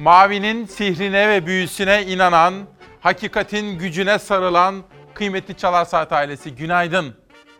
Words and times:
Mavinin 0.00 0.66
sihrine 0.66 1.28
ve 1.28 1.46
büyüsüne 1.46 2.06
inanan, 2.06 2.54
hakikatin 3.00 3.78
gücüne 3.78 4.18
sarılan 4.18 4.82
kıymetli 5.14 5.56
Çalar 5.56 5.84
Saat 5.84 6.12
ailesi 6.12 6.54
günaydın. 6.54 7.14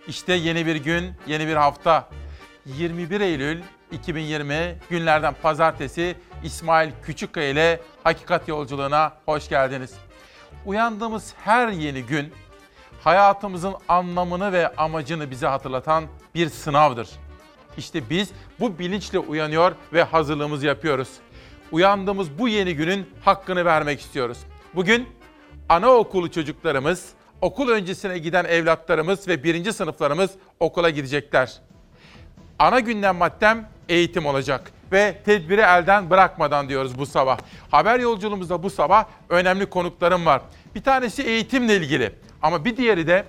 İşte 0.08 0.32
yeni 0.32 0.66
bir 0.66 0.76
gün, 0.76 1.12
yeni 1.26 1.46
bir 1.48 1.56
hafta. 1.56 2.08
21 2.66 3.20
Eylül 3.20 3.62
2020 3.92 4.76
günlerden 4.90 5.34
pazartesi 5.42 6.16
İsmail 6.44 6.90
Küçükkaya 7.02 7.48
ile 7.50 7.80
Hakikat 8.04 8.48
Yolculuğuna 8.48 9.12
hoş 9.26 9.48
geldiniz. 9.48 9.94
Uyandığımız 10.66 11.34
her 11.44 11.68
yeni 11.68 12.02
gün 12.02 12.32
hayatımızın 13.04 13.74
anlamını 13.88 14.52
ve 14.52 14.68
amacını 14.76 15.30
bize 15.30 15.46
hatırlatan 15.46 16.04
bir 16.34 16.48
sınavdır. 16.48 17.08
İşte 17.76 18.10
biz 18.10 18.30
bu 18.60 18.78
bilinçle 18.78 19.18
uyanıyor 19.18 19.72
ve 19.92 20.02
hazırlığımızı 20.02 20.66
yapıyoruz. 20.66 21.08
Uyandığımız 21.72 22.38
bu 22.38 22.48
yeni 22.48 22.74
günün 22.74 23.06
hakkını 23.24 23.64
vermek 23.64 24.00
istiyoruz. 24.00 24.38
Bugün 24.74 25.08
anaokulu 25.68 26.30
çocuklarımız, 26.30 27.08
okul 27.40 27.68
öncesine 27.68 28.18
giden 28.18 28.44
evlatlarımız 28.44 29.28
ve 29.28 29.44
birinci 29.44 29.72
sınıflarımız 29.72 30.30
okula 30.60 30.90
gidecekler. 30.90 31.60
Ana 32.58 32.80
gündem 32.80 33.16
maddem 33.16 33.68
eğitim 33.88 34.26
olacak 34.26 34.72
ve 34.92 35.16
tedbiri 35.24 35.60
elden 35.60 36.10
bırakmadan 36.10 36.68
diyoruz 36.68 36.98
bu 36.98 37.06
sabah. 37.06 37.38
Haber 37.70 38.00
yolculuğumuzda 38.00 38.62
bu 38.62 38.70
sabah 38.70 39.04
önemli 39.28 39.66
konuklarım 39.66 40.26
var. 40.26 40.42
Bir 40.74 40.82
tanesi 40.82 41.22
eğitimle 41.22 41.76
ilgili 41.76 42.12
ama 42.42 42.64
bir 42.64 42.76
diğeri 42.76 43.06
de 43.06 43.24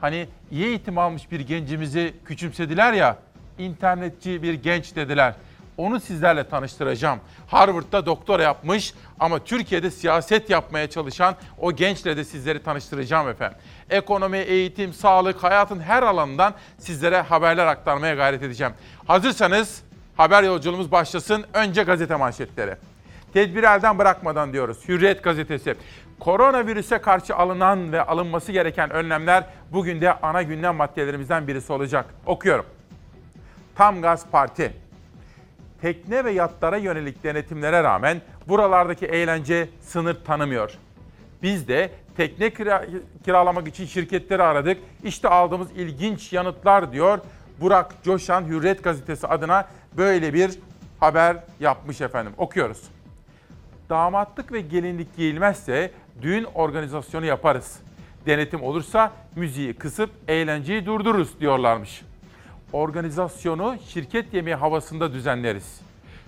hani 0.00 0.26
iyi 0.50 0.64
eğitim 0.66 0.98
almış 0.98 1.30
bir 1.30 1.40
gencimizi 1.40 2.14
küçümsediler 2.24 2.92
ya, 2.92 3.18
internetçi 3.58 4.42
bir 4.42 4.54
genç 4.54 4.96
dediler. 4.96 5.34
Onu 5.78 6.00
sizlerle 6.00 6.48
tanıştıracağım. 6.48 7.20
Harvard'da 7.46 8.06
doktora 8.06 8.42
yapmış 8.42 8.94
ama 9.20 9.38
Türkiye'de 9.38 9.90
siyaset 9.90 10.50
yapmaya 10.50 10.90
çalışan 10.90 11.36
o 11.58 11.72
gençle 11.72 12.16
de 12.16 12.24
sizleri 12.24 12.62
tanıştıracağım 12.62 13.28
efendim. 13.28 13.58
Ekonomi, 13.90 14.38
eğitim, 14.38 14.92
sağlık, 14.92 15.42
hayatın 15.42 15.80
her 15.80 16.02
alanından 16.02 16.54
sizlere 16.78 17.20
haberler 17.20 17.66
aktarmaya 17.66 18.14
gayret 18.14 18.42
edeceğim. 18.42 18.72
Hazırsanız 19.06 19.82
haber 20.16 20.42
yolculuğumuz 20.42 20.92
başlasın. 20.92 21.44
Önce 21.54 21.82
gazete 21.82 22.16
manşetleri. 22.16 22.74
Tedbiri 23.32 23.66
elden 23.66 23.98
bırakmadan 23.98 24.52
diyoruz. 24.52 24.78
Hürriyet 24.88 25.24
gazetesi. 25.24 25.74
Koronavirüse 26.20 26.98
karşı 26.98 27.36
alınan 27.36 27.92
ve 27.92 28.02
alınması 28.02 28.52
gereken 28.52 28.90
önlemler 28.90 29.44
bugün 29.72 30.00
de 30.00 30.12
ana 30.12 30.42
gündem 30.42 30.74
maddelerimizden 30.74 31.48
birisi 31.48 31.72
olacak. 31.72 32.06
Okuyorum. 32.26 32.66
Tam 33.74 34.02
Gaz 34.02 34.26
Parti. 34.30 34.87
Tekne 35.80 36.24
ve 36.24 36.30
yatlara 36.30 36.76
yönelik 36.76 37.24
denetimlere 37.24 37.82
rağmen 37.82 38.20
buralardaki 38.48 39.06
eğlence 39.06 39.68
sınır 39.80 40.14
tanımıyor. 40.24 40.74
Biz 41.42 41.68
de 41.68 41.90
tekne 42.16 42.46
kira- 42.46 42.86
kiralamak 43.24 43.68
için 43.68 43.86
şirketleri 43.86 44.42
aradık. 44.42 44.78
İşte 45.04 45.28
aldığımız 45.28 45.70
ilginç 45.70 46.32
yanıtlar 46.32 46.92
diyor. 46.92 47.18
Burak 47.60 47.94
Coşan 48.04 48.44
Hürriyet 48.44 48.84
gazetesi 48.84 49.26
adına 49.26 49.68
böyle 49.96 50.34
bir 50.34 50.50
haber 51.00 51.36
yapmış 51.60 52.00
efendim. 52.00 52.32
Okuyoruz 52.38 52.82
damatlık 53.88 54.52
ve 54.52 54.60
gelinlik 54.60 55.16
giyilmezse 55.16 55.90
düğün 56.22 56.44
organizasyonu 56.44 57.24
yaparız. 57.24 57.78
Denetim 58.26 58.62
olursa 58.62 59.12
müziği 59.36 59.74
kısıp 59.74 60.10
eğlenceyi 60.28 60.86
durdururuz 60.86 61.40
diyorlarmış. 61.40 62.02
Organizasyonu 62.72 63.76
şirket 63.88 64.34
yemeği 64.34 64.56
havasında 64.56 65.12
düzenleriz. 65.12 65.80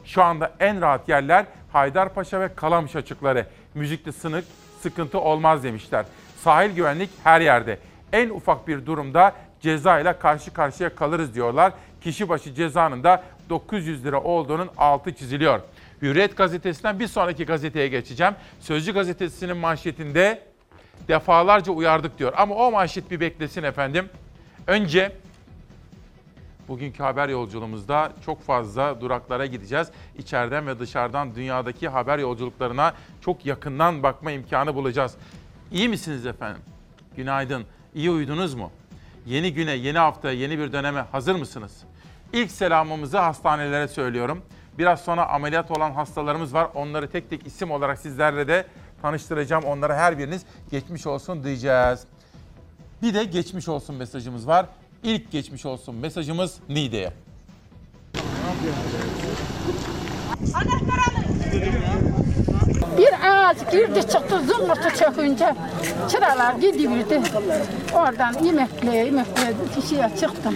Şu 0.04 0.22
anda 0.22 0.52
en 0.60 0.80
rahat 0.80 1.08
yerler 1.08 1.46
Haydarpaşa 1.72 2.40
ve 2.40 2.54
Kalamış 2.54 2.96
açıkları. 2.96 3.46
Müzikte 3.74 4.12
sınık, 4.12 4.44
sıkıntı 4.80 5.20
olmaz 5.20 5.64
demişler. 5.64 6.04
Sahil 6.36 6.74
güvenlik 6.74 7.10
her 7.24 7.40
yerde. 7.40 7.78
En 8.12 8.28
ufak 8.28 8.68
bir 8.68 8.86
durumda 8.86 9.32
ceza 9.60 10.00
ile 10.00 10.18
karşı 10.18 10.52
karşıya 10.52 10.94
kalırız 10.94 11.34
diyorlar. 11.34 11.72
Kişi 12.00 12.28
başı 12.28 12.54
cezanın 12.54 13.04
da 13.04 13.24
900 13.50 14.04
lira 14.04 14.20
olduğunun 14.20 14.70
altı 14.76 15.14
çiziliyor. 15.14 15.60
Hürriyet 16.02 16.36
gazetesinden 16.36 17.00
bir 17.00 17.06
sonraki 17.06 17.46
gazeteye 17.46 17.88
geçeceğim. 17.88 18.34
Sözcü 18.60 18.94
gazetesinin 18.94 19.56
manşetinde 19.56 20.42
defalarca 21.08 21.72
uyardık 21.72 22.18
diyor. 22.18 22.32
Ama 22.36 22.54
o 22.54 22.70
manşet 22.70 23.10
bir 23.10 23.20
beklesin 23.20 23.62
efendim. 23.62 24.08
Önce 24.66 25.12
bugünkü 26.70 27.02
haber 27.02 27.28
yolculuğumuzda 27.28 28.12
çok 28.26 28.42
fazla 28.42 29.00
duraklara 29.00 29.46
gideceğiz. 29.46 29.88
İçeriden 30.18 30.66
ve 30.66 30.78
dışarıdan 30.78 31.34
dünyadaki 31.34 31.88
haber 31.88 32.18
yolculuklarına 32.18 32.94
çok 33.20 33.46
yakından 33.46 34.02
bakma 34.02 34.30
imkanı 34.30 34.74
bulacağız. 34.74 35.14
İyi 35.72 35.88
misiniz 35.88 36.26
efendim? 36.26 36.62
Günaydın. 37.16 37.64
İyi 37.94 38.10
uyudunuz 38.10 38.54
mu? 38.54 38.70
Yeni 39.26 39.54
güne, 39.54 39.72
yeni 39.72 39.98
haftaya, 39.98 40.34
yeni 40.34 40.58
bir 40.58 40.72
döneme 40.72 41.00
hazır 41.00 41.34
mısınız? 41.34 41.82
İlk 42.32 42.50
selamımızı 42.50 43.18
hastanelere 43.18 43.88
söylüyorum. 43.88 44.42
Biraz 44.78 45.00
sonra 45.04 45.28
ameliyat 45.28 45.70
olan 45.70 45.90
hastalarımız 45.90 46.54
var. 46.54 46.68
Onları 46.74 47.10
tek 47.10 47.30
tek 47.30 47.46
isim 47.46 47.70
olarak 47.70 47.98
sizlerle 47.98 48.48
de 48.48 48.66
tanıştıracağım. 49.02 49.64
Onlara 49.64 49.96
her 49.96 50.18
biriniz 50.18 50.42
geçmiş 50.70 51.06
olsun 51.06 51.44
diyeceğiz. 51.44 52.04
Bir 53.02 53.14
de 53.14 53.24
geçmiş 53.24 53.68
olsun 53.68 53.96
mesajımız 53.96 54.46
var. 54.46 54.66
İlk 55.02 55.30
geçmiş 55.32 55.66
olsun 55.66 55.94
mesajımız 55.94 56.54
Niğde'ye. 56.68 57.12
Bir 62.98 63.12
ağaç 63.30 63.72
girdi 63.72 64.00
çıktı 64.00 64.40
zımbırtı 64.46 64.96
çökünce 64.98 65.54
çıralar 66.10 66.54
gidiyordu. 66.54 67.14
Oradan 67.94 68.44
yemekle 68.44 68.96
yemekle 68.96 69.54
kişiye 69.74 70.10
çıktım. 70.20 70.54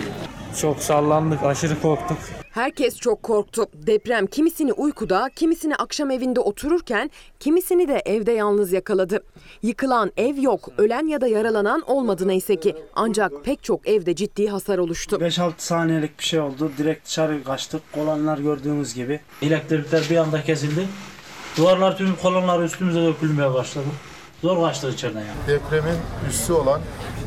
Çok 0.61 0.79
sallandık, 0.79 1.43
aşırı 1.43 1.81
korktuk. 1.83 2.19
Herkes 2.55 2.97
çok 2.97 3.23
korktu. 3.23 3.67
Deprem 3.75 4.27
kimisini 4.27 4.73
uykuda, 4.73 5.31
kimisini 5.37 5.77
akşam 5.77 6.11
evinde 6.11 6.41
otururken, 6.41 7.11
kimisini 7.41 7.89
de 7.89 8.03
evde 8.07 8.33
yalnız 8.33 8.73
yakaladı. 8.73 9.25
Yıkılan 9.63 10.13
ev 10.17 10.37
yok, 10.37 10.69
ölen 10.79 11.07
ya 11.07 11.21
da 11.21 11.27
yaralanan 11.27 11.81
olmadı 11.81 12.29
neyse 12.29 12.61
ki. 12.61 12.77
Ancak 12.95 13.45
pek 13.45 13.63
çok 13.63 13.89
evde 13.89 14.15
ciddi 14.15 14.49
hasar 14.49 14.79
oluştu. 14.79 15.17
5-6 15.17 15.53
saniyelik 15.59 16.19
bir 16.19 16.25
şey 16.25 16.41
oldu. 16.41 16.73
Direkt 16.79 17.07
dışarı 17.07 17.45
kaçtık. 17.45 17.93
Kolanlar 17.93 18.39
gördüğünüz 18.39 18.95
gibi. 18.95 19.21
Elektrikler 19.43 20.07
bir 20.11 20.17
anda 20.17 20.43
kesildi. 20.43 20.89
Duvarlar 21.57 21.99
tüm 21.99 22.17
kolonlar 22.17 22.63
üstümüze 22.63 23.03
dökülmeye 23.03 23.55
başladı. 23.55 23.87
Zor 24.43 24.67
kaçtık 24.67 24.95
içeriden 24.95 25.21
yani. 25.21 25.39
depremin 25.49 25.97
üssü 26.29 26.53
olan 26.53 26.81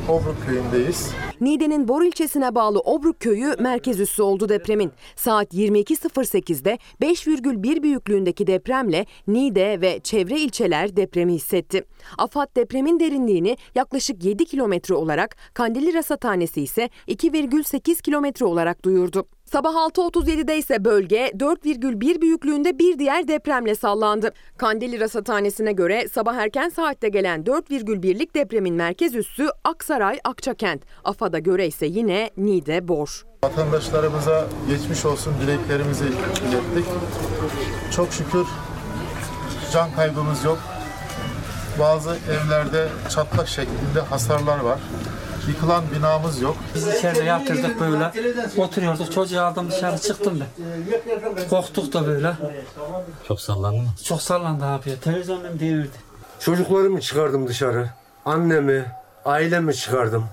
Obruk 0.09 0.35
köyündeyiz. 0.45 1.11
Niğde'nin 1.41 1.87
Bor 1.87 2.03
ilçesine 2.03 2.55
bağlı 2.55 2.79
Obruk 2.79 3.19
köyü 3.19 3.55
merkez 3.59 3.99
üssü 3.99 4.21
oldu 4.21 4.49
depremin. 4.49 4.91
Saat 5.15 5.53
22.08'de 5.53 6.77
5,1 7.01 7.83
büyüklüğündeki 7.83 8.47
depremle 8.47 9.05
Niğde 9.27 9.81
ve 9.81 9.99
çevre 9.99 10.39
ilçeler 10.39 10.97
depremi 10.97 11.33
hissetti. 11.33 11.83
AFAD 12.17 12.55
depremin 12.55 12.99
derinliğini 12.99 13.57
yaklaşık 13.75 14.23
7 14.23 14.45
kilometre 14.45 14.95
olarak, 14.95 15.35
Kandilli 15.53 15.93
Rasathanesi 15.93 16.61
ise 16.61 16.89
2,8 17.07 18.01
kilometre 18.01 18.45
olarak 18.45 18.85
duyurdu. 18.85 19.27
Sabah 19.51 19.73
6.37'de 19.73 20.57
ise 20.57 20.85
bölge 20.85 21.27
4,1 21.27 22.21
büyüklüğünde 22.21 22.79
bir 22.79 22.99
diğer 22.99 23.27
depremle 23.27 23.75
sallandı. 23.75 24.31
Kandilli 24.57 24.99
Rasathanesi'ne 24.99 25.71
göre 25.71 26.07
sabah 26.07 26.35
erken 26.35 26.69
saatte 26.69 27.09
gelen 27.09 27.43
4,1'lik 27.43 28.35
depremin 28.35 28.75
merkez 28.75 29.15
üssü 29.15 29.47
Aksaray 29.63 30.19
Akçakent. 30.23 30.81
AFAD'a 31.03 31.39
göre 31.39 31.67
ise 31.67 31.85
yine 31.85 32.29
Niğde 32.37 32.87
Bor. 32.87 33.25
Vatandaşlarımıza 33.43 34.47
geçmiş 34.69 35.05
olsun 35.05 35.33
dileklerimizi 35.41 36.05
ilettik. 36.49 36.85
Çok 37.95 38.13
şükür 38.13 38.45
can 39.73 39.91
kaybımız 39.91 40.43
yok. 40.43 40.59
Bazı 41.79 42.17
evlerde 42.31 42.87
çatlak 43.09 43.47
şeklinde 43.47 44.01
hasarlar 44.09 44.59
var. 44.59 44.79
Yıkılan 45.47 45.83
binamız 45.95 46.41
yok. 46.41 46.57
Biz 46.75 46.87
içeride 46.87 47.23
yatırdık 47.23 47.79
böyle. 47.79 48.11
Oturuyorduk. 48.57 49.11
Çocuğu 49.11 49.41
aldım 49.41 49.71
dışarı 49.71 49.97
çıktım 49.97 50.41
ben. 50.41 51.49
Korktuk 51.49 51.93
da 51.93 52.07
böyle. 52.07 52.33
Çok 53.27 53.41
sallandı 53.41 53.81
mı? 53.81 53.89
Çok 54.03 54.21
sallandı 54.21 54.65
abi. 54.65 54.99
Televizyonum 54.99 55.59
devirdi. 55.59 55.97
Çocuklarımı 56.39 57.01
çıkardım 57.01 57.47
dışarı. 57.47 57.89
Annemi, 58.25 58.85
ailemi 59.25 59.75
çıkardım. 59.75 60.25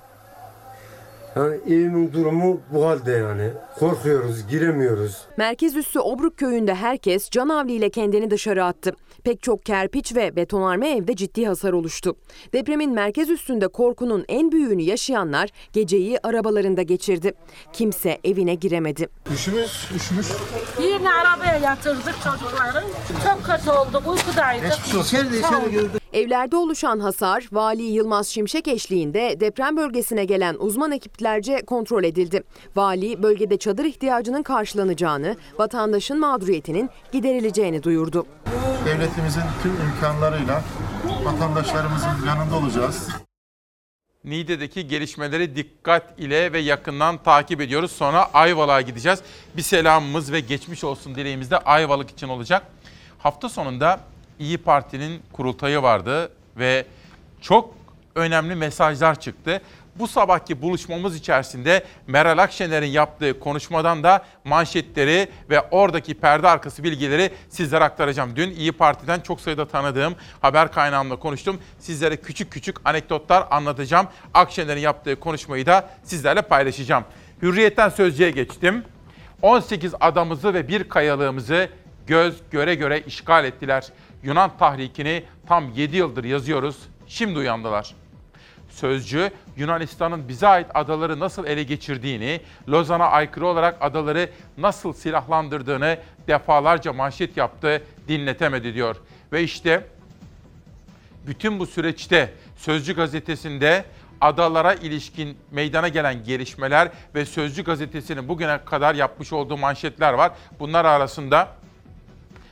Yani 1.37 1.57
evimin 1.67 2.13
durumu 2.13 2.61
bu 2.73 2.87
halde 2.87 3.13
yani. 3.13 3.51
Korkuyoruz, 3.79 4.47
giremiyoruz. 4.49 5.23
Merkez 5.37 5.77
üssü 5.77 6.01
Obruk 6.01 6.37
köyünde 6.37 6.75
herkes 6.75 7.31
canavliyle 7.31 7.91
kendini 7.91 8.31
dışarı 8.31 8.65
attı. 8.65 8.93
Pek 9.25 9.43
çok 9.43 9.67
kerpiç 9.67 10.17
ve 10.17 10.37
betonarme 10.37 10.91
evde 10.97 11.17
ciddi 11.17 11.47
hasar 11.47 11.73
oluştu. 11.73 12.17
Depremin 12.53 12.93
merkez 12.93 13.31
üstünde 13.31 13.69
korkunun 13.69 14.25
en 14.29 14.53
büyüğünü 14.53 14.83
yaşayanlar 14.83 15.51
geceyi 15.73 16.19
arabalarında 16.23 16.83
geçirdi. 16.83 17.33
Kimse 17.73 18.19
evine 18.25 18.55
giremedi. 18.55 19.09
Üşümüş, 19.35 19.91
üşümüş. 19.97 20.27
Yine 20.83 21.09
arabaya 21.13 21.57
yatırdık 21.57 22.15
çocukları. 22.25 22.85
Çok 23.25 23.45
kötü 23.45 23.71
olduk, 23.71 24.03
uykudaydık. 24.09 24.73
Sağ 25.43 25.59
olun. 25.59 25.91
Evlerde 26.15 26.57
oluşan 26.57 27.01
hasar 27.01 27.49
Vali 27.53 27.83
Yılmaz 27.83 28.29
Şimşek 28.29 28.69
eşliğinde 28.69 29.41
deprem 29.41 29.77
bölgesine 29.77 30.25
gelen 30.25 30.57
uzman 30.59 30.93
ekiplerce 30.93 31.65
kontrol 31.67 32.05
edildi. 32.05 32.43
Vali 32.77 33.23
bölgede 33.23 33.57
çadır 33.57 33.85
ihtiyacının 33.85 34.43
karşılanacağını, 34.43 35.37
vatandaşın 35.59 36.21
mağduriyetinin 36.21 36.91
giderileceğini 37.13 37.83
duyurdu. 37.83 38.27
Devletimizin 38.87 39.43
tüm 39.63 39.73
imkanlarıyla 39.73 40.63
vatandaşlarımızın 41.25 42.27
yanında 42.27 42.57
olacağız. 42.57 43.09
Niğde'deki 44.25 44.89
gelişmeleri 44.89 45.57
dikkat 45.57 46.19
ile 46.19 46.53
ve 46.53 46.59
yakından 46.59 47.23
takip 47.23 47.61
ediyoruz. 47.61 47.93
Sonra 47.93 48.31
Ayvalık'a 48.35 48.81
gideceğiz. 48.81 49.19
Bir 49.57 49.63
selamımız 49.63 50.33
ve 50.33 50.41
geçmiş 50.41 50.85
olsun 50.85 51.15
dileğimiz 51.15 51.51
de 51.51 51.59
Ayvalık 51.59 52.11
için 52.11 52.29
olacak. 52.29 52.63
Hafta 53.19 53.49
sonunda 53.49 54.01
İyi 54.39 54.59
Parti'nin 54.59 55.23
kurultayı 55.33 55.83
vardı 55.83 56.33
ve 56.57 56.87
çok 57.41 57.75
önemli 58.15 58.55
mesajlar 58.55 59.21
çıktı. 59.21 59.61
Bu 59.99 60.09
sabahki 60.09 60.63
buluşmamız 60.63 61.17
içerisinde 61.17 61.85
Meral 62.07 62.39
Akşener'in 62.39 62.87
yaptığı 62.87 63.41
konuşmadan 63.41 64.03
da 64.03 64.25
manşetleri 64.45 65.29
ve 65.51 65.61
oradaki 65.61 66.15
perde 66.15 66.49
arkası 66.49 66.85
bilgileri 66.85 67.31
sizlere 67.49 67.85
aktaracağım. 67.85 68.37
Dün 68.37 68.51
İyi 68.51 68.73
Parti'den 68.73 69.21
çok 69.21 69.41
sayıda 69.41 69.69
tanıdığım 69.69 70.15
haber 70.41 70.73
kaynağımla 70.73 71.17
konuştum. 71.17 71.59
Sizlere 71.79 72.17
küçük 72.17 72.53
küçük 72.53 72.77
anekdotlar 72.85 73.47
anlatacağım. 73.51 74.07
Akşener'in 74.35 74.81
yaptığı 74.81 75.21
konuşmayı 75.21 75.67
da 75.67 75.91
sizlerle 76.03 76.43
paylaşacağım. 76.43 77.05
Hürriyetten 77.43 77.89
sözcüye 77.89 78.31
geçtim. 78.31 78.85
18 79.43 79.95
adamızı 80.01 80.55
ve 80.55 80.69
bir 80.69 80.89
kayalığımızı 80.89 81.69
göz 82.07 82.35
göre 82.51 82.75
göre 82.75 83.01
işgal 83.01 83.45
ettiler. 83.45 83.85
Yunan 84.25 84.57
tahrikini 84.59 85.25
tam 85.47 85.73
7 85.73 85.97
yıldır 85.97 86.25
yazıyoruz. 86.25 86.77
Şimdi 87.07 87.39
uyandılar. 87.39 87.95
Sözcü 88.69 89.31
Yunanistan'ın 89.57 90.29
bize 90.29 90.49
ait 90.49 90.67
adaları 90.75 91.21
nasıl 91.21 91.47
ele 91.47 91.63
geçirdiğini, 91.63 92.41
Lozan'a 92.69 93.07
aykırı 93.07 93.47
olarak 93.47 93.77
adaları 93.81 94.31
nasıl 94.59 94.93
silahlandırdığını 94.93 95.99
defalarca 96.29 96.93
manşet 96.93 97.37
yaptı, 97.37 97.83
dinletemedi 98.09 98.75
diyor. 98.75 98.97
Ve 99.33 99.43
işte 99.43 99.87
bütün 101.27 101.59
bu 101.59 101.67
süreçte 101.67 102.33
Sözcü 102.57 102.97
gazetesinde 102.97 103.85
adalara 104.21 104.75
ilişkin 104.75 105.39
meydana 105.51 105.89
gelen 105.89 106.25
gelişmeler 106.25 106.89
ve 107.15 107.25
Sözcü 107.25 107.65
gazetesinin 107.65 108.29
bugüne 108.29 108.59
kadar 108.65 108.95
yapmış 108.95 109.33
olduğu 109.33 109.57
manşetler 109.57 110.13
var. 110.13 110.33
Bunlar 110.61 110.85
arasında 110.85 111.49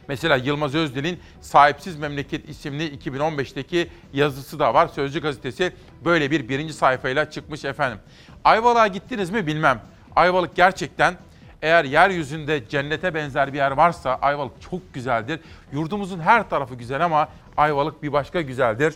Mesela 0.09 0.37
Yılmaz 0.37 0.75
Özdil'in 0.75 1.21
Sahipsiz 1.41 1.97
Memleket 1.97 2.49
isimli 2.49 2.99
2015'teki 2.99 3.89
yazısı 4.13 4.59
da 4.59 4.75
var. 4.75 4.89
Sözcü 4.89 5.21
gazetesi 5.21 5.73
böyle 6.05 6.31
bir 6.31 6.49
birinci 6.49 6.73
sayfayla 6.73 7.31
çıkmış 7.31 7.65
efendim. 7.65 7.99
Ayvalık'a 8.45 8.87
gittiniz 8.87 9.31
mi 9.31 9.47
bilmem. 9.47 9.81
Ayvalık 10.17 10.57
gerçekten 10.57 11.15
eğer 11.63 11.85
yeryüzünde 11.85 12.69
cennete 12.69 13.15
benzer 13.15 13.53
bir 13.53 13.59
yer 13.59 13.71
varsa 13.71 14.19
Ayvalık 14.23 14.63
çok 14.71 14.95
güzeldir. 14.95 15.41
Yurdumuzun 15.73 16.21
her 16.21 16.51
tarafı 16.51 16.75
güzel 16.75 17.05
ama 17.05 17.29
Ayvalık 17.57 18.03
bir 18.03 18.13
başka 18.13 18.41
güzeldir. 18.41 18.95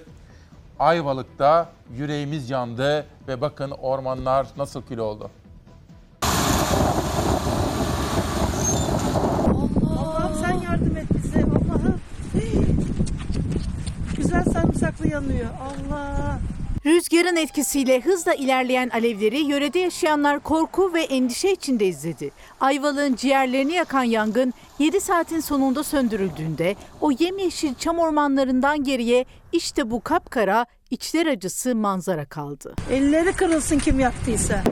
Ayvalık'ta 0.79 1.70
yüreğimiz 1.94 2.50
yandı 2.50 3.06
ve 3.29 3.41
bakın 3.41 3.70
ormanlar 3.70 4.47
nasıl 4.56 4.82
kül 4.82 4.99
oldu. 4.99 5.31
Allah'ım 9.99 10.35
sen 10.44 10.53
yardım 10.53 10.97
et 10.97 11.06
bize. 11.14 11.38
Allah'ım. 11.38 12.00
Sarımsaklı 14.86 15.08
yanıyor. 15.08 15.46
Allah. 15.60 16.38
Rüzgarın 16.86 17.36
etkisiyle 17.36 18.00
hızla 18.00 18.34
ilerleyen 18.34 18.88
alevleri 18.88 19.40
yörede 19.40 19.78
yaşayanlar 19.78 20.40
korku 20.40 20.94
ve 20.94 21.02
endişe 21.02 21.52
içinde 21.52 21.86
izledi. 21.86 22.30
Ayvalık'ın 22.60 23.14
ciğerlerini 23.14 23.72
yakan 23.72 24.02
yangın 24.02 24.54
7 24.78 25.00
saatin 25.00 25.40
sonunda 25.40 25.84
söndürüldüğünde 25.84 26.76
o 27.00 27.10
yemyeşil 27.18 27.74
çam 27.74 27.98
ormanlarından 27.98 28.84
geriye 28.84 29.24
işte 29.52 29.90
bu 29.90 30.00
kapkara 30.00 30.66
içler 30.90 31.26
acısı 31.26 31.74
manzara 31.74 32.24
kaldı. 32.24 32.74
Elleri 32.90 33.32
kırılsın 33.32 33.78
kim 33.78 34.00
yaktıysa. 34.00 34.62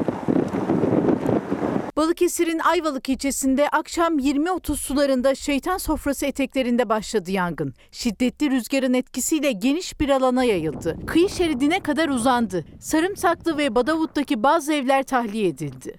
Balıkesir'in 1.96 2.58
Ayvalık 2.58 3.08
ilçesinde 3.08 3.69
akşam 3.69 4.19
20.30 4.19 4.76
sularında 4.76 5.35
şeytan 5.35 5.79
sofrası 5.79 6.26
eteklerinde 6.26 6.88
başladı 6.88 7.31
yangın. 7.31 7.75
Şiddetli 7.91 8.50
rüzgarın 8.50 8.94
etkisiyle 8.94 9.52
geniş 9.52 10.00
bir 10.00 10.08
alana 10.08 10.44
yayıldı. 10.44 10.96
Kıyı 11.06 11.29
şeridine 11.29 11.81
kadar 11.81 12.08
uzandı. 12.08 12.64
Sarımsaklı 12.81 13.58
ve 13.58 13.75
Badavut'taki 13.75 14.43
bazı 14.43 14.73
evler 14.73 15.02
tahliye 15.02 15.49
edildi. 15.49 15.94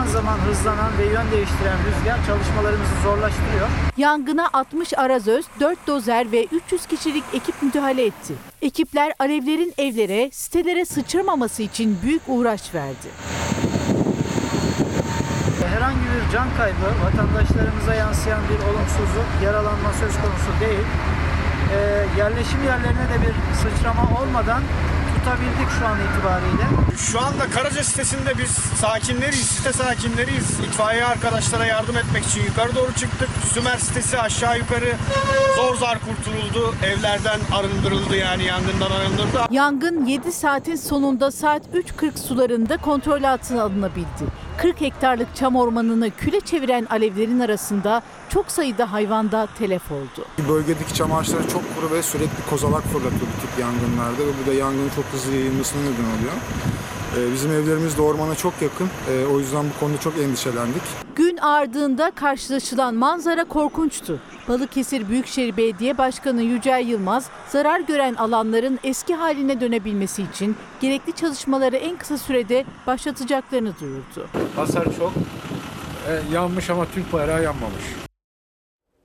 Zaman 0.00 0.12
zaman 0.12 0.38
hızlanan 0.38 0.98
ve 0.98 1.04
yön 1.04 1.30
değiştiren 1.32 1.78
rüzgar 1.86 2.26
çalışmalarımızı 2.26 2.94
zorlaştırıyor. 3.02 3.68
Yangına 3.96 4.48
60 4.52 4.98
arazöz, 4.98 5.44
4 5.60 5.86
dozer 5.86 6.32
ve 6.32 6.44
300 6.44 6.86
kişilik 6.86 7.24
ekip 7.32 7.62
müdahale 7.62 8.06
etti. 8.06 8.34
Ekipler 8.62 9.12
alevlerin 9.18 9.74
evlere, 9.78 10.30
sitelere 10.30 10.84
sıçramaması 10.84 11.62
için 11.62 11.98
büyük 12.02 12.22
uğraş 12.28 12.74
verdi. 12.74 13.08
Herhangi 15.74 15.96
bir 16.00 16.32
can 16.32 16.48
kaybı, 16.56 16.88
vatandaşlarımıza 17.04 17.94
yansıyan 17.94 18.40
bir 18.48 18.64
olumsuzluk, 18.68 19.28
yaralanma 19.44 19.92
söz 19.92 20.12
konusu 20.12 20.50
değil. 20.60 20.86
Ee, 21.74 22.06
yerleşim 22.18 22.64
yerlerine 22.64 23.06
de 23.12 23.16
bir 23.26 23.34
sıçrama 23.56 24.20
olmadan 24.20 24.62
tutabildik 25.24 25.70
şu 25.78 25.86
an 25.86 25.98
itibariyle. 26.00 26.96
Şu 26.96 27.20
anda 27.20 27.50
Karaca 27.50 27.84
sitesinde 27.84 28.38
biz 28.38 28.50
sakinleriyiz, 28.50 29.46
site 29.46 29.72
sakinleriyiz. 29.72 30.60
İtfaiye 30.60 31.04
arkadaşlara 31.04 31.66
yardım 31.66 31.96
etmek 31.96 32.24
için 32.26 32.44
yukarı 32.44 32.74
doğru 32.74 32.92
çıktık. 32.92 33.28
Sümer 33.52 33.76
sitesi 33.76 34.18
aşağı 34.18 34.58
yukarı 34.58 34.94
zor 35.56 35.76
zar 35.76 35.98
kurtululdu. 35.98 36.74
Evlerden 36.84 37.40
arındırıldı 37.52 38.16
yani 38.16 38.44
yangından 38.44 38.90
arındırıldı. 38.90 39.46
Yangın 39.50 40.06
7 40.06 40.32
saatin 40.32 40.76
sonunda 40.76 41.30
saat 41.30 41.62
3.40 41.74 42.18
sularında 42.18 42.76
kontrol 42.76 43.22
altına 43.22 43.62
alınabildi. 43.62 44.24
40 44.58 44.80
hektarlık 44.80 45.36
çam 45.36 45.56
ormanını 45.56 46.10
küle 46.10 46.40
çeviren 46.40 46.86
alevlerin 46.90 47.40
arasında 47.40 48.02
çok 48.28 48.50
sayıda 48.50 48.92
hayvan 48.92 49.32
da 49.32 49.48
telef 49.58 49.92
oldu. 49.92 50.24
Bölgedeki 50.48 50.94
çam 50.94 51.12
ağaçları 51.12 51.48
çok 51.48 51.62
kuru 51.76 51.94
ve 51.94 52.02
sürekli 52.02 52.50
kozalak 52.50 52.82
fırlatıyor 52.82 53.20
bu 53.20 53.40
tip 53.46 53.60
yangınlarda 53.60 54.22
ve 54.26 54.32
bu 54.42 54.50
da 54.50 54.54
yangının 54.54 54.90
çok 54.96 55.04
hızlı 55.04 55.32
yayılmasına 55.34 55.80
neden 55.80 55.90
oluyor. 56.18 56.32
Ee, 57.16 57.32
Bizim 57.32 57.52
evlerimiz 57.52 57.98
de 57.98 58.02
ormana 58.02 58.34
çok 58.34 58.62
yakın. 58.62 58.88
Ee, 59.10 59.26
O 59.26 59.38
yüzden 59.38 59.64
bu 59.64 59.80
konuda 59.80 60.00
çok 60.00 60.18
endişelendik. 60.18 60.82
Gün 61.16 61.36
ardığında 61.36 62.10
karşılaşılan 62.10 62.94
manzara 62.94 63.44
korkunçtu. 63.44 64.20
Balıkesir 64.48 65.08
Büyükşehir 65.08 65.56
Belediye 65.56 65.98
Başkanı 65.98 66.42
Yücel 66.42 66.86
Yılmaz, 66.86 67.26
zarar 67.48 67.80
gören 67.80 68.14
alanların 68.14 68.78
eski 68.84 69.14
haline 69.14 69.60
dönebilmesi 69.60 70.22
için 70.22 70.56
gerekli 70.80 71.12
çalışmaları 71.12 71.76
en 71.76 71.96
kısa 71.96 72.18
sürede 72.18 72.64
başlatacaklarını 72.86 73.72
duyurdu. 73.80 74.28
Hasar 74.56 74.84
çok. 74.84 75.12
E, 76.08 76.34
yanmış 76.34 76.70
ama 76.70 76.86
Türk 76.94 77.12
bayrağı 77.12 77.42
yanmamış. 77.42 77.84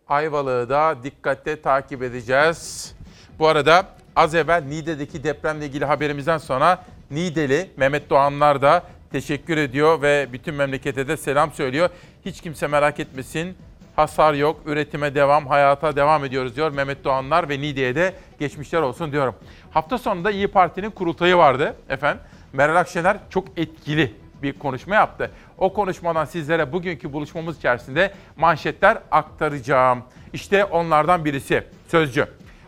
Ayvalık'ı 0.07 0.69
da 0.69 0.95
dikkatle 1.03 1.61
takip 1.61 2.03
edeceğiz. 2.03 2.93
Bu 3.39 3.47
arada 3.47 3.85
az 4.15 4.35
evvel 4.35 4.63
Niğde'deki 4.63 5.23
depremle 5.23 5.65
ilgili 5.65 5.85
haberimizden 5.85 6.37
sonra 6.37 6.85
Niğdeli 7.11 7.69
Mehmet 7.77 8.09
Doğanlar 8.09 8.61
da 8.61 8.83
teşekkür 9.11 9.57
ediyor 9.57 10.01
ve 10.01 10.27
bütün 10.33 10.53
memlekete 10.55 11.07
de 11.07 11.17
selam 11.17 11.51
söylüyor. 11.51 11.89
Hiç 12.25 12.41
kimse 12.41 12.67
merak 12.67 12.99
etmesin. 12.99 13.57
Hasar 13.95 14.33
yok, 14.33 14.61
üretime 14.65 15.15
devam, 15.15 15.47
hayata 15.47 15.95
devam 15.95 16.25
ediyoruz 16.25 16.55
diyor 16.55 16.71
Mehmet 16.71 17.03
Doğanlar 17.03 17.49
ve 17.49 17.59
Niğde'ye 17.59 17.95
de 17.95 18.13
geçmişler 18.39 18.81
olsun 18.81 19.11
diyorum. 19.11 19.35
Hafta 19.71 19.97
sonunda 19.97 20.31
İyi 20.31 20.47
Parti'nin 20.47 20.91
kurultayı 20.91 21.37
vardı 21.37 21.75
efendim. 21.89 22.23
Meral 22.53 22.75
Akşener 22.75 23.17
çok 23.29 23.47
etkili 23.57 24.13
bir 24.43 24.53
konuşma 24.53 24.95
yaptı. 24.95 25.31
O 25.57 25.73
konuşmadan 25.73 26.25
sizlere 26.25 26.71
bugünkü 26.71 27.13
buluşmamız 27.13 27.57
içerisinde 27.57 28.13
manşetler 28.37 28.97
aktaracağım. 29.11 30.03
İşte 30.33 30.65
onlardan 30.65 31.25
birisi 31.25 31.63
Sözcü. 31.87 32.27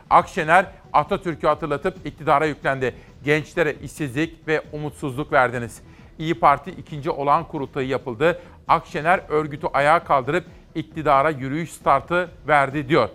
Akşener 0.10 0.66
Atatürk'ü 0.94 1.48
hatırlatıp 1.48 2.06
iktidara 2.06 2.46
yüklendi. 2.46 2.96
Gençlere 3.24 3.76
işsizlik 3.84 4.48
ve 4.48 4.62
umutsuzluk 4.72 5.32
verdiniz. 5.32 5.82
İyi 6.20 6.40
Parti 6.40 6.72
ikinci 6.72 7.10
olağan 7.10 7.48
kurultayı 7.48 7.88
yapıldı. 7.88 8.42
Akşener 8.68 9.22
örgütü 9.30 9.68
ayağa 9.74 10.04
kaldırıp 10.04 10.46
iktidara 10.76 11.30
yürüyüş 11.30 11.72
startı 11.72 12.32
verdi 12.48 12.90
diyor. 12.90 13.10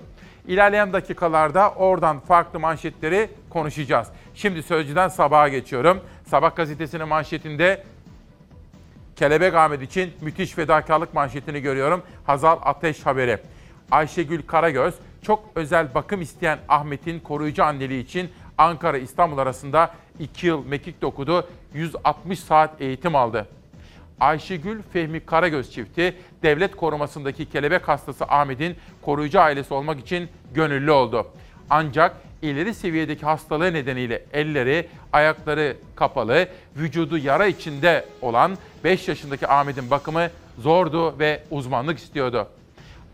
İlerleyen 0.49 0.93
dakikalarda 0.93 1.71
oradan 1.71 2.21
farklı 2.21 2.61
manşetleri 2.61 3.31
konuşacağız. 3.51 4.09
Şimdi 4.35 4.63
Sözcü'den 4.63 5.09
Sabah'a 5.09 5.49
geçiyorum. 5.49 6.01
Sabah 6.27 6.57
gazetesinin 6.57 7.09
manşetinde 7.09 7.85
Kelebek 9.17 9.55
Ahmet 9.55 9.83
için 9.83 10.13
müthiş 10.21 10.53
fedakarlık 10.53 11.15
manşetini 11.15 11.61
görüyorum. 11.61 12.03
Hazal 12.25 12.59
Ateş 12.63 13.07
haberi. 13.07 13.39
Ayşegül 13.91 14.43
Karagöz 14.43 14.95
çok 15.23 15.45
özel 15.55 15.95
bakım 15.95 16.21
isteyen 16.21 16.59
Ahmet'in 16.69 17.21
koruyucu 17.21 17.65
anneliği 17.65 18.05
için 18.05 18.31
Ankara 18.63 18.99
İstanbul 18.99 19.39
arasında 19.39 19.95
2 20.19 20.47
yıl 20.47 20.67
mekik 20.67 21.03
dokudu, 21.03 21.49
160 21.75 22.41
saat 22.41 22.81
eğitim 22.81 23.17
aldı. 23.17 23.49
Ayşegül 24.21 24.83
Fehmi 24.93 25.21
Karagöz 25.21 25.73
çifti 25.73 26.17
devlet 26.43 26.77
korumasındaki 26.77 27.51
kelebek 27.51 27.89
hastası 27.89 28.25
Ahmet'in 28.25 28.77
koruyucu 29.03 29.41
ailesi 29.41 29.75
olmak 29.75 30.01
için 30.01 30.29
gönüllü 30.55 30.91
oldu. 30.91 31.27
Ancak 31.71 32.17
ileri 32.43 32.75
seviyedeki 32.75 33.27
hastalığı 33.27 33.73
nedeniyle 33.73 34.25
elleri, 34.33 34.89
ayakları 35.13 35.77
kapalı, 35.97 36.49
vücudu 36.77 37.19
yara 37.19 37.47
içinde 37.47 38.05
olan 38.21 38.59
5 38.85 39.09
yaşındaki 39.09 39.49
Ahmet'in 39.49 39.91
bakımı 39.91 40.29
zordu 40.59 41.19
ve 41.19 41.43
uzmanlık 41.51 41.99
istiyordu. 41.99 42.49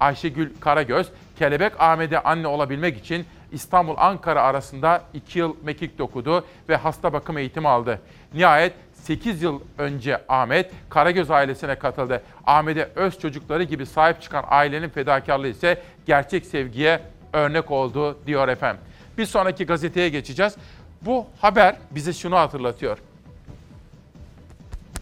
Ayşegül 0.00 0.50
Karagöz, 0.60 1.08
Kelebek 1.38 1.80
Ahmet'e 1.80 2.22
anne 2.22 2.46
olabilmek 2.46 2.98
için 2.98 3.26
İstanbul-Ankara 3.52 4.42
arasında 4.42 5.02
2 5.14 5.38
yıl 5.38 5.56
mekik 5.62 5.98
dokudu 5.98 6.44
ve 6.68 6.76
hasta 6.76 7.12
bakım 7.12 7.38
eğitimi 7.38 7.68
aldı. 7.68 8.00
Nihayet 8.34 8.72
8 8.92 9.42
yıl 9.42 9.60
önce 9.78 10.20
Ahmet 10.28 10.70
Karagöz 10.88 11.30
ailesine 11.30 11.74
katıldı. 11.74 12.22
Ahmet'e 12.46 12.88
öz 12.94 13.18
çocukları 13.18 13.62
gibi 13.62 13.86
sahip 13.86 14.22
çıkan 14.22 14.44
ailenin 14.48 14.88
fedakarlığı 14.88 15.48
ise 15.48 15.82
gerçek 16.06 16.46
sevgiye 16.46 17.00
örnek 17.32 17.70
oldu 17.70 18.18
diyor 18.26 18.48
efendim. 18.48 18.82
Bir 19.18 19.26
sonraki 19.26 19.66
gazeteye 19.66 20.08
geçeceğiz. 20.08 20.56
Bu 21.02 21.26
haber 21.40 21.76
bize 21.90 22.12
şunu 22.12 22.36
hatırlatıyor. 22.36 22.98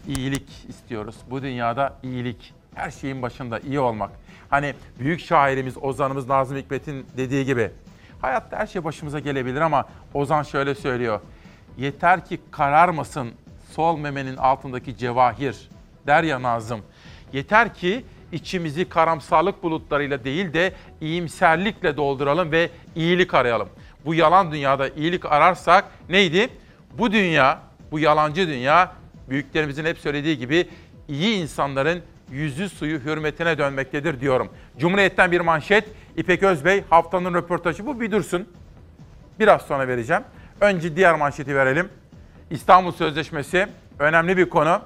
İyilik 0.07 0.49
istiyoruz. 0.69 1.15
Bu 1.29 1.41
dünyada 1.41 1.95
iyilik. 2.03 2.53
Her 2.75 2.91
şeyin 2.91 3.21
başında 3.21 3.59
iyi 3.59 3.79
olmak. 3.79 4.11
Hani 4.49 4.75
büyük 4.99 5.19
şairimiz, 5.19 5.77
ozanımız 5.77 6.29
Nazım 6.29 6.57
Hikmet'in 6.57 7.05
dediği 7.17 7.45
gibi 7.45 7.71
hayatta 8.21 8.57
her 8.57 8.67
şey 8.67 8.83
başımıza 8.83 9.19
gelebilir 9.19 9.61
ama 9.61 9.85
Ozan 10.13 10.43
şöyle 10.43 10.75
söylüyor. 10.75 11.19
Yeter 11.77 12.25
ki 12.25 12.39
kararmasın 12.51 13.31
sol 13.71 13.97
memenin 13.97 14.37
altındaki 14.37 14.97
cevahir 14.97 15.69
der 16.07 16.23
ya 16.23 16.41
Nazım. 16.41 16.81
Yeter 17.33 17.73
ki 17.73 18.05
içimizi 18.31 18.89
karamsarlık 18.89 19.63
bulutlarıyla 19.63 20.23
değil 20.23 20.53
de 20.53 20.73
iyimserlikle 21.01 21.97
dolduralım 21.97 22.51
ve 22.51 22.69
iyilik 22.95 23.33
arayalım. 23.33 23.69
Bu 24.05 24.13
yalan 24.13 24.51
dünyada 24.51 24.89
iyilik 24.89 25.25
ararsak 25.25 25.85
neydi? 26.09 26.49
Bu 26.97 27.11
dünya, 27.11 27.59
bu 27.91 27.99
yalancı 27.99 28.47
dünya 28.47 28.91
büyüklerimizin 29.29 29.85
hep 29.85 29.97
söylediği 29.97 30.37
gibi 30.37 30.69
iyi 31.07 31.37
insanların 31.37 32.01
yüzü 32.31 32.69
suyu 32.69 32.99
hürmetine 32.99 33.57
dönmektedir 33.57 34.21
diyorum. 34.21 34.49
Cumhuriyet'ten 34.77 35.31
bir 35.31 35.41
manşet. 35.41 35.89
İpek 36.17 36.43
Özbey 36.43 36.83
haftanın 36.89 37.33
röportajı 37.33 37.85
bu 37.85 38.01
bir 38.01 38.11
dursun. 38.11 38.49
Biraz 39.39 39.61
sonra 39.61 39.87
vereceğim. 39.87 40.23
Önce 40.61 40.95
diğer 40.95 41.15
manşeti 41.15 41.55
verelim. 41.55 41.89
İstanbul 42.49 42.91
Sözleşmesi 42.91 43.67
önemli 43.99 44.37
bir 44.37 44.49
konu. 44.49 44.81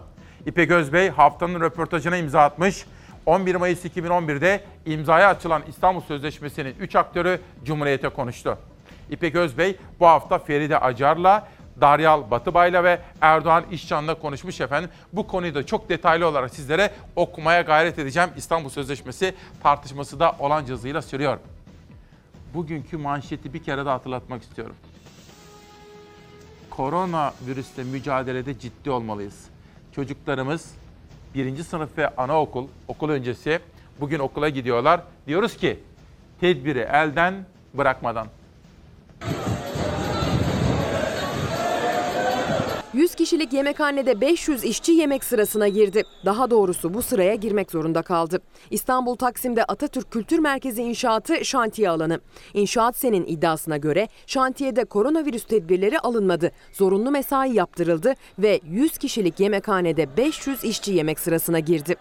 İpek 0.45 0.71
Özbey 0.71 1.09
haftanın 1.09 1.61
röportajına 1.61 2.17
imza 2.17 2.41
atmış. 2.41 2.85
11 3.25 3.55
Mayıs 3.55 3.85
2011'de 3.85 4.63
imzaya 4.85 5.29
açılan 5.29 5.61
İstanbul 5.67 6.01
Sözleşmesi'nin 6.01 6.75
3 6.79 6.95
aktörü 6.95 7.39
Cumhuriyet'e 7.65 8.09
konuştu. 8.09 8.57
İpek 9.09 9.35
Özbey 9.35 9.75
bu 9.99 10.07
hafta 10.07 10.39
Feride 10.39 10.79
Acar'la, 10.79 11.47
Daryal 11.81 12.31
Batıbay'la 12.31 12.83
ve 12.83 12.99
Erdoğan 13.21 13.65
İşcan'la 13.71 14.15
konuşmuş 14.15 14.61
efendim. 14.61 14.89
Bu 15.13 15.27
konuyu 15.27 15.55
da 15.55 15.65
çok 15.65 15.89
detaylı 15.89 16.27
olarak 16.27 16.53
sizlere 16.53 16.91
okumaya 17.15 17.61
gayret 17.61 17.99
edeceğim. 17.99 18.29
İstanbul 18.37 18.69
Sözleşmesi 18.69 19.35
tartışması 19.63 20.19
da 20.19 20.35
olan 20.39 20.67
hızıyla 20.67 21.01
sürüyor. 21.01 21.37
Bugünkü 22.53 22.97
manşeti 22.97 23.53
bir 23.53 23.63
kere 23.63 23.85
daha 23.85 23.93
hatırlatmak 23.93 24.43
istiyorum. 24.43 24.75
Korona 26.69 27.33
virüsle 27.47 27.83
mücadelede 27.83 28.59
ciddi 28.59 28.91
olmalıyız. 28.91 29.47
Çocuklarımız 29.95 30.71
birinci 31.35 31.63
sınıf 31.63 31.97
ve 31.97 32.15
anaokul, 32.15 32.67
okul 32.87 33.09
öncesi 33.09 33.59
bugün 33.99 34.19
okula 34.19 34.49
gidiyorlar. 34.49 35.01
Diyoruz 35.27 35.57
ki 35.57 35.79
tedbiri 36.39 36.79
elden 36.79 37.45
bırakmadan. 37.73 38.27
100 42.93 43.15
kişilik 43.15 43.53
yemekhanede 43.53 44.21
500 44.21 44.63
işçi 44.63 44.91
yemek 44.91 45.23
sırasına 45.23 45.67
girdi. 45.67 46.03
Daha 46.25 46.51
doğrusu 46.51 46.93
bu 46.93 47.01
sıraya 47.01 47.35
girmek 47.35 47.71
zorunda 47.71 48.01
kaldı. 48.01 48.39
İstanbul 48.71 49.15
Taksim'de 49.15 49.63
Atatürk 49.63 50.11
Kültür 50.11 50.39
Merkezi 50.39 50.81
inşaatı 50.81 51.45
şantiye 51.45 51.89
alanı. 51.89 52.19
İnşaat 52.53 52.97
Sen'in 52.97 53.25
iddiasına 53.25 53.77
göre 53.77 54.07
şantiyede 54.27 54.85
koronavirüs 54.85 55.45
tedbirleri 55.45 55.99
alınmadı. 55.99 56.51
Zorunlu 56.73 57.11
mesai 57.11 57.55
yaptırıldı 57.55 58.13
ve 58.39 58.59
100 58.69 58.97
kişilik 58.97 59.39
yemekhanede 59.39 60.17
500 60.17 60.63
işçi 60.63 60.91
yemek 60.91 61.19
sırasına 61.19 61.59
girdi. 61.59 61.95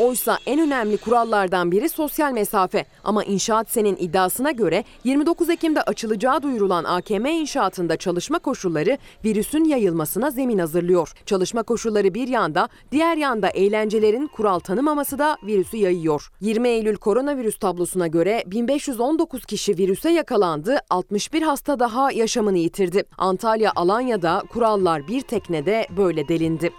Oysa 0.00 0.38
en 0.46 0.60
önemli 0.60 0.96
kurallardan 0.96 1.72
biri 1.72 1.88
sosyal 1.88 2.32
mesafe. 2.32 2.86
Ama 3.04 3.24
İnşaat 3.24 3.70
Sen'in 3.70 3.96
iddiasına 3.96 4.50
göre 4.50 4.84
29 5.04 5.50
Ekim'de 5.50 5.82
açılacağı 5.82 6.42
duyurulan 6.42 6.84
AKM 6.84 7.26
inşaatında 7.26 7.96
çalışma 7.96 8.38
koşulları 8.38 8.98
virüsün 9.24 9.64
yayılmasına 9.64 10.30
zemin 10.30 10.58
hazırlıyor. 10.58 11.12
Çalışma 11.26 11.62
koşulları 11.62 12.14
bir 12.14 12.28
yanda, 12.28 12.68
diğer 12.92 13.16
yanda 13.16 13.48
eğlencelerin 13.48 14.26
kural 14.26 14.58
tanımaması 14.58 15.18
da 15.18 15.36
virüsü 15.46 15.76
yayıyor. 15.76 16.30
20 16.40 16.68
Eylül 16.68 16.96
koronavirüs 16.96 17.58
tablosuna 17.58 18.06
göre 18.06 18.44
1519 18.46 19.44
kişi 19.44 19.78
virüse 19.78 20.10
yakalandı, 20.10 20.78
61 20.90 21.42
hasta 21.42 21.78
daha 21.78 22.12
yaşamını 22.12 22.58
yitirdi. 22.58 23.04
Antalya, 23.18 23.72
Alanya'da 23.76 24.42
kurallar 24.52 25.08
bir 25.08 25.20
teknede 25.20 25.86
böyle 25.96 26.28
delindi. 26.28 26.70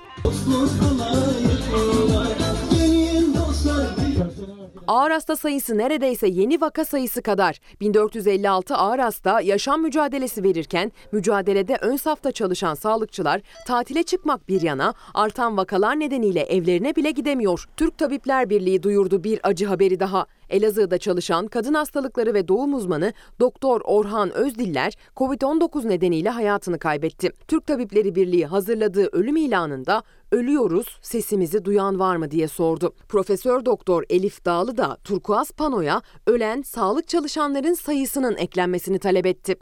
Ağır 4.88 5.12
hasta 5.12 5.36
sayısı 5.36 5.78
neredeyse 5.78 6.28
yeni 6.28 6.62
vaka 6.62 6.86
sayısı 6.86 7.22
kadar. 7.22 7.60
1456 7.82 8.76
ağır 8.76 9.00
hasta 9.00 9.42
yaşam 9.42 9.82
mücadelesi 9.82 10.44
verirken 10.44 10.92
mücadelede 11.12 11.78
ön 11.82 11.96
safta 11.96 12.32
çalışan 12.32 12.74
sağlıkçılar 12.74 13.42
tatile 13.68 14.04
çıkmak 14.04 14.48
bir 14.48 14.62
yana 14.62 14.94
artan 15.14 15.58
vakalar 15.58 16.00
nedeniyle 16.00 16.42
evlerine 16.42 16.96
bile 16.96 17.12
gidemiyor. 17.12 17.66
Türk 17.78 17.98
Tabipler 17.98 18.50
Birliği 18.50 18.84
duyurdu 18.84 19.24
bir 19.24 19.40
acı 19.44 19.66
haberi 19.66 20.00
daha. 20.00 20.26
Elazığ'da 20.52 20.98
çalışan 20.98 21.48
kadın 21.48 21.74
hastalıkları 21.74 22.34
ve 22.34 22.48
doğum 22.48 22.74
uzmanı 22.74 23.14
Doktor 23.40 23.82
Orhan 23.84 24.32
Özdiller 24.34 24.94
COVID-19 25.16 25.90
nedeniyle 25.90 26.30
hayatını 26.30 26.80
kaybetti. 26.80 27.32
Türk 27.48 27.68
Tabipleri 27.68 28.16
Birliği 28.16 28.46
hazırladığı 28.46 29.08
ölüm 29.12 29.36
ilanında 29.36 30.04
ölüyoruz 30.32 31.00
sesimizi 31.02 31.66
duyan 31.66 32.00
var 32.00 32.16
mı 32.16 32.32
diye 32.32 32.48
sordu. 32.48 32.94
Profesör 33.10 33.66
Doktor 33.66 34.04
Elif 34.10 34.46
Dağlı 34.46 34.78
da 34.78 34.98
turkuaz 35.04 35.52
panoya 35.52 36.02
ölen 36.28 36.62
sağlık 36.62 37.08
çalışanların 37.08 37.74
sayısının 37.74 38.38
eklenmesini 38.38 39.00
talep 39.00 39.26
etti. 39.26 39.56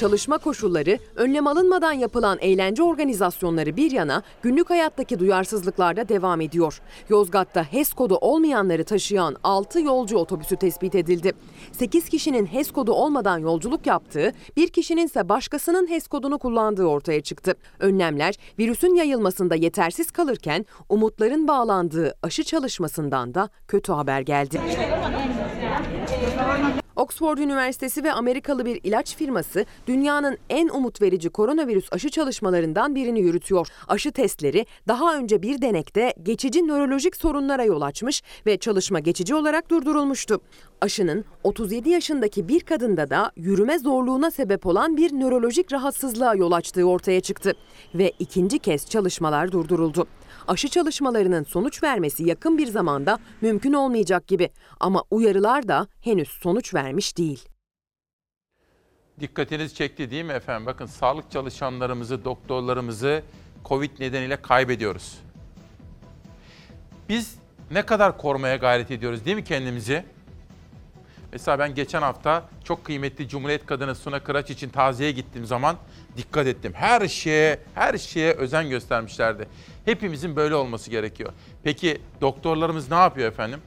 Çalışma 0.00 0.38
koşulları, 0.38 0.98
önlem 1.16 1.46
alınmadan 1.46 1.92
yapılan 1.92 2.38
eğlence 2.40 2.82
organizasyonları 2.82 3.76
bir 3.76 3.90
yana 3.90 4.22
günlük 4.42 4.70
hayattaki 4.70 5.18
duyarsızlıklarda 5.18 6.08
devam 6.08 6.40
ediyor. 6.40 6.80
Yozgat'ta 7.08 7.62
HES 7.64 7.92
kodu 7.92 8.16
olmayanları 8.16 8.84
taşıyan 8.84 9.36
6 9.44 9.80
yolcu 9.80 10.16
otobüsü 10.16 10.56
tespit 10.56 10.94
edildi. 10.94 11.32
8 11.72 12.08
kişinin 12.08 12.46
HES 12.46 12.70
kodu 12.70 12.92
olmadan 12.92 13.38
yolculuk 13.38 13.86
yaptığı, 13.86 14.32
bir 14.56 14.68
kişinin 14.68 15.06
ise 15.06 15.28
başkasının 15.28 15.90
HES 15.90 16.08
kodunu 16.08 16.38
kullandığı 16.38 16.84
ortaya 16.84 17.20
çıktı. 17.20 17.54
Önlemler 17.78 18.34
virüsün 18.58 18.94
yayılmasında 18.94 19.54
yetersiz 19.54 20.10
kalırken 20.10 20.66
umutların 20.88 21.48
bağlandığı 21.48 22.14
aşı 22.22 22.44
çalışmasından 22.44 23.34
da 23.34 23.48
kötü 23.68 23.92
haber 23.92 24.20
geldi. 24.20 24.60
Oxford 27.00 27.38
Üniversitesi 27.38 28.04
ve 28.04 28.12
Amerikalı 28.12 28.64
bir 28.64 28.80
ilaç 28.84 29.16
firması 29.16 29.66
dünyanın 29.86 30.38
en 30.50 30.68
umut 30.68 31.02
verici 31.02 31.30
koronavirüs 31.30 31.92
aşı 31.92 32.10
çalışmalarından 32.10 32.94
birini 32.94 33.20
yürütüyor. 33.20 33.68
Aşı 33.88 34.12
testleri 34.12 34.66
daha 34.88 35.16
önce 35.16 35.42
bir 35.42 35.62
denekte 35.62 36.14
geçici 36.22 36.66
nörolojik 36.66 37.16
sorunlara 37.16 37.64
yol 37.64 37.80
açmış 37.80 38.22
ve 38.46 38.58
çalışma 38.58 39.00
geçici 39.00 39.34
olarak 39.34 39.70
durdurulmuştu. 39.70 40.40
Aşının 40.80 41.24
37 41.44 41.90
yaşındaki 41.90 42.48
bir 42.48 42.60
kadında 42.60 43.10
da 43.10 43.32
yürüme 43.36 43.78
zorluğuna 43.78 44.30
sebep 44.30 44.66
olan 44.66 44.96
bir 44.96 45.12
nörolojik 45.12 45.72
rahatsızlığa 45.72 46.34
yol 46.34 46.52
açtığı 46.52 46.84
ortaya 46.84 47.20
çıktı 47.20 47.52
ve 47.94 48.12
ikinci 48.18 48.58
kez 48.58 48.90
çalışmalar 48.90 49.52
durduruldu. 49.52 50.06
Aşı 50.48 50.68
çalışmalarının 50.68 51.44
sonuç 51.44 51.82
vermesi 51.82 52.28
yakın 52.28 52.58
bir 52.58 52.66
zamanda 52.66 53.18
mümkün 53.40 53.72
olmayacak 53.72 54.26
gibi 54.26 54.50
ama 54.80 55.04
uyarılar 55.10 55.68
da 55.68 55.86
henüz 56.00 56.28
sonuç 56.28 56.74
vermiş 56.74 57.18
değil. 57.18 57.48
Dikkatiniz 59.20 59.74
çekti 59.74 60.10
değil 60.10 60.24
mi 60.24 60.32
efendim? 60.32 60.66
Bakın 60.66 60.86
sağlık 60.86 61.30
çalışanlarımızı, 61.30 62.24
doktorlarımızı 62.24 63.22
Covid 63.64 63.90
nedeniyle 64.00 64.42
kaybediyoruz. 64.42 65.18
Biz 67.08 67.38
ne 67.70 67.86
kadar 67.86 68.18
korumaya 68.18 68.56
gayret 68.56 68.90
ediyoruz 68.90 69.24
değil 69.24 69.36
mi 69.36 69.44
kendimizi? 69.44 70.04
Mesela 71.32 71.58
ben 71.58 71.74
geçen 71.74 72.02
hafta 72.02 72.44
çok 72.64 72.84
kıymetli 72.84 73.28
Cumhuriyet 73.28 73.66
Kadını 73.66 73.94
Suna 73.94 74.20
Kıraç 74.20 74.50
için 74.50 74.68
taziye 74.68 75.12
gittiğim 75.12 75.46
zaman 75.46 75.76
dikkat 76.16 76.46
ettim. 76.46 76.72
Her 76.74 77.08
şeye, 77.08 77.58
her 77.74 77.98
şeye 77.98 78.32
özen 78.32 78.68
göstermişlerdi. 78.68 79.48
Hepimizin 79.84 80.36
böyle 80.36 80.54
olması 80.54 80.90
gerekiyor. 80.90 81.32
Peki 81.62 82.00
doktorlarımız 82.20 82.90
ne 82.90 82.96
yapıyor 82.96 83.28
efendim? 83.28 83.60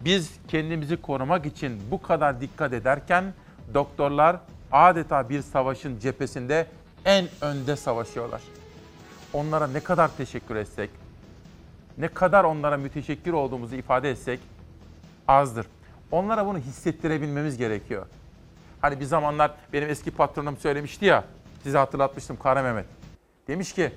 Biz 0.00 0.30
kendimizi 0.48 0.96
korumak 0.96 1.46
için 1.46 1.82
bu 1.90 2.02
kadar 2.02 2.40
dikkat 2.40 2.72
ederken 2.72 3.34
doktorlar 3.74 4.36
adeta 4.72 5.28
bir 5.28 5.42
savaşın 5.42 5.98
cephesinde 5.98 6.66
en 7.04 7.28
önde 7.40 7.76
savaşıyorlar. 7.76 8.40
Onlara 9.32 9.66
ne 9.66 9.80
kadar 9.80 10.16
teşekkür 10.16 10.56
etsek, 10.56 10.90
ne 11.98 12.08
kadar 12.08 12.44
onlara 12.44 12.76
müteşekkir 12.76 13.32
olduğumuzu 13.32 13.76
ifade 13.76 14.10
etsek 14.10 14.40
azdır. 15.28 15.66
Onlara 16.10 16.46
bunu 16.46 16.58
hissettirebilmemiz 16.58 17.56
gerekiyor. 17.56 18.06
Hani 18.80 19.00
bir 19.00 19.04
zamanlar 19.04 19.54
benim 19.72 19.88
eski 19.90 20.10
patronum 20.10 20.56
söylemişti 20.56 21.04
ya, 21.04 21.24
size 21.62 21.78
hatırlatmıştım 21.78 22.36
Kara 22.42 22.62
Mehmet. 22.62 22.86
Demiş 23.48 23.72
ki, 23.72 23.92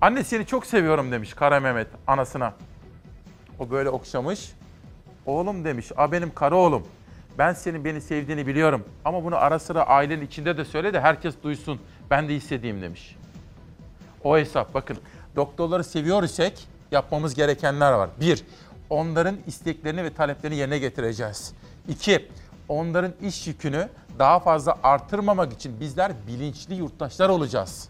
anne 0.00 0.24
seni 0.24 0.46
çok 0.46 0.66
seviyorum 0.66 1.12
demiş 1.12 1.34
Kara 1.34 1.60
Mehmet 1.60 1.88
anasına. 2.06 2.54
O 3.58 3.70
böyle 3.70 3.90
okşamış. 3.90 4.52
Oğlum 5.26 5.64
demiş, 5.64 5.92
a 5.96 6.12
benim 6.12 6.34
kara 6.34 6.56
oğlum. 6.56 6.86
Ben 7.38 7.52
senin 7.52 7.84
beni 7.84 8.00
sevdiğini 8.00 8.46
biliyorum. 8.46 8.84
Ama 9.04 9.24
bunu 9.24 9.36
ara 9.36 9.58
sıra 9.58 9.82
ailenin 9.82 10.26
içinde 10.26 10.56
de 10.56 10.64
söyle 10.64 10.92
de 10.92 11.00
herkes 11.00 11.34
duysun. 11.42 11.80
Ben 12.10 12.28
de 12.28 12.34
hissedeyim 12.34 12.82
demiş. 12.82 13.16
O 14.24 14.38
hesap 14.38 14.74
bakın. 14.74 14.98
Doktorları 15.36 15.84
seviyor 15.84 16.22
isek 16.22 16.68
yapmamız 16.90 17.34
gerekenler 17.34 17.92
var. 17.92 18.10
Bir, 18.20 18.44
onların 18.90 19.36
isteklerini 19.46 20.04
ve 20.04 20.14
taleplerini 20.14 20.56
yerine 20.56 20.78
getireceğiz. 20.78 21.54
İki, 21.88 22.28
onların 22.68 23.12
iş 23.22 23.46
yükünü 23.46 23.88
daha 24.18 24.40
fazla 24.40 24.78
artırmamak 24.82 25.52
için 25.52 25.80
bizler 25.80 26.12
bilinçli 26.26 26.74
yurttaşlar 26.74 27.28
olacağız. 27.28 27.88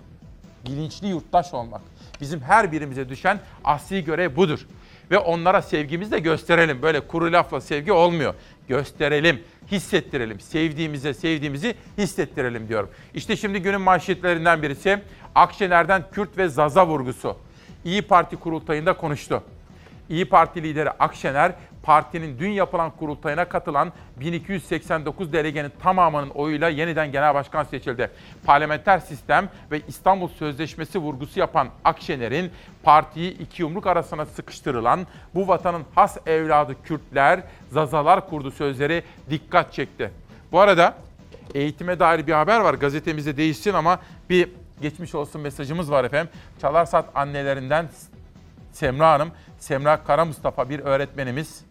Bilinçli 0.66 1.06
yurttaş 1.06 1.54
olmak. 1.54 1.80
Bizim 2.20 2.40
her 2.40 2.72
birimize 2.72 3.08
düşen 3.08 3.40
asli 3.64 4.04
görev 4.04 4.36
budur. 4.36 4.66
Ve 5.10 5.18
onlara 5.18 5.62
sevgimizi 5.62 6.12
de 6.12 6.18
gösterelim. 6.18 6.82
Böyle 6.82 7.00
kuru 7.00 7.32
lafla 7.32 7.60
sevgi 7.60 7.92
olmuyor. 7.92 8.34
Gösterelim, 8.68 9.42
hissettirelim. 9.70 10.40
Sevdiğimize 10.40 11.14
sevdiğimizi 11.14 11.74
hissettirelim 11.98 12.68
diyorum. 12.68 12.90
İşte 13.14 13.36
şimdi 13.36 13.62
günün 13.62 13.80
manşetlerinden 13.80 14.62
birisi 14.62 15.02
Akşener'den 15.34 16.04
Kürt 16.12 16.38
ve 16.38 16.48
Zaza 16.48 16.86
vurgusu. 16.86 17.36
İyi 17.84 18.02
Parti 18.02 18.36
kurultayında 18.36 18.96
konuştu. 18.96 19.42
İyi 20.08 20.28
Parti 20.28 20.62
lideri 20.62 20.90
Akşener, 20.90 21.52
partinin 21.82 22.38
dün 22.38 22.50
yapılan 22.50 22.90
kurultayına 22.90 23.44
katılan 23.44 23.92
1289 24.20 25.32
delegenin 25.32 25.72
tamamının 25.82 26.30
oyuyla 26.30 26.68
yeniden 26.68 27.12
genel 27.12 27.34
başkan 27.34 27.64
seçildi. 27.64 28.10
Parlamenter 28.46 28.98
sistem 28.98 29.48
ve 29.70 29.80
İstanbul 29.88 30.28
Sözleşmesi 30.28 30.98
vurgusu 30.98 31.40
yapan 31.40 31.68
Akşener'in 31.84 32.50
partiyi 32.82 33.38
iki 33.38 33.62
yumruk 33.62 33.86
arasına 33.86 34.26
sıkıştırılan 34.26 35.06
bu 35.34 35.48
vatanın 35.48 35.84
has 35.94 36.16
evladı 36.26 36.82
Kürtler, 36.84 37.40
Zazalar 37.70 38.28
kurdu 38.28 38.50
sözleri 38.50 39.02
dikkat 39.30 39.72
çekti. 39.72 40.10
Bu 40.52 40.60
arada 40.60 40.94
eğitime 41.54 42.00
dair 42.00 42.26
bir 42.26 42.32
haber 42.32 42.60
var 42.60 42.74
gazetemizde 42.74 43.36
değişsin 43.36 43.74
ama 43.74 43.98
bir 44.30 44.48
geçmiş 44.80 45.14
olsun 45.14 45.40
mesajımız 45.40 45.90
var 45.90 46.04
efendim. 46.04 46.32
Çalarsat 46.60 47.04
annelerinden 47.14 47.88
Semra 48.72 49.12
Hanım, 49.12 49.30
Semra 49.58 50.04
Kara 50.04 50.24
Mustafa 50.24 50.70
bir 50.70 50.80
öğretmenimiz 50.80 51.64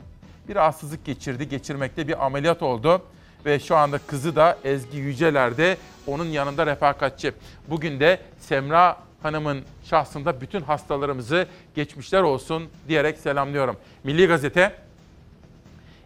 bir 0.48 0.56
rahatsızlık 0.56 1.06
geçirdi. 1.06 1.50
Geçirmekte 1.50 2.08
bir 2.08 2.26
ameliyat 2.26 2.64
oldu 2.64 3.02
ve 3.46 3.60
şu 3.60 3.76
anda 3.76 3.98
kızı 3.98 4.36
da 4.36 4.58
Ezgi 4.64 4.98
Yüceler'de 4.98 5.78
onun 6.08 6.26
yanında 6.26 6.66
refakatçi. 6.66 7.34
Bugün 7.68 8.00
de 8.00 8.20
Semra 8.40 8.98
Hanım'ın 9.22 9.64
şahsında 9.84 10.42
bütün 10.42 10.62
hastalarımızı 10.62 11.48
geçmişler 11.76 12.22
olsun 12.22 12.70
diyerek 12.88 13.18
selamlıyorum. 13.18 13.78
Milli 14.04 14.28
Gazete 14.28 14.76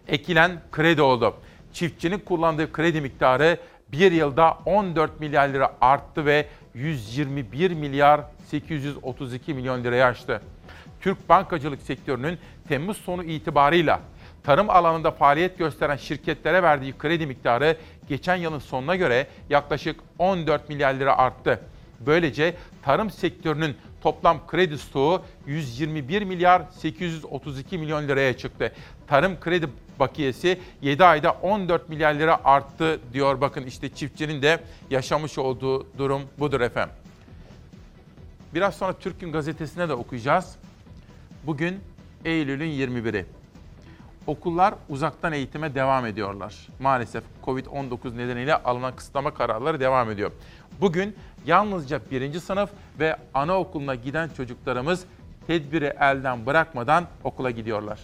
ekilen 0.07 0.61
kredi 0.71 1.01
oldu. 1.01 1.35
Çiftçinin 1.73 2.19
kullandığı 2.19 2.71
kredi 2.71 3.01
miktarı 3.01 3.57
bir 3.91 4.11
yılda 4.11 4.57
14 4.65 5.19
milyar 5.19 5.49
lira 5.49 5.73
arttı 5.81 6.25
ve 6.25 6.47
121 6.73 7.71
milyar 7.71 8.21
832 8.47 9.53
milyon 9.53 9.83
liraya 9.83 10.07
aştı. 10.07 10.41
Türk 11.01 11.29
bankacılık 11.29 11.81
sektörünün 11.81 12.39
Temmuz 12.67 12.97
sonu 12.97 13.23
itibarıyla 13.23 13.99
tarım 14.43 14.69
alanında 14.69 15.11
faaliyet 15.11 15.57
gösteren 15.57 15.95
şirketlere 15.95 16.63
verdiği 16.63 16.97
kredi 16.97 17.25
miktarı 17.27 17.77
geçen 18.09 18.35
yılın 18.35 18.59
sonuna 18.59 18.95
göre 18.95 19.27
yaklaşık 19.49 19.99
14 20.19 20.69
milyar 20.69 20.93
lira 20.93 21.17
arttı. 21.17 21.59
Böylece 21.99 22.55
tarım 22.81 23.09
sektörünün 23.09 23.77
toplam 24.01 24.47
kredi 24.47 24.77
stoğu 24.77 25.21
121 25.47 26.21
milyar 26.21 26.61
832 26.71 27.77
milyon 27.77 28.07
liraya 28.07 28.37
çıktı. 28.37 28.73
Tarım 29.07 29.39
kredi 29.39 29.69
bakiyesi 29.99 30.59
7 30.81 31.03
ayda 31.05 31.31
14 31.31 31.89
milyar 31.89 32.13
lira 32.13 32.39
arttı 32.43 32.99
diyor. 33.13 33.41
Bakın 33.41 33.63
işte 33.63 33.89
çiftçinin 33.89 34.41
de 34.41 34.59
yaşamış 34.89 35.37
olduğu 35.37 35.97
durum 35.97 36.21
budur 36.39 36.61
efendim. 36.61 36.95
Biraz 38.53 38.75
sonra 38.75 38.93
Türk 38.93 39.19
Gün 39.19 39.31
Gazetesi'ne 39.31 39.89
de 39.89 39.93
okuyacağız. 39.93 40.55
Bugün 41.43 41.79
Eylül'ün 42.25 42.69
21'i. 42.69 43.25
Okullar 44.27 44.73
uzaktan 44.89 45.33
eğitime 45.33 45.75
devam 45.75 46.05
ediyorlar. 46.05 46.67
Maalesef 46.79 47.23
Covid-19 47.43 48.17
nedeniyle 48.17 48.55
alınan 48.55 48.95
kısıtlama 48.95 49.33
kararları 49.33 49.79
devam 49.79 50.11
ediyor. 50.11 50.31
Bugün 50.81 51.15
yalnızca 51.45 52.01
birinci 52.11 52.39
sınıf 52.39 52.69
ve 52.99 53.17
anaokuluna 53.33 53.95
giden 53.95 54.29
çocuklarımız 54.37 55.05
tedbiri 55.47 55.93
elden 55.99 56.45
bırakmadan 56.45 57.05
okula 57.23 57.51
gidiyorlar. 57.51 57.99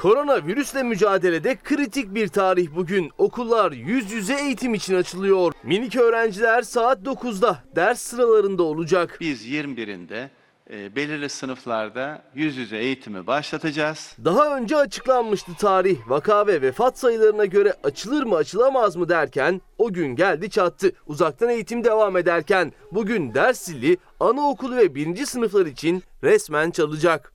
Koronavirüsle 0.00 0.82
mücadelede 0.82 1.56
kritik 1.56 2.14
bir 2.14 2.28
tarih 2.28 2.68
bugün. 2.74 3.10
Okullar 3.18 3.72
yüz 3.72 4.12
yüze 4.12 4.34
eğitim 4.34 4.74
için 4.74 4.94
açılıyor. 4.94 5.52
Minik 5.62 5.96
öğrenciler 5.96 6.62
saat 6.62 6.98
9'da 6.98 7.58
ders 7.76 8.00
sıralarında 8.00 8.62
olacak. 8.62 9.16
Biz 9.20 9.46
21'inde 9.46 10.28
e, 10.70 10.96
belirli 10.96 11.28
sınıflarda 11.28 12.22
yüz 12.34 12.56
yüze 12.56 12.78
eğitimi 12.78 13.26
başlatacağız. 13.26 14.16
Daha 14.24 14.56
önce 14.56 14.76
açıklanmıştı 14.76 15.52
tarih. 15.54 15.98
Vaka 16.08 16.46
ve 16.46 16.62
vefat 16.62 16.98
sayılarına 16.98 17.44
göre 17.44 17.74
açılır 17.84 18.22
mı 18.22 18.36
açılamaz 18.36 18.96
mı 18.96 19.08
derken 19.08 19.60
o 19.78 19.92
gün 19.92 20.16
geldi 20.16 20.50
çattı. 20.50 20.92
Uzaktan 21.06 21.48
eğitim 21.48 21.84
devam 21.84 22.16
ederken 22.16 22.72
bugün 22.92 23.34
ders 23.34 23.60
zili 23.60 23.96
anaokulu 24.20 24.76
ve 24.76 24.94
birinci 24.94 25.26
sınıflar 25.26 25.66
için 25.66 26.02
resmen 26.22 26.70
çalacak. 26.70 27.32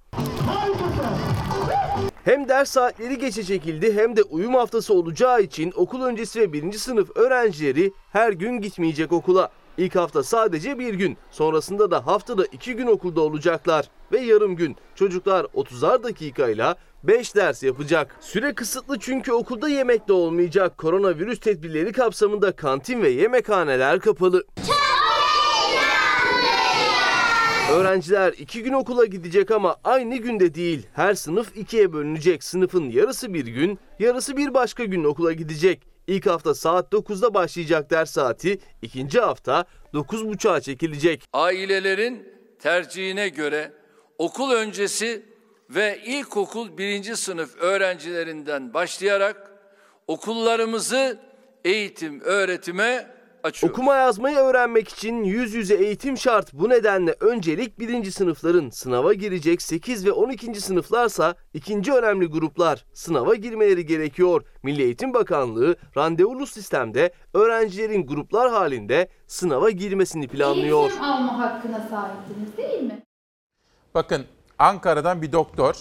Hem 2.25 2.49
ders 2.49 2.71
saatleri 2.71 3.17
geçe 3.17 3.43
çekildi 3.43 3.93
hem 3.93 4.15
de 4.15 4.23
uyum 4.23 4.55
haftası 4.55 4.93
olacağı 4.93 5.41
için 5.41 5.73
okul 5.75 6.01
öncesi 6.01 6.39
ve 6.39 6.53
birinci 6.53 6.79
sınıf 6.79 7.17
öğrencileri 7.17 7.91
her 8.11 8.31
gün 8.31 8.61
gitmeyecek 8.61 9.11
okula. 9.11 9.49
İlk 9.77 9.95
hafta 9.95 10.23
sadece 10.23 10.79
bir 10.79 10.93
gün, 10.93 11.17
sonrasında 11.31 11.91
da 11.91 12.07
haftada 12.07 12.45
iki 12.45 12.75
gün 12.75 12.87
okulda 12.87 13.21
olacaklar. 13.21 13.89
Ve 14.11 14.19
yarım 14.19 14.55
gün 14.55 14.75
çocuklar 14.95 15.43
30'ar 15.43 16.03
dakikayla 16.03 16.75
5 17.03 17.35
ders 17.35 17.63
yapacak. 17.63 18.15
Süre 18.19 18.53
kısıtlı 18.53 18.99
çünkü 18.99 19.31
okulda 19.31 19.69
yemek 19.69 20.07
de 20.07 20.13
olmayacak. 20.13 20.77
Koronavirüs 20.77 21.39
tedbirleri 21.39 21.91
kapsamında 21.91 22.51
kantin 22.51 23.01
ve 23.01 23.09
yemekhaneler 23.09 23.99
kapalı. 23.99 24.43
Öğrenciler 27.75 28.33
iki 28.33 28.63
gün 28.63 28.73
okula 28.73 29.05
gidecek 29.05 29.51
ama 29.51 29.75
aynı 29.83 30.17
günde 30.17 30.53
değil. 30.55 30.87
Her 30.93 31.13
sınıf 31.13 31.57
ikiye 31.57 31.93
bölünecek. 31.93 32.43
Sınıfın 32.43 32.89
yarısı 32.89 33.33
bir 33.33 33.45
gün, 33.45 33.79
yarısı 33.99 34.37
bir 34.37 34.53
başka 34.53 34.85
gün 34.85 35.03
okula 35.03 35.33
gidecek. 35.33 35.81
İlk 36.07 36.25
hafta 36.25 36.55
saat 36.55 36.93
9'da 36.93 37.33
başlayacak 37.33 37.91
ders 37.91 38.11
saati, 38.11 38.59
ikinci 38.81 39.19
hafta 39.19 39.65
9.30'a 39.93 40.61
çekilecek. 40.61 41.23
Ailelerin 41.33 42.29
tercihine 42.59 43.29
göre 43.29 43.71
okul 44.17 44.51
öncesi 44.51 45.25
ve 45.69 45.99
ilkokul 46.05 46.77
birinci 46.77 47.15
sınıf 47.15 47.55
öğrencilerinden 47.57 48.73
başlayarak 48.73 49.51
okullarımızı 50.07 51.19
eğitim 51.65 52.21
öğretime 52.21 53.14
açıyoruz. 53.45 53.73
Okuma 53.73 53.95
yazmayı 53.95 54.37
öğrenmek 54.37 54.89
için 54.89 55.23
yüz 55.23 55.53
yüze 55.53 55.75
eğitim 55.75 56.17
şart. 56.17 56.53
Bu 56.53 56.69
nedenle 56.69 57.15
öncelik 57.19 57.79
birinci 57.79 58.11
sınıfların 58.11 58.69
sınava 58.69 59.13
girecek 59.13 59.61
8 59.61 60.05
ve 60.05 60.11
12. 60.11 60.61
sınıflarsa 60.61 61.35
ikinci 61.53 61.93
önemli 61.93 62.25
gruplar 62.25 62.85
sınava 62.93 63.35
girmeleri 63.35 63.85
gerekiyor. 63.85 64.43
Milli 64.63 64.83
Eğitim 64.83 65.13
Bakanlığı 65.13 65.75
randevulu 65.97 66.47
sistemde 66.47 67.13
öğrencilerin 67.33 68.07
gruplar 68.07 68.51
halinde 68.51 69.09
sınava 69.27 69.69
girmesini 69.69 70.27
planlıyor. 70.27 70.81
Eğitim 70.81 71.03
alma 71.03 71.39
hakkına 71.39 71.87
sahipsiniz 71.89 72.57
değil 72.57 72.83
mi? 72.83 73.03
Bakın 73.95 74.25
Ankara'dan 74.59 75.21
bir 75.21 75.31
doktor. 75.31 75.75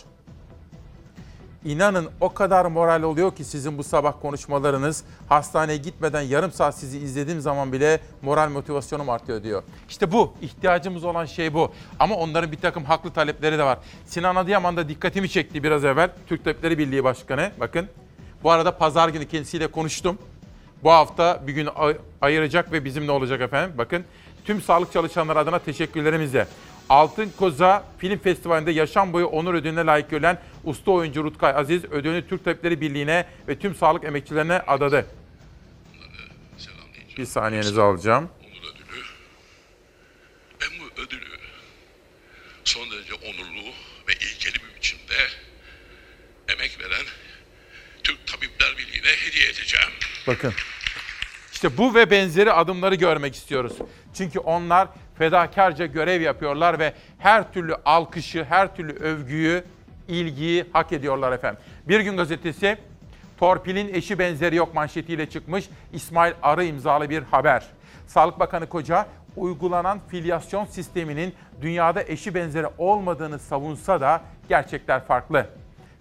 İnanın 1.64 2.10
o 2.20 2.34
kadar 2.34 2.64
moral 2.66 3.02
oluyor 3.02 3.34
ki 3.36 3.44
sizin 3.44 3.78
bu 3.78 3.84
sabah 3.84 4.12
konuşmalarınız. 4.22 5.04
Hastaneye 5.28 5.76
gitmeden 5.78 6.20
yarım 6.20 6.52
saat 6.52 6.74
sizi 6.78 6.98
izlediğim 6.98 7.40
zaman 7.40 7.72
bile 7.72 8.00
moral 8.22 8.48
motivasyonum 8.50 9.08
artıyor 9.10 9.42
diyor. 9.42 9.62
İşte 9.88 10.12
bu. 10.12 10.32
ihtiyacımız 10.42 11.04
olan 11.04 11.24
şey 11.24 11.54
bu. 11.54 11.72
Ama 11.98 12.14
onların 12.14 12.52
bir 12.52 12.60
takım 12.60 12.84
haklı 12.84 13.10
talepleri 13.10 13.58
de 13.58 13.62
var. 13.64 13.78
Sinan 14.06 14.36
Adıyaman 14.36 14.76
da 14.76 14.88
dikkatimi 14.88 15.28
çekti 15.28 15.62
biraz 15.62 15.84
evvel. 15.84 16.10
Türk 16.26 16.44
Tabipleri 16.44 16.78
Birliği 16.78 17.04
Başkanı. 17.04 17.50
Bakın. 17.60 17.88
Bu 18.42 18.50
arada 18.50 18.78
pazar 18.78 19.08
günü 19.08 19.28
kendisiyle 19.28 19.66
konuştum. 19.66 20.18
Bu 20.82 20.90
hafta 20.90 21.42
bir 21.46 21.52
gün 21.52 21.68
ay- 21.76 21.96
ayıracak 22.20 22.72
ve 22.72 22.84
bizimle 22.84 23.10
olacak 23.12 23.40
efendim. 23.40 23.74
Bakın 23.78 24.04
tüm 24.44 24.62
sağlık 24.62 24.92
çalışanları 24.92 25.38
adına 25.38 25.58
teşekkürlerimizle. 25.58 26.46
Altın 26.88 27.32
Koza 27.38 27.84
Film 27.98 28.18
Festivali'nde 28.18 28.70
yaşam 28.70 29.12
boyu 29.12 29.26
onur 29.26 29.54
ödülüne 29.54 29.86
layık 29.86 30.10
görülen 30.10 30.38
usta 30.64 30.90
oyuncu 30.90 31.24
Rutkay 31.24 31.52
Aziz 31.56 31.84
ödülünü 31.84 32.28
Türk 32.28 32.44
Tabipleri 32.44 32.80
Birliği'ne 32.80 33.26
ve 33.48 33.58
tüm 33.58 33.74
sağlık 33.74 34.04
emekçilerine 34.04 34.58
adadı. 34.58 35.06
Bir 37.18 37.24
saniyenizi 37.24 37.82
alacağım. 37.82 38.28
Ben 40.60 40.68
bu 40.80 41.02
ödülü 41.02 41.38
son 42.64 42.90
derece 42.90 43.14
onurlu 43.14 43.68
ve 44.08 44.12
ilkeli 44.12 44.54
bir 44.54 44.76
biçimde 44.76 45.14
emek 46.48 46.80
veren 46.80 47.04
Türk 48.04 48.26
Tabipler 48.26 48.78
Birliği'ne 48.78 49.16
hediye 49.26 49.44
edeceğim. 49.44 49.90
Bakın. 50.26 50.54
İşte 51.52 51.78
bu 51.78 51.94
ve 51.94 52.10
benzeri 52.10 52.52
adımları 52.52 52.94
görmek 52.94 53.34
istiyoruz. 53.34 53.72
Çünkü 54.14 54.38
onlar 54.38 54.88
fedakarca 55.18 55.86
görev 55.86 56.20
yapıyorlar 56.20 56.78
ve 56.78 56.92
her 57.18 57.52
türlü 57.52 57.74
alkışı, 57.84 58.44
her 58.44 58.76
türlü 58.76 58.92
övgüyü, 58.92 59.64
ilgiyi 60.08 60.64
hak 60.72 60.92
ediyorlar 60.92 61.32
efendim. 61.32 61.60
Bir 61.88 62.00
gün 62.00 62.16
gazetesi 62.16 62.76
torpilin 63.38 63.94
eşi 63.94 64.18
benzeri 64.18 64.56
yok 64.56 64.74
manşetiyle 64.74 65.30
çıkmış 65.30 65.68
İsmail 65.92 66.32
Arı 66.42 66.64
imzalı 66.64 67.10
bir 67.10 67.22
haber. 67.22 67.64
Sağlık 68.06 68.40
Bakanı 68.40 68.66
Koca 68.68 69.06
uygulanan 69.36 70.00
filyasyon 70.08 70.64
sisteminin 70.64 71.34
dünyada 71.62 72.02
eşi 72.02 72.34
benzeri 72.34 72.66
olmadığını 72.78 73.38
savunsa 73.38 74.00
da 74.00 74.22
gerçekler 74.48 75.04
farklı 75.04 75.46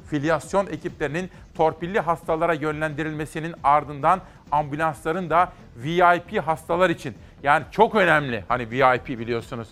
filyasyon 0.10 0.68
ekiplerinin 0.68 1.30
torpilli 1.56 2.00
hastalara 2.00 2.54
yönlendirilmesinin 2.54 3.56
ardından 3.64 4.22
ambulansların 4.52 5.30
da 5.30 5.52
VIP 5.76 6.48
hastalar 6.48 6.90
için 6.90 7.16
yani 7.44 7.66
çok 7.72 7.96
önemli 7.96 8.44
hani 8.48 8.72
VIP 8.72 9.08
biliyorsunuz. 9.08 9.68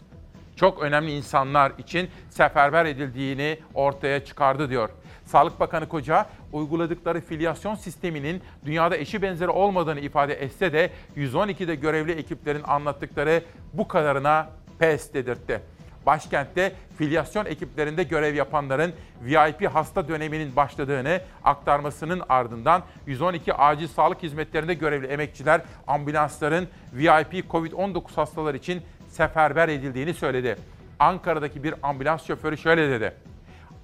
Çok 0.56 0.84
önemli 0.84 1.12
insanlar 1.12 1.72
için 1.78 2.10
seferber 2.30 2.86
edildiğini 2.86 3.60
ortaya 3.74 4.26
çıkardı 4.26 4.70
diyor. 4.70 4.90
Sağlık 5.26 5.60
Bakanı 5.60 5.90
Koca 5.90 6.26
uyguladıkları 6.54 7.22
filyasyon 7.22 7.76
sisteminin 7.76 8.42
dünyada 8.66 8.98
eşi 8.98 9.22
benzeri 9.22 9.50
olmadığını 9.50 10.00
ifade 10.00 10.34
etse 10.34 10.74
de 10.74 10.90
112'de 11.18 11.76
görevli 11.76 12.12
ekiplerin 12.12 12.64
anlattıkları 12.64 13.44
bu 13.74 13.88
kadarına 13.88 14.50
pes 14.80 15.14
dedirtti. 15.14 15.62
Başkentte 16.06 16.74
filyasyon 16.98 17.46
ekiplerinde 17.46 18.04
görev 18.04 18.36
yapanların 18.36 18.94
VIP 19.22 19.68
hasta 19.74 20.08
döneminin 20.08 20.56
başladığını 20.56 21.22
aktarmasının 21.44 22.22
ardından 22.30 22.84
112 23.08 23.54
acil 23.54 23.88
sağlık 23.88 24.24
hizmetlerinde 24.24 24.74
görevli 24.74 25.08
emekçiler 25.08 25.62
ambulansların 25.88 26.68
VIP 26.94 27.50
COVID-19 27.50 28.16
hastalar 28.16 28.54
için 28.54 28.82
seferber 29.10 29.70
edildiğini 29.70 30.14
söyledi. 30.14 30.58
Ankara'daki 31.00 31.64
bir 31.64 31.74
ambulans 31.84 32.28
şoförü 32.28 32.58
şöyle 32.58 32.90
dedi. 32.90 33.14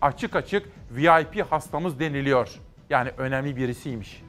Açık 0.01 0.35
açık 0.35 0.65
VIP 0.91 1.51
hastamız 1.51 1.99
deniliyor. 1.99 2.49
Yani 2.89 3.11
önemli 3.17 3.55
birisiymiş. 3.55 4.23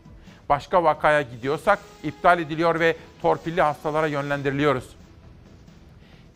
Başka 0.48 0.84
vakaya 0.84 1.22
gidiyorsak 1.22 1.78
iptal 2.02 2.38
ediliyor 2.38 2.80
ve 2.80 2.96
torpilli 3.22 3.62
hastalara 3.62 4.06
yönlendiriliyoruz 4.06 4.97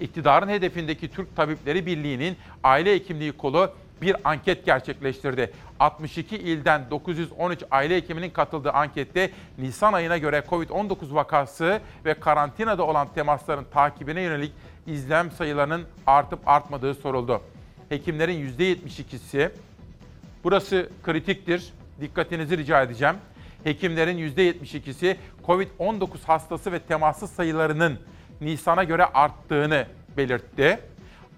iktidarın 0.03 0.49
hedefindeki 0.49 1.09
Türk 1.09 1.37
Tabipleri 1.37 1.87
Birliği'nin 1.87 2.37
aile 2.65 2.95
hekimliği 2.95 3.33
kolu 3.33 3.71
bir 4.03 4.17
anket 4.25 4.67
gerçekleştirdi. 4.67 5.53
62 5.81 6.37
ilden 6.37 6.91
913 6.91 7.61
aile 7.71 7.97
hekiminin 7.97 8.31
katıldığı 8.31 8.71
ankette 8.71 9.31
Nisan 9.59 9.93
ayına 9.93 10.19
göre 10.19 10.45
COVID-19 10.51 11.15
vakası 11.15 11.81
ve 12.05 12.15
karantinada 12.15 12.87
olan 12.87 13.09
temasların 13.15 13.67
takibine 13.73 14.21
yönelik 14.21 14.53
izlem 14.87 15.31
sayılarının 15.31 15.85
artıp 16.07 16.49
artmadığı 16.49 16.95
soruldu. 16.95 17.41
Hekimlerin 17.89 18.53
%72'si, 18.59 19.51
burası 20.45 20.91
kritiktir, 21.03 21.73
dikkatinizi 22.01 22.59
rica 22.59 22.83
edeceğim. 22.83 23.15
Hekimlerin 23.65 24.19
%72'si 24.19 25.17
COVID-19 25.47 26.07
hastası 26.27 26.73
ve 26.73 26.79
teması 26.79 27.29
sayılarının 27.29 27.99
Nisan'a 28.43 28.85
göre 28.85 29.05
arttığını 29.05 29.87
belirtti. 30.17 30.81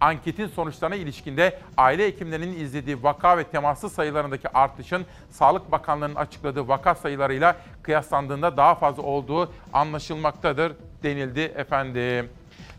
Anketin 0.00 0.46
sonuçlarına 0.46 0.96
ilişkinde 0.96 1.58
aile 1.76 2.06
hekimlerinin 2.06 2.60
izlediği 2.60 3.02
vaka 3.02 3.38
ve 3.38 3.44
temaslı 3.44 3.90
sayılarındaki 3.90 4.48
artışın 4.48 5.06
Sağlık 5.30 5.72
Bakanlığı'nın 5.72 6.14
açıkladığı 6.14 6.68
vaka 6.68 6.94
sayılarıyla 6.94 7.56
kıyaslandığında 7.82 8.56
daha 8.56 8.74
fazla 8.74 9.02
olduğu 9.02 9.52
anlaşılmaktadır 9.72 10.72
denildi 11.02 11.40
efendim. 11.40 12.28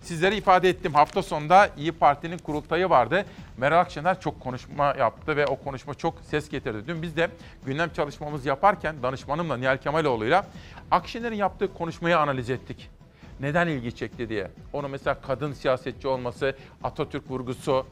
Sizlere 0.01 0.37
ifade 0.37 0.69
ettim 0.69 0.93
hafta 0.93 1.23
sonunda 1.23 1.69
İyi 1.77 1.91
Parti'nin 1.91 2.37
kurultayı 2.37 2.89
vardı. 2.89 3.25
Meral 3.57 3.79
Akşener 3.79 4.21
çok 4.21 4.39
konuşma 4.39 4.95
yaptı 4.99 5.37
ve 5.37 5.45
o 5.45 5.55
konuşma 5.55 5.93
çok 5.93 6.21
ses 6.21 6.49
getirdi. 6.49 6.87
Dün 6.87 7.01
biz 7.01 7.17
de 7.17 7.29
gündem 7.65 7.89
çalışmamız 7.93 8.45
yaparken 8.45 8.95
danışmanımla 9.03 9.57
Nihal 9.57 9.77
Kemaloğlu'yla 9.77 10.45
Akşener'in 10.91 11.35
yaptığı 11.35 11.73
konuşmayı 11.73 12.19
analiz 12.19 12.49
ettik 12.49 12.89
neden 13.39 13.67
ilgi 13.67 13.95
çekti 13.95 14.29
diye. 14.29 14.51
Onu 14.73 14.89
mesela 14.89 15.21
kadın 15.21 15.53
siyasetçi 15.53 16.07
olması, 16.07 16.55
Atatürk 16.83 17.31
vurgusu, 17.31 17.85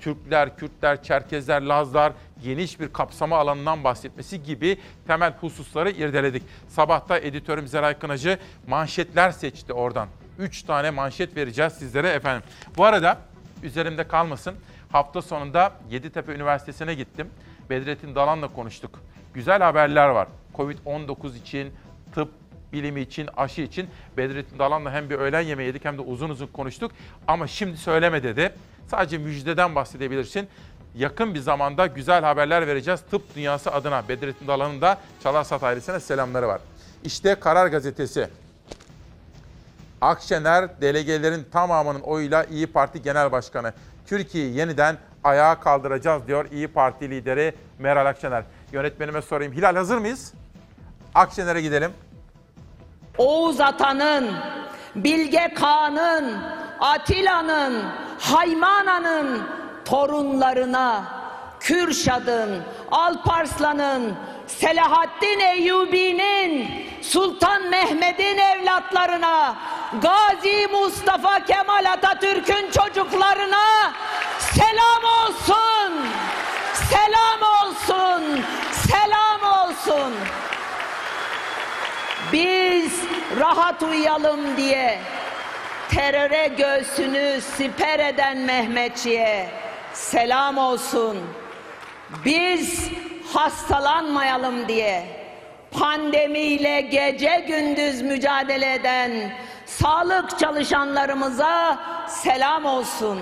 Türkler, 0.00 0.56
Kürtler, 0.56 1.02
Çerkezler, 1.02 1.62
Lazlar 1.62 2.12
geniş 2.42 2.80
bir 2.80 2.92
kapsama 2.92 3.38
alanından 3.38 3.84
bahsetmesi 3.84 4.42
gibi 4.42 4.78
temel 5.06 5.32
hususları 5.40 5.90
irdeledik. 5.90 6.42
Sabahta 6.68 7.18
editörüm 7.18 7.66
Zeray 7.66 7.98
Kınacı 7.98 8.38
manşetler 8.66 9.30
seçti 9.30 9.72
oradan. 9.72 10.08
Üç 10.38 10.62
tane 10.62 10.90
manşet 10.90 11.36
vereceğiz 11.36 11.72
sizlere 11.72 12.08
efendim. 12.08 12.42
Bu 12.76 12.84
arada 12.84 13.18
üzerimde 13.62 14.08
kalmasın. 14.08 14.54
Hafta 14.92 15.22
sonunda 15.22 15.72
Yeditepe 15.90 16.32
Üniversitesi'ne 16.32 16.94
gittim. 16.94 17.30
Bedrettin 17.70 18.14
Dalan'la 18.14 18.48
konuştuk. 18.48 19.00
Güzel 19.34 19.62
haberler 19.62 20.08
var. 20.08 20.28
Covid-19 20.54 21.36
için, 21.36 21.72
tıp, 22.14 22.30
bilimi 22.72 23.00
için, 23.00 23.28
aşı 23.36 23.60
için 23.60 23.88
Bedrettin 24.16 24.58
Dalan'la 24.58 24.92
hem 24.92 25.10
bir 25.10 25.14
öğlen 25.14 25.40
yemeği 25.40 25.66
yedik 25.66 25.84
hem 25.84 25.98
de 25.98 26.02
uzun 26.02 26.30
uzun 26.30 26.46
konuştuk. 26.46 26.92
Ama 27.28 27.46
şimdi 27.46 27.76
söyleme 27.76 28.22
dedi. 28.22 28.52
Sadece 28.86 29.18
müjdeden 29.18 29.74
bahsedebilirsin. 29.74 30.48
Yakın 30.94 31.34
bir 31.34 31.40
zamanda 31.40 31.86
güzel 31.86 32.24
haberler 32.24 32.66
vereceğiz 32.66 33.00
tıp 33.10 33.34
dünyası 33.34 33.72
adına. 33.72 34.08
Bedrettin 34.08 34.46
Dalan'ın 34.46 34.80
da 34.80 34.98
Çalarsat 35.22 35.62
ailesine 35.62 36.00
selamları 36.00 36.48
var. 36.48 36.60
İşte 37.04 37.34
Karar 37.34 37.66
Gazetesi. 37.66 38.28
Akşener 40.00 40.80
delegelerin 40.80 41.46
tamamının 41.52 42.00
oyuyla 42.00 42.44
İyi 42.44 42.66
Parti 42.66 43.02
Genel 43.02 43.32
Başkanı. 43.32 43.72
Türkiye'yi 44.06 44.56
yeniden 44.56 44.96
ayağa 45.24 45.60
kaldıracağız 45.60 46.26
diyor 46.26 46.50
İyi 46.52 46.68
Parti 46.68 47.10
lideri 47.10 47.54
Meral 47.78 48.06
Akşener. 48.06 48.44
Yönetmenime 48.72 49.22
sorayım. 49.22 49.52
Hilal 49.52 49.76
hazır 49.76 49.98
mıyız? 49.98 50.32
Akşener'e 51.14 51.60
gidelim. 51.60 51.90
Oğuz 53.18 53.60
Atan'ın, 53.60 54.30
Bilge 54.94 55.54
Kağan'ın, 55.54 56.38
Atilla'nın, 56.80 57.84
Haymana'nın 58.20 59.42
torunlarına, 59.84 61.02
Kürşad'ın, 61.60 62.62
Alparslan'ın, 62.90 64.14
Selahaddin 64.46 65.40
Eyyubi'nin, 65.40 66.70
Sultan 67.02 67.62
Mehmet'in 67.62 68.38
evlatlarına, 68.38 69.54
Gazi 70.02 70.66
Mustafa 70.72 71.44
Kemal 71.44 71.92
Atatürk'ün 71.92 72.70
çocuklarına 72.70 73.92
selam 74.38 75.04
olsun. 75.22 76.06
Selam 76.74 77.42
olsun. 77.42 78.44
Selam 78.72 79.52
olsun. 79.62 80.12
Biz 82.32 82.92
rahat 83.40 83.82
uyuyalım 83.82 84.56
diye 84.56 84.98
teröre 85.90 86.46
göğsünü 86.46 87.40
siper 87.40 87.98
eden 87.98 88.36
Mehmetçiğe 88.36 89.46
selam 89.92 90.58
olsun. 90.58 91.18
Biz 92.24 92.90
hastalanmayalım 93.32 94.68
diye 94.68 95.02
pandemiyle 95.70 96.80
gece 96.80 97.44
gündüz 97.48 98.02
mücadele 98.02 98.74
eden 98.74 99.10
sağlık 99.66 100.38
çalışanlarımıza 100.38 101.78
selam 102.08 102.64
olsun. 102.64 103.20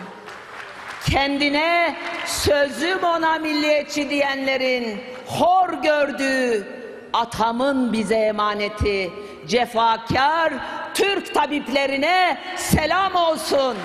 Kendine 1.11 1.97
sözüm 2.27 3.05
ona 3.05 3.39
milliyetçi 3.39 4.11
diyenlerin 4.11 5.03
hor 5.27 5.69
gördüğü 5.83 6.76
atamın 7.17 7.93
bize 7.93 8.15
emaneti 8.15 9.13
cefakar 9.49 10.53
Türk 10.95 11.35
tabiplerine 11.35 12.39
selam 12.57 13.15
olsun. 13.15 13.77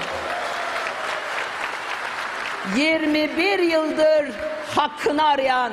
21 2.78 3.60
yıldır 3.60 4.32
hakkını 4.76 5.26
arayan 5.26 5.72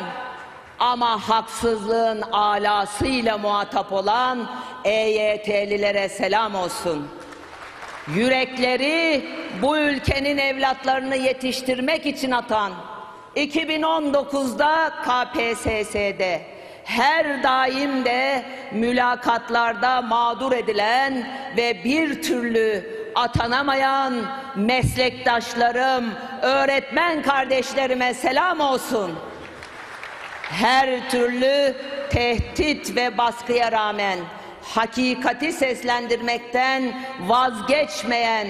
ama 0.79 1.29
haksızlığın 1.29 2.23
alasıyla 2.23 3.39
muhatap 3.39 3.93
olan 3.93 4.51
EYT'lilere 4.85 6.09
selam 6.09 6.55
olsun. 6.55 7.09
Yürekleri 8.15 9.29
bu 9.63 9.79
ülkenin 9.79 10.39
evlatlarını 10.39 11.17
yetiştirmek 11.17 12.07
için 12.07 12.31
atan 12.31 12.73
2019'da 13.37 14.93
KPSS'de 15.05 16.58
her 16.89 17.43
daim 17.43 18.05
de 18.05 18.45
mülakatlarda 18.73 20.03
mağdur 20.03 20.53
edilen 20.53 21.29
ve 21.57 21.85
bir 21.85 22.23
türlü 22.23 22.91
atanamayan 23.15 24.15
meslektaşlarım, 24.57 26.15
öğretmen 26.43 27.23
kardeşlerime 27.23 28.15
selam 28.15 28.61
olsun. 28.61 29.19
Her 30.43 31.11
türlü 31.11 31.75
tehdit 32.11 32.97
ve 32.97 33.19
baskıya 33.19 33.73
rağmen 33.73 34.19
hakikati 34.63 35.53
seslendirmekten 35.53 36.93
vazgeçmeyen 37.21 38.49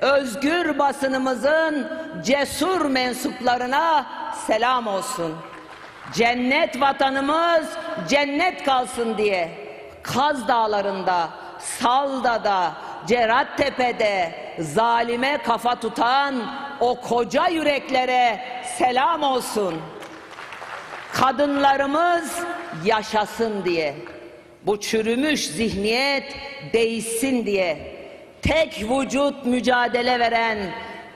özgür 0.00 0.78
basınımızın 0.78 1.88
cesur 2.24 2.86
mensuplarına 2.86 4.06
selam 4.46 4.86
olsun. 4.86 5.34
Cennet 6.12 6.80
vatanımız 6.80 7.68
cennet 8.08 8.64
kalsın 8.64 9.18
diye 9.18 9.50
Kaz 10.02 10.48
Dağları'nda, 10.48 11.28
Salda'da, 11.58 12.72
Cerattepe'de 13.06 14.34
zalime 14.58 15.38
kafa 15.42 15.80
tutan 15.80 16.34
o 16.80 17.00
koca 17.00 17.48
yüreklere 17.48 18.40
selam 18.78 19.22
olsun. 19.22 19.74
Kadınlarımız 21.12 22.38
yaşasın 22.84 23.64
diye, 23.64 23.94
bu 24.66 24.80
çürümüş 24.80 25.46
zihniyet 25.46 26.36
değişsin 26.72 27.46
diye 27.46 27.96
tek 28.42 28.82
vücut 28.90 29.46
mücadele 29.46 30.20
veren 30.20 30.58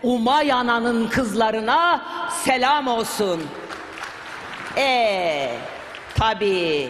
Umayana'nın 0.02 1.08
kızlarına 1.08 2.02
selam 2.44 2.88
olsun. 2.88 3.42
E 4.78 5.48
tabii 6.18 6.88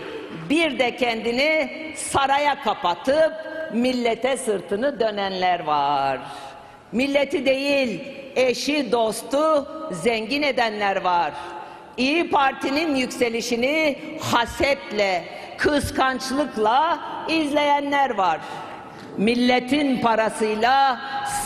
bir 0.51 0.79
de 0.79 0.97
kendini 0.97 1.71
saraya 1.97 2.63
kapatıp 2.63 3.33
millete 3.73 4.37
sırtını 4.37 5.01
dönenler 5.01 5.65
var. 5.65 6.19
Milleti 6.93 7.47
değil, 7.47 8.01
eşi, 8.37 8.93
dostu 8.93 9.69
zengin 9.93 10.43
edenler 10.43 10.97
var. 10.97 11.33
İyi 11.97 12.31
Parti'nin 12.31 12.97
yükselişini 12.97 13.99
hasetle, 14.21 15.25
kıskançlıkla 15.59 16.99
izleyenler 17.29 18.11
var. 18.11 18.41
Milletin 19.17 20.01
parasıyla 20.01 21.01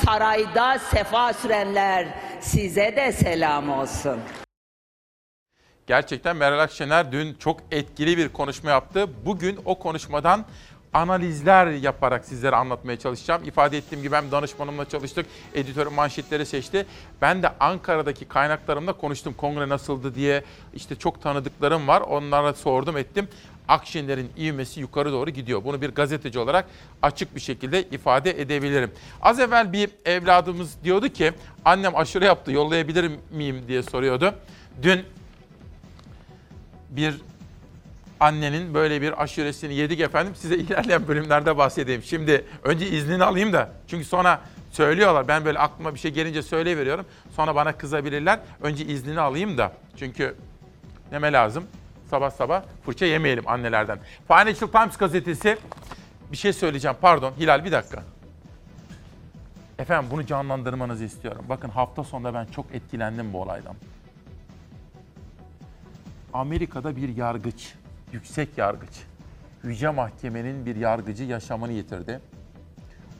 sarayda 0.04 0.78
sefa 0.78 1.32
sürenler 1.32 2.06
size 2.40 2.96
de 2.96 3.12
selam 3.12 3.70
olsun. 3.70 4.20
Gerçekten 5.92 6.36
Meral 6.36 6.58
Akşener 6.58 7.12
dün 7.12 7.34
çok 7.34 7.60
etkili 7.70 8.18
bir 8.18 8.28
konuşma 8.28 8.70
yaptı. 8.70 9.06
Bugün 9.24 9.58
o 9.64 9.78
konuşmadan 9.78 10.44
analizler 10.92 11.66
yaparak 11.66 12.24
sizlere 12.24 12.56
anlatmaya 12.56 12.98
çalışacağım. 12.98 13.44
İfade 13.44 13.78
ettiğim 13.78 14.02
gibi 14.02 14.16
hem 14.16 14.30
danışmanımla 14.30 14.88
çalıştık, 14.88 15.26
editörüm 15.54 15.92
manşetleri 15.92 16.46
seçti. 16.46 16.86
Ben 17.22 17.42
de 17.42 17.48
Ankara'daki 17.60 18.24
kaynaklarımla 18.24 18.92
konuştum. 18.92 19.34
Kongre 19.34 19.68
nasıldı 19.68 20.14
diye 20.14 20.44
işte 20.74 20.96
çok 20.96 21.22
tanıdıklarım 21.22 21.88
var. 21.88 22.00
Onlara 22.00 22.54
sordum 22.54 22.96
ettim. 22.96 23.28
Akşener'in 23.68 24.30
ivmesi 24.38 24.80
yukarı 24.80 25.12
doğru 25.12 25.30
gidiyor. 25.30 25.64
Bunu 25.64 25.80
bir 25.80 25.90
gazeteci 25.90 26.38
olarak 26.38 26.66
açık 27.02 27.34
bir 27.34 27.40
şekilde 27.40 27.82
ifade 27.82 28.40
edebilirim. 28.40 28.90
Az 29.22 29.40
evvel 29.40 29.72
bir 29.72 29.90
evladımız 30.04 30.84
diyordu 30.84 31.08
ki 31.08 31.32
annem 31.64 31.96
aşure 31.96 32.24
yaptı 32.24 32.52
yollayabilir 32.52 33.10
miyim 33.30 33.64
diye 33.68 33.82
soruyordu. 33.82 34.34
Dün 34.82 35.04
bir 36.96 37.20
annenin 38.20 38.74
böyle 38.74 39.02
bir 39.02 39.22
aşuresini 39.22 39.74
yedik 39.74 40.00
efendim. 40.00 40.34
Size 40.36 40.56
ilerleyen 40.58 41.08
bölümlerde 41.08 41.56
bahsedeyim. 41.56 42.02
Şimdi 42.02 42.44
önce 42.62 42.88
iznini 42.88 43.24
alayım 43.24 43.52
da. 43.52 43.72
Çünkü 43.86 44.04
sonra 44.04 44.40
söylüyorlar. 44.70 45.28
Ben 45.28 45.44
böyle 45.44 45.58
aklıma 45.58 45.94
bir 45.94 45.98
şey 45.98 46.10
gelince 46.10 46.42
söyleyiveriyorum. 46.42 47.06
Sonra 47.36 47.54
bana 47.54 47.72
kızabilirler. 47.72 48.40
Önce 48.60 48.84
iznini 48.84 49.20
alayım 49.20 49.58
da. 49.58 49.72
Çünkü 49.96 50.34
neme 51.12 51.32
lazım? 51.32 51.64
Sabah 52.10 52.30
sabah 52.30 52.62
fırça 52.86 53.06
yemeyelim 53.06 53.48
annelerden. 53.48 53.98
Financial 54.28 54.68
Times 54.70 54.96
gazetesi 54.96 55.58
bir 56.32 56.36
şey 56.36 56.52
söyleyeceğim. 56.52 56.96
Pardon 57.00 57.32
Hilal 57.38 57.64
bir 57.64 57.72
dakika. 57.72 58.02
Efendim 59.78 60.10
bunu 60.10 60.26
canlandırmanızı 60.26 61.04
istiyorum. 61.04 61.44
Bakın 61.48 61.68
hafta 61.68 62.04
sonunda 62.04 62.34
ben 62.34 62.46
çok 62.46 62.74
etkilendim 62.74 63.32
bu 63.32 63.42
olaydan. 63.42 63.74
Amerika'da 66.32 66.96
bir 66.96 67.16
yargıç, 67.16 67.74
yüksek 68.12 68.58
yargıç, 68.58 69.02
Yüce 69.64 69.88
Mahkemenin 69.88 70.66
bir 70.66 70.76
yargıcı 70.76 71.24
yaşamını 71.24 71.72
yitirdi. 71.72 72.20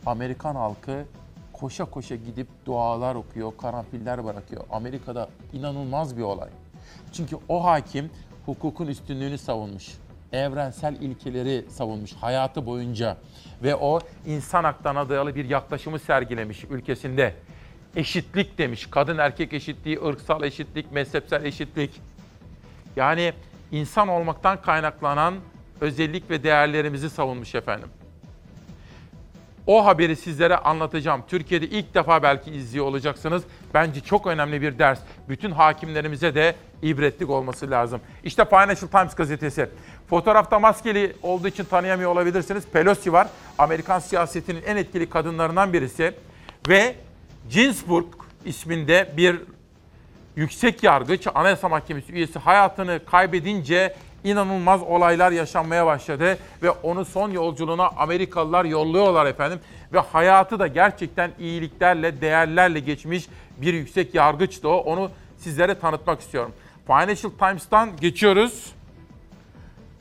Amerikan 0.07 0.55
halkı 0.55 1.05
koşa 1.53 1.85
koşa 1.85 2.16
gidip 2.16 2.48
dualar 2.66 3.14
okuyor, 3.14 3.53
karanfiller 3.57 4.25
bırakıyor. 4.25 4.64
Amerika'da 4.70 5.29
inanılmaz 5.53 6.16
bir 6.16 6.22
olay. 6.22 6.48
Çünkü 7.12 7.37
o 7.48 7.64
hakim 7.64 8.11
hukukun 8.46 8.87
üstünlüğünü 8.87 9.38
savunmuş. 9.38 9.92
Evrensel 10.33 10.94
ilkeleri 10.94 11.70
savunmuş 11.70 12.12
hayatı 12.12 12.66
boyunca 12.66 13.16
ve 13.62 13.77
o 13.77 14.01
insan 14.27 14.64
haklarına 14.64 15.09
dayalı 15.09 15.35
bir 15.35 15.44
yaklaşımı 15.44 15.98
sergilemiş 15.98 16.64
ülkesinde. 16.64 17.35
Eşitlik 17.96 18.59
demiş. 18.59 18.87
Kadın 18.90 19.18
erkek 19.18 19.53
eşitliği, 19.53 20.01
ırksal 20.01 20.42
eşitlik, 20.42 20.92
mezhepsel 20.92 21.44
eşitlik. 21.44 22.01
Yani 22.96 23.33
insan 23.72 24.09
olmaktan 24.09 24.62
kaynaklanan 24.62 25.35
özellik 25.81 26.31
ve 26.31 26.42
değerlerimizi 26.42 27.11
savunmuş 27.11 27.55
efendim. 27.55 27.88
O 29.66 29.87
haberi 29.87 30.16
sizlere 30.16 30.57
anlatacağım. 30.57 31.22
Türkiye'de 31.28 31.66
ilk 31.66 31.94
defa 31.94 32.22
belki 32.22 32.50
izliyor 32.50 32.87
olacaksınız. 32.87 33.42
Bence 33.74 34.00
çok 34.00 34.26
önemli 34.26 34.62
bir 34.62 34.78
ders. 34.78 34.98
Bütün 35.28 35.50
hakimlerimize 35.50 36.35
de 36.35 36.55
ibretlik 36.83 37.31
olması 37.31 37.70
lazım. 37.70 38.00
İşte 38.24 38.44
Financial 38.44 38.88
Times 38.88 39.14
gazetesi. 39.14 39.68
Fotoğrafta 40.11 40.59
maskeli 40.59 41.16
olduğu 41.22 41.48
için 41.48 41.64
tanıyamıyor 41.64 42.11
olabilirsiniz. 42.11 42.64
Pelosi 42.72 43.12
var. 43.12 43.28
Amerikan 43.59 43.98
siyasetinin 43.98 44.62
en 44.66 44.76
etkili 44.76 45.11
kadınlarından 45.11 45.72
birisi. 45.72 46.14
Ve 46.68 46.94
Ginsburg 47.50 48.07
isminde 48.44 49.12
bir 49.16 49.40
yüksek 50.36 50.82
yargıç, 50.82 51.26
Anayasa 51.34 51.68
Mahkemesi 51.68 52.12
üyesi 52.12 52.38
hayatını 52.38 53.00
kaybedince 53.06 53.94
inanılmaz 54.24 54.82
olaylar 54.82 55.32
yaşanmaya 55.32 55.86
başladı 55.86 56.38
ve 56.62 56.70
onu 56.70 57.04
son 57.04 57.30
yolculuğuna 57.30 57.88
Amerikalılar 57.88 58.64
yolluyorlar 58.64 59.26
efendim. 59.26 59.60
Ve 59.92 59.98
hayatı 59.98 60.58
da 60.58 60.66
gerçekten 60.66 61.30
iyiliklerle, 61.38 62.20
değerlerle 62.20 62.80
geçmiş 62.80 63.28
bir 63.56 63.74
yüksek 63.74 64.14
yargıçtı 64.14 64.68
o. 64.68 64.76
Onu 64.76 65.10
sizlere 65.38 65.78
tanıtmak 65.78 66.20
istiyorum. 66.20 66.52
Financial 66.86 67.30
Times'tan 67.38 67.96
geçiyoruz. 67.96 68.72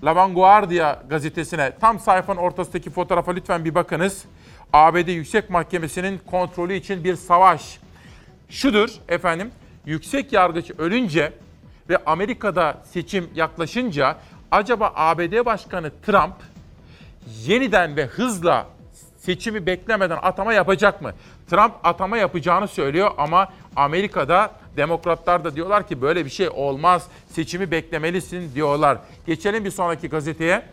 La 0.03 0.15
Vanguardia 0.15 1.03
gazetesine 1.09 1.71
tam 1.81 1.99
sayfanın 1.99 2.39
ortasındaki 2.39 2.89
fotoğrafa 2.89 3.31
lütfen 3.31 3.65
bir 3.65 3.75
bakınız. 3.75 4.25
ABD 4.73 5.07
Yüksek 5.07 5.49
Mahkemesi'nin 5.49 6.21
kontrolü 6.31 6.73
için 6.73 7.03
bir 7.03 7.15
savaş. 7.15 7.79
Şudur 8.49 8.89
efendim, 9.09 9.51
yüksek 9.85 10.33
yargıç 10.33 10.71
ölünce 10.77 11.33
ve 11.89 11.97
Amerika'da 12.05 12.81
seçim 12.85 13.29
yaklaşınca 13.35 14.17
acaba 14.51 14.93
ABD 14.95 15.45
Başkanı 15.45 15.91
Trump 16.05 16.35
yeniden 17.45 17.95
ve 17.95 18.05
hızla 18.05 18.67
seçimi 19.17 19.65
beklemeden 19.65 20.19
atama 20.21 20.53
yapacak 20.53 21.01
mı? 21.01 21.11
Trump 21.49 21.73
atama 21.83 22.17
yapacağını 22.17 22.67
söylüyor 22.67 23.11
ama 23.17 23.49
Amerika'da 23.75 24.51
demokratlar 24.77 25.43
da 25.43 25.55
diyorlar 25.55 25.87
ki 25.87 26.01
böyle 26.01 26.25
bir 26.25 26.29
şey 26.29 26.49
olmaz. 26.49 27.07
Seçimi 27.27 27.71
beklemelisin 27.71 28.55
diyorlar. 28.55 28.97
Geçelim 29.27 29.65
bir 29.65 29.71
sonraki 29.71 30.09
gazeteye. 30.09 30.65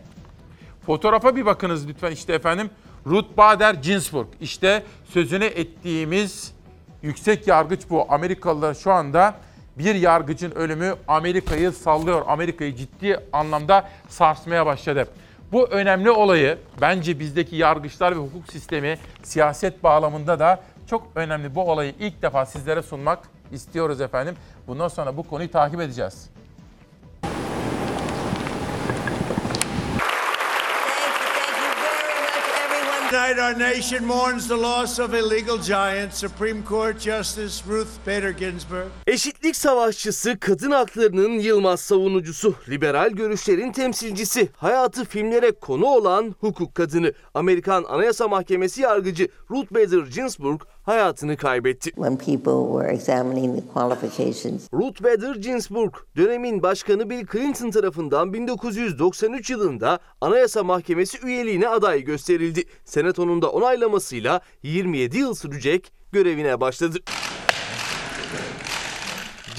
Fotoğrafa 0.85 1.35
bir 1.35 1.45
bakınız 1.45 1.87
lütfen 1.87 2.11
işte 2.11 2.33
efendim. 2.33 2.69
Ruth 3.05 3.37
Bader 3.37 3.73
Ginsburg. 3.73 4.27
İşte 4.41 4.83
sözünü 5.13 5.45
ettiğimiz 5.45 6.53
yüksek 7.01 7.47
yargıç 7.47 7.81
bu. 7.89 8.05
Amerikalılar 8.09 8.73
şu 8.73 8.91
anda 8.91 9.35
bir 9.77 9.95
yargıcın 9.95 10.51
ölümü 10.51 10.95
Amerika'yı 11.07 11.71
sallıyor. 11.71 12.21
Amerika'yı 12.27 12.75
ciddi 12.75 13.19
anlamda 13.33 13.89
sarsmaya 14.09 14.65
başladı. 14.65 15.07
Bu 15.51 15.67
önemli 15.67 16.11
olayı 16.11 16.57
bence 16.81 17.19
bizdeki 17.19 17.55
yargıçlar 17.55 18.11
ve 18.11 18.19
hukuk 18.19 18.51
sistemi 18.51 18.97
siyaset 19.23 19.83
bağlamında 19.83 20.39
da 20.39 20.61
çok 20.89 21.07
önemli. 21.15 21.55
Bu 21.55 21.71
olayı 21.71 21.93
ilk 21.99 22.21
defa 22.21 22.45
sizlere 22.45 22.81
sunmak 22.81 23.19
istiyoruz 23.51 24.01
efendim. 24.01 24.35
Bundan 24.67 24.87
sonra 24.87 25.17
bu 25.17 25.23
konuyu 25.23 25.51
takip 25.51 25.81
edeceğiz. 25.81 26.29
Tonight, 33.09 33.39
our 33.39 33.59
nation 33.59 34.05
mourns 34.05 34.47
the 34.47 34.57
loss 34.57 34.99
of 34.99 35.13
a 35.13 35.21
legal 35.21 35.57
giant, 35.57 36.13
Supreme 36.13 36.63
Court 36.63 36.99
Justice 36.99 37.63
Ruth 37.67 38.07
Bader 38.07 38.29
Ginsburg. 38.29 38.87
Eşitlik 39.07 39.55
savaşçısı, 39.55 40.39
kadın 40.39 40.71
haklarının 40.71 41.39
yılmaz 41.39 41.79
savunucusu, 41.79 42.55
liberal 42.69 43.09
görüşlerin 43.09 43.71
temsilcisi, 43.71 44.49
hayatı 44.57 45.05
filmlere 45.05 45.51
konu 45.51 45.85
olan 45.85 46.35
hukuk 46.39 46.75
kadını, 46.75 47.13
Amerikan 47.33 47.83
Anayasa 47.83 48.27
Mahkemesi 48.27 48.81
yargıcı 48.81 49.27
Ruth 49.51 49.73
Bader 49.73 50.07
Ginsburg 50.15 50.61
hayatını 50.89 51.37
kaybetti. 51.37 51.91
when 51.91 52.17
people 52.17 52.71
were 52.73 52.93
examining 52.93 53.55
the 53.59 53.73
qualifications. 53.73 54.73
Ruth 54.73 55.03
Bader 55.03 55.35
Ginsburg, 55.35 55.93
dönemin 56.15 56.63
başkanı 56.63 57.09
Bill 57.09 57.25
Clinton 57.31 57.71
tarafından 57.71 58.33
1993 58.33 59.49
yılında 59.49 59.99
Anayasa 60.21 60.63
Mahkemesi 60.63 61.17
üyeliğine 61.25 61.67
aday 61.67 62.01
gösterildi. 62.01 62.63
Senatonun 62.85 63.41
da 63.41 63.51
onaylamasıyla 63.51 64.41
27 64.63 65.17
yıl 65.17 65.35
sürecek 65.35 65.91
görevine 66.11 66.61
başladı. 66.61 66.97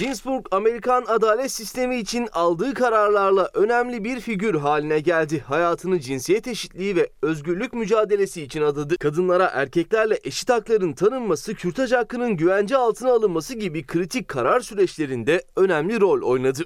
Ginsburg, 0.00 0.46
Amerikan 0.50 1.04
adalet 1.08 1.52
sistemi 1.52 1.96
için 1.96 2.28
aldığı 2.32 2.74
kararlarla 2.74 3.50
önemli 3.54 4.04
bir 4.04 4.20
figür 4.20 4.54
haline 4.54 5.00
geldi. 5.00 5.44
Hayatını 5.46 6.00
cinsiyet 6.00 6.48
eşitliği 6.48 6.96
ve 6.96 7.10
özgürlük 7.22 7.72
mücadelesi 7.72 8.42
için 8.42 8.62
adadı. 8.62 8.96
Kadınlara 8.98 9.44
erkeklerle 9.44 10.18
eşit 10.24 10.50
hakların 10.50 10.92
tanınması, 10.92 11.54
kürtaj 11.54 11.92
hakkının 11.92 12.36
güvence 12.36 12.76
altına 12.76 13.12
alınması 13.12 13.54
gibi 13.54 13.86
kritik 13.86 14.28
karar 14.28 14.60
süreçlerinde 14.60 15.42
önemli 15.56 16.00
rol 16.00 16.22
oynadı. 16.22 16.64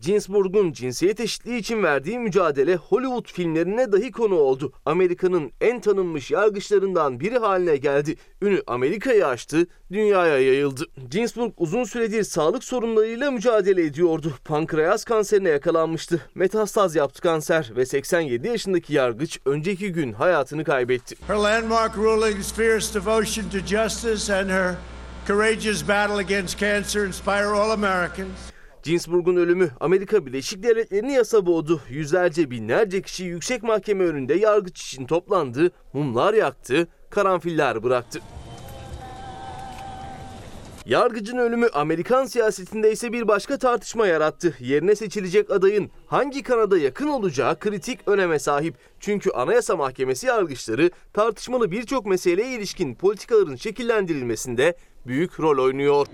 Ginsburg'un 0.00 0.72
cinsiyet 0.72 1.20
eşitliği 1.20 1.58
için 1.58 1.82
verdiği 1.82 2.18
mücadele 2.18 2.76
Hollywood 2.76 3.32
filmlerine 3.32 3.92
dahi 3.92 4.10
konu 4.10 4.34
oldu. 4.34 4.72
Amerika'nın 4.86 5.52
en 5.60 5.80
tanınmış 5.80 6.30
yargıçlarından 6.30 7.20
biri 7.20 7.38
haline 7.38 7.76
geldi. 7.76 8.16
Ünü 8.42 8.62
Amerika'yı 8.66 9.26
aştı, 9.26 9.66
dünyaya 9.92 10.38
yayıldı. 10.38 10.86
Ginsburg 11.10 11.52
uzun 11.56 11.84
süredir 11.84 12.22
sağlık 12.24 12.64
sorunlarıyla 12.64 13.30
mücadele 13.30 13.84
ediyordu. 13.84 14.32
Pankreas 14.44 15.04
kanserine 15.04 15.48
yakalanmıştı. 15.48 16.20
Metastaz 16.34 16.96
yaptı 16.96 17.22
kanser 17.22 17.72
ve 17.76 17.86
87 17.86 18.48
yaşındaki 18.48 18.94
yargıç 18.94 19.40
önceki 19.44 19.92
gün 19.92 20.12
hayatını 20.12 20.64
kaybetti. 20.64 21.16
Her 21.26 21.36
landmark 21.36 21.98
rulings, 21.98 22.52
fierce 22.52 22.94
devotion 22.94 23.44
to 23.50 23.58
justice, 23.58 24.34
and 24.34 24.50
her 24.50 24.74
courageous 25.26 25.88
battle 25.88 26.14
against 26.14 26.58
cancer 26.58 27.06
inspire 27.06 27.46
all 27.46 27.70
Americans. 27.70 28.59
Ginsburg'un 28.82 29.36
ölümü 29.36 29.70
Amerika 29.80 30.26
Birleşik 30.26 30.62
Devletleri'ni 30.62 31.12
yasa 31.12 31.46
boğdu. 31.46 31.80
Yüzlerce 31.88 32.50
binlerce 32.50 33.02
kişi 33.02 33.24
yüksek 33.24 33.62
mahkeme 33.62 34.04
önünde 34.04 34.34
yargıç 34.34 34.82
için 34.82 35.06
toplandı, 35.06 35.70
mumlar 35.92 36.34
yaktı, 36.34 36.88
karanfiller 37.10 37.82
bıraktı. 37.82 38.20
Yargıcın 40.86 41.36
ölümü 41.36 41.68
Amerikan 41.72 42.26
siyasetinde 42.26 42.92
ise 42.92 43.12
bir 43.12 43.28
başka 43.28 43.58
tartışma 43.58 44.06
yarattı. 44.06 44.54
Yerine 44.60 44.94
seçilecek 44.94 45.50
adayın 45.50 45.90
hangi 46.06 46.42
kanada 46.42 46.78
yakın 46.78 47.08
olacağı 47.08 47.58
kritik 47.58 48.08
öneme 48.08 48.38
sahip. 48.38 48.74
Çünkü 49.00 49.30
Anayasa 49.30 49.76
Mahkemesi 49.76 50.26
yargıçları 50.26 50.90
tartışmalı 51.12 51.70
birçok 51.70 52.06
meseleye 52.06 52.56
ilişkin 52.56 52.94
politikaların 52.94 53.56
şekillendirilmesinde 53.56 54.76
büyük 55.06 55.40
rol 55.40 55.64
oynuyor. 55.64 56.06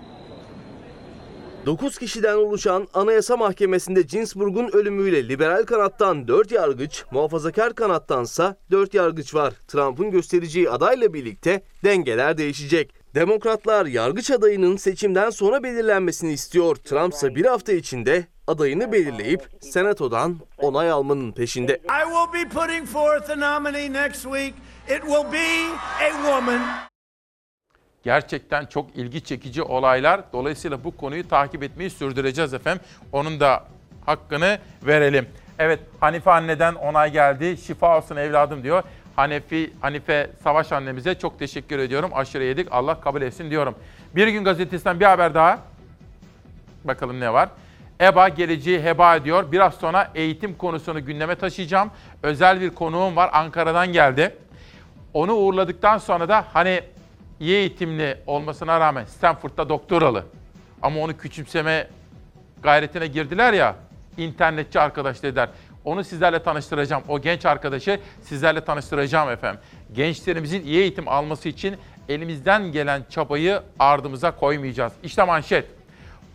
9 1.67 1.97
kişiden 1.97 2.35
oluşan 2.35 2.87
Anayasa 2.93 3.37
Mahkemesi'nde 3.37 4.01
Ginsburg'un 4.01 4.69
ölümüyle 4.73 5.27
liberal 5.27 5.63
kanattan 5.63 6.27
4 6.27 6.51
yargıç, 6.51 7.05
muhafazakar 7.11 7.75
kanattansa 7.75 8.55
4 8.71 8.93
yargıç 8.93 9.35
var. 9.35 9.53
Trump'ın 9.67 10.11
göstereceği 10.11 10.69
adayla 10.69 11.13
birlikte 11.13 11.61
dengeler 11.83 12.37
değişecek. 12.37 12.93
Demokratlar 13.15 13.85
yargıç 13.85 14.31
adayının 14.31 14.77
seçimden 14.77 15.29
sonra 15.29 15.63
belirlenmesini 15.63 16.33
istiyor. 16.33 16.75
Trump 16.75 17.13
ise 17.13 17.35
bir 17.35 17.45
hafta 17.45 17.73
içinde 17.73 18.27
adayını 18.47 18.91
belirleyip 18.91 19.41
senatodan 19.61 20.35
onay 20.57 20.91
almanın 20.91 21.31
peşinde. 21.31 21.73
I 21.73 22.03
will 22.05 22.33
be 22.33 22.49
putting 22.49 22.87
forth 22.87 23.29
a 23.29 23.35
nominee 23.35 23.93
next 23.93 24.23
week. 24.23 24.53
It 24.89 25.01
will 25.01 25.31
be 25.33 25.47
a 26.01 26.11
woman. 26.11 26.61
Gerçekten 28.07 28.65
çok 28.65 28.95
ilgi 28.95 29.23
çekici 29.23 29.63
olaylar. 29.63 30.21
Dolayısıyla 30.33 30.83
bu 30.83 30.97
konuyu 30.97 31.27
takip 31.27 31.63
etmeyi 31.63 31.89
sürdüreceğiz 31.89 32.53
efendim. 32.53 32.83
Onun 33.11 33.39
da 33.39 33.63
hakkını 34.05 34.59
verelim. 34.83 35.27
Evet 35.59 35.79
Hanife 35.99 36.31
anneden 36.31 36.73
onay 36.73 37.11
geldi. 37.11 37.57
Şifa 37.57 37.97
olsun 37.97 38.15
evladım 38.15 38.63
diyor. 38.63 38.83
Hanefi, 39.15 39.73
Hanife 39.81 40.29
Savaş 40.43 40.71
annemize 40.71 41.15
çok 41.15 41.39
teşekkür 41.39 41.79
ediyorum. 41.79 42.11
Aşırı 42.13 42.43
yedik. 42.43 42.67
Allah 42.71 43.01
kabul 43.01 43.21
etsin 43.21 43.49
diyorum. 43.49 43.75
Bir 44.15 44.27
gün 44.27 44.43
gazetesinden 44.43 44.99
bir 44.99 45.05
haber 45.05 45.33
daha. 45.33 45.59
Bakalım 46.83 47.19
ne 47.19 47.33
var. 47.33 47.49
EBA 48.01 48.29
geleceği 48.29 48.83
heba 48.83 49.15
ediyor. 49.15 49.51
Biraz 49.51 49.73
sonra 49.73 50.11
eğitim 50.15 50.57
konusunu 50.57 51.05
gündeme 51.05 51.35
taşıyacağım. 51.35 51.91
Özel 52.23 52.61
bir 52.61 52.69
konuğum 52.69 53.15
var. 53.15 53.29
Ankara'dan 53.33 53.93
geldi. 53.93 54.35
Onu 55.13 55.33
uğurladıktan 55.33 55.97
sonra 55.97 56.29
da 56.29 56.45
hani 56.53 56.81
iyi 57.39 57.55
eğitimli 57.55 58.17
olmasına 58.27 58.79
rağmen 58.79 59.05
Stanford'da 59.05 59.69
doktoralı 59.69 60.25
ama 60.81 60.99
onu 60.99 61.17
küçümseme 61.17 61.87
gayretine 62.63 63.07
girdiler 63.07 63.53
ya 63.53 63.75
internetçi 64.17 64.79
arkadaş 64.79 65.23
dediler. 65.23 65.49
Onu 65.85 66.03
sizlerle 66.03 66.43
tanıştıracağım. 66.43 67.03
O 67.07 67.21
genç 67.21 67.45
arkadaşı 67.45 67.99
sizlerle 68.21 68.61
tanıştıracağım 68.61 69.29
efendim. 69.29 69.61
Gençlerimizin 69.93 70.65
iyi 70.65 70.79
eğitim 70.79 71.07
alması 71.07 71.49
için 71.49 71.75
elimizden 72.09 72.71
gelen 72.71 73.05
çabayı 73.09 73.61
ardımıza 73.79 74.31
koymayacağız. 74.31 74.93
İşte 75.03 75.23
manşet. 75.23 75.65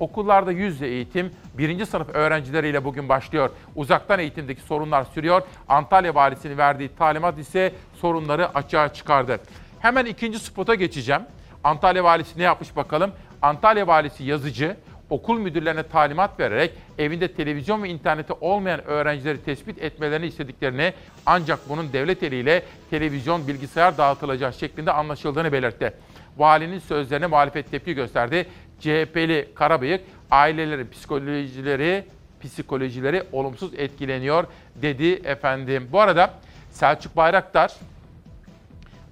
Okullarda 0.00 0.52
yüzde 0.52 0.88
eğitim 0.88 1.30
birinci 1.58 1.86
sınıf 1.86 2.08
öğrencileriyle 2.08 2.84
bugün 2.84 3.08
başlıyor. 3.08 3.50
Uzaktan 3.76 4.18
eğitimdeki 4.18 4.60
sorunlar 4.60 5.04
sürüyor. 5.04 5.42
Antalya 5.68 6.14
Valisi'nin 6.14 6.58
verdiği 6.58 6.90
talimat 6.98 7.38
ise 7.38 7.72
sorunları 8.00 8.48
açığa 8.48 8.92
çıkardı. 8.92 9.38
Hemen 9.82 10.06
ikinci 10.06 10.38
spota 10.38 10.74
geçeceğim. 10.74 11.22
Antalya 11.64 12.04
Valisi 12.04 12.38
ne 12.38 12.42
yapmış 12.42 12.76
bakalım? 12.76 13.12
Antalya 13.42 13.86
Valisi 13.86 14.24
yazıcı 14.24 14.76
okul 15.10 15.38
müdürlerine 15.38 15.82
talimat 15.82 16.40
vererek 16.40 16.72
evinde 16.98 17.32
televizyon 17.32 17.82
ve 17.82 17.88
interneti 17.88 18.32
olmayan 18.32 18.84
öğrencileri 18.84 19.44
tespit 19.44 19.82
etmelerini 19.82 20.26
istediklerini 20.26 20.92
ancak 21.26 21.68
bunun 21.68 21.92
devlet 21.92 22.22
eliyle 22.22 22.62
televizyon 22.90 23.48
bilgisayar 23.48 23.98
dağıtılacağı 23.98 24.52
şeklinde 24.52 24.92
anlaşıldığını 24.92 25.52
belirtti. 25.52 25.92
Valinin 26.36 26.78
sözlerine 26.78 27.26
muhalefet 27.26 27.70
tepki 27.70 27.94
gösterdi. 27.94 28.46
CHP'li 28.80 29.48
Karabıyık 29.54 30.00
ailelerin 30.30 30.88
psikolojileri 30.88 32.04
psikolojileri 32.42 33.22
olumsuz 33.32 33.74
etkileniyor 33.74 34.44
dedi 34.74 35.12
efendim. 35.12 35.88
Bu 35.92 36.00
arada 36.00 36.34
Selçuk 36.70 37.16
Bayraktar 37.16 37.72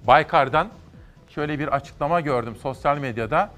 Baykar'dan 0.07 0.67
şöyle 1.29 1.59
bir 1.59 1.67
açıklama 1.67 2.21
gördüm 2.21 2.55
sosyal 2.61 2.97
medyada. 2.97 3.49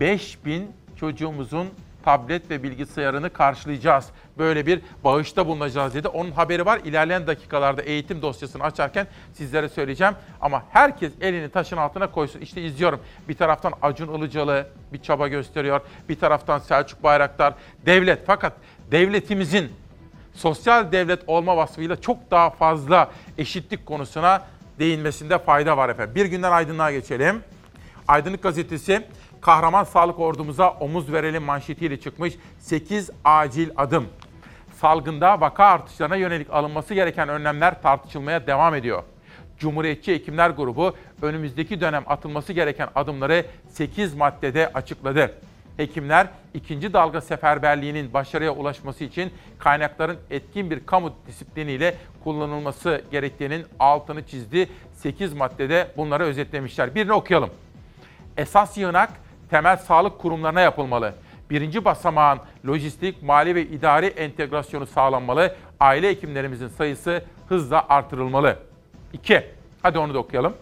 5000 0.00 0.70
çocuğumuzun 0.96 1.68
tablet 2.04 2.50
ve 2.50 2.62
bilgisayarını 2.62 3.30
karşılayacağız. 3.30 4.08
Böyle 4.38 4.66
bir 4.66 4.80
bağışta 5.04 5.46
bulunacağız 5.46 5.94
dedi. 5.94 6.08
Onun 6.08 6.30
haberi 6.30 6.66
var. 6.66 6.80
İlerleyen 6.84 7.26
dakikalarda 7.26 7.82
eğitim 7.82 8.22
dosyasını 8.22 8.62
açarken 8.62 9.06
sizlere 9.32 9.68
söyleyeceğim. 9.68 10.14
Ama 10.40 10.62
herkes 10.70 11.12
elini 11.20 11.48
taşın 11.48 11.76
altına 11.76 12.10
koysun. 12.10 12.40
İşte 12.40 12.62
izliyorum. 12.62 13.00
Bir 13.28 13.34
taraftan 13.34 13.72
Acun 13.82 14.18
Ilıcalı 14.18 14.66
bir 14.92 15.02
çaba 15.02 15.28
gösteriyor. 15.28 15.80
Bir 16.08 16.18
taraftan 16.18 16.58
Selçuk 16.58 17.02
Bayraktar. 17.02 17.54
Devlet 17.86 18.26
fakat 18.26 18.52
devletimizin 18.90 19.72
sosyal 20.34 20.92
devlet 20.92 21.20
olma 21.26 21.56
vasfıyla 21.56 22.00
çok 22.00 22.30
daha 22.30 22.50
fazla 22.50 23.10
eşitlik 23.38 23.86
konusuna 23.86 24.42
değinmesinde 24.78 25.38
fayda 25.38 25.76
var 25.76 25.88
efendim. 25.88 26.14
Bir 26.14 26.26
günden 26.26 26.52
aydınlığa 26.52 26.92
geçelim. 26.92 27.42
Aydınlık 28.08 28.42
gazetesi 28.42 29.06
kahraman 29.40 29.84
sağlık 29.84 30.18
ordumuza 30.18 30.70
omuz 30.70 31.12
verelim 31.12 31.42
manşetiyle 31.42 32.00
çıkmış 32.00 32.34
8 32.58 33.10
acil 33.24 33.70
adım. 33.76 34.08
Salgında 34.80 35.40
vaka 35.40 35.64
artışlarına 35.64 36.16
yönelik 36.16 36.50
alınması 36.50 36.94
gereken 36.94 37.28
önlemler 37.28 37.82
tartışılmaya 37.82 38.46
devam 38.46 38.74
ediyor. 38.74 39.02
Cumhuriyetçi 39.58 40.14
Hekimler 40.14 40.50
Grubu 40.50 40.96
önümüzdeki 41.22 41.80
dönem 41.80 42.02
atılması 42.06 42.52
gereken 42.52 42.88
adımları 42.94 43.46
8 43.68 44.14
maddede 44.14 44.72
açıkladı. 44.74 45.34
Hekimler 45.76 46.26
ikinci 46.54 46.92
dalga 46.92 47.20
seferberliğinin 47.20 48.14
başarıya 48.14 48.54
ulaşması 48.54 49.04
için 49.04 49.32
kaynakların 49.58 50.18
etkin 50.30 50.70
bir 50.70 50.86
kamu 50.86 51.12
disipliniyle 51.26 51.94
kullanılması 52.24 53.02
gerektiğinin 53.10 53.66
altını 53.78 54.26
çizdi. 54.26 54.68
8 54.94 55.32
maddede 55.32 55.88
bunları 55.96 56.24
özetlemişler. 56.24 56.94
Birini 56.94 57.12
okuyalım. 57.12 57.50
Esas 58.36 58.78
yığınak 58.78 59.10
temel 59.50 59.76
sağlık 59.76 60.18
kurumlarına 60.18 60.60
yapılmalı. 60.60 61.14
Birinci 61.50 61.84
basamağın 61.84 62.38
lojistik, 62.66 63.22
mali 63.22 63.54
ve 63.54 63.62
idari 63.62 64.06
entegrasyonu 64.06 64.86
sağlanmalı. 64.86 65.56
Aile 65.80 66.08
hekimlerimizin 66.08 66.68
sayısı 66.68 67.24
hızla 67.48 67.86
artırılmalı. 67.88 68.58
2. 69.12 69.44
Hadi 69.82 69.98
onu 69.98 70.14
da 70.14 70.18
okuyalım. 70.18 70.54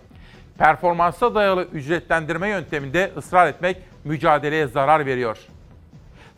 Performansa 0.58 1.34
dayalı 1.34 1.64
ücretlendirme 1.72 2.48
yönteminde 2.48 3.12
ısrar 3.16 3.46
etmek 3.46 3.76
mücadeleye 4.04 4.66
zarar 4.66 5.06
veriyor. 5.06 5.38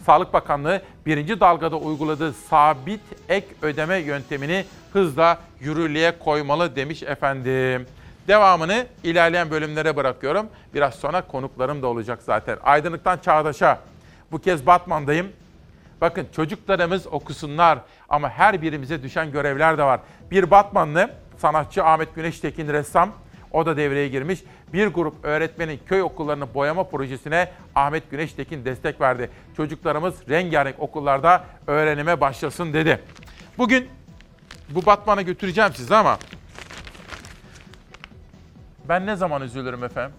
Sağlık 0.06 0.32
Bakanlığı 0.32 0.82
birinci 1.06 1.40
dalgada 1.40 1.76
uyguladığı 1.76 2.32
sabit 2.32 3.00
ek 3.28 3.46
ödeme 3.62 3.96
yöntemini 3.96 4.64
hızla 4.92 5.38
yürürlüğe 5.60 6.18
koymalı 6.18 6.76
demiş 6.76 7.02
efendim. 7.02 7.86
Devamını 8.28 8.86
ilerleyen 9.04 9.50
bölümlere 9.50 9.96
bırakıyorum. 9.96 10.46
Biraz 10.74 10.94
sonra 10.94 11.22
konuklarım 11.22 11.82
da 11.82 11.86
olacak 11.86 12.18
zaten. 12.22 12.58
Aydınlıktan 12.62 13.18
Çağdaş'a. 13.18 13.78
Bu 14.32 14.38
kez 14.38 14.66
Batman'dayım. 14.66 15.26
Bakın 16.00 16.26
çocuklarımız 16.36 17.06
okusunlar 17.06 17.78
ama 18.08 18.28
her 18.28 18.62
birimize 18.62 19.02
düşen 19.02 19.32
görevler 19.32 19.78
de 19.78 19.82
var. 19.82 20.00
Bir 20.30 20.50
Batmanlı 20.50 21.10
sanatçı 21.38 21.84
Ahmet 21.84 22.14
Güneştekin 22.14 22.68
ressam 22.68 23.12
o 23.52 23.66
da 23.66 23.76
devreye 23.76 24.08
girmiş. 24.08 24.44
Bir 24.72 24.86
grup 24.86 25.14
öğretmenin 25.24 25.80
köy 25.86 26.02
okullarını 26.02 26.54
boyama 26.54 26.84
projesine 26.84 27.50
Ahmet 27.74 28.10
Güneştekin 28.10 28.64
destek 28.64 29.00
verdi. 29.00 29.30
Çocuklarımız 29.56 30.28
rengarenk 30.28 30.80
okullarda 30.80 31.44
öğrenime 31.66 32.20
başlasın 32.20 32.72
dedi. 32.72 33.00
Bugün 33.58 33.88
bu 34.70 34.86
Batman'a 34.86 35.22
götüreceğim 35.22 35.70
sizi 35.74 35.94
ama 35.94 36.18
ben 38.88 39.06
ne 39.06 39.16
zaman 39.16 39.42
üzülürüm 39.42 39.84
efendim? 39.84 40.16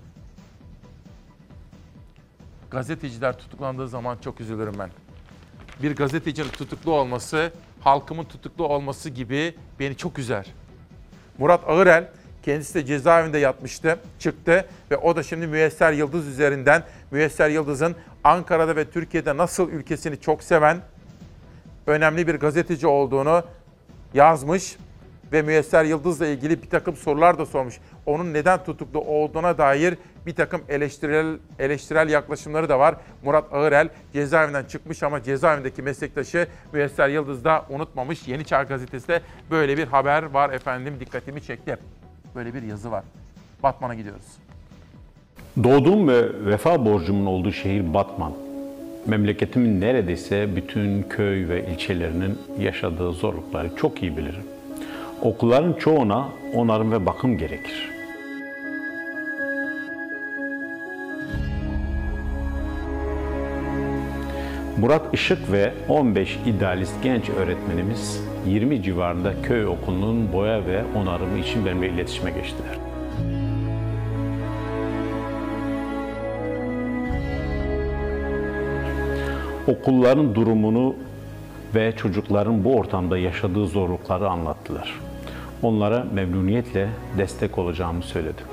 Gazeteciler 2.72 3.38
tutuklandığı 3.38 3.88
zaman 3.88 4.18
çok 4.18 4.42
üzülürüm 4.42 4.74
ben. 4.80 4.90
Bir 5.82 5.96
gazetecinin 5.96 6.50
tutuklu 6.50 6.92
olması, 6.92 7.52
halkımın 7.82 8.24
tutuklu 8.24 8.68
olması 8.68 9.10
gibi 9.10 9.56
beni 9.80 9.98
çok 9.98 10.20
üzer. 10.20 10.54
Murat 11.38 11.70
Ağırel 11.70 12.10
kendisi 12.44 12.74
de 12.74 12.86
cezaevinde 12.86 13.38
yatmıştı, 13.38 14.00
çıktı 14.20 14.66
ve 14.92 14.98
o 14.98 15.16
da 15.16 15.24
şimdi 15.24 15.48
Müyesser 15.48 15.94
Yıldız 15.94 16.28
üzerinden 16.28 16.84
Müyesser 17.12 17.50
Yıldız'ın 17.50 17.96
Ankara'da 18.24 18.76
ve 18.76 18.86
Türkiye'de 18.86 19.38
nasıl 19.38 19.70
ülkesini 19.70 20.22
çok 20.22 20.44
seven 20.44 20.78
önemli 21.88 22.28
bir 22.28 22.36
gazeteci 22.36 22.88
olduğunu 22.88 23.44
yazmış 24.14 24.78
ve 25.32 25.42
Müyesser 25.42 25.86
Yıldız'la 25.86 26.28
ilgili 26.28 26.64
bir 26.64 26.70
takım 26.70 26.96
sorular 26.96 27.38
da 27.38 27.46
sormuş. 27.46 27.80
Onun 28.06 28.34
neden 28.34 28.64
tutuklu 28.64 29.00
olduğuna 29.00 29.58
dair 29.58 29.98
bir 30.26 30.36
takım 30.36 30.62
eleştirel, 30.70 31.38
eleştirel 31.60 32.10
yaklaşımları 32.10 32.70
da 32.70 32.80
var. 32.80 32.96
Murat 33.24 33.54
Ağırel 33.54 33.90
cezaevinden 34.14 34.64
çıkmış 34.64 35.04
ama 35.04 35.24
cezaevindeki 35.24 35.82
meslektaşı 35.82 36.48
Müyesser 36.74 37.10
Yıldız 37.10 37.44
da 37.44 37.66
unutmamış. 37.70 38.28
Yeni 38.28 38.46
Çağ 38.46 38.64
Gazetesi'de 38.64 39.22
böyle 39.52 39.78
bir 39.78 39.88
haber 39.88 40.24
var 40.24 40.50
efendim 40.50 40.94
dikkatimi 41.00 41.42
çekti. 41.42 41.78
Böyle 42.36 42.54
bir 42.54 42.64
yazı 42.64 42.92
var. 42.92 43.04
Batman'a 43.64 43.96
gidiyoruz. 43.96 44.26
Doğduğum 45.64 46.08
ve 46.08 46.46
vefa 46.46 46.86
borcumun 46.86 47.26
olduğu 47.26 47.52
şehir 47.52 47.94
Batman. 47.94 48.34
Memleketimin 49.06 49.82
neredeyse 49.82 50.56
bütün 50.56 51.04
köy 51.04 51.50
ve 51.50 51.72
ilçelerinin 51.72 52.38
yaşadığı 52.60 53.12
zorlukları 53.12 53.76
çok 53.76 54.04
iyi 54.04 54.18
bilirim. 54.18 54.44
Okulların 55.22 55.74
çoğuna 55.74 56.30
onarım 56.54 56.92
ve 56.92 57.06
bakım 57.06 57.38
gerekir. 57.38 57.92
Murat 64.78 65.14
Işık 65.14 65.52
ve 65.52 65.74
15 65.90 66.40
idealist 66.46 66.94
genç 67.04 67.30
öğretmenimiz 67.30 68.33
20 68.48 68.84
civarında 68.84 69.34
köy 69.44 69.68
okulunun 69.68 70.34
boya 70.34 70.66
ve 70.66 70.84
onarımı 70.96 71.40
için 71.40 71.66
benimle 71.66 71.90
iletişime 71.90 72.32
geçtiler. 72.32 72.78
Okulların 79.68 80.36
durumunu 80.36 80.96
ve 81.76 81.96
çocukların 81.96 82.64
bu 82.64 82.76
ortamda 82.76 83.18
yaşadığı 83.18 83.68
zorlukları 83.68 84.30
anlattılar. 84.30 85.00
Onlara 85.62 86.06
memnuniyetle 86.14 86.90
destek 87.18 87.58
olacağımı 87.58 88.04
söyledim. 88.04 88.46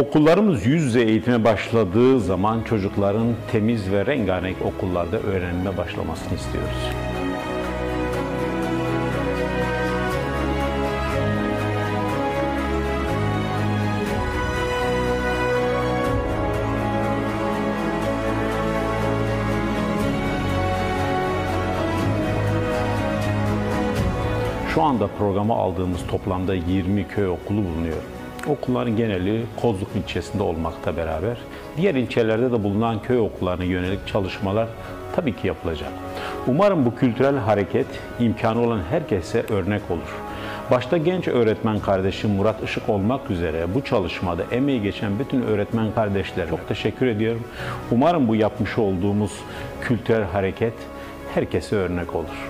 Okullarımız 0.00 0.66
yüz 0.66 0.82
yüze 0.82 1.02
eğitime 1.02 1.44
başladığı 1.44 2.20
zaman 2.20 2.62
çocukların 2.62 3.26
temiz 3.52 3.92
ve 3.92 4.06
rengarenk 4.06 4.56
okullarda 4.62 5.18
öğrenime 5.18 5.76
başlamasını 5.76 6.34
istiyoruz. 6.34 6.90
Şu 24.74 24.82
anda 24.82 25.06
programa 25.06 25.56
aldığımız 25.56 26.06
toplamda 26.06 26.54
20 26.54 27.08
köy 27.08 27.28
okulu 27.28 27.58
bulunuyor. 27.58 28.15
Okulların 28.48 28.96
geneli 28.96 29.46
Kozluk 29.62 29.88
ilçesinde 29.96 30.42
olmakta 30.42 30.96
beraber 30.96 31.36
diğer 31.76 31.94
ilçelerde 31.94 32.52
de 32.52 32.64
bulunan 32.64 33.02
köy 33.02 33.18
okullarına 33.18 33.64
yönelik 33.64 34.06
çalışmalar 34.06 34.68
tabii 35.16 35.36
ki 35.36 35.46
yapılacak. 35.46 35.90
Umarım 36.46 36.86
bu 36.86 36.94
kültürel 36.94 37.36
hareket 37.36 37.86
imkanı 38.20 38.60
olan 38.60 38.80
herkese 38.90 39.42
örnek 39.42 39.90
olur. 39.90 40.16
Başta 40.70 40.96
genç 40.96 41.28
öğretmen 41.28 41.78
kardeşim 41.78 42.30
Murat 42.30 42.62
Işık 42.62 42.88
olmak 42.88 43.30
üzere 43.30 43.74
bu 43.74 43.84
çalışmada 43.84 44.42
emeği 44.52 44.82
geçen 44.82 45.18
bütün 45.18 45.42
öğretmen 45.42 45.92
kardeşlere 45.94 46.50
çok 46.50 46.68
teşekkür 46.68 47.06
ediyorum. 47.06 47.44
Umarım 47.90 48.28
bu 48.28 48.36
yapmış 48.36 48.78
olduğumuz 48.78 49.32
kültürel 49.82 50.24
hareket 50.24 50.74
herkese 51.34 51.76
örnek 51.76 52.14
olur. 52.14 52.48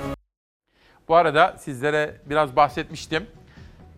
Bu 1.09 1.15
arada 1.15 1.55
sizlere 1.59 2.15
biraz 2.27 2.57
bahsetmiştim. 2.57 3.27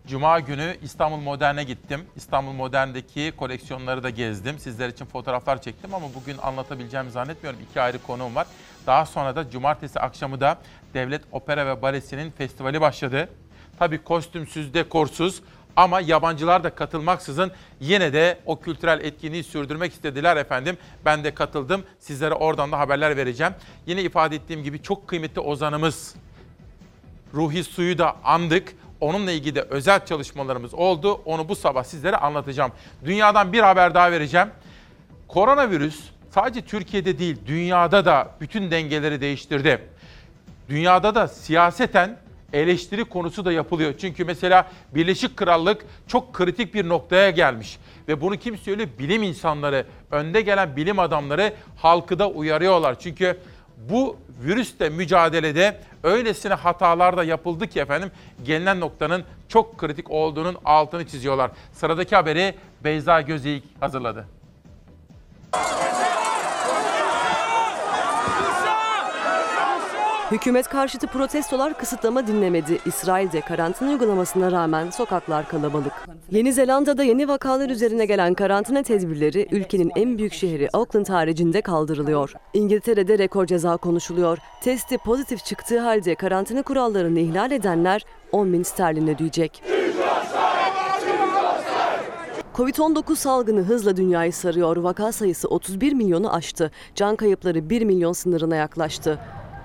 Cuma 0.09 0.39
günü 0.39 0.77
İstanbul 0.81 1.17
Modern'e 1.17 1.63
gittim. 1.63 2.01
İstanbul 2.15 2.51
Modern'deki 2.51 3.33
koleksiyonları 3.37 4.03
da 4.03 4.09
gezdim. 4.09 4.59
Sizler 4.59 4.89
için 4.89 5.05
fotoğraflar 5.05 5.61
çektim 5.61 5.93
ama 5.93 6.07
bugün 6.15 6.37
anlatabileceğimi 6.37 7.11
zannetmiyorum. 7.11 7.59
İki 7.69 7.81
ayrı 7.81 7.99
konuğum 8.03 8.35
var. 8.35 8.47
Daha 8.87 9.05
sonra 9.05 9.35
da 9.35 9.49
cumartesi 9.49 9.99
akşamı 9.99 10.41
da 10.41 10.57
Devlet 10.93 11.21
Opera 11.31 11.67
ve 11.67 11.81
Balesi'nin 11.81 12.31
festivali 12.31 12.81
başladı. 12.81 13.29
Tabii 13.79 14.03
kostümsüz, 14.03 14.73
dekorsuz 14.73 15.41
ama 15.75 16.01
yabancılar 16.01 16.63
da 16.63 16.75
katılmaksızın 16.75 17.51
yine 17.79 18.13
de 18.13 18.37
o 18.45 18.59
kültürel 18.59 19.01
etkinliği 19.01 19.43
sürdürmek 19.43 19.93
istediler 19.93 20.37
efendim. 20.37 20.77
Ben 21.05 21.23
de 21.23 21.33
katıldım. 21.33 21.83
Sizlere 21.99 22.33
oradan 22.33 22.71
da 22.71 22.79
haberler 22.79 23.17
vereceğim. 23.17 23.53
Yine 23.85 24.01
ifade 24.01 24.35
ettiğim 24.35 24.63
gibi 24.63 24.81
çok 24.81 25.07
kıymetli 25.07 25.41
ozanımız 25.41 26.15
Ruhi 27.33 27.63
Su'yu 27.63 27.97
da 27.97 28.15
andık. 28.23 28.75
Onunla 29.01 29.31
ilgili 29.31 29.55
de 29.55 29.61
özel 29.61 30.05
çalışmalarımız 30.05 30.73
oldu. 30.73 31.21
Onu 31.25 31.49
bu 31.49 31.55
sabah 31.55 31.83
sizlere 31.83 32.17
anlatacağım. 32.17 32.71
Dünyadan 33.05 33.53
bir 33.53 33.59
haber 33.59 33.93
daha 33.93 34.11
vereceğim. 34.11 34.47
Koronavirüs 35.27 35.99
sadece 36.29 36.61
Türkiye'de 36.61 37.19
değil, 37.19 37.37
dünyada 37.45 38.05
da 38.05 38.31
bütün 38.41 38.71
dengeleri 38.71 39.21
değiştirdi. 39.21 39.81
Dünyada 40.69 41.15
da 41.15 41.27
siyaseten 41.27 42.17
eleştiri 42.53 43.05
konusu 43.05 43.45
da 43.45 43.51
yapılıyor. 43.51 43.93
Çünkü 43.97 44.25
mesela 44.25 44.67
Birleşik 44.95 45.37
Krallık 45.37 45.85
çok 46.07 46.33
kritik 46.33 46.73
bir 46.73 46.89
noktaya 46.89 47.29
gelmiş. 47.29 47.77
Ve 48.07 48.21
bunu 48.21 48.37
kim 48.37 48.57
söylüyor? 48.57 48.89
Bilim 48.99 49.23
insanları, 49.23 49.85
önde 50.11 50.41
gelen 50.41 50.75
bilim 50.75 50.99
adamları 50.99 51.53
halkı 51.75 52.19
da 52.19 52.29
uyarıyorlar. 52.29 52.99
Çünkü 52.99 53.37
bu 53.79 54.17
virüsle 54.43 54.89
mücadelede 54.89 55.79
öylesine 56.03 56.53
hatalar 56.53 57.17
da 57.17 57.23
yapıldı 57.23 57.67
ki 57.67 57.79
efendim 57.79 58.11
gelinen 58.43 58.79
noktanın 58.79 59.23
çok 59.47 59.77
kritik 59.77 60.11
olduğunun 60.11 60.57
altını 60.65 61.07
çiziyorlar. 61.07 61.51
Sıradaki 61.73 62.15
haberi 62.15 62.55
Beyza 62.83 63.21
Gözeyik 63.21 63.63
hazırladı. 63.79 64.25
Hükümet 70.31 70.67
karşıtı 70.67 71.07
protestolar 71.07 71.77
kısıtlama 71.77 72.27
dinlemedi. 72.27 72.77
İsrail'de 72.85 73.41
karantina 73.41 73.89
uygulamasına 73.89 74.51
rağmen 74.51 74.89
sokaklar 74.89 75.47
kalabalık. 75.47 75.93
Yeni 76.31 76.53
Zelanda'da 76.53 77.03
yeni 77.03 77.27
vakalar 77.27 77.69
üzerine 77.69 78.05
gelen 78.05 78.33
karantina 78.33 78.83
tedbirleri 78.83 79.47
ülkenin 79.51 79.91
en 79.95 80.17
büyük 80.17 80.33
şehri 80.33 80.69
Auckland 80.73 81.07
haricinde 81.07 81.61
kaldırılıyor. 81.61 82.33
İngiltere'de 82.53 83.17
rekor 83.17 83.45
ceza 83.45 83.77
konuşuluyor. 83.77 84.37
Testi 84.61 84.97
pozitif 84.97 85.45
çıktığı 85.45 85.79
halde 85.79 86.15
karantina 86.15 86.61
kurallarını 86.61 87.19
ihlal 87.19 87.51
edenler 87.51 88.05
10 88.31 88.53
bin 88.53 88.63
sterlin 88.63 89.07
ödeyecek. 89.07 89.63
Covid-19 92.55 93.15
salgını 93.15 93.61
hızla 93.61 93.97
dünyayı 93.97 94.33
sarıyor. 94.33 94.77
Vaka 94.77 95.11
sayısı 95.11 95.47
31 95.47 95.93
milyonu 95.93 96.33
aştı. 96.33 96.71
Can 96.95 97.15
kayıpları 97.15 97.69
1 97.69 97.81
milyon 97.81 98.13
sınırına 98.13 98.55
yaklaştı. 98.55 99.19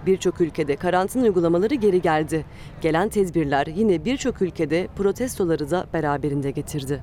Birçok 0.07 0.41
ülkede 0.41 0.77
karantina 0.77 1.23
uygulamaları 1.23 1.75
geri 1.75 2.03
geldi. 2.03 2.45
Gelen 2.81 3.09
tedbirler 3.09 3.67
yine 3.67 4.05
birçok 4.05 4.43
ülkede 4.43 4.89
protestoları 4.97 5.71
da 5.71 5.87
beraberinde 5.93 6.51
getirdi. 6.51 7.03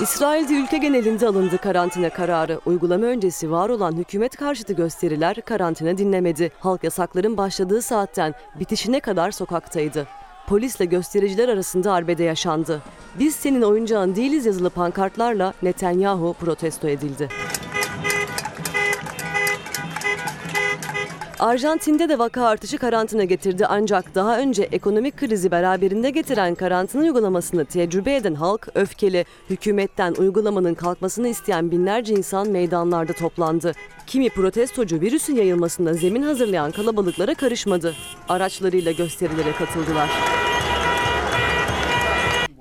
İsrail'de 0.00 0.54
ülke 0.54 0.78
genelinde 0.78 1.26
alındı 1.26 1.58
karantina 1.58 2.10
kararı. 2.10 2.60
Uygulama 2.66 3.06
öncesi 3.06 3.50
var 3.50 3.68
olan 3.68 3.92
hükümet 3.92 4.36
karşıtı 4.36 4.72
gösteriler 4.72 5.40
karantina 5.40 5.98
dinlemedi. 5.98 6.50
Halk 6.60 6.84
yasakların 6.84 7.36
başladığı 7.36 7.82
saatten 7.82 8.34
bitişine 8.60 9.00
kadar 9.00 9.30
sokaktaydı. 9.30 10.06
Polisle 10.46 10.84
göstericiler 10.84 11.48
arasında 11.48 11.92
arbede 11.92 12.24
yaşandı. 12.24 12.82
Biz 13.18 13.34
senin 13.34 13.62
oyuncağın 13.62 14.16
değiliz 14.16 14.46
yazılı 14.46 14.70
pankartlarla 14.70 15.54
Netanyahu 15.62 16.34
protesto 16.40 16.88
edildi. 16.88 17.28
Arjantin'de 21.38 22.08
de 22.08 22.18
vaka 22.18 22.46
artışı 22.46 22.78
karantina 22.78 23.24
getirdi 23.24 23.66
ancak 23.66 24.14
daha 24.14 24.38
önce 24.38 24.62
ekonomik 24.62 25.16
krizi 25.16 25.50
beraberinde 25.50 26.10
getiren 26.10 26.54
karantina 26.54 27.02
uygulamasını 27.02 27.64
tecrübe 27.64 28.16
eden 28.16 28.34
halk 28.34 28.68
öfkeli. 28.74 29.24
Hükümetten 29.50 30.14
uygulamanın 30.14 30.74
kalkmasını 30.74 31.28
isteyen 31.28 31.70
binlerce 31.70 32.14
insan 32.14 32.48
meydanlarda 32.48 33.12
toplandı. 33.12 33.72
Kimi 34.06 34.28
protestocu 34.28 35.00
virüsün 35.00 35.36
yayılmasında 35.36 35.92
zemin 35.94 36.22
hazırlayan 36.22 36.70
kalabalıklara 36.70 37.34
karışmadı. 37.34 37.94
Araçlarıyla 38.28 38.92
gösterilere 38.92 39.52
katıldılar. 39.52 40.08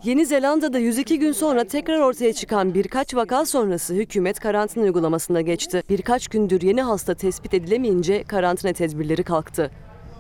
Yeni 0.08 0.26
Zelanda'da 0.26 0.80
102 0.80 1.20
gün 1.20 1.32
sonra 1.32 1.64
tekrar 1.64 2.00
ortaya 2.00 2.34
çıkan 2.34 2.74
birkaç 2.74 3.16
vaka 3.16 3.46
sonrası 3.46 3.94
hükümet 3.94 4.40
karantina 4.40 4.84
uygulamasına 4.84 5.42
geçti. 5.42 5.84
Birkaç 5.90 6.28
gündür 6.28 6.62
yeni 6.62 6.82
hasta 6.82 7.14
tespit 7.14 7.54
edilemeyince 7.54 8.24
karantina 8.24 8.74
tedbirleri 8.74 9.24
kalktı. 9.24 9.72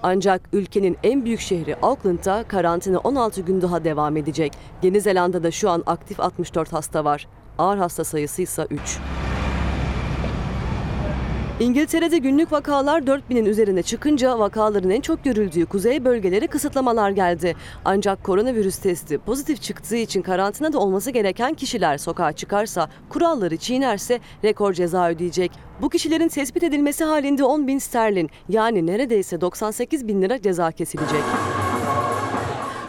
Ancak 0.03 0.49
ülkenin 0.53 0.97
en 1.03 1.25
büyük 1.25 1.39
şehri 1.39 1.75
Auckland'da 1.75 2.43
karantina 2.47 2.97
16 2.97 3.41
gün 3.41 3.61
daha 3.61 3.83
devam 3.83 4.17
edecek. 4.17 4.53
Yeni 4.83 5.01
Zelanda'da 5.01 5.51
şu 5.51 5.69
an 5.69 5.83
aktif 5.85 6.19
64 6.19 6.73
hasta 6.73 7.05
var. 7.05 7.27
Ağır 7.57 7.77
hasta 7.77 8.03
sayısı 8.03 8.41
ise 8.41 8.67
3. 8.69 8.79
İngiltere'de 11.59 12.17
günlük 12.17 12.51
vakalar 12.51 13.01
4000'in 13.01 13.45
üzerine 13.45 13.83
çıkınca 13.83 14.39
vakaların 14.39 14.89
en 14.89 15.01
çok 15.01 15.23
görüldüğü 15.23 15.65
kuzey 15.65 16.05
bölgelere 16.05 16.47
kısıtlamalar 16.47 17.11
geldi. 17.11 17.55
Ancak 17.85 18.23
koronavirüs 18.23 18.77
testi 18.77 19.17
pozitif 19.17 19.61
çıktığı 19.61 19.95
için 19.95 20.21
karantinada 20.21 20.79
olması 20.79 21.11
gereken 21.11 21.53
kişiler 21.53 21.97
sokağa 21.97 22.31
çıkarsa, 22.31 22.89
kuralları 23.09 23.57
çiğnerse 23.57 24.19
rekor 24.43 24.73
ceza 24.73 25.09
ödeyecek. 25.09 25.51
Bu 25.81 25.89
kişilerin 25.89 26.27
tespit 26.27 26.63
edilmesi 26.63 27.03
halinde 27.03 27.43
10 27.43 27.67
bin 27.67 27.79
sterlin 27.79 28.29
yani 28.49 28.87
neredeyse 28.87 29.41
98 29.41 30.07
bin 30.07 30.21
lira 30.21 30.41
ceza 30.41 30.71
kesilecek. 30.71 31.23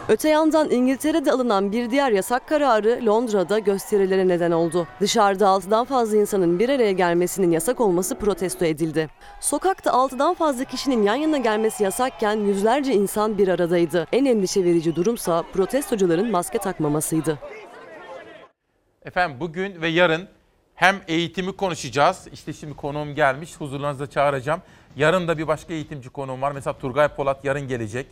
Öte 0.09 0.29
yandan 0.29 0.71
İngiltere'de 0.71 1.31
alınan 1.31 1.71
bir 1.71 1.89
diğer 1.89 2.11
yasak 2.11 2.47
kararı 2.47 3.05
Londra'da 3.05 3.59
gösterilere 3.59 4.27
neden 4.27 4.51
oldu. 4.51 4.87
Dışarıda 5.01 5.45
6'dan 5.45 5.85
fazla 5.85 6.17
insanın 6.17 6.59
bir 6.59 6.69
araya 6.69 6.91
gelmesinin 6.91 7.51
yasak 7.51 7.79
olması 7.79 8.15
protesto 8.15 8.65
edildi. 8.65 9.09
Sokakta 9.39 9.91
6'dan 9.91 10.33
fazla 10.33 10.63
kişinin 10.63 11.03
yan 11.03 11.15
yana 11.15 11.37
gelmesi 11.37 11.83
yasakken 11.83 12.35
yüzlerce 12.35 12.93
insan 12.93 13.37
bir 13.37 13.47
aradaydı. 13.47 14.07
En 14.11 14.25
endişe 14.25 14.63
verici 14.63 14.95
durumsa 14.95 15.43
protestocuların 15.53 16.31
maske 16.31 16.57
takmamasıydı. 16.57 17.39
Efendim 19.05 19.37
bugün 19.39 19.81
ve 19.81 19.87
yarın 19.87 20.27
hem 20.75 20.95
eğitimi 21.07 21.55
konuşacağız. 21.55 22.27
İşte 22.33 22.53
şimdi 22.53 22.75
konuğum 22.75 23.15
gelmiş. 23.15 23.55
Huzurlarınızda 23.59 24.09
çağıracağım. 24.09 24.61
Yarın 24.95 25.27
da 25.27 25.37
bir 25.37 25.47
başka 25.47 25.73
eğitimci 25.73 26.09
konuğum 26.09 26.41
var. 26.41 26.51
Mesela 26.51 26.77
Turgay 26.77 27.07
Polat 27.07 27.45
yarın 27.45 27.67
gelecek. 27.67 28.07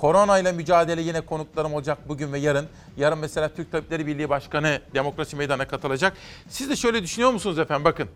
Korona 0.00 0.38
ile 0.38 0.52
mücadele 0.52 1.02
yine 1.02 1.20
konuklarım 1.20 1.74
olacak 1.74 1.98
bugün 2.08 2.32
ve 2.32 2.38
yarın. 2.38 2.66
Yarın 2.96 3.18
mesela 3.18 3.48
Türk 3.48 3.72
Tabipleri 3.72 4.06
Birliği 4.06 4.28
Başkanı 4.28 4.80
Demokrasi 4.94 5.36
Meydanı'na 5.36 5.68
katılacak. 5.68 6.16
Siz 6.48 6.70
de 6.70 6.76
şöyle 6.76 7.02
düşünüyor 7.02 7.30
musunuz 7.30 7.58
efendim? 7.58 7.84
Bakın. 7.84 8.08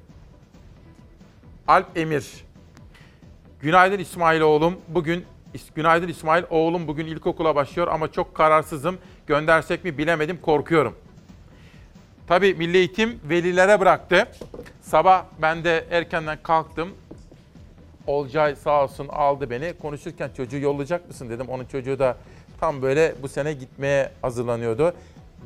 Alp 1.69 1.99
Emir. 1.99 2.27
Günaydın 3.61 3.99
İsmail 3.99 4.41
oğlum. 4.41 4.77
Bugün 4.89 5.25
Günaydın 5.75 6.09
İsmail 6.09 6.45
oğlum 6.51 6.89
bugün 6.89 7.07
ilkokula 7.07 7.55
başlıyor 7.55 7.89
ama 7.89 8.13
çok 8.13 8.35
kararsızım. 8.35 8.99
Göndersek 9.27 9.85
mi 9.85 9.99
bilemedim 9.99 10.41
korkuyorum. 10.41 10.95
Tabii 12.27 12.55
Milli 12.55 12.77
Eğitim 12.77 13.21
velilere 13.25 13.81
bıraktı. 13.81 14.29
Sabah 14.83 15.25
ben 15.43 15.65
de 15.65 15.87
erkenden 15.91 16.39
kalktım. 16.43 16.95
Olcay 18.07 18.57
sağ 18.57 18.85
olsun 18.85 19.09
aldı 19.09 19.51
beni. 19.51 19.73
Konuşurken 19.83 20.31
çocuğu 20.37 20.59
yollayacak 20.59 21.09
mısın 21.09 21.31
dedim. 21.31 21.47
Onun 21.49 21.65
çocuğu 21.65 21.99
da 21.99 22.17
tam 22.61 22.83
böyle 22.83 23.15
bu 23.23 23.29
sene 23.29 23.53
gitmeye 23.53 24.11
hazırlanıyordu. 24.23 24.95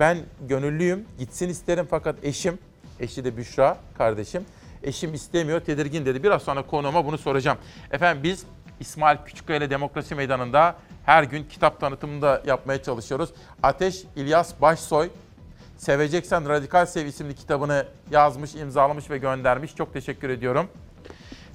Ben 0.01 0.19
gönüllüyüm, 0.49 1.05
gitsin 1.19 1.49
isterim 1.49 1.87
fakat 1.91 2.25
eşim, 2.25 2.59
eşi 3.01 3.25
de 3.25 3.37
Büşra 3.37 3.77
kardeşim, 3.99 4.45
eşim 4.83 5.15
istemiyor, 5.15 5.61
tedirgin 5.61 6.07
dedi. 6.07 6.23
Biraz 6.23 6.43
sonra 6.43 6.63
konuğuma 6.63 7.07
bunu 7.07 7.19
soracağım. 7.19 7.59
Efendim 7.91 8.23
biz 8.23 8.47
İsmail 8.81 9.19
Küçükkaya 9.27 9.59
ile 9.59 9.71
Demokrasi 9.71 10.15
Meydanı'nda 10.15 10.77
her 11.07 11.23
gün 11.23 11.45
kitap 11.45 11.81
tanıtımını 11.81 12.23
da 12.23 12.43
yapmaya 12.47 12.83
çalışıyoruz. 12.83 13.31
Ateş 13.63 14.05
İlyas 14.17 14.61
Başsoy, 14.61 15.09
Seveceksen 15.77 16.49
Radikal 16.49 16.87
Sev 16.87 17.07
isimli 17.07 17.35
kitabını 17.35 17.87
yazmış, 18.11 18.55
imzalamış 18.55 19.11
ve 19.11 19.19
göndermiş. 19.19 19.77
Çok 19.77 19.93
teşekkür 19.93 20.31
ediyorum. 20.31 20.69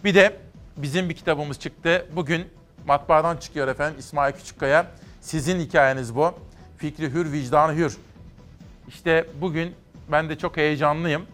Bir 0.04 0.16
de 0.16 0.38
bizim 0.78 1.10
bir 1.10 1.16
kitabımız 1.16 1.60
çıktı. 1.60 2.06
Bugün 2.16 2.48
matbaadan 2.86 3.38
çıkıyor 3.38 3.68
efendim 3.68 4.00
İsmail 4.00 4.34
Küçükkaya. 4.34 4.88
Sizin 5.22 5.60
hikayeniz 5.60 6.16
bu. 6.16 6.34
Fikri 6.78 7.10
hür, 7.14 7.32
vicdanı 7.32 7.76
hür. 7.76 7.98
İşte 8.88 9.26
bugün 9.42 9.76
ben 10.12 10.30
de 10.30 10.38
çok 10.38 10.58
heyecanlıyım. 10.58 11.26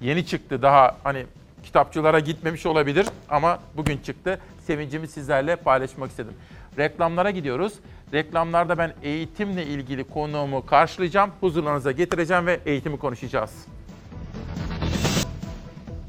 Yeni 0.00 0.26
çıktı 0.26 0.62
daha 0.62 0.96
hani 1.04 1.26
kitapçılara 1.62 2.20
gitmemiş 2.20 2.66
olabilir 2.66 3.06
ama 3.28 3.58
bugün 3.76 3.98
çıktı. 3.98 4.40
Sevincimi 4.66 5.08
sizlerle 5.08 5.56
paylaşmak 5.56 6.10
istedim. 6.10 6.34
Reklamlara 6.78 7.30
gidiyoruz. 7.30 7.72
Reklamlarda 8.12 8.78
ben 8.78 8.94
eğitimle 9.02 9.66
ilgili 9.66 10.04
konuğumu 10.04 10.66
karşılayacağım, 10.66 11.30
huzurlarınıza 11.40 11.92
getireceğim 11.92 12.46
ve 12.46 12.60
eğitimi 12.66 12.98
konuşacağız. 12.98 13.50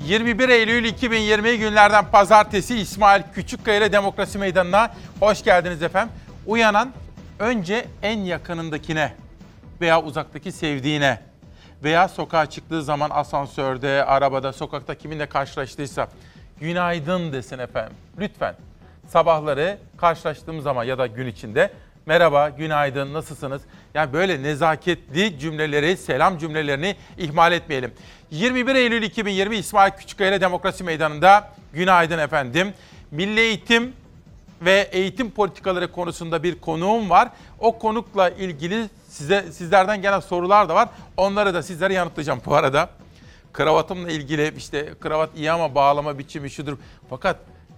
21 0.08 0.50
Eylül 0.50 0.86
2020 0.86 1.58
günlerden 1.58 2.12
pazartesi 2.12 2.80
İsmail 2.80 3.24
Küçükkaya 3.34 3.78
ile 3.78 3.92
Demokrasi 3.92 4.38
Meydanı'na 4.38 4.94
hoş 5.20 5.44
geldiniz 5.44 5.84
efendim. 5.84 6.14
Uyanan 6.46 6.94
önce 7.40 7.86
en 8.04 8.20
yakınındakine 8.20 9.14
veya 9.82 10.02
uzaktaki 10.02 10.52
sevdiğine 10.52 11.20
veya 11.84 12.08
sokağa 12.08 12.46
çıktığı 12.46 12.84
zaman 12.84 13.10
asansörde, 13.10 14.06
arabada, 14.06 14.54
sokakta 14.54 14.96
kiminle 14.96 15.26
karşılaştıysa 15.26 16.08
günaydın 16.60 17.34
desin 17.34 17.60
efendim. 17.60 17.98
Lütfen 18.20 18.56
sabahları 19.08 19.78
karşılaştığımız 19.98 20.64
zaman 20.64 20.84
ya 20.84 20.98
da 20.98 21.08
gün 21.08 21.28
içinde 21.28 21.72
merhaba, 22.08 22.50
günaydın, 22.50 23.14
nasılsınız? 23.14 23.62
Yani 23.94 24.14
böyle 24.14 24.44
nezaketli 24.44 25.40
cümleleri, 25.40 25.98
selam 25.98 26.38
cümlelerini 26.38 26.96
ihmal 27.18 27.52
etmeyelim. 27.52 27.94
21 28.32 28.76
Eylül 28.76 29.04
2020 29.04 29.58
İsmail 29.58 29.92
Küçükkaya 29.92 30.42
Demokrasi 30.42 30.84
Meydanı'nda 30.84 31.52
günaydın 31.74 32.20
efendim. 32.20 32.74
Milli 33.12 33.40
Eğitim 33.40 33.94
ve 34.62 34.90
eğitim 34.92 35.32
politikaları 35.32 35.92
konusunda 35.92 36.44
bir 36.44 36.62
konuğum 36.62 37.10
var. 37.10 37.30
O 37.60 37.80
konukla 37.80 38.30
ilgili 38.30 38.90
size 39.08 39.52
sizlerden 39.52 40.02
gelen 40.02 40.20
sorular 40.20 40.70
da 40.70 40.76
var. 40.76 40.90
Onları 41.18 41.54
da 41.54 41.64
sizlere 41.64 41.94
yanıtlayacağım 41.94 42.42
bu 42.46 42.56
arada. 42.56 42.90
Kravatımla 43.54 44.12
ilgili 44.12 44.54
işte 44.58 44.94
kravat 45.00 45.30
iyi 45.38 45.52
ama 45.52 45.76
bağlama 45.76 46.20
biçimi 46.20 46.50
şudur. 46.50 46.78
Fakat 47.10 47.38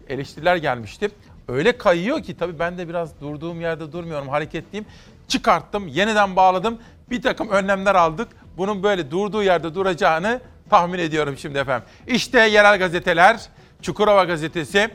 eleştiriler 0.10 0.56
gelmişti. 0.56 1.10
Öyle 1.50 1.78
kayıyor 1.78 2.24
ki 2.24 2.38
tabii 2.38 2.60
ben 2.60 2.78
de 2.78 2.90
biraz 2.90 3.22
durduğum 3.22 3.62
yerde 3.62 3.92
durmuyorum, 3.92 4.30
hareketliyim. 4.30 4.86
Çıkarttım, 5.28 5.88
yeniden 5.88 6.36
bağladım. 6.36 6.80
Bir 7.10 7.22
takım 7.22 7.50
önlemler 7.50 7.96
aldık. 7.96 8.28
Bunun 8.58 8.84
böyle 8.84 9.12
durduğu 9.12 9.44
yerde 9.44 9.76
duracağını 9.76 10.42
tahmin 10.70 11.00
ediyorum 11.00 11.38
şimdi 11.38 11.58
efendim. 11.58 11.88
İşte 12.08 12.40
yerel 12.40 12.80
gazeteler, 12.80 13.42
Çukurova 13.82 14.24
gazetesi. 14.24 14.90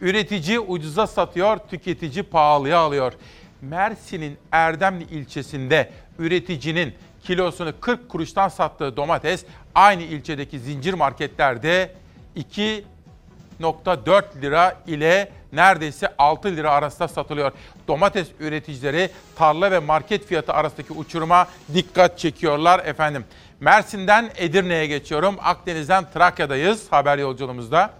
Üretici 0.00 0.60
ucuza 0.60 1.06
satıyor, 1.06 1.58
tüketici 1.70 2.22
pahalıya 2.22 2.78
alıyor. 2.78 3.12
Mersin'in 3.62 4.38
Erdemli 4.52 5.04
ilçesinde 5.04 5.90
üreticinin 6.18 6.94
kilosunu 7.22 7.72
40 7.80 8.08
kuruştan 8.08 8.48
sattığı 8.48 8.96
domates 8.96 9.44
aynı 9.74 10.02
ilçedeki 10.02 10.58
zincir 10.60 10.94
marketlerde 10.94 11.94
2.4 13.60 14.42
lira 14.42 14.76
ile 14.86 15.28
neredeyse 15.52 16.08
6 16.18 16.56
lira 16.56 16.70
arasında 16.70 17.08
satılıyor. 17.08 17.52
Domates 17.88 18.28
üreticileri 18.40 19.10
tarla 19.36 19.70
ve 19.70 19.78
market 19.78 20.26
fiyatı 20.26 20.52
arasındaki 20.52 20.92
uçuruma 20.92 21.46
dikkat 21.74 22.18
çekiyorlar 22.18 22.78
efendim. 22.84 23.24
Mersin'den 23.60 24.30
Edirne'ye 24.36 24.86
geçiyorum. 24.86 25.36
Akdeniz'den 25.42 26.10
Trakya'dayız 26.14 26.92
haber 26.92 27.18
yolculuğumuzda. 27.18 27.90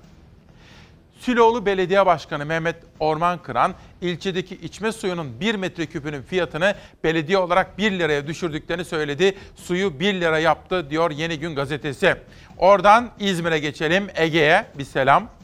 Süloğlu 1.18 1.66
Belediye 1.66 2.06
Başkanı 2.06 2.46
Mehmet 2.46 2.76
Orman 3.00 3.38
Kıran, 3.38 3.74
ilçedeki 4.00 4.54
içme 4.54 4.92
suyunun 4.92 5.40
1 5.40 5.54
metreküpünün 5.54 6.22
fiyatını 6.22 6.74
belediye 7.04 7.38
olarak 7.38 7.78
1 7.78 7.92
liraya 7.92 8.26
düşürdüklerini 8.26 8.84
söyledi. 8.84 9.34
Suyu 9.56 10.00
1 10.00 10.14
lira 10.14 10.38
yaptı 10.38 10.90
diyor 10.90 11.10
Yeni 11.10 11.38
Gün 11.38 11.54
gazetesi. 11.54 12.14
Oradan 12.58 13.10
İzmir'e 13.18 13.58
geçelim. 13.58 14.06
Ege'ye 14.14 14.66
bir 14.78 14.84
selam. 14.84 15.37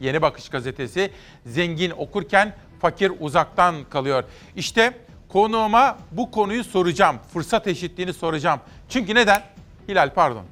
Yeni 0.00 0.22
Bakış 0.22 0.48
gazetesi. 0.48 1.10
Zengin 1.46 1.90
okurken 1.90 2.54
fakir 2.80 3.12
uzaktan 3.20 3.74
kalıyor. 3.90 4.24
İşte 4.56 4.92
konuğuma 5.28 5.98
bu 6.12 6.30
konuyu 6.30 6.64
soracağım. 6.64 7.16
Fırsat 7.32 7.66
eşitliğini 7.66 8.12
soracağım. 8.12 8.60
Çünkü 8.88 9.14
neden? 9.14 9.42
Hilal 9.88 10.14
pardon. 10.14 10.44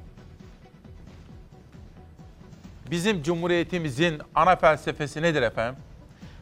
Bizim 2.91 3.23
Cumhuriyetimizin 3.23 4.21
ana 4.35 4.55
felsefesi 4.55 5.21
nedir 5.21 5.41
efendim? 5.41 5.75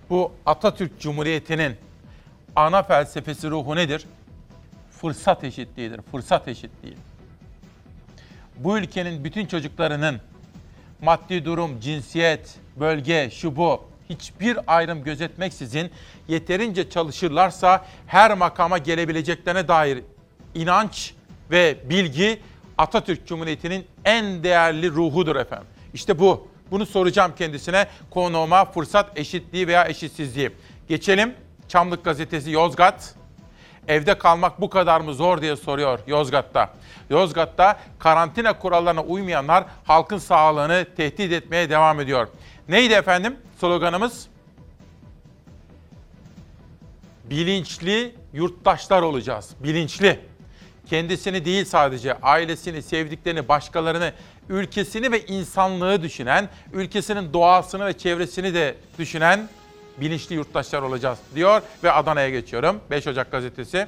Bu 0.10 0.32
Atatürk 0.46 1.00
Cumhuriyeti'nin 1.00 1.76
ana 2.56 2.84
felsefesi 2.84 3.50
ruhu 3.50 3.76
nedir? 3.76 4.06
Fırsat 4.92 5.44
eşitliğidir, 5.44 6.02
fırsat 6.02 6.48
eşitliği. 6.48 6.98
Bu 8.58 8.78
ülkenin 8.78 9.24
bütün 9.24 9.46
çocuklarının 9.46 10.22
maddi 11.04 11.46
durum, 11.46 11.80
cinsiyet, 11.80 12.56
bölge, 12.80 13.30
şu 13.30 13.56
bu 13.56 13.82
hiçbir 14.10 14.58
ayrım 14.68 15.04
gözetmeksizin 15.04 15.92
yeterince 16.28 16.90
çalışırlarsa 16.90 17.86
her 18.08 18.38
makama 18.38 18.78
gelebileceklerine 18.78 19.68
dair 19.68 20.04
inanç 20.56 21.14
ve 21.52 21.78
bilgi 21.90 22.40
Atatürk 22.78 23.28
Cumhuriyeti'nin 23.28 23.86
en 24.06 24.44
değerli 24.44 24.90
ruhudur 24.90 25.36
efendim. 25.36 25.68
İşte 25.94 26.20
bu. 26.20 26.48
Bunu 26.72 26.86
soracağım 26.86 27.34
kendisine. 27.38 27.88
Konuğuma 28.10 28.66
fırsat 28.66 29.18
eşitliği 29.18 29.68
veya 29.68 29.88
eşitsizliği. 29.88 30.52
Geçelim. 30.88 31.34
Çamlık 31.68 32.06
Gazetesi 32.06 32.52
Yozgat. 32.52 33.16
Evde 33.88 34.18
kalmak 34.18 34.62
bu 34.62 34.70
kadar 34.70 35.02
mı 35.02 35.14
zor 35.14 35.42
diye 35.42 35.56
soruyor 35.56 36.00
Yozgat'ta. 36.08 36.74
Yozgat'ta 37.10 37.80
karantina 38.00 38.60
kurallarına 38.60 39.02
uymayanlar 39.04 39.66
halkın 39.84 40.18
sağlığını 40.18 40.86
tehdit 40.98 41.32
etmeye 41.32 41.70
devam 41.70 42.00
ediyor. 42.00 42.28
Neydi 42.70 42.94
efendim 42.94 43.38
sloganımız? 43.60 44.28
Bilinçli 47.24 48.16
yurttaşlar 48.34 49.02
olacağız. 49.02 49.50
Bilinçli. 49.60 50.20
Kendisini 50.90 51.46
değil 51.46 51.66
sadece 51.66 52.14
ailesini, 52.22 52.82
sevdiklerini, 52.82 53.48
başkalarını, 53.48 54.14
ülkesini 54.50 55.12
ve 55.12 55.26
insanlığı 55.26 56.02
düşünen, 56.02 56.50
ülkesinin 56.74 57.34
doğasını 57.34 57.86
ve 57.86 57.98
çevresini 57.98 58.54
de 58.54 58.76
düşünen 59.00 59.50
bilinçli 59.98 60.36
yurttaşlar 60.36 60.82
olacağız 60.82 61.20
diyor 61.36 61.62
ve 61.84 61.92
Adana'ya 61.92 62.30
geçiyorum. 62.30 62.80
5 62.92 63.08
Ocak 63.08 63.32
gazetesi. 63.32 63.88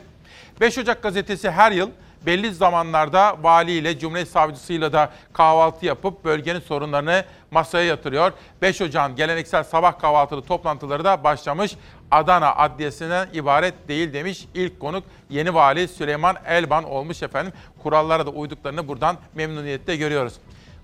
5 0.62 0.78
Ocak 0.78 1.04
gazetesi 1.04 1.52
her 1.52 1.72
yıl 1.72 1.90
belli 2.26 2.54
zamanlarda 2.54 3.44
valiyle, 3.44 4.00
Cumhuriyet 4.00 4.30
Savcısıyla 4.30 4.94
da 4.94 5.12
kahvaltı 5.34 5.86
yapıp 5.86 6.26
bölgenin 6.26 6.60
sorunlarını 6.60 7.24
masaya 7.52 7.86
yatırıyor. 7.86 8.32
5 8.62 8.82
Ocak'ın 8.82 9.16
geleneksel 9.16 9.64
sabah 9.64 10.00
kahvaltılı 10.00 10.42
toplantıları 10.42 11.04
da 11.04 11.24
başlamış. 11.24 11.76
Adana 12.12 12.56
Adliyesi'nden 12.56 13.28
ibaret 13.34 13.88
değil 13.88 14.14
demiş 14.14 14.46
ilk 14.54 14.80
konuk 14.80 15.04
yeni 15.30 15.54
vali 15.54 15.88
Süleyman 15.88 16.36
Elban 16.46 16.84
olmuş 16.84 17.24
efendim. 17.24 17.54
Kurallara 17.84 18.26
da 18.26 18.30
uyduklarını 18.30 18.88
buradan 18.88 19.18
memnuniyetle 19.36 19.96
görüyoruz. 19.96 20.34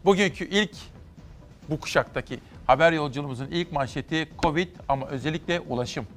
Bugünkü 0.06 0.46
ilk 0.46 0.72
bu 1.70 1.80
kuşaktaki 1.80 2.40
haber 2.72 2.92
yolculuğumuzun 2.92 3.48
ilk 3.52 3.72
manşeti 3.72 4.30
Covid 4.40 4.68
ama 4.90 5.08
özellikle 5.08 5.60
ulaşım. 5.60 6.08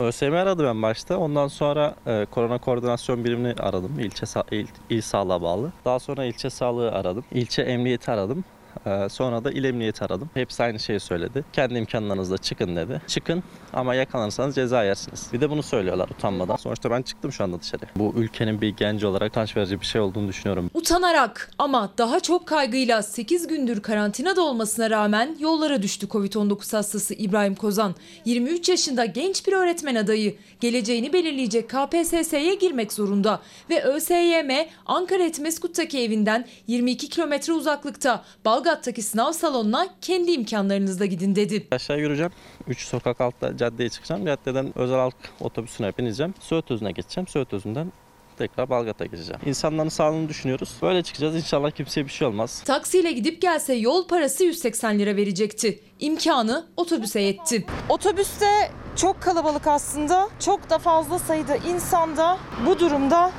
ÖSYM 0.00 0.32
aradı 0.34 0.64
ben 0.64 0.82
başta. 0.82 1.18
Ondan 1.18 1.48
sonra 1.48 1.94
e, 2.06 2.26
korona 2.30 2.58
koordinasyon 2.58 3.24
birimini 3.24 3.54
aradım. 3.54 3.98
İlçe 3.98 4.26
il, 4.50 4.66
il 4.90 5.00
sağlığa 5.00 5.42
bağlı. 5.42 5.72
Daha 5.84 5.98
sonra 5.98 6.24
ilçe 6.24 6.50
sağlığı 6.50 6.92
aradım. 6.92 7.24
İlçe 7.32 7.62
emniyeti 7.62 8.10
aradım. 8.10 8.44
E, 8.86 9.08
sonra 9.08 9.44
da 9.44 9.50
il 9.50 9.64
emniyeti 9.64 10.04
aradım. 10.04 10.30
Hepsi 10.34 10.62
aynı 10.62 10.78
şeyi 10.78 11.00
söyledi. 11.00 11.44
Kendi 11.52 11.78
imkanlarınızla 11.78 12.38
çıkın 12.38 12.76
dedi. 12.76 13.02
Çıkın 13.06 13.42
ama 13.72 13.94
yakalanırsanız 13.94 14.54
ceza 14.54 14.84
yersiniz. 14.84 15.26
Bir 15.32 15.40
de 15.40 15.50
bunu 15.50 15.62
söylüyorlar 15.62 16.08
utanmadan. 16.08 16.56
Sonuçta 16.56 16.90
ben 16.90 17.02
çıktım 17.02 17.32
şu 17.32 17.44
anda 17.44 17.60
dışarı. 17.60 17.82
Bu 17.96 18.14
ülkenin 18.16 18.60
bir 18.60 18.68
genci 18.68 19.06
olarak 19.06 19.30
utanç 19.30 19.56
verici 19.56 19.80
bir 19.80 19.86
şey 19.86 20.00
olduğunu 20.00 20.28
düşünüyorum. 20.28 20.70
Utanarak 20.74 21.50
ama 21.58 21.92
daha 21.98 22.20
çok 22.20 22.46
kaygıyla 22.46 23.02
8 23.02 23.46
gündür 23.46 23.82
karantinada 23.82 24.42
olmasına 24.42 24.90
rağmen 24.90 25.36
yollara 25.38 25.82
düştü 25.82 26.06
Covid-19 26.06 26.76
hastası 26.76 27.14
İbrahim 27.14 27.54
Kozan. 27.54 27.94
23 28.24 28.68
yaşında 28.68 29.04
genç 29.04 29.46
bir 29.46 29.52
öğretmen 29.52 29.94
adayı. 29.94 30.36
Geleceğini 30.60 31.12
belirleyecek 31.12 31.70
KPSS'ye 31.70 32.54
girmek 32.54 32.92
zorunda 32.92 33.40
ve 33.70 33.82
ÖSYM 33.82 34.50
Ankara 34.86 35.22
Etmeskut'taki 35.22 35.98
evinden 35.98 36.46
22 36.66 37.08
kilometre 37.08 37.52
uzaklıkta 37.52 38.24
Balgat'taki 38.58 39.02
sınav 39.02 39.32
salonuna 39.32 39.86
kendi 40.00 40.30
imkanlarınızla 40.30 41.06
gidin 41.06 41.36
dedi. 41.36 41.66
Aşağı 41.70 41.98
yürüyeceğim. 41.98 42.32
3 42.68 42.86
sokak 42.86 43.20
altta 43.20 43.56
caddeye 43.56 43.88
çıkacağım. 43.88 44.26
Caddeden 44.26 44.78
özel 44.78 44.96
halk 44.96 45.14
otobüsüne 45.40 45.92
bineceğim. 45.98 46.34
Söğüt 46.40 46.70
Özü'ne 46.70 46.92
geçeceğim. 46.92 47.28
Söğüt 47.28 47.52
Özü'nden 47.52 47.92
tekrar 48.38 48.70
Balgat'a 48.70 49.04
gideceğim. 49.06 49.40
İnsanların 49.46 49.88
sağlığını 49.88 50.28
düşünüyoruz. 50.28 50.76
Böyle 50.82 51.02
çıkacağız. 51.02 51.36
İnşallah 51.36 51.70
kimseye 51.70 52.04
bir 52.04 52.10
şey 52.10 52.28
olmaz. 52.28 52.62
Taksiyle 52.66 53.12
gidip 53.12 53.42
gelse 53.42 53.74
yol 53.74 54.08
parası 54.08 54.44
180 54.44 54.98
lira 54.98 55.16
verecekti. 55.16 55.80
İmkanı 56.00 56.66
otobüse 56.76 57.20
yetti. 57.20 57.66
Otobüste 57.88 58.70
çok 58.96 59.20
kalabalık 59.22 59.66
aslında. 59.66 60.28
Çok 60.40 60.70
da 60.70 60.78
fazla 60.78 61.18
sayıda 61.18 61.56
insanda 61.56 62.38
bu 62.66 62.78
durumda 62.78 63.30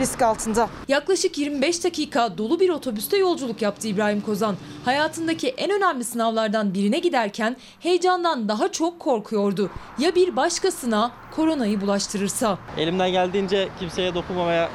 risk 0.00 0.22
altında. 0.22 0.68
Yaklaşık 0.88 1.38
25 1.38 1.84
dakika 1.84 2.38
dolu 2.38 2.60
bir 2.60 2.70
otobüste 2.70 3.16
yolculuk 3.16 3.62
yaptı 3.62 3.88
İbrahim 3.88 4.20
Kozan. 4.20 4.56
Hayatındaki 4.84 5.48
en 5.48 5.70
önemli 5.70 6.04
sınavlardan 6.04 6.74
birine 6.74 6.98
giderken 6.98 7.56
heyecandan 7.80 8.48
daha 8.48 8.72
çok 8.72 9.00
korkuyordu. 9.00 9.70
Ya 9.98 10.14
bir 10.14 10.36
başkasına 10.36 11.10
koronayı 11.36 11.80
bulaştırırsa? 11.80 12.58
Elimden 12.76 13.10
geldiğince 13.10 13.68
kimseye 13.78 14.14
dokunmamaya 14.14 14.68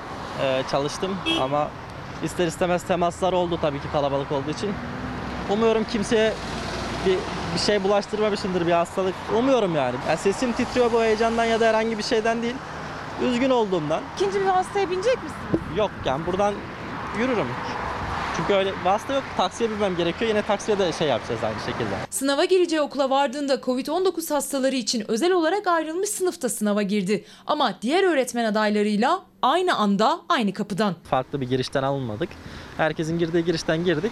e, 0.44 0.64
çalıştım 0.72 1.18
ama 1.42 1.68
ister 2.24 2.48
istemez 2.48 2.84
temaslar 2.84 3.34
oldu 3.34 3.60
tabii 3.62 3.82
ki 3.82 3.88
kalabalık 3.92 4.32
olduğu 4.32 4.52
için. 4.52 4.70
Umuyorum 5.50 5.84
kimseye 5.92 6.34
bir, 7.06 7.18
bir 7.56 7.60
şey 7.60 7.84
bulaştırmamışımdır 7.84 8.68
bir 8.68 8.72
hastalık. 8.72 9.16
Umuyorum 9.38 9.76
yani. 9.76 9.96
yani. 10.08 10.18
Sesim 10.18 10.54
titriyor 10.54 10.92
bu 10.92 11.02
heyecandan 11.04 11.46
ya 11.46 11.60
da 11.60 11.68
herhangi 11.68 11.98
bir 11.98 12.04
şeyden 12.04 12.42
değil. 12.42 12.56
Üzgün 13.24 13.50
olduğumdan. 13.50 14.02
İkinci 14.16 14.42
bir 14.42 14.46
hastaya 14.46 14.90
binecek 14.92 15.24
misin? 15.24 15.38
Yok 15.78 15.92
yani 16.06 16.26
buradan 16.26 16.54
yürürüm. 17.20 17.48
Çünkü 18.38 18.54
öyle 18.54 18.74
vasıta 18.86 19.14
yok. 19.14 19.24
Taksiye 19.38 19.70
binmem 19.70 19.96
gerekiyor. 19.98 20.30
Yine 20.30 20.42
taksiye 20.42 20.80
de 20.80 20.92
şey 20.94 21.08
yapacağız 21.08 21.44
aynı 21.44 21.60
şekilde. 21.60 21.96
Sınava 22.10 22.46
gireceği 22.46 22.82
okula 22.82 23.10
vardığında 23.10 23.56
Covid-19 23.56 24.34
hastaları 24.34 24.76
için 24.76 25.12
özel 25.12 25.32
olarak 25.32 25.68
ayrılmış 25.68 26.10
sınıfta 26.10 26.50
sınava 26.50 26.82
girdi. 26.82 27.26
Ama 27.48 27.74
diğer 27.82 28.04
öğretmen 28.04 28.46
adaylarıyla 28.46 29.22
aynı 29.42 29.76
anda 29.76 30.20
aynı 30.30 30.54
kapıdan. 30.54 30.96
Farklı 31.10 31.42
bir 31.42 31.50
girişten 31.50 31.84
alınmadık. 31.84 32.30
Herkesin 32.78 33.20
girdiği 33.20 33.46
girişten 33.46 33.84
girdik. 33.86 34.12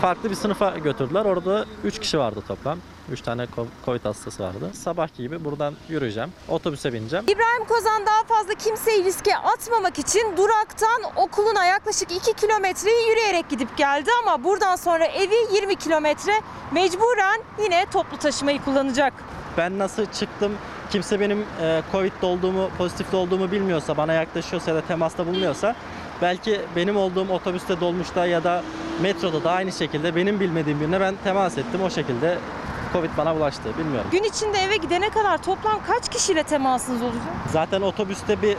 Farklı 0.00 0.30
bir 0.30 0.34
sınıfa 0.36 0.70
götürdüler. 0.78 1.24
Orada 1.24 1.64
3 1.84 1.98
kişi 1.98 2.18
vardı 2.18 2.42
toplam. 2.48 2.78
3 3.10 3.20
tane 3.20 3.46
Covid 3.84 4.04
hastası 4.04 4.42
vardı. 4.42 4.70
Sabah 4.72 5.14
gibi 5.16 5.44
buradan 5.44 5.74
yürüyeceğim. 5.88 6.32
Otobüse 6.48 6.92
bineceğim. 6.92 7.24
İbrahim 7.24 7.64
Kozan 7.68 8.06
daha 8.06 8.24
fazla 8.24 8.54
kimseyi 8.54 9.04
riske 9.04 9.36
atmamak 9.36 9.98
için 9.98 10.36
duraktan 10.36 11.02
okuluna 11.16 11.64
yaklaşık 11.64 12.12
2 12.12 12.32
kilometreyi 12.34 13.08
yürüyerek 13.08 13.48
gidip 13.48 13.76
geldi 13.76 14.10
ama 14.22 14.44
buradan 14.44 14.76
sonra 14.76 15.04
evi 15.06 15.54
20 15.54 15.76
kilometre 15.76 16.32
mecburen 16.72 17.40
yine 17.62 17.86
toplu 17.92 18.18
taşımayı 18.18 18.62
kullanacak. 18.62 19.12
Ben 19.58 19.78
nasıl 19.78 20.06
çıktım 20.06 20.52
kimse 20.90 21.20
benim 21.20 21.44
e, 21.62 21.82
Covid'de 21.92 22.26
olduğumu, 22.26 22.70
pozitifte 22.78 23.16
olduğumu 23.16 23.52
bilmiyorsa, 23.52 23.96
bana 23.96 24.12
yaklaşıyorsa 24.12 24.70
ya 24.70 24.76
da 24.76 24.80
temasta 24.80 25.26
bulunuyorsa 25.26 25.76
belki 26.22 26.60
benim 26.76 26.96
olduğum 26.96 27.28
otobüste, 27.30 27.80
dolmuşta 27.80 28.26
ya 28.26 28.44
da 28.44 28.62
metroda 29.02 29.44
da 29.44 29.50
aynı 29.52 29.72
şekilde 29.72 30.16
benim 30.16 30.40
bilmediğim 30.40 30.80
birine 30.80 31.00
ben 31.00 31.14
temas 31.24 31.58
ettim. 31.58 31.82
O 31.82 31.90
şekilde 31.90 32.38
Covid 32.92 33.10
bana 33.16 33.36
bulaştı. 33.36 33.62
Bilmiyorum. 33.78 34.10
Gün 34.12 34.22
içinde 34.22 34.58
eve 34.58 34.76
gidene 34.76 35.10
kadar 35.10 35.38
toplam 35.42 35.78
kaç 35.86 36.08
kişiyle 36.08 36.42
temasınız 36.42 37.02
olacak? 37.02 37.22
Zaten 37.52 37.80
otobüste 37.80 38.42
bir 38.42 38.56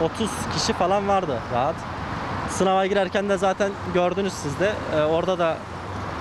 30 0.00 0.30
kişi 0.54 0.72
falan 0.72 1.08
vardı 1.08 1.38
rahat. 1.54 1.74
Sınava 2.50 2.86
girerken 2.86 3.28
de 3.28 3.36
zaten 3.36 3.72
gördünüz 3.94 4.32
siz 4.32 4.60
de. 4.60 4.72
E, 4.96 5.02
orada 5.02 5.38
da 5.38 5.56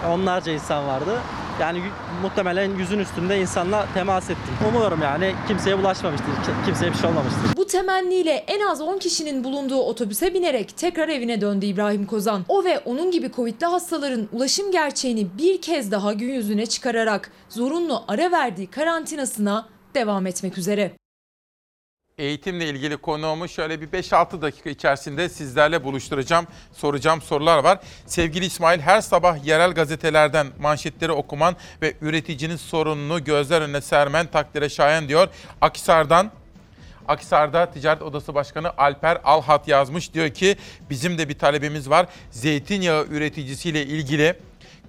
onlarca 0.07 0.51
insan 0.51 0.87
vardı. 0.87 1.19
Yani 1.61 1.81
muhtemelen 2.21 2.77
yüzün 2.77 2.99
üstünde 2.99 3.39
insanla 3.39 3.87
temas 3.93 4.23
ettim. 4.29 4.53
Umuyorum 4.69 5.01
yani 5.01 5.33
kimseye 5.47 5.79
bulaşmamıştır, 5.79 6.27
kimseye 6.65 6.91
bir 6.91 6.97
şey 6.97 7.09
olmamıştır. 7.09 7.57
Bu 7.57 7.67
temenniyle 7.67 8.31
en 8.31 8.67
az 8.67 8.81
10 8.81 8.97
kişinin 8.97 9.43
bulunduğu 9.43 9.79
otobüse 9.79 10.33
binerek 10.33 10.77
tekrar 10.77 11.09
evine 11.09 11.41
döndü 11.41 11.65
İbrahim 11.65 12.05
Kozan. 12.05 12.45
O 12.47 12.63
ve 12.63 12.79
onun 12.79 13.11
gibi 13.11 13.31
Covid'li 13.31 13.65
hastaların 13.65 14.27
ulaşım 14.31 14.71
gerçeğini 14.71 15.27
bir 15.37 15.61
kez 15.61 15.91
daha 15.91 16.13
gün 16.13 16.33
yüzüne 16.33 16.65
çıkararak 16.65 17.31
zorunlu 17.49 18.03
ara 18.07 18.31
verdiği 18.31 18.67
karantinasına 18.67 19.65
devam 19.95 20.27
etmek 20.27 20.57
üzere. 20.57 20.91
Eğitimle 22.17 22.69
ilgili 22.69 22.97
konuğumu 22.97 23.47
şöyle 23.47 23.81
bir 23.81 23.87
5-6 23.87 24.41
dakika 24.41 24.69
içerisinde 24.69 25.29
sizlerle 25.29 25.83
buluşturacağım. 25.83 26.47
Soracağım 26.71 27.21
sorular 27.21 27.63
var. 27.63 27.79
Sevgili 28.05 28.45
İsmail 28.45 28.79
her 28.79 29.01
sabah 29.01 29.45
yerel 29.45 29.71
gazetelerden 29.71 30.47
manşetleri 30.59 31.11
okuman 31.11 31.55
ve 31.81 31.93
üreticinin 32.01 32.55
sorununu 32.55 33.23
gözler 33.23 33.61
önüne 33.61 33.81
sermen 33.81 34.27
takdire 34.27 34.69
şayan 34.69 35.07
diyor. 35.07 35.27
Akisar'dan 35.61 36.31
Akisar'da 37.07 37.71
Ticaret 37.71 38.01
Odası 38.01 38.35
Başkanı 38.35 38.77
Alper 38.77 39.17
Alhat 39.23 39.67
yazmış. 39.67 40.13
Diyor 40.13 40.29
ki 40.29 40.57
bizim 40.89 41.17
de 41.17 41.29
bir 41.29 41.37
talebimiz 41.37 41.89
var. 41.89 42.05
Zeytinyağı 42.31 43.05
üreticisiyle 43.05 43.85
ilgili 43.85 44.35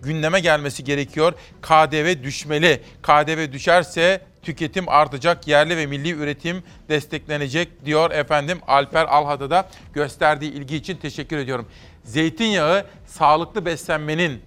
gündeme 0.04 0.40
gelmesi 0.40 0.84
gerekiyor. 0.84 1.32
KDV 1.62 2.22
düşmeli. 2.22 2.82
KDV 3.02 3.52
düşerse 3.52 4.20
tüketim 4.42 4.88
artacak, 4.88 5.48
yerli 5.48 5.76
ve 5.76 5.86
milli 5.86 6.10
üretim 6.10 6.62
desteklenecek 6.88 7.84
diyor 7.84 8.10
efendim 8.10 8.58
Alper 8.66 9.04
Alhad'a 9.04 9.50
da 9.50 9.68
gösterdiği 9.92 10.52
ilgi 10.52 10.76
için 10.76 10.96
teşekkür 10.96 11.38
ediyorum. 11.38 11.68
Zeytinyağı 12.04 12.84
sağlıklı 13.06 13.64
beslenmenin 13.64 14.42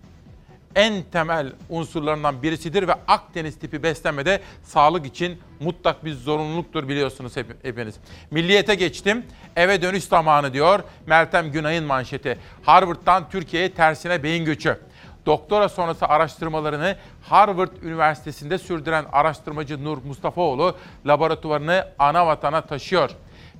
en 0.75 1.03
temel 1.11 1.53
unsurlarından 1.69 2.43
birisidir 2.43 2.87
ve 2.87 2.93
Akdeniz 3.07 3.59
tipi 3.59 3.83
beslenmede 3.83 4.41
sağlık 4.63 5.05
için 5.05 5.39
mutlak 5.59 6.05
bir 6.05 6.13
zorunluluktur 6.13 6.87
biliyorsunuz 6.87 7.37
hep, 7.37 7.65
hepiniz. 7.65 7.95
Milliyete 8.31 8.75
geçtim. 8.75 9.25
Eve 9.55 9.81
dönüş 9.81 10.03
zamanı 10.03 10.53
diyor 10.53 10.79
Meltem 11.05 11.51
Günay'ın 11.51 11.83
manşeti. 11.83 12.37
Harvard'dan 12.63 13.29
Türkiye'ye 13.29 13.73
tersine 13.73 14.23
beyin 14.23 14.45
göçü 14.45 14.79
doktora 15.27 15.69
sonrası 15.69 16.05
araştırmalarını 16.05 16.95
Harvard 17.21 17.71
Üniversitesi'nde 17.83 18.57
sürdüren 18.57 19.05
araştırmacı 19.11 19.83
Nur 19.83 19.97
Mustafaoğlu 19.97 20.75
laboratuvarını 21.05 21.87
ana 21.99 22.27
vatana 22.27 22.61
taşıyor. 22.61 23.09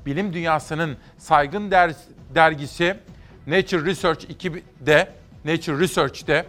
Bilim 0.06 0.34
dünyasının 0.34 0.98
saygın 1.18 1.72
der, 1.72 1.96
dergisi 2.36 2.98
Nature 3.48 3.86
Research 3.86 4.26
2'de 4.26 5.10
Nature 5.46 5.80
Research'te 5.80 6.46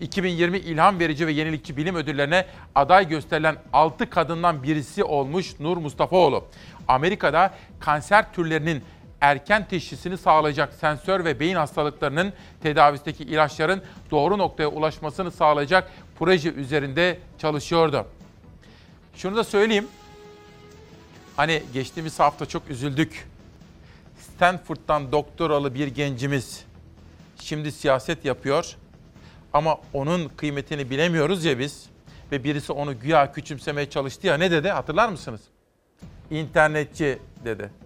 2020 0.00 0.58
ilham 0.58 1.00
verici 1.00 1.26
ve 1.26 1.32
yenilikçi 1.32 1.76
bilim 1.76 1.94
ödüllerine 1.96 2.46
aday 2.74 3.08
gösterilen 3.08 3.56
6 3.72 4.10
kadından 4.10 4.62
birisi 4.62 5.04
olmuş 5.04 5.60
Nur 5.60 5.76
Mustafaoğlu. 5.76 6.44
Amerika'da 6.88 7.54
kanser 7.80 8.32
türlerinin 8.32 8.82
erken 9.24 9.68
teşhisini 9.68 10.18
sağlayacak 10.18 10.74
sensör 10.74 11.24
ve 11.24 11.40
beyin 11.40 11.54
hastalıklarının 11.54 12.32
tedavisindeki 12.62 13.24
ilaçların 13.24 13.82
doğru 14.10 14.38
noktaya 14.38 14.66
ulaşmasını 14.66 15.30
sağlayacak 15.30 15.90
proje 16.18 16.52
üzerinde 16.52 17.18
çalışıyordu. 17.38 18.06
Şunu 19.14 19.36
da 19.36 19.44
söyleyeyim. 19.44 19.88
Hani 21.36 21.62
geçtiğimiz 21.72 22.20
hafta 22.20 22.46
çok 22.46 22.70
üzüldük. 22.70 23.28
Stanford'dan 24.18 25.12
doktoralı 25.12 25.74
bir 25.74 25.86
gencimiz 25.86 26.64
şimdi 27.40 27.72
siyaset 27.72 28.24
yapıyor. 28.24 28.76
Ama 29.52 29.76
onun 29.92 30.28
kıymetini 30.28 30.90
bilemiyoruz 30.90 31.44
ya 31.44 31.58
biz. 31.58 31.86
Ve 32.32 32.44
birisi 32.44 32.72
onu 32.72 33.00
güya 33.00 33.32
küçümsemeye 33.32 33.90
çalıştı 33.90 34.26
ya 34.26 34.36
ne 34.36 34.50
dedi 34.50 34.68
hatırlar 34.68 35.08
mısınız? 35.08 35.40
İnternetçi 36.30 37.18
dedi 37.44 37.83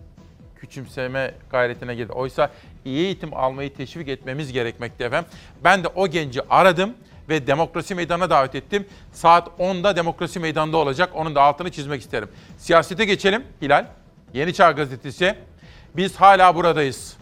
küçümseme 0.60 1.34
gayretine 1.50 1.94
girdi. 1.94 2.12
Oysa 2.12 2.50
iyi 2.84 3.04
eğitim 3.04 3.34
almayı 3.34 3.74
teşvik 3.74 4.08
etmemiz 4.08 4.52
gerekmekte 4.52 5.04
efendim. 5.04 5.30
Ben 5.64 5.84
de 5.84 5.88
o 5.88 6.08
genci 6.08 6.40
aradım 6.50 6.94
ve 7.28 7.46
demokrasi 7.46 7.94
meydanına 7.94 8.30
davet 8.30 8.54
ettim. 8.54 8.86
Saat 9.12 9.48
10'da 9.58 9.96
demokrasi 9.96 10.40
meydanında 10.40 10.76
olacak. 10.76 11.10
Onun 11.14 11.34
da 11.34 11.42
altını 11.42 11.70
çizmek 11.70 12.00
isterim. 12.00 12.28
Siyasete 12.58 13.04
geçelim 13.04 13.44
Hilal. 13.62 13.86
Yeni 14.34 14.54
Çağ 14.54 14.70
Gazetesi. 14.70 15.34
Biz 15.96 16.16
hala 16.16 16.54
buradayız. 16.54 17.16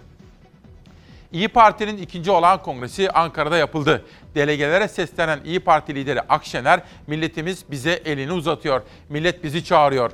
İyi 1.33 1.49
Parti'nin 1.49 1.97
ikinci 1.97 2.31
olağan 2.31 2.63
kongresi 2.63 3.11
Ankara'da 3.11 3.57
yapıldı. 3.57 4.05
Delegelere 4.35 4.89
seslenen 4.89 5.41
İyi 5.45 5.61
Parti 5.61 5.95
lideri 5.95 6.21
Akşener, 6.21 6.81
milletimiz 7.07 7.65
bize 7.71 7.93
elini 7.93 8.33
uzatıyor. 8.33 8.83
Millet 9.09 9.45
bizi 9.45 9.65
çağırıyor 9.65 10.13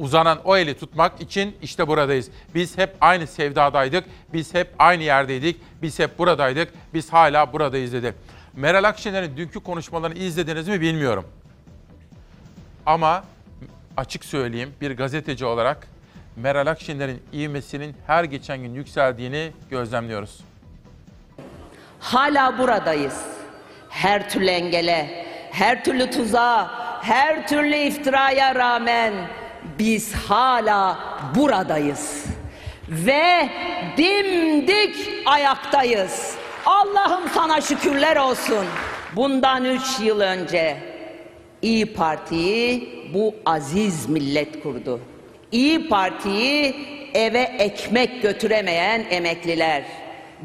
uzanan 0.00 0.38
o 0.44 0.56
eli 0.56 0.74
tutmak 0.78 1.20
için 1.20 1.56
işte 1.62 1.88
buradayız. 1.88 2.30
Biz 2.54 2.78
hep 2.78 2.96
aynı 3.00 3.26
sevdadaydık, 3.26 4.04
biz 4.32 4.54
hep 4.54 4.68
aynı 4.78 5.02
yerdeydik, 5.02 5.60
biz 5.82 5.98
hep 5.98 6.18
buradaydık, 6.18 6.72
biz 6.94 7.12
hala 7.12 7.52
buradayız 7.52 7.92
dedi. 7.92 8.14
Meral 8.56 8.84
Akşener'in 8.84 9.36
dünkü 9.36 9.60
konuşmalarını 9.60 10.18
izlediniz 10.18 10.68
mi 10.68 10.80
bilmiyorum. 10.80 11.24
Ama 12.86 13.24
açık 13.96 14.24
söyleyeyim 14.24 14.72
bir 14.80 14.96
gazeteci 14.96 15.44
olarak 15.44 15.88
Meral 16.36 16.66
Akşener'in 16.66 17.22
ivmesinin 17.32 17.96
her 18.06 18.24
geçen 18.24 18.58
gün 18.58 18.74
yükseldiğini 18.74 19.52
gözlemliyoruz. 19.70 20.40
Hala 22.00 22.58
buradayız. 22.58 23.20
Her 23.88 24.30
türlü 24.30 24.50
engele, 24.50 25.26
her 25.52 25.84
türlü 25.84 26.10
tuzağa, 26.10 26.70
her 27.02 27.48
türlü 27.48 27.76
iftiraya 27.76 28.54
rağmen 28.54 29.12
biz 29.78 30.14
hala 30.14 30.98
buradayız 31.34 32.24
ve 32.88 33.48
dimdik 33.96 34.96
ayaktayız. 35.26 36.34
Allah'ım 36.66 37.28
sana 37.34 37.60
şükürler 37.60 38.16
olsun. 38.16 38.66
Bundan 39.16 39.64
üç 39.64 40.00
yıl 40.00 40.20
önce 40.20 40.76
İyi 41.62 41.94
Parti'yi 41.94 42.88
bu 43.14 43.34
aziz 43.46 44.08
millet 44.08 44.62
kurdu. 44.62 45.00
İyi 45.52 45.88
Parti'yi 45.88 46.74
eve 47.14 47.40
ekmek 47.40 48.22
götüremeyen 48.22 49.06
emekliler, 49.10 49.82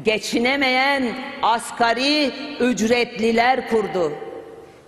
geçinemeyen 0.04 1.14
asgari 1.42 2.30
ücretliler 2.60 3.68
kurdu. 3.68 4.12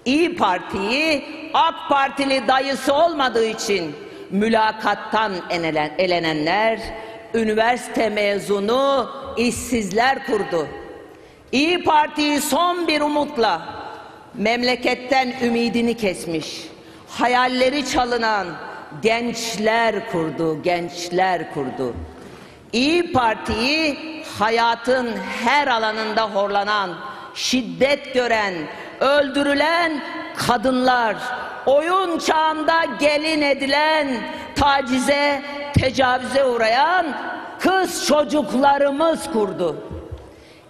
İyi 0.04 0.36
Parti'yi 0.36 1.24
AK 1.54 1.88
Partili 1.88 2.48
dayısı 2.48 2.94
olmadığı 2.94 3.46
için 3.46 3.94
mülakattan 4.30 5.32
elenenler, 5.98 6.80
üniversite 7.34 8.08
mezunu 8.08 9.10
işsizler 9.36 10.26
kurdu. 10.26 10.68
İyi 11.52 11.84
Parti'yi 11.84 12.40
son 12.40 12.88
bir 12.88 13.00
umutla 13.00 13.62
memleketten 14.34 15.34
ümidini 15.42 15.96
kesmiş, 15.96 16.62
hayalleri 17.08 17.88
çalınan 17.88 18.46
gençler 19.02 20.10
kurdu, 20.12 20.62
gençler 20.62 21.54
kurdu. 21.54 21.94
İyi 22.72 23.12
Parti'yi 23.12 23.98
hayatın 24.38 25.08
her 25.44 25.68
alanında 25.68 26.22
horlanan, 26.22 26.98
şiddet 27.34 28.14
gören, 28.14 28.54
öldürülen 29.00 30.02
kadınlar, 30.46 31.16
oyun 31.66 32.18
çağında 32.18 32.84
gelin 33.00 33.42
edilen, 33.42 34.08
tacize, 34.56 35.42
tecavüze 35.80 36.44
uğrayan 36.44 37.06
kız 37.58 38.06
çocuklarımız 38.06 39.32
kurdu. 39.32 39.76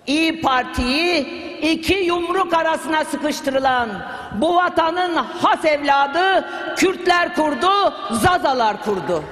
İyi 0.07 0.41
Parti'yi 0.41 1.19
iki 1.63 1.95
yumruk 1.95 2.55
arasına 2.55 3.05
sıkıştırılan 3.05 3.89
bu 4.35 4.57
vatanın 4.57 5.15
has 5.17 5.65
evladı 5.65 6.49
Kürtler 6.77 7.35
kurdu, 7.35 7.95
Zazalar 8.11 8.83
kurdu. 8.83 9.25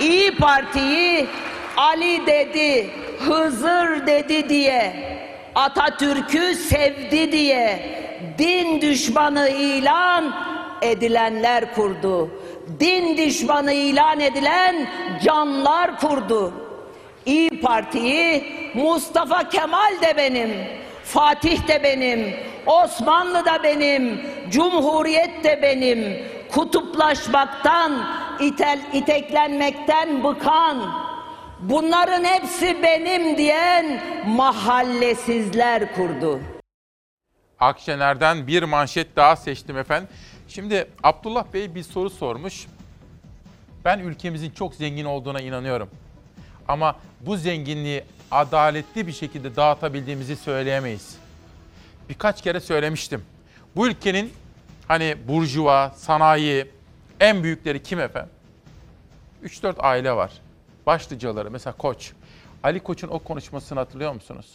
İyi 0.00 0.36
Parti'yi 0.36 1.28
Ali 1.76 2.26
dedi, 2.26 2.90
Hızır 3.26 4.06
dedi 4.06 4.48
diye, 4.48 5.06
Atatürk'ü 5.54 6.54
sevdi 6.54 7.32
diye 7.32 8.05
din 8.38 8.80
düşmanı 8.80 9.48
ilan 9.48 10.34
edilenler 10.82 11.74
kurdu. 11.74 12.30
Din 12.80 13.16
düşmanı 13.16 13.72
ilan 13.72 14.20
edilen 14.20 14.86
canlar 15.24 16.00
kurdu. 16.00 16.52
İyi 17.26 17.60
Parti'yi 17.60 18.44
Mustafa 18.74 19.48
Kemal 19.48 20.00
de 20.02 20.16
benim, 20.16 20.50
Fatih 21.04 21.68
de 21.68 21.82
benim, 21.82 22.34
Osmanlı 22.66 23.44
da 23.44 23.62
benim, 23.62 24.20
Cumhuriyet 24.50 25.44
de 25.44 25.62
benim. 25.62 26.26
Kutuplaşmaktan, 26.52 27.92
itel, 28.40 28.78
iteklenmekten 28.92 30.24
bıkan, 30.24 30.76
bunların 31.60 32.24
hepsi 32.24 32.82
benim 32.82 33.36
diyen 33.36 34.00
mahallesizler 34.26 35.94
kurdu. 35.94 36.40
Akşener'den 37.60 38.46
bir 38.46 38.62
manşet 38.62 39.16
daha 39.16 39.36
seçtim 39.36 39.78
efendim. 39.78 40.08
Şimdi 40.48 40.90
Abdullah 41.02 41.44
Bey 41.54 41.74
bir 41.74 41.82
soru 41.82 42.10
sormuş. 42.10 42.66
Ben 43.84 43.98
ülkemizin 43.98 44.50
çok 44.50 44.74
zengin 44.74 45.04
olduğuna 45.04 45.40
inanıyorum. 45.40 45.90
Ama 46.68 46.96
bu 47.20 47.36
zenginliği 47.36 48.04
adaletli 48.30 49.06
bir 49.06 49.12
şekilde 49.12 49.56
dağıtabildiğimizi 49.56 50.36
söyleyemeyiz. 50.36 51.16
Birkaç 52.08 52.42
kere 52.42 52.60
söylemiştim. 52.60 53.24
Bu 53.76 53.88
ülkenin 53.88 54.32
hani 54.88 55.16
burjuva, 55.28 55.90
sanayi 55.96 56.70
en 57.20 57.42
büyükleri 57.42 57.82
kim 57.82 58.00
efendim? 58.00 58.30
3-4 59.44 59.78
aile 59.78 60.12
var. 60.12 60.32
Başlıcaları 60.86 61.50
mesela 61.50 61.76
Koç. 61.76 62.12
Ali 62.62 62.80
Koç'un 62.80 63.08
o 63.08 63.18
konuşmasını 63.18 63.78
hatırlıyor 63.78 64.12
musunuz? 64.12 64.46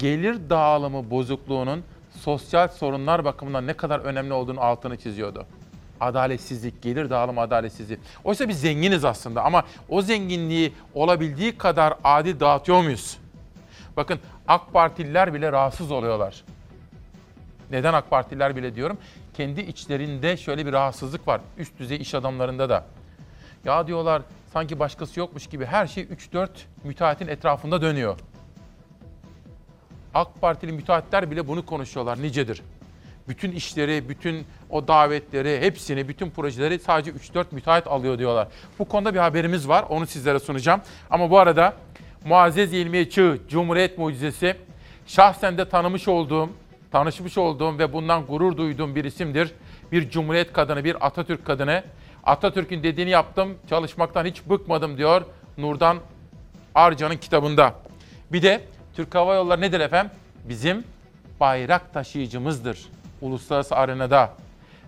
Gelir 0.00 0.50
dağılımı 0.50 1.10
bozukluğunun 1.10 1.84
sosyal 2.20 2.68
sorunlar 2.68 3.24
bakımından 3.24 3.66
ne 3.66 3.72
kadar 3.72 4.00
önemli 4.00 4.32
olduğunu 4.32 4.60
altını 4.60 4.96
çiziyordu. 4.96 5.46
Adaletsizlik, 6.00 6.82
gelir 6.82 7.10
dağılımı 7.10 7.40
adaletsizliği. 7.40 8.00
Oysa 8.24 8.48
biz 8.48 8.60
zenginiz 8.60 9.04
aslında 9.04 9.44
ama 9.44 9.64
o 9.88 10.02
zenginliği 10.02 10.72
olabildiği 10.94 11.58
kadar 11.58 11.94
adil 12.04 12.40
dağıtıyor 12.40 12.82
muyuz? 12.82 13.18
Bakın 13.96 14.18
AK 14.48 14.72
Partililer 14.72 15.34
bile 15.34 15.52
rahatsız 15.52 15.90
oluyorlar. 15.90 16.44
Neden 17.70 17.94
AK 17.94 18.10
Partililer 18.10 18.56
bile 18.56 18.74
diyorum? 18.74 18.98
Kendi 19.34 19.60
içlerinde 19.60 20.36
şöyle 20.36 20.66
bir 20.66 20.72
rahatsızlık 20.72 21.28
var. 21.28 21.40
Üst 21.58 21.78
düzey 21.78 21.96
iş 21.96 22.14
adamlarında 22.14 22.68
da. 22.68 22.84
Ya 23.64 23.86
diyorlar 23.86 24.22
sanki 24.52 24.78
başkası 24.78 25.20
yokmuş 25.20 25.46
gibi 25.46 25.66
her 25.66 25.86
şey 25.86 26.04
3-4 26.04 26.48
müteahhitin 26.84 27.28
etrafında 27.28 27.82
dönüyor. 27.82 28.18
AK 30.14 30.40
Partili 30.40 30.72
müteahhitler 30.72 31.30
bile 31.30 31.48
bunu 31.48 31.66
konuşuyorlar 31.66 32.22
nicedir. 32.22 32.62
Bütün 33.28 33.52
işleri, 33.52 34.08
bütün 34.08 34.46
o 34.70 34.88
davetleri, 34.88 35.60
hepsini, 35.60 36.08
bütün 36.08 36.30
projeleri 36.30 36.78
sadece 36.78 37.10
3-4 37.10 37.44
müteahhit 37.50 37.86
alıyor 37.86 38.18
diyorlar. 38.18 38.48
Bu 38.78 38.84
konuda 38.84 39.14
bir 39.14 39.18
haberimiz 39.18 39.68
var, 39.68 39.84
onu 39.88 40.06
sizlere 40.06 40.38
sunacağım. 40.38 40.80
Ama 41.10 41.30
bu 41.30 41.38
arada 41.38 41.74
Muazzez 42.24 42.72
İlmiye 42.72 43.10
Çığ, 43.10 43.38
Cumhuriyet 43.48 43.98
Mucizesi, 43.98 44.56
şahsen 45.06 45.58
de 45.58 45.68
tanımış 45.68 46.08
olduğum, 46.08 46.50
tanışmış 46.92 47.38
olduğum 47.38 47.78
ve 47.78 47.92
bundan 47.92 48.26
gurur 48.26 48.56
duyduğum 48.56 48.94
bir 48.94 49.04
isimdir. 49.04 49.52
Bir 49.92 50.10
Cumhuriyet 50.10 50.52
kadını, 50.52 50.84
bir 50.84 51.06
Atatürk 51.06 51.46
kadını. 51.46 51.82
Atatürk'ün 52.24 52.82
dediğini 52.82 53.10
yaptım, 53.10 53.58
çalışmaktan 53.68 54.24
hiç 54.24 54.42
bıkmadım 54.50 54.98
diyor 54.98 55.22
Nurdan 55.58 55.98
Arca'nın 56.74 57.16
kitabında. 57.16 57.74
Bir 58.32 58.42
de 58.42 58.60
Türk 58.96 59.14
Hava 59.14 59.34
Yolları 59.34 59.60
nedir 59.60 59.80
efendim? 59.80 60.12
Bizim 60.44 60.84
bayrak 61.40 61.94
taşıyıcımızdır 61.94 62.88
uluslararası 63.20 63.76
arenada. 63.76 64.30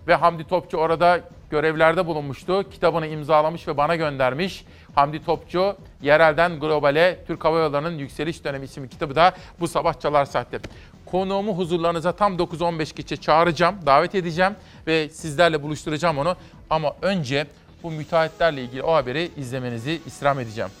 Ve 0.07 0.15
Hamdi 0.15 0.43
Topçu 0.43 0.77
orada 0.77 1.19
görevlerde 1.49 2.05
bulunmuştu. 2.05 2.69
Kitabını 2.71 3.07
imzalamış 3.07 3.67
ve 3.67 3.77
bana 3.77 3.95
göndermiş. 3.95 4.65
Hamdi 4.95 5.25
Topçu, 5.25 5.75
Yerelden 6.01 6.59
Globale, 6.59 7.19
Türk 7.27 7.45
Hava 7.45 7.59
Yolları'nın 7.59 7.97
Yükseliş 7.97 8.43
Dönemi 8.43 8.65
isimli 8.65 8.89
kitabı 8.89 9.15
da 9.15 9.33
bu 9.59 9.67
sabah 9.67 9.99
Çalar 9.99 10.25
Saat'te. 10.25 10.59
Konuğumu 11.05 11.57
huzurlarınıza 11.57 12.11
tam 12.11 12.37
9-15 12.37 12.95
geçe 12.95 13.17
çağıracağım, 13.17 13.75
davet 13.85 14.15
edeceğim 14.15 14.55
ve 14.87 15.09
sizlerle 15.09 15.63
buluşturacağım 15.63 16.17
onu. 16.17 16.35
Ama 16.69 16.95
önce 17.01 17.47
bu 17.83 17.91
müteahhitlerle 17.91 18.63
ilgili 18.63 18.83
o 18.83 18.93
haberi 18.93 19.31
izlemenizi 19.37 20.01
istirham 20.05 20.39
edeceğim. 20.39 20.71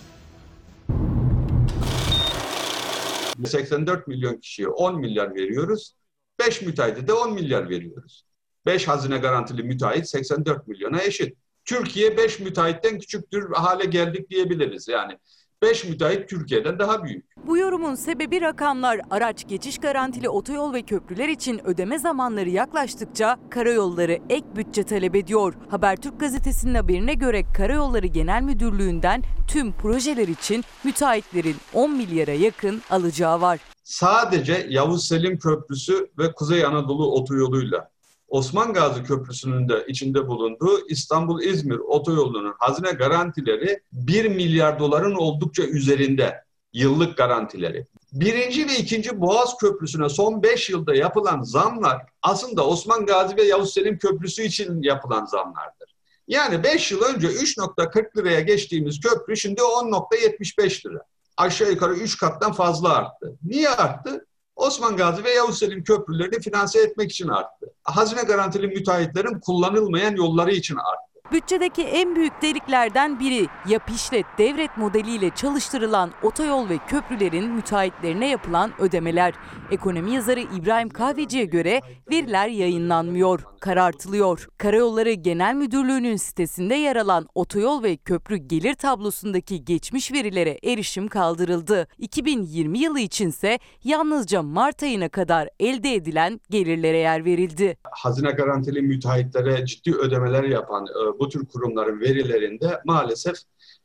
84 3.45 4.07
milyon 4.07 4.37
kişiye 4.37 4.67
10 4.67 4.99
milyar 4.99 5.35
veriyoruz. 5.35 5.95
5 6.39 6.61
müteahhite 6.61 7.07
de 7.07 7.13
10 7.13 7.33
milyar 7.33 7.69
veriyoruz. 7.69 8.25
5 8.65 8.87
hazine 8.87 9.17
garantili 9.17 9.63
müteahhit 9.63 10.09
84 10.09 10.67
milyona 10.67 11.01
eşit. 11.01 11.37
Türkiye 11.65 12.17
5 12.17 12.39
müteahhitten 12.39 12.99
küçüktür 12.99 13.53
hale 13.53 13.85
geldik 13.85 14.29
diyebiliriz 14.29 14.87
yani. 14.87 15.17
5 15.63 15.85
müteahhit 15.85 16.29
Türkiye'den 16.29 16.79
daha 16.79 17.03
büyük. 17.03 17.25
Bu 17.47 17.57
yorumun 17.57 17.95
sebebi 17.95 18.41
rakamlar. 18.41 19.01
Araç 19.11 19.47
geçiş 19.47 19.77
garantili 19.77 20.29
otoyol 20.29 20.73
ve 20.73 20.81
köprüler 20.81 21.29
için 21.29 21.67
ödeme 21.67 21.99
zamanları 21.99 22.49
yaklaştıkça 22.49 23.39
karayolları 23.49 24.19
ek 24.29 24.45
bütçe 24.55 24.83
talep 24.83 25.15
ediyor. 25.15 25.53
Habertürk 25.69 26.19
gazetesinin 26.19 26.75
haberine 26.75 27.13
göre 27.13 27.43
Karayolları 27.57 28.07
Genel 28.07 28.41
Müdürlüğü'nden 28.41 29.23
tüm 29.47 29.71
projeler 29.71 30.27
için 30.27 30.63
müteahhitlerin 30.83 31.55
10 31.73 31.91
milyara 31.91 32.31
yakın 32.33 32.81
alacağı 32.89 33.41
var. 33.41 33.59
Sadece 33.83 34.67
Yavuz 34.69 35.07
Selim 35.07 35.39
Köprüsü 35.39 36.09
ve 36.17 36.31
Kuzey 36.31 36.65
Anadolu 36.65 37.11
otoyoluyla 37.11 37.92
Osman 38.33 38.73
Gazi 38.73 39.03
Köprüsü'nün 39.03 39.69
de 39.69 39.85
içinde 39.87 40.27
bulunduğu 40.27 40.87
İstanbul-İzmir 40.87 41.77
otoyolunun 41.77 42.53
hazine 42.59 42.91
garantileri 42.91 43.81
1 43.91 44.25
milyar 44.25 44.79
doların 44.79 45.15
oldukça 45.15 45.63
üzerinde 45.63 46.43
yıllık 46.73 47.17
garantileri. 47.17 47.85
Birinci 48.11 48.67
ve 48.67 48.77
ikinci 48.77 49.21
Boğaz 49.21 49.57
Köprüsü'ne 49.57 50.09
son 50.09 50.43
5 50.43 50.69
yılda 50.69 50.95
yapılan 50.95 51.41
zamlar 51.41 52.01
aslında 52.21 52.67
Osman 52.67 53.05
Gazi 53.05 53.37
ve 53.37 53.43
Yavuz 53.43 53.73
Selim 53.73 53.97
Köprüsü 53.97 54.43
için 54.43 54.81
yapılan 54.81 55.25
zamlardır. 55.25 55.95
Yani 56.27 56.63
5 56.63 56.91
yıl 56.91 57.01
önce 57.01 57.27
3.40 57.27 58.17
liraya 58.17 58.39
geçtiğimiz 58.39 58.99
köprü 58.99 59.37
şimdi 59.37 59.61
10.75 59.61 60.89
lira. 60.89 60.99
Aşağı 61.37 61.71
yukarı 61.71 61.93
3 61.93 62.17
kattan 62.17 62.53
fazla 62.53 62.93
arttı. 62.93 63.37
Niye 63.43 63.69
arttı? 63.69 64.25
Osman 64.55 64.97
Gazi 64.97 65.23
ve 65.23 65.31
Yavuz 65.31 65.59
Selim 65.59 65.83
köprülerini 65.83 66.39
finanse 66.39 66.81
etmek 66.81 67.11
için 67.11 67.27
arttı. 67.27 67.73
Hazine 67.83 68.23
garantili 68.23 68.67
müteahhitlerin 68.67 69.39
kullanılmayan 69.39 70.15
yolları 70.15 70.51
için 70.51 70.75
arttı. 70.75 71.12
Bütçedeki 71.33 71.83
en 71.83 72.15
büyük 72.15 72.41
deliklerden 72.41 73.19
biri 73.19 73.47
yap 73.67 73.89
işlet 73.95 74.25
devret 74.37 74.77
modeliyle 74.77 75.29
çalıştırılan 75.29 76.11
otoyol 76.23 76.69
ve 76.69 76.77
köprülerin 76.87 77.49
müteahhitlerine 77.49 78.29
yapılan 78.29 78.71
ödemeler. 78.79 79.33
Ekonomi 79.71 80.13
yazarı 80.13 80.39
İbrahim 80.39 80.89
Kahveci'ye 80.89 81.45
göre 81.45 81.81
veriler 82.11 82.47
yayınlanmıyor, 82.47 83.43
karartılıyor. 83.61 84.47
Karayolları 84.57 85.11
Genel 85.11 85.55
Müdürlüğü'nün 85.55 86.15
sitesinde 86.15 86.75
yer 86.75 86.95
alan 86.95 87.27
otoyol 87.35 87.83
ve 87.83 87.97
köprü 87.97 88.35
gelir 88.35 88.73
tablosundaki 88.73 89.65
geçmiş 89.65 90.11
verilere 90.11 90.59
erişim 90.63 91.07
kaldırıldı. 91.07 91.87
2020 91.97 92.79
yılı 92.79 92.99
içinse 92.99 93.59
yalnızca 93.83 94.41
Mart 94.41 94.83
ayına 94.83 95.09
kadar 95.09 95.49
elde 95.59 95.93
edilen 95.93 96.41
gelirlere 96.49 96.97
yer 96.97 97.25
verildi. 97.25 97.77
Hazine 97.91 98.31
garantili 98.31 98.81
müteahhitlere 98.81 99.65
ciddi 99.65 99.95
ödemeler 99.95 100.43
yapan 100.43 100.85
e, 100.85 101.19
bu 101.23 101.29
tür 101.29 101.45
kurumların 101.45 101.99
verilerinde 101.99 102.81
maalesef 102.85 103.35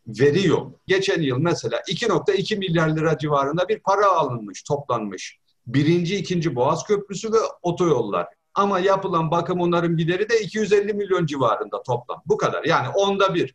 veri 0.07 0.47
yok. 0.47 0.81
Geçen 0.87 1.23
yıl 1.23 1.39
mesela 1.39 1.81
2.2 1.81 2.57
milyar 2.57 2.89
lira 2.97 3.19
civarında 3.19 3.69
bir 3.69 3.79
para 3.79 4.07
alınmış, 4.07 4.63
toplanmış. 4.63 5.39
Birinci, 5.67 6.17
ikinci 6.17 6.55
Boğaz 6.55 6.85
Köprüsü 6.85 7.33
ve 7.33 7.37
otoyollar. 7.63 8.27
Ama 8.55 8.79
yapılan 8.79 9.31
bakım 9.31 9.61
onarım 9.61 9.97
gideri 9.97 10.29
de 10.29 10.41
250 10.41 10.95
milyon 10.95 11.27
civarında 11.27 11.83
toplam. 11.83 12.23
Bu 12.27 12.37
kadar. 12.37 12.65
Yani 12.65 12.89
onda 12.89 13.35
bir. 13.35 13.55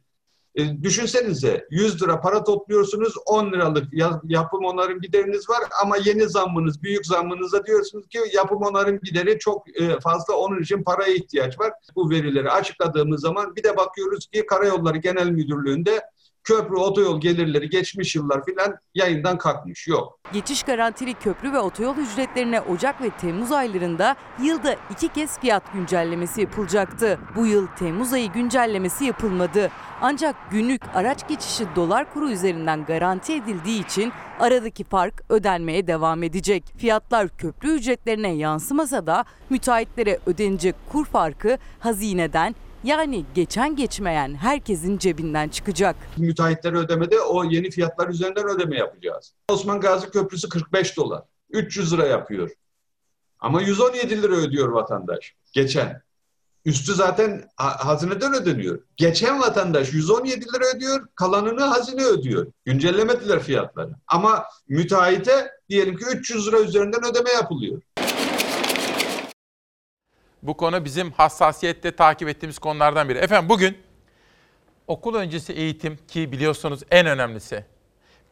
E, 0.55 0.83
düşünsenize 0.83 1.67
100 1.69 2.01
lira 2.03 2.21
para 2.21 2.43
topluyorsunuz 2.43 3.13
10 3.25 3.51
liralık 3.51 3.93
ya- 3.93 4.21
yapım 4.23 4.65
onarım 4.65 5.01
gideriniz 5.01 5.49
var 5.49 5.59
ama 5.83 5.97
yeni 6.05 6.29
zammınız 6.29 6.83
büyük 6.83 7.05
zammınıza 7.05 7.65
diyorsunuz 7.65 8.07
ki 8.07 8.19
yapım 8.33 8.61
onarım 8.61 8.99
gideri 9.03 9.39
çok 9.39 9.81
e, 9.81 9.99
fazla 9.99 10.33
onun 10.33 10.61
için 10.61 10.83
paraya 10.83 11.13
ihtiyaç 11.13 11.59
var. 11.59 11.73
Bu 11.95 12.09
verileri 12.09 12.51
açıkladığımız 12.51 13.21
zaman 13.21 13.55
bir 13.55 13.63
de 13.63 13.77
bakıyoruz 13.77 14.27
ki 14.27 14.45
Karayolları 14.45 14.97
Genel 14.97 15.29
Müdürlüğü'nde 15.29 16.01
köprü 16.43 16.75
otoyol 16.75 17.21
gelirleri 17.21 17.69
geçmiş 17.69 18.15
yıllar 18.15 18.45
filan 18.45 18.75
yayından 18.95 19.37
kalkmış 19.37 19.87
yok. 19.87 20.19
Geçiş 20.33 20.63
garantili 20.63 21.13
köprü 21.13 21.53
ve 21.53 21.59
otoyol 21.59 21.97
ücretlerine 21.97 22.61
Ocak 22.61 23.01
ve 23.01 23.09
Temmuz 23.09 23.51
aylarında 23.51 24.15
yılda 24.43 24.75
iki 24.91 25.07
kez 25.07 25.39
fiyat 25.39 25.73
güncellemesi 25.73 26.41
yapılacaktı. 26.41 27.19
Bu 27.35 27.45
yıl 27.45 27.67
Temmuz 27.67 28.13
ayı 28.13 28.31
güncellemesi 28.31 29.05
yapılmadı. 29.05 29.71
Ancak 30.01 30.35
günlük 30.51 30.81
araç 30.93 31.27
geçişi 31.27 31.65
dolar 31.75 32.13
kuru 32.13 32.29
üzerinden 32.29 32.85
garanti 32.85 33.33
edildiği 33.33 33.85
için 33.85 34.11
aradaki 34.39 34.83
fark 34.83 35.23
ödenmeye 35.29 35.87
devam 35.87 36.23
edecek. 36.23 36.63
Fiyatlar 36.77 37.37
köprü 37.37 37.69
ücretlerine 37.71 38.33
yansımasa 38.35 39.07
da 39.07 39.25
müteahhitlere 39.49 40.19
ödenecek 40.25 40.75
kur 40.91 41.05
farkı 41.05 41.57
hazineden 41.79 42.55
yani 42.83 43.25
geçen 43.35 43.75
geçmeyen 43.75 44.35
herkesin 44.35 44.97
cebinden 44.97 45.49
çıkacak. 45.49 45.95
Müteahhitlere 46.17 46.77
ödemede 46.77 47.19
o 47.21 47.43
yeni 47.43 47.69
fiyatlar 47.69 48.09
üzerinden 48.09 48.47
ödeme 48.47 48.77
yapacağız. 48.77 49.33
Osman 49.49 49.79
Gazi 49.79 50.09
Köprüsü 50.11 50.49
45 50.49 50.97
dolar. 50.97 51.21
300 51.49 51.93
lira 51.93 52.05
yapıyor. 52.05 52.49
Ama 53.39 53.61
117 53.61 54.21
lira 54.21 54.33
ödüyor 54.35 54.69
vatandaş. 54.69 55.35
Geçen. 55.53 56.01
Üstü 56.65 56.93
zaten 56.93 57.49
ha- 57.55 57.85
hazineden 57.85 58.33
ödeniyor. 58.33 58.79
Geçen 58.97 59.41
vatandaş 59.41 59.93
117 59.93 60.45
lira 60.45 60.75
ödüyor, 60.75 61.07
kalanını 61.15 61.61
hazine 61.63 62.03
ödüyor. 62.05 62.47
Güncellemediler 62.65 63.39
fiyatları. 63.39 63.91
Ama 64.07 64.43
müteahhite 64.67 65.51
diyelim 65.69 65.97
ki 65.97 66.05
300 66.15 66.47
lira 66.47 66.59
üzerinden 66.59 67.05
ödeme 67.11 67.29
yapılıyor. 67.31 67.81
Bu 70.43 70.57
konu 70.57 70.85
bizim 70.85 71.11
hassasiyetle 71.11 71.95
takip 71.95 72.29
ettiğimiz 72.29 72.59
konulardan 72.59 73.09
biri. 73.09 73.17
Efendim 73.17 73.49
bugün 73.49 73.77
okul 74.87 75.15
öncesi 75.15 75.53
eğitim 75.53 75.97
ki 76.07 76.31
biliyorsunuz 76.31 76.79
en 76.91 77.07
önemlisi. 77.07 77.65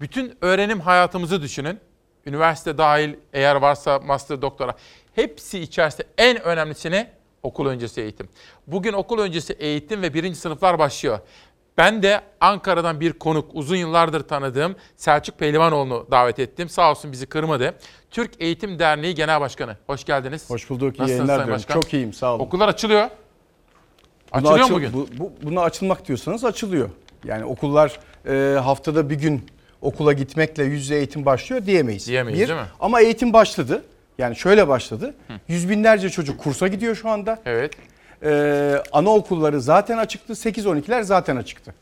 Bütün 0.01 0.38
öğrenim 0.41 0.80
hayatımızı 0.80 1.41
düşünün. 1.41 1.80
Üniversite 2.26 2.78
dahil 2.78 3.16
eğer 3.34 3.55
varsa 3.55 3.99
master 3.99 4.41
doktora 4.41 4.76
hepsi 5.16 5.59
içerisinde 5.59 6.07
en 6.18 6.41
önemlisini 6.41 7.07
okul 7.43 7.66
öncesi 7.66 8.01
eğitim. 8.01 8.30
Bugün 8.68 8.93
okul 8.93 9.20
öncesi 9.20 9.53
eğitim 9.53 10.01
ve 10.01 10.14
birinci 10.14 10.39
sınıflar 10.39 10.80
başlıyor. 10.80 11.20
Ben 11.82 12.03
de 12.03 12.21
Ankara'dan 12.41 12.99
bir 12.99 13.13
konuk, 13.13 13.49
uzun 13.53 13.75
yıllardır 13.75 14.21
tanıdığım 14.21 14.75
Selçuk 14.97 15.39
Pehlivanoğlu'nu 15.39 16.07
davet 16.11 16.39
ettim. 16.39 16.69
Sağ 16.69 16.91
olsun 16.91 17.11
bizi 17.11 17.25
kırmadı. 17.25 17.75
Türk 18.11 18.32
Eğitim 18.39 18.79
Derneği 18.79 19.15
Genel 19.15 19.41
Başkanı. 19.41 19.77
Hoş 19.88 20.03
geldiniz. 20.03 20.49
Hoş 20.49 20.69
bulduk. 20.69 20.99
İyi 20.99 21.09
yayınlar 21.09 21.17
Sayın 21.17 21.27
diliyorum. 21.29 21.53
Başkan? 21.53 21.73
Çok 21.73 21.93
iyiyim. 21.93 22.13
Sağ 22.13 22.34
olun. 22.36 22.43
Okullar 22.43 22.67
açılıyor. 22.67 23.09
Buna 24.34 24.39
Açılıyor 24.39 24.65
açıl- 24.65 24.75
bugün? 24.75 24.93
Bu, 24.93 25.07
bu, 25.17 25.32
buna 25.43 25.61
açılmak 25.61 26.07
diyorsanız 26.07 26.45
açılıyor. 26.45 26.89
Yani 27.25 27.45
okullar 27.45 27.99
e, 28.27 28.59
haftada 28.59 29.09
bir 29.09 29.15
gün 29.15 29.45
okula 29.82 30.13
gitmekle 30.13 30.63
yüz 30.63 30.82
yüze 30.82 30.95
eğitim 30.95 31.25
başlıyor 31.25 31.65
diyemeyiz. 31.65 32.07
Diyemeyiz, 32.07 32.41
bir, 32.41 32.47
değil 32.47 32.59
mi? 32.59 32.67
Ama 32.79 33.01
eğitim 33.01 33.34
başladı. 33.34 33.84
Yani 34.17 34.36
şöyle 34.36 34.67
başladı. 34.67 35.15
Yüz 35.47 35.69
binlerce 35.69 36.09
çocuk 36.09 36.39
kursa 36.39 36.67
gidiyor 36.67 36.95
şu 36.95 37.09
anda. 37.09 37.39
Evet. 37.45 37.71
Ee, 38.24 38.84
anaokulları 38.91 39.61
zaten 39.61 39.97
açıktı. 39.97 40.34
8-12'ler 40.34 41.03
zaten 41.03 41.36
açıktı. 41.36 41.74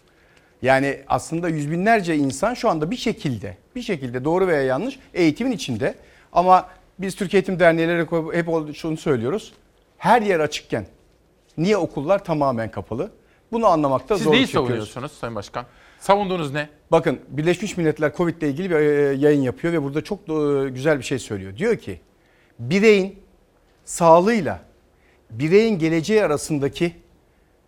Yani 0.62 1.00
aslında 1.08 1.50
yüz 1.50 1.72
binlerce 1.72 2.16
insan 2.16 2.54
şu 2.54 2.70
anda 2.70 2.92
bir 2.92 2.96
şekilde, 2.96 3.58
bir 3.76 3.82
şekilde 3.82 4.26
doğru 4.26 4.48
veya 4.48 4.62
yanlış 4.62 5.00
eğitimin 5.14 5.52
içinde. 5.52 5.96
Ama 6.34 6.68
biz 7.00 7.16
Türkiye 7.16 7.40
Eğitim 7.40 7.60
Derneği'yle 7.60 8.06
hep 8.34 8.76
şunu 8.76 8.98
söylüyoruz. 8.98 9.54
Her 9.98 10.22
yer 10.22 10.40
açıkken 10.40 10.86
niye 11.58 11.78
okullar 11.78 12.24
tamamen 12.24 12.72
kapalı? 12.72 13.12
Bunu 13.52 13.68
anlamakta 13.68 14.16
Siz 14.16 14.24
zorluk 14.24 14.36
neyi 14.36 14.46
çekiyoruz. 14.46 14.68
savunuyorsunuz 14.70 15.12
Sayın 15.12 15.36
Başkan? 15.36 15.66
Savunduğunuz 16.00 16.54
ne? 16.54 16.70
Bakın 16.92 17.20
Birleşmiş 17.30 17.78
Milletler 17.78 18.16
Covid 18.16 18.42
ile 18.42 18.50
ilgili 18.50 18.70
bir 18.70 18.76
e, 18.76 19.14
yayın 19.14 19.42
yapıyor 19.42 19.74
ve 19.74 19.84
burada 19.84 20.04
çok 20.04 20.20
e, 20.20 20.70
güzel 20.70 20.98
bir 21.00 21.04
şey 21.04 21.20
söylüyor. 21.20 21.58
Diyor 21.58 21.78
ki 21.78 22.00
bireyin 22.60 23.20
sağlığıyla 23.86 24.60
bireyin 25.30 25.80
geleceği 25.80 26.24
arasındaki 26.24 26.96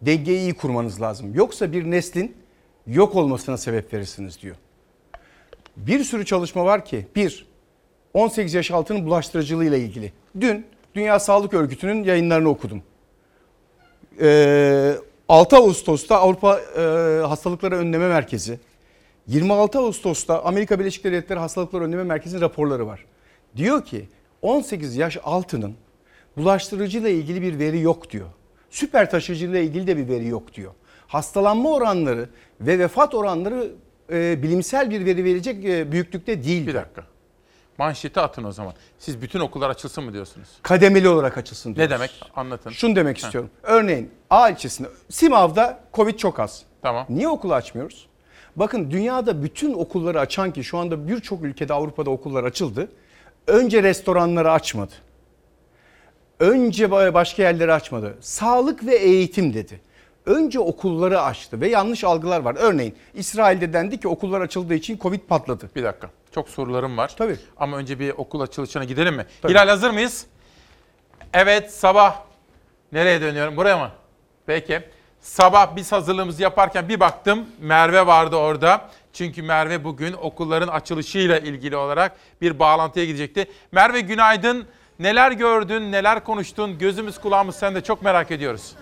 dengeyi 0.01 0.39
iyi 0.39 0.53
kurmanız 0.53 1.01
lazım. 1.01 1.33
Yoksa 1.35 1.71
bir 1.71 1.91
neslin 1.91 2.35
yok 2.87 3.15
olmasına 3.15 3.57
sebep 3.57 3.93
verirsiniz 3.93 4.41
diyor. 4.41 4.55
Bir 5.77 6.03
sürü 6.03 6.25
çalışma 6.25 6.65
var 6.65 6.85
ki 6.85 7.07
bir 7.15 7.47
18 8.13 8.53
yaş 8.53 8.71
altının 8.71 9.05
bulaştırıcılığı 9.05 9.65
ile 9.65 9.79
ilgili. 9.79 10.13
Dün 10.39 10.65
Dünya 10.95 11.19
Sağlık 11.19 11.53
Örgütü'nün 11.53 12.03
yayınlarını 12.03 12.49
okudum. 12.49 12.83
Ee, 14.21 14.95
6 15.29 15.57
Ağustos'ta 15.57 16.17
Avrupa 16.19 16.59
e, 16.59 16.81
Hastalıkları 17.27 17.77
Önleme 17.77 18.07
Merkezi, 18.07 18.59
26 19.27 19.79
Ağustos'ta 19.79 20.43
Amerika 20.43 20.79
Birleşik 20.79 21.03
Devletleri 21.03 21.39
Hastalıkları 21.39 21.83
Önleme 21.83 22.03
Merkezi'nin 22.03 22.41
raporları 22.41 22.87
var. 22.87 23.05
Diyor 23.57 23.85
ki 23.85 24.09
18 24.41 24.95
yaş 24.95 25.17
altının 25.23 25.75
bulaştırıcıyla 26.41 27.09
ilgili 27.09 27.41
bir 27.41 27.59
veri 27.59 27.79
yok 27.79 28.09
diyor. 28.11 28.27
Süper 28.69 29.11
taşıyıcıyla 29.11 29.59
ilgili 29.59 29.87
de 29.87 29.97
bir 29.97 30.07
veri 30.07 30.27
yok 30.27 30.53
diyor. 30.53 30.71
Hastalanma 31.07 31.71
oranları 31.73 32.29
ve 32.61 32.79
vefat 32.79 33.15
oranları 33.15 33.71
e, 34.11 34.43
bilimsel 34.43 34.89
bir 34.89 35.05
veri 35.05 35.23
verecek 35.23 35.65
e, 35.65 35.91
büyüklükte 35.91 36.43
değil. 36.43 36.67
Bir 36.67 36.73
dakika. 36.73 37.03
Manşeti 37.77 38.19
atın 38.19 38.43
o 38.43 38.51
zaman. 38.51 38.73
Siz 38.99 39.21
bütün 39.21 39.39
okullar 39.39 39.69
açılsın 39.69 40.03
mı 40.03 40.13
diyorsunuz? 40.13 40.47
Kademeli 40.61 41.09
olarak 41.09 41.37
açılsın 41.37 41.71
Ne 41.71 41.75
diyoruz. 41.75 41.91
demek? 41.91 42.11
Anlatın. 42.35 42.69
Şunu 42.69 42.95
demek 42.95 43.17
Heh. 43.17 43.23
istiyorum. 43.23 43.49
Örneğin 43.63 44.09
A 44.29 44.49
ilçesinde 44.49 44.87
Simav'da 45.09 45.79
Covid 45.93 46.15
çok 46.17 46.39
az. 46.39 46.63
Tamam. 46.81 47.05
Niye 47.09 47.27
okulu 47.29 47.53
açmıyoruz? 47.53 48.07
Bakın 48.55 48.91
dünyada 48.91 49.43
bütün 49.43 49.73
okulları 49.73 50.19
açan 50.19 50.51
ki 50.53 50.63
şu 50.63 50.77
anda 50.77 51.07
birçok 51.07 51.43
ülkede 51.43 51.73
Avrupa'da 51.73 52.09
okullar 52.09 52.43
açıldı. 52.43 52.91
Önce 53.47 53.83
restoranları 53.83 54.51
açmadı. 54.51 54.91
Önce 56.41 56.91
başka 56.91 57.43
yerleri 57.43 57.73
açmadı. 57.73 58.17
Sağlık 58.21 58.85
ve 58.85 58.95
eğitim 58.95 59.53
dedi. 59.53 59.81
Önce 60.25 60.59
okulları 60.59 61.21
açtı 61.21 61.61
ve 61.61 61.69
yanlış 61.69 62.03
algılar 62.03 62.39
var. 62.39 62.55
Örneğin 62.59 62.95
İsrail'de 63.13 63.73
dendi 63.73 63.99
ki 63.99 64.07
okullar 64.07 64.41
açıldığı 64.41 64.73
için 64.73 64.97
Covid 64.97 65.19
patladı. 65.19 65.69
Bir 65.75 65.83
dakika. 65.83 66.09
Çok 66.35 66.49
sorularım 66.49 66.97
var. 66.97 67.15
Tabii. 67.17 67.37
Ama 67.57 67.77
önce 67.77 67.99
bir 67.99 68.09
okul 68.09 68.41
açılışına 68.41 68.83
gidelim 68.83 69.15
mi? 69.15 69.25
Tabii. 69.41 69.51
Hilal 69.51 69.67
hazır 69.67 69.91
mıyız? 69.91 70.25
Evet 71.33 71.71
sabah. 71.71 72.15
Nereye 72.91 73.21
dönüyorum? 73.21 73.57
Buraya 73.57 73.77
mı? 73.77 73.91
Peki. 74.45 74.81
Sabah 75.19 75.75
biz 75.75 75.91
hazırlığımızı 75.91 76.41
yaparken 76.41 76.89
bir 76.89 76.99
baktım 76.99 77.45
Merve 77.59 78.07
vardı 78.07 78.35
orada. 78.35 78.89
Çünkü 79.13 79.41
Merve 79.41 79.83
bugün 79.83 80.13
okulların 80.13 80.67
açılışıyla 80.67 81.37
ilgili 81.37 81.75
olarak 81.75 82.15
bir 82.41 82.59
bağlantıya 82.59 83.05
gidecekti. 83.05 83.47
Merve 83.71 84.01
günaydın. 84.01 84.67
Neler 85.01 85.31
gördün, 85.31 85.91
neler 85.91 86.23
konuştun? 86.23 86.77
Gözümüz 86.77 87.17
kulağımız 87.17 87.55
sende 87.55 87.81
çok 87.81 88.01
merak 88.01 88.31
ediyoruz. 88.31 88.75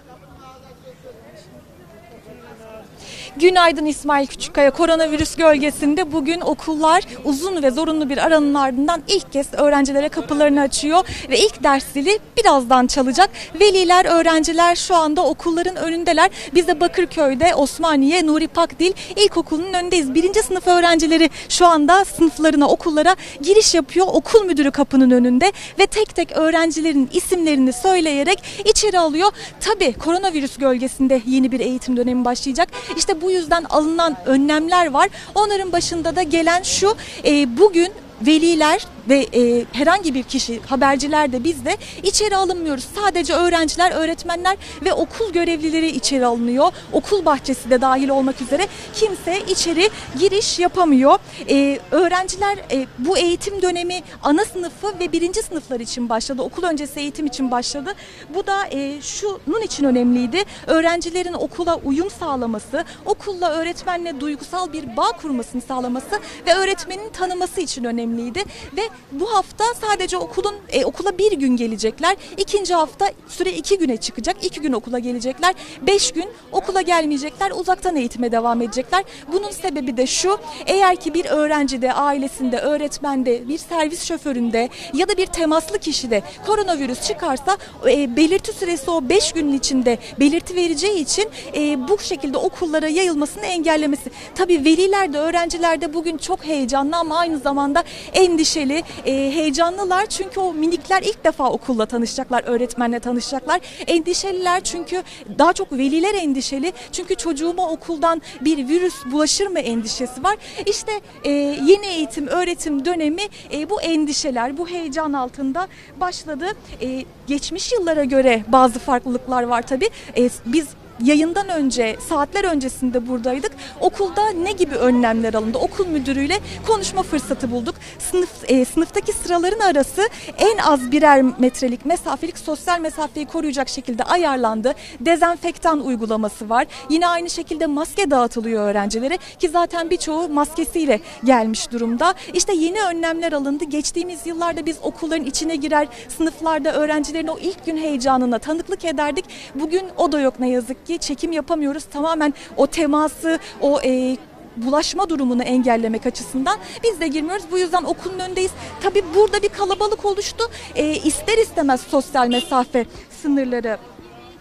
Günaydın 3.37 3.85
İsmail 3.85 4.27
Küçükkaya. 4.27 4.71
Koronavirüs 4.71 5.35
gölgesinde 5.35 6.11
bugün 6.11 6.41
okullar 6.41 7.03
uzun 7.25 7.63
ve 7.63 7.71
zorunlu 7.71 8.09
bir 8.09 8.17
aranın 8.17 8.53
ardından 8.53 9.01
ilk 9.07 9.31
kez 9.33 9.53
öğrencilere 9.53 10.09
kapılarını 10.09 10.61
açıyor 10.61 11.05
ve 11.29 11.39
ilk 11.39 11.63
ders 11.63 11.83
zili 11.93 12.19
birazdan 12.37 12.87
çalacak. 12.87 13.29
Veliler, 13.59 14.05
öğrenciler 14.05 14.75
şu 14.75 14.95
anda 14.95 15.25
okulların 15.25 15.75
önündeler. 15.75 16.29
Biz 16.55 16.67
de 16.67 16.79
Bakırköy'de 16.79 17.55
Osmaniye 17.55 18.27
Nuri 18.27 18.47
Pakdil 18.47 18.93
İlkokulu'nun 19.15 19.73
önündeyiz. 19.73 20.13
Birinci 20.13 20.43
sınıf 20.43 20.67
öğrencileri 20.67 21.29
şu 21.49 21.65
anda 21.65 22.05
sınıflarına, 22.05 22.67
okullara 22.67 23.15
giriş 23.41 23.75
yapıyor. 23.75 24.07
Okul 24.11 24.45
müdürü 24.45 24.71
kapının 24.71 25.11
önünde 25.11 25.51
ve 25.79 25.85
tek 25.85 26.15
tek 26.15 26.31
öğrencilerin 26.31 27.09
isimlerini 27.13 27.73
söyleyerek 27.73 28.43
içeri 28.65 28.99
alıyor. 28.99 29.31
Tabii 29.59 29.93
koronavirüs 29.93 30.57
gölgesinde 30.57 31.21
yeni 31.25 31.51
bir 31.51 31.59
eğitim 31.59 31.97
dönemi 31.97 32.25
başlayacak. 32.25 32.69
İşte 32.97 33.18
bu 33.21 33.31
yüzden 33.31 33.63
alınan 33.63 34.17
önlemler 34.25 34.91
var. 34.91 35.09
Onların 35.35 35.71
başında 35.71 36.15
da 36.15 36.23
gelen 36.23 36.63
şu 36.63 36.95
e, 37.25 37.57
bugün 37.57 37.89
veliler 38.21 38.85
ve 39.09 39.27
e, 39.33 39.65
herhangi 39.71 40.13
bir 40.13 40.23
kişi 40.23 40.59
haberciler 40.61 41.31
de 41.31 41.43
biz 41.43 41.65
de 41.65 41.77
içeri 42.03 42.35
alınmıyoruz. 42.35 42.87
Sadece 42.95 43.33
öğrenciler, 43.33 43.91
öğretmenler 43.91 44.57
ve 44.85 44.93
okul 44.93 45.33
görevlileri 45.33 45.87
içeri 45.87 46.25
alınıyor. 46.25 46.71
Okul 46.93 47.25
bahçesi 47.25 47.69
de 47.69 47.81
dahil 47.81 48.09
olmak 48.09 48.41
üzere 48.41 48.67
kimse 48.93 49.39
içeri 49.47 49.89
giriş 50.19 50.59
yapamıyor. 50.59 51.19
E, 51.49 51.79
öğrenciler 51.91 52.57
e, 52.71 52.87
bu 52.97 53.17
eğitim 53.17 53.61
dönemi 53.61 54.01
ana 54.23 54.45
sınıfı 54.45 54.99
ve 54.99 55.11
birinci 55.11 55.41
sınıflar 55.41 55.79
için 55.79 56.09
başladı. 56.09 56.41
Okul 56.41 56.63
öncesi 56.63 56.99
eğitim 56.99 57.25
için 57.25 57.51
başladı. 57.51 57.93
Bu 58.33 58.47
da 58.47 58.67
e, 58.71 59.01
şunun 59.01 59.61
için 59.61 59.83
önemliydi. 59.83 60.43
Öğrencilerin 60.67 61.33
okula 61.33 61.75
uyum 61.75 62.09
sağlaması, 62.09 62.85
okulla 63.05 63.49
öğretmenle 63.49 64.19
duygusal 64.19 64.73
bir 64.73 64.97
bağ 64.97 65.11
kurmasını 65.11 65.61
sağlaması 65.61 66.19
ve 66.47 66.53
öğretmenin 66.53 67.09
tanıması 67.09 67.61
için 67.61 67.83
önemliydi. 67.83 68.43
Ve 68.77 68.81
bu 69.11 69.33
hafta 69.33 69.63
sadece 69.81 70.17
okulun 70.17 70.55
e, 70.69 70.85
okula 70.85 71.17
bir 71.17 71.31
gün 71.31 71.57
gelecekler. 71.57 72.15
İkinci 72.37 72.73
hafta 72.73 73.11
süre 73.27 73.51
iki 73.51 73.77
güne 73.77 73.97
çıkacak. 73.97 74.45
İki 74.45 74.61
gün 74.61 74.73
okula 74.73 74.99
gelecekler. 74.99 75.55
Beş 75.81 76.11
gün 76.11 76.29
okula 76.51 76.81
gelmeyecekler. 76.81 77.51
Uzaktan 77.51 77.95
eğitime 77.95 78.31
devam 78.31 78.61
edecekler. 78.61 79.03
Bunun 79.33 79.51
sebebi 79.51 79.97
de 79.97 80.07
şu. 80.07 80.37
Eğer 80.65 80.95
ki 80.95 81.13
bir 81.13 81.25
öğrencide, 81.25 81.93
ailesinde, 81.93 82.59
öğretmende, 82.59 83.47
bir 83.47 83.57
servis 83.57 84.03
şoföründe 84.03 84.69
ya 84.93 85.07
da 85.07 85.17
bir 85.17 85.25
temaslı 85.25 85.79
kişide 85.79 86.23
koronavirüs 86.45 87.07
çıkarsa 87.07 87.57
e, 87.87 88.15
belirti 88.15 88.53
süresi 88.53 88.91
o 88.91 89.09
5 89.09 89.31
günün 89.31 89.53
içinde 89.53 89.97
belirti 90.19 90.55
vereceği 90.55 90.99
için 91.01 91.29
e, 91.55 91.87
bu 91.87 91.99
şekilde 91.99 92.37
okullara 92.37 92.87
yayılmasını 92.87 93.45
engellemesi. 93.45 94.11
Tabii 94.35 94.65
veliler 94.65 95.13
de 95.13 95.17
öğrenciler 95.17 95.81
de 95.81 95.93
bugün 95.93 96.17
çok 96.17 96.45
heyecanlı 96.45 96.97
ama 96.97 97.17
aynı 97.17 97.39
zamanda 97.39 97.83
endişeli, 98.13 98.78
e, 99.05 99.11
heyecanlılar 99.11 100.05
çünkü 100.05 100.39
o 100.39 100.53
minikler 100.53 101.01
ilk 101.01 101.25
defa 101.25 101.49
okulla 101.49 101.85
tanışacaklar, 101.85 102.43
öğretmenle 102.43 102.99
tanışacaklar. 102.99 103.61
Endişeliler 103.87 104.63
çünkü 104.63 105.03
daha 105.39 105.53
çok 105.53 105.71
veliler 105.71 106.13
endişeli 106.13 106.73
çünkü 106.91 107.15
çocuğuma 107.15 107.69
okuldan 107.69 108.21
bir 108.41 108.67
virüs 108.67 109.05
bulaşır 109.05 109.47
mı 109.47 109.59
endişesi 109.59 110.23
var. 110.23 110.37
İşte 110.65 110.91
e, 111.23 111.29
yeni 111.65 111.85
eğitim 111.87 112.27
öğretim 112.27 112.85
dönemi 112.85 113.21
e, 113.53 113.69
bu 113.69 113.81
endişeler, 113.81 114.57
bu 114.57 114.67
heyecan 114.67 115.13
altında 115.13 115.67
başladı. 115.99 116.45
E, 116.81 117.05
geçmiş 117.27 117.71
yıllara 117.71 118.03
göre 118.03 118.43
bazı 118.47 118.79
farklılıklar 118.79 119.43
var 119.43 119.61
tabii. 119.61 119.89
E, 120.17 120.29
biz 120.45 120.67
yayından 121.03 121.49
önce 121.49 121.97
saatler 122.09 122.43
öncesinde 122.43 123.07
buradaydık. 123.07 123.51
Okulda 123.79 124.29
ne 124.29 124.51
gibi 124.51 124.75
önlemler 124.75 125.33
alındı? 125.33 125.57
Okul 125.57 125.87
müdürüyle 125.87 126.39
konuşma 126.67 127.03
fırsatı 127.03 127.51
bulduk. 127.51 127.75
Sınıf 127.99 128.29
e, 128.47 128.65
sınıftaki 128.65 129.13
sıraların 129.13 129.59
arası 129.59 130.09
en 130.37 130.57
az 130.57 130.91
birer 130.91 131.21
metrelik 131.21 131.85
mesafelik 131.85 132.37
sosyal 132.37 132.79
mesafeyi 132.79 133.25
koruyacak 133.25 133.69
şekilde 133.69 134.03
ayarlandı. 134.03 134.73
Dezenfektan 134.99 135.85
uygulaması 135.85 136.49
var. 136.49 136.67
Yine 136.89 137.07
aynı 137.07 137.29
şekilde 137.29 137.65
maske 137.65 138.11
dağıtılıyor 138.11 138.69
öğrencilere 138.69 139.17
ki 139.39 139.49
zaten 139.49 139.89
birçoğu 139.89 140.29
maskesiyle 140.29 140.99
gelmiş 141.23 141.71
durumda. 141.71 142.13
İşte 142.33 142.53
yeni 142.53 142.81
önlemler 142.81 143.31
alındı. 143.31 143.63
Geçtiğimiz 143.63 144.27
yıllarda 144.27 144.65
biz 144.65 144.77
okulların 144.81 145.25
içine 145.25 145.55
girer, 145.55 145.87
sınıflarda 146.17 146.73
öğrencilerin 146.73 147.27
o 147.27 147.37
ilk 147.39 147.65
gün 147.65 147.77
heyecanına 147.77 148.39
tanıklık 148.39 148.85
ederdik. 148.85 149.25
Bugün 149.55 149.83
o 149.97 150.11
da 150.11 150.19
yok 150.19 150.39
ne 150.39 150.49
yazık 150.49 150.87
ki. 150.87 150.88
Çekim 150.97 151.31
yapamıyoruz. 151.31 151.83
Tamamen 151.83 152.33
o 152.57 152.67
teması, 152.67 153.39
o 153.61 153.81
e, 153.81 154.17
bulaşma 154.57 155.09
durumunu 155.09 155.43
engellemek 155.43 156.05
açısından 156.05 156.57
biz 156.83 156.99
de 156.99 157.07
girmiyoruz. 157.07 157.43
Bu 157.51 157.57
yüzden 157.59 157.83
okulun 157.83 158.19
önündeyiz. 158.19 158.51
Tabii 158.83 159.03
burada 159.15 159.41
bir 159.41 159.49
kalabalık 159.49 160.05
oluştu. 160.05 160.43
E, 160.75 160.95
ister 160.95 161.37
istemez 161.37 161.81
sosyal 161.81 162.27
mesafe 162.27 162.85
sınırları 163.21 163.77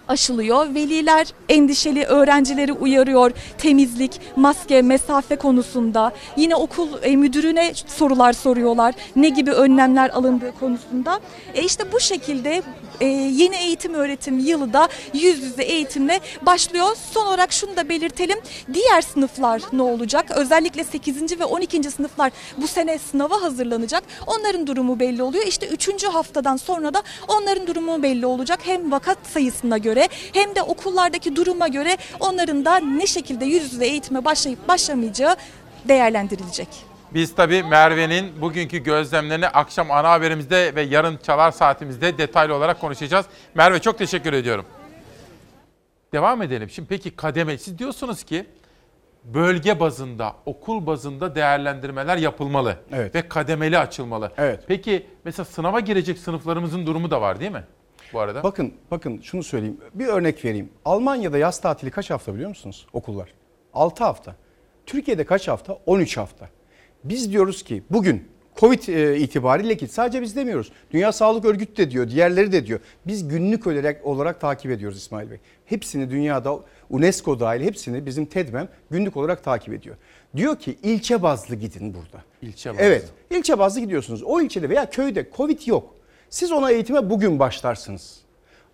aşılıyor. 0.08 0.74
Veliler 0.74 1.26
endişeli 1.48 2.04
öğrencileri 2.04 2.72
uyarıyor. 2.72 3.30
Temizlik, 3.58 4.20
maske, 4.36 4.82
mesafe 4.82 5.36
konusunda. 5.36 6.12
Yine 6.36 6.56
okul 6.56 6.88
e, 7.02 7.16
müdürüne 7.16 7.72
sorular 7.86 8.32
soruyorlar. 8.32 8.94
Ne 9.16 9.28
gibi 9.28 9.52
önlemler 9.52 10.10
alındığı 10.10 10.52
konusunda. 10.60 11.20
E 11.54 11.62
işte 11.62 11.92
bu 11.92 12.00
şekilde 12.00 12.62
e, 13.00 13.06
yeni 13.06 13.56
eğitim 13.56 13.94
öğretim 13.94 14.38
yılı 14.38 14.72
da 14.72 14.88
yüz 15.14 15.42
yüze 15.42 15.62
eğitimle 15.62 16.20
başlıyor. 16.42 16.96
Son 17.12 17.26
olarak 17.26 17.52
şunu 17.52 17.76
da 17.76 17.88
belirtelim. 17.88 18.38
Diğer 18.74 19.02
sınıflar 19.02 19.62
ne 19.72 19.82
olacak? 19.82 20.30
Özellikle 20.30 20.84
8. 20.84 21.40
ve 21.40 21.44
12. 21.44 21.90
sınıflar 21.90 22.32
bu 22.56 22.66
sene 22.68 22.98
sınava 22.98 23.42
hazırlanacak. 23.42 24.04
Onların 24.26 24.66
durumu 24.66 25.00
belli 25.00 25.22
oluyor. 25.22 25.46
İşte 25.46 25.68
3. 25.68 26.04
haftadan 26.04 26.56
sonra 26.56 26.94
da 26.94 27.02
onların 27.28 27.66
durumu 27.66 28.02
belli 28.02 28.26
olacak. 28.26 28.60
Hem 28.62 28.92
vakat 28.92 29.18
sayısına 29.32 29.78
göre 29.78 29.97
hem 30.32 30.54
de 30.54 30.62
okullardaki 30.62 31.36
duruma 31.36 31.68
göre 31.68 31.96
onların 32.20 32.64
da 32.64 32.76
ne 32.76 33.06
şekilde 33.06 33.44
yüz 33.44 33.72
yüze 33.72 33.86
eğitime 33.86 34.24
başlayıp 34.24 34.68
başlamayacağı 34.68 35.36
değerlendirilecek. 35.88 36.68
Biz 37.14 37.34
tabii 37.34 37.62
Merve'nin 37.62 38.40
bugünkü 38.40 38.78
gözlemlerini 38.78 39.48
akşam 39.48 39.90
ana 39.90 40.10
haberimizde 40.10 40.74
ve 40.74 40.82
yarın 40.82 41.16
çalar 41.16 41.50
saatimizde 41.50 42.18
detaylı 42.18 42.54
olarak 42.54 42.80
konuşacağız. 42.80 43.26
Merve 43.54 43.78
çok 43.78 43.98
teşekkür 43.98 44.32
ediyorum. 44.32 44.64
Devam 46.12 46.42
edelim. 46.42 46.70
Şimdi 46.70 46.88
peki 46.88 47.16
kademe, 47.16 47.58
siz 47.58 47.78
diyorsunuz 47.78 48.22
ki 48.24 48.46
bölge 49.24 49.80
bazında, 49.80 50.32
okul 50.46 50.86
bazında 50.86 51.34
değerlendirmeler 51.34 52.16
yapılmalı 52.16 52.76
Evet. 52.92 53.14
ve 53.14 53.28
kademeli 53.28 53.78
açılmalı. 53.78 54.32
Evet. 54.38 54.64
Peki 54.68 55.06
mesela 55.24 55.44
sınava 55.44 55.80
girecek 55.80 56.18
sınıflarımızın 56.18 56.86
durumu 56.86 57.10
da 57.10 57.20
var 57.20 57.40
değil 57.40 57.52
mi? 57.52 57.64
Bu 58.12 58.20
arada. 58.20 58.42
Bakın 58.42 58.74
bakın 58.90 59.20
şunu 59.20 59.42
söyleyeyim. 59.42 59.76
Bir 59.94 60.06
örnek 60.06 60.44
vereyim. 60.44 60.70
Almanya'da 60.84 61.38
yaz 61.38 61.60
tatili 61.60 61.90
kaç 61.90 62.10
hafta 62.10 62.34
biliyor 62.34 62.48
musunuz 62.48 62.86
okullar? 62.92 63.34
6 63.74 64.04
hafta. 64.04 64.36
Türkiye'de 64.86 65.24
kaç 65.24 65.48
hafta? 65.48 65.78
13 65.86 66.16
hafta. 66.16 66.48
Biz 67.04 67.32
diyoruz 67.32 67.62
ki 67.62 67.82
bugün 67.90 68.28
Covid 68.56 68.88
e, 68.88 69.16
itibariyle 69.16 69.76
ki 69.76 69.88
sadece 69.88 70.22
biz 70.22 70.36
demiyoruz. 70.36 70.72
Dünya 70.90 71.12
Sağlık 71.12 71.44
Örgütü 71.44 71.76
de 71.76 71.90
diyor, 71.90 72.10
diğerleri 72.10 72.52
de 72.52 72.66
diyor. 72.66 72.80
Biz 73.06 73.28
günlük 73.28 73.66
olarak, 73.66 74.06
olarak 74.06 74.40
takip 74.40 74.70
ediyoruz 74.70 74.98
İsmail 74.98 75.30
Bey. 75.30 75.38
Hepsini 75.66 76.10
dünyada 76.10 76.60
UNESCO 76.90 77.40
dahil 77.40 77.60
hepsini 77.60 78.06
bizim 78.06 78.26
TEDMEM 78.26 78.68
günlük 78.90 79.16
olarak 79.16 79.44
takip 79.44 79.74
ediyor. 79.74 79.96
Diyor 80.36 80.56
ki 80.58 80.78
ilçe 80.82 81.22
bazlı 81.22 81.56
gidin 81.56 81.94
burada. 81.94 82.24
İlçe 82.42 82.70
bazlı. 82.70 82.82
Evet, 82.82 83.04
ilçe 83.30 83.58
bazlı 83.58 83.80
gidiyorsunuz. 83.80 84.22
O 84.22 84.40
ilçede 84.40 84.68
veya 84.68 84.90
köyde 84.90 85.28
Covid 85.36 85.66
yok. 85.66 85.94
Siz 86.30 86.52
ona 86.52 86.70
eğitime 86.70 87.10
bugün 87.10 87.38
başlarsınız. 87.38 88.18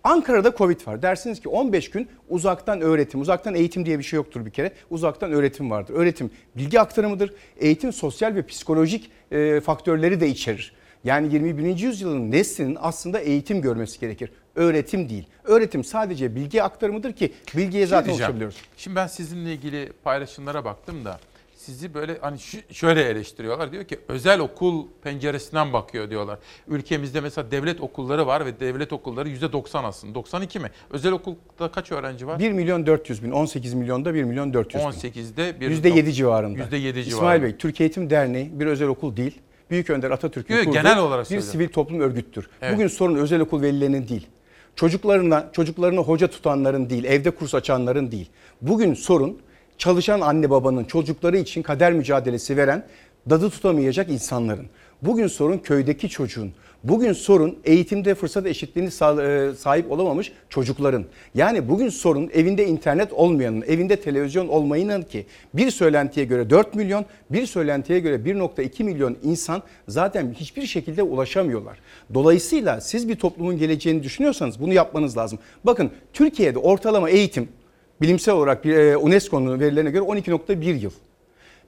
Ankara'da 0.04 0.54
Covid 0.56 0.86
var. 0.86 1.02
Dersiniz 1.02 1.40
ki 1.40 1.48
15 1.48 1.90
gün 1.90 2.08
uzaktan 2.28 2.80
öğretim, 2.80 3.20
uzaktan 3.20 3.54
eğitim 3.54 3.86
diye 3.86 3.98
bir 3.98 4.04
şey 4.04 4.16
yoktur 4.16 4.46
bir 4.46 4.50
kere. 4.50 4.72
Uzaktan 4.90 5.32
öğretim 5.32 5.70
vardır. 5.70 5.94
Öğretim 5.94 6.30
bilgi 6.56 6.80
aktarımıdır. 6.80 7.34
Eğitim 7.56 7.92
sosyal 7.92 8.34
ve 8.34 8.46
psikolojik 8.46 9.10
e, 9.30 9.60
faktörleri 9.60 10.20
de 10.20 10.28
içerir. 10.28 10.72
Yani 11.04 11.34
21. 11.34 11.78
yüzyılın 11.78 12.30
neslinin 12.30 12.78
aslında 12.80 13.18
eğitim 13.18 13.62
görmesi 13.62 14.00
gerekir. 14.00 14.30
Öğretim 14.54 15.08
değil. 15.08 15.26
Öğretim 15.44 15.84
sadece 15.84 16.34
bilgi 16.34 16.62
aktarımıdır 16.62 17.12
ki 17.12 17.32
bilgiye 17.56 17.86
zaten 17.86 18.04
diyeceğim. 18.04 18.20
ulaşabiliyoruz. 18.20 18.56
Şimdi 18.76 18.96
ben 18.96 19.06
sizinle 19.06 19.52
ilgili 19.52 19.92
paylaşımlara 20.04 20.64
baktım 20.64 21.04
da 21.04 21.18
sizi 21.64 21.94
böyle 21.94 22.18
hani 22.20 22.38
şöyle 22.70 23.02
eleştiriyorlar. 23.02 23.72
Diyor 23.72 23.84
ki 23.84 23.98
özel 24.08 24.40
okul 24.40 24.86
penceresinden 25.02 25.72
bakıyor 25.72 26.10
diyorlar. 26.10 26.38
Ülkemizde 26.68 27.20
mesela 27.20 27.50
devlet 27.50 27.80
okulları 27.80 28.26
var 28.26 28.46
ve 28.46 28.60
devlet 28.60 28.92
okulları 28.92 29.28
%90 29.28 29.86
aslında. 29.86 30.14
92 30.14 30.58
mi? 30.58 30.70
Özel 30.90 31.12
okulda 31.12 31.70
kaç 31.72 31.92
öğrenci 31.92 32.26
var? 32.26 32.38
1 32.38 32.52
milyon 32.52 32.86
400 32.86 33.24
bin, 33.24 33.30
18 33.30 33.74
milyonda 33.74 34.14
1 34.14 34.24
milyon 34.24 34.54
400 34.54 34.84
bin. 34.84 34.88
18'de 34.88 35.60
bir 35.60 35.70
%7 35.70 36.12
civarında. 36.12 36.58
%7 36.58 36.70
civarında. 36.70 37.00
İsmail 37.00 37.42
Bey, 37.42 37.56
Türk 37.56 37.80
Eğitim 37.80 38.10
Derneği 38.10 38.60
bir 38.60 38.66
özel 38.66 38.88
okul 38.88 39.16
değil. 39.16 39.40
Büyük 39.70 39.90
Önder 39.90 40.10
Atatürk'ün 40.10 40.56
kurduğu 40.58 40.72
genel 40.72 40.98
olarak 40.98 41.24
bir 41.24 41.28
söylüyorum. 41.28 41.52
sivil 41.52 41.68
toplum 41.68 42.00
örgüttür. 42.00 42.48
Evet. 42.62 42.74
Bugün 42.74 42.88
sorun 42.88 43.14
özel 43.16 43.40
okul 43.40 43.62
velilerinin 43.62 44.08
değil. 44.08 44.26
Çocuklarına, 44.76 45.48
çocuklarını 45.52 46.00
hoca 46.00 46.26
tutanların 46.28 46.90
değil, 46.90 47.04
evde 47.04 47.30
kurs 47.30 47.54
açanların 47.54 48.10
değil. 48.12 48.30
Bugün 48.62 48.94
sorun 48.94 49.38
çalışan 49.78 50.20
anne 50.20 50.50
babanın 50.50 50.84
çocukları 50.84 51.38
için 51.38 51.62
kader 51.62 51.92
mücadelesi 51.92 52.56
veren 52.56 52.84
dadı 53.30 53.50
tutamayacak 53.50 54.10
insanların. 54.10 54.66
Bugün 55.02 55.26
sorun 55.26 55.58
köydeki 55.58 56.08
çocuğun. 56.08 56.52
Bugün 56.84 57.12
sorun 57.12 57.58
eğitimde 57.64 58.14
fırsat 58.14 58.46
eşitliğini 58.46 58.88
e, 58.88 59.54
sahip 59.54 59.92
olamamış 59.92 60.32
çocukların. 60.48 61.04
Yani 61.34 61.68
bugün 61.68 61.88
sorun 61.88 62.30
evinde 62.34 62.66
internet 62.66 63.12
olmayanın, 63.12 63.62
evinde 63.62 64.00
televizyon 64.00 64.48
olmayının 64.48 65.02
ki 65.02 65.26
bir 65.54 65.70
söylentiye 65.70 66.26
göre 66.26 66.50
4 66.50 66.74
milyon, 66.74 67.04
bir 67.30 67.46
söylentiye 67.46 67.98
göre 67.98 68.14
1.2 68.14 68.84
milyon 68.84 69.16
insan 69.22 69.62
zaten 69.88 70.34
hiçbir 70.34 70.66
şekilde 70.66 71.02
ulaşamıyorlar. 71.02 71.78
Dolayısıyla 72.14 72.80
siz 72.80 73.08
bir 73.08 73.16
toplumun 73.16 73.58
geleceğini 73.58 74.02
düşünüyorsanız 74.02 74.60
bunu 74.60 74.72
yapmanız 74.72 75.16
lazım. 75.16 75.38
Bakın 75.64 75.90
Türkiye'de 76.12 76.58
ortalama 76.58 77.10
eğitim 77.10 77.48
bilimsel 78.00 78.34
olarak 78.34 78.66
e, 78.66 78.96
UNESCO'nun 78.96 79.60
verilerine 79.60 79.90
göre 79.90 80.04
12.1 80.04 80.78
yıl. 80.78 80.90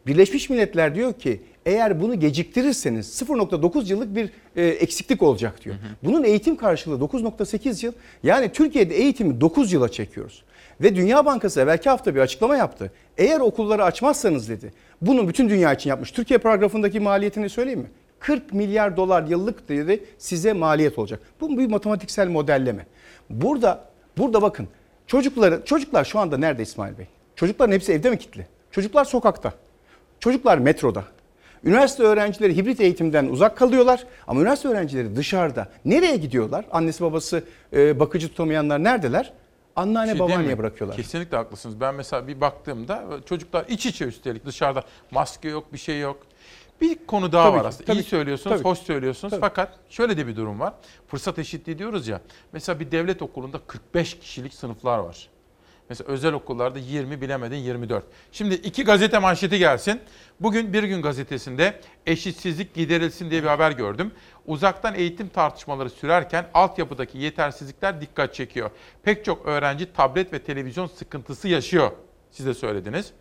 Birleşmiş 0.07 0.51
Milletler 0.51 0.95
diyor 0.95 1.13
ki 1.13 1.41
eğer 1.67 2.01
bunu 2.01 2.21
geciktirirseniz 2.21 3.23
0.9 3.23 3.91
yıllık 3.91 4.17
bir 4.17 4.31
e, 4.57 4.67
eksiklik 4.67 5.23
olacak 5.23 5.65
diyor. 5.65 5.77
Bunun 6.03 6.25
eğitim 6.25 6.57
karşılığı 6.57 7.05
9.8 7.05 7.87
yıl. 7.87 7.93
Yani 8.23 8.53
Türkiye'de 8.53 8.97
eğitimi 8.97 9.41
9 9.41 9.73
yıla 9.73 9.89
çekiyoruz. 9.89 10.43
Ve 10.81 10.97
Dünya 10.97 11.25
Bankası 11.25 11.61
evvelki 11.61 11.89
hafta 11.89 12.15
bir 12.15 12.21
açıklama 12.21 12.57
yaptı. 12.57 12.93
Eğer 13.19 13.41
okulları 13.41 13.85
açmazsanız 13.85 14.49
dedi. 14.49 14.73
Bunu 15.01 15.29
bütün 15.29 15.49
dünya 15.49 15.73
için 15.73 15.91
yapmış. 15.91 16.11
Türkiye 16.11 16.39
paragrafındaki 16.39 17.01
maliyetini 17.01 17.49
söyleyeyim 17.49 17.81
mi? 17.81 17.91
40 18.21 18.53
milyar 18.53 18.97
dolar 18.97 19.27
yıllık 19.27 19.69
dedi 19.69 20.05
size 20.19 20.53
maliyet 20.53 20.99
olacak. 20.99 21.21
Bu 21.41 21.59
bir 21.59 21.67
matematiksel 21.67 22.29
modelleme. 22.29 22.87
Burada 23.31 23.85
burada 24.19 24.43
bakın 24.43 24.69
çocukları 25.07 25.63
çocuklar 25.65 26.05
şu 26.05 26.19
anda 26.19 26.39
nerede 26.39 26.63
İsmail 26.63 26.99
Bey? 26.99 27.07
Çocukların 27.37 27.73
hepsi 27.73 27.93
evde 27.93 28.11
mi 28.11 28.19
kilitli? 28.19 28.47
Çocuklar 28.71 29.05
sokakta. 29.05 29.53
Çocuklar 30.21 30.59
metroda. 30.59 31.05
Üniversite 31.65 32.03
öğrencileri 32.03 32.57
hibrit 32.57 32.81
eğitimden 32.81 33.27
uzak 33.27 33.57
kalıyorlar 33.57 34.05
ama 34.27 34.41
üniversite 34.41 34.69
öğrencileri 34.69 35.17
dışarıda. 35.17 35.69
Nereye 35.85 36.17
gidiyorlar? 36.17 36.65
Annesi 36.71 37.05
babası 37.05 37.45
e, 37.73 38.01
bakıcı 38.01 38.29
tutamayanlar 38.29 38.85
neredeler? 38.85 39.33
Anneanne 39.77 40.11
Şey 40.11 40.21
babaanneye 40.21 40.59
bırakıyorlar. 40.59 40.97
Kesinlikle 40.97 41.37
haklısınız. 41.37 41.81
Ben 41.81 41.95
mesela 41.95 42.29
bir 42.29 42.41
baktığımda 42.41 43.05
çocuklar 43.27 43.65
iç 43.69 43.87
içe 43.87 44.05
üstelik 44.05 44.47
dışarıda 44.47 44.85
maske 45.11 45.49
yok 45.49 45.73
bir 45.73 45.79
şey 45.79 46.01
yok. 46.01 46.17
Bir 46.81 47.07
konu 47.07 47.33
daha 47.33 47.45
Tabii 47.45 47.57
var 47.57 47.63
ki, 47.63 47.69
aslında. 47.69 47.85
tabii 47.87 47.99
İyi 47.99 48.03
ki, 48.03 48.09
söylüyorsunuz, 48.09 48.57
tabii. 48.57 48.69
hoş 48.69 48.79
söylüyorsunuz. 48.79 49.31
Tabii. 49.31 49.41
Fakat 49.41 49.73
şöyle 49.89 50.17
de 50.17 50.27
bir 50.27 50.37
durum 50.37 50.61
var. 50.61 50.75
Fırsat 51.09 51.39
eşitliği 51.39 51.79
diyoruz 51.79 52.09
ya. 52.09 52.21
Mesela 52.53 52.81
bir 52.81 52.91
devlet 52.91 53.23
okulunda 53.23 53.59
45 53.67 54.19
kişilik 54.19 54.55
sınıflar 54.55 54.99
var. 54.99 55.29
Mesela 55.89 56.13
özel 56.13 56.33
okullarda 56.33 56.79
20 56.79 57.21
bilemedin 57.21 57.57
24. 57.57 58.05
Şimdi 58.33 58.55
iki 58.55 58.85
gazete 58.85 59.19
manşeti 59.19 59.59
gelsin. 59.59 60.01
Bugün 60.41 60.73
Bir 60.73 60.83
Gün 60.83 61.03
gazetesinde 61.03 61.81
eşitsizlik 62.07 62.75
giderilsin 62.75 63.31
diye 63.31 63.43
bir 63.43 63.49
haber 63.49 63.71
gördüm. 63.71 64.13
Uzaktan 64.47 64.95
eğitim 64.95 65.29
tartışmaları 65.29 65.91
sürerken 65.91 66.47
altyapıdaki 66.55 67.19
yetersizlikler 67.19 68.01
dikkat 68.01 68.35
çekiyor. 68.35 68.71
Pek 69.03 69.25
çok 69.25 69.47
öğrenci 69.47 69.93
tablet 69.93 70.33
ve 70.33 70.39
televizyon 70.39 70.87
sıkıntısı 70.87 71.49
yaşıyor. 71.49 71.91
Siz 72.31 72.47
de 72.47 72.55
söylediniz. 72.55 73.13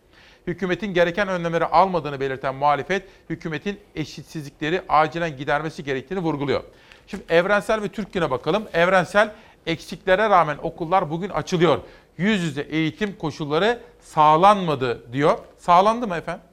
Hükümetin 0.47 0.93
gereken 0.93 1.27
önlemleri 1.27 1.65
almadığını 1.65 2.19
belirten 2.19 2.55
muhalefet, 2.55 3.03
hükümetin 3.29 3.79
eşitsizlikleri 3.95 4.81
acilen 4.89 5.37
gidermesi 5.37 5.83
gerektiğini 5.83 6.19
vurguluyor. 6.19 6.63
Şimdi 7.07 7.23
evrensel 7.29 7.81
ve 7.81 7.87
Türk 7.87 8.13
Günü'ne 8.13 8.31
bakalım. 8.31 8.63
Evrensel 8.73 9.31
eksiklere 9.67 10.29
rağmen 10.29 10.57
okullar 10.61 11.09
bugün 11.09 11.29
açılıyor. 11.29 11.77
Yüz 12.17 12.43
yüze 12.43 12.61
eğitim 12.61 13.15
koşulları 13.17 13.79
sağlanmadı 14.01 15.13
diyor. 15.13 15.37
Sağlandı 15.57 16.07
mı 16.07 16.15
efendim? 16.15 16.43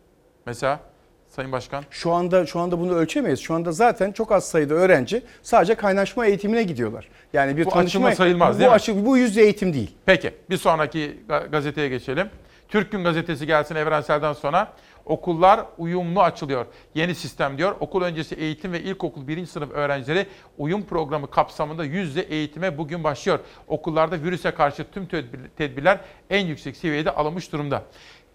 Mesela 0.47 0.81
Sayın 1.29 1.53
Başkan. 1.53 1.85
Şu 1.91 2.13
anda 2.13 2.47
şu 2.47 2.61
anda 2.61 2.81
bunu 2.81 2.95
ölçemeyiz. 2.95 3.41
Şu 3.41 3.55
anda 3.55 3.73
zaten 3.73 4.13
çok 4.13 4.33
az 4.33 4.45
sayıda 4.49 4.75
öğrenci 4.75 5.23
sadece 5.43 5.75
kaynaşma 5.75 6.27
eğitimine 6.27 6.63
gidiyorlar. 6.63 7.09
Yani 7.33 7.57
bir 7.57 7.65
Bu 7.65 7.71
tanışma 7.71 8.13
sayılmaz, 8.15 8.55
bu, 8.57 8.59
değil 8.59 8.71
mi? 8.71 8.75
açı- 8.75 9.07
bu 9.07 9.17
yüz 9.17 9.31
yüze 9.31 9.43
eğitim 9.43 9.75
değil. 9.75 9.91
Peki 10.07 10.35
bir 10.51 10.57
sonraki 10.57 11.19
ga- 11.29 11.51
gazeteye 11.51 11.89
geçelim. 11.89 12.29
Türk 12.73 12.93
Gün 12.93 13.05
gazetesi 13.05 13.47
gelsin 13.47 13.75
Evrensel'den 13.75 14.33
sonra. 14.33 14.73
Okullar 15.05 15.61
uyumlu 15.79 16.23
açılıyor. 16.23 16.67
Yeni 16.95 17.15
sistem 17.15 17.59
diyor. 17.59 17.75
Okul 17.81 18.03
öncesi 18.03 18.35
eğitim 18.35 18.73
ve 18.73 18.81
ilkokul 18.83 19.29
birinci 19.29 19.51
sınıf 19.51 19.71
öğrencileri 19.71 20.27
uyum 20.59 20.83
programı 20.83 21.31
kapsamında 21.31 21.85
yüz 21.85 22.09
yüze 22.09 22.21
eğitime 22.21 22.79
bugün 22.79 23.05
başlıyor. 23.05 23.39
Okullarda 23.69 24.23
virüse 24.23 24.51
karşı 24.51 24.85
tüm 24.93 25.05
tedbir- 25.07 25.49
tedbirler 25.57 26.01
en 26.31 26.47
yüksek 26.47 26.77
seviyede 26.77 27.11
alınmış 27.11 27.53
durumda. 27.53 27.83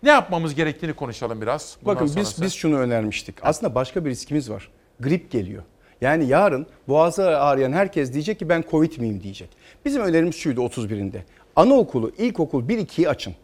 Ne 0.03 0.09
yapmamız 0.09 0.55
gerektiğini 0.55 0.93
konuşalım 0.93 1.41
biraz. 1.41 1.77
bundan 1.81 1.95
Bakın 1.95 2.15
biz 2.15 2.41
biz 2.41 2.53
şunu 2.53 2.77
önermiştik. 2.77 3.35
Aslında 3.41 3.75
başka 3.75 4.05
bir 4.05 4.09
riskimiz 4.09 4.49
var. 4.49 4.69
Grip 4.99 5.31
geliyor. 5.31 5.63
Yani 6.01 6.27
yarın 6.27 6.67
boğazı 6.87 7.39
ağrıyan 7.39 7.71
herkes 7.71 8.13
diyecek 8.13 8.39
ki 8.39 8.49
ben 8.49 8.63
Covid 8.71 8.97
miyim 8.99 9.23
diyecek. 9.23 9.49
Bizim 9.85 10.01
önerimiz 10.01 10.35
şuydu 10.35 10.61
31'inde. 10.61 11.17
Anaokulu, 11.55 12.11
ilkokul 12.17 12.63
1-2'yi 12.69 13.09
açın. 13.09 13.35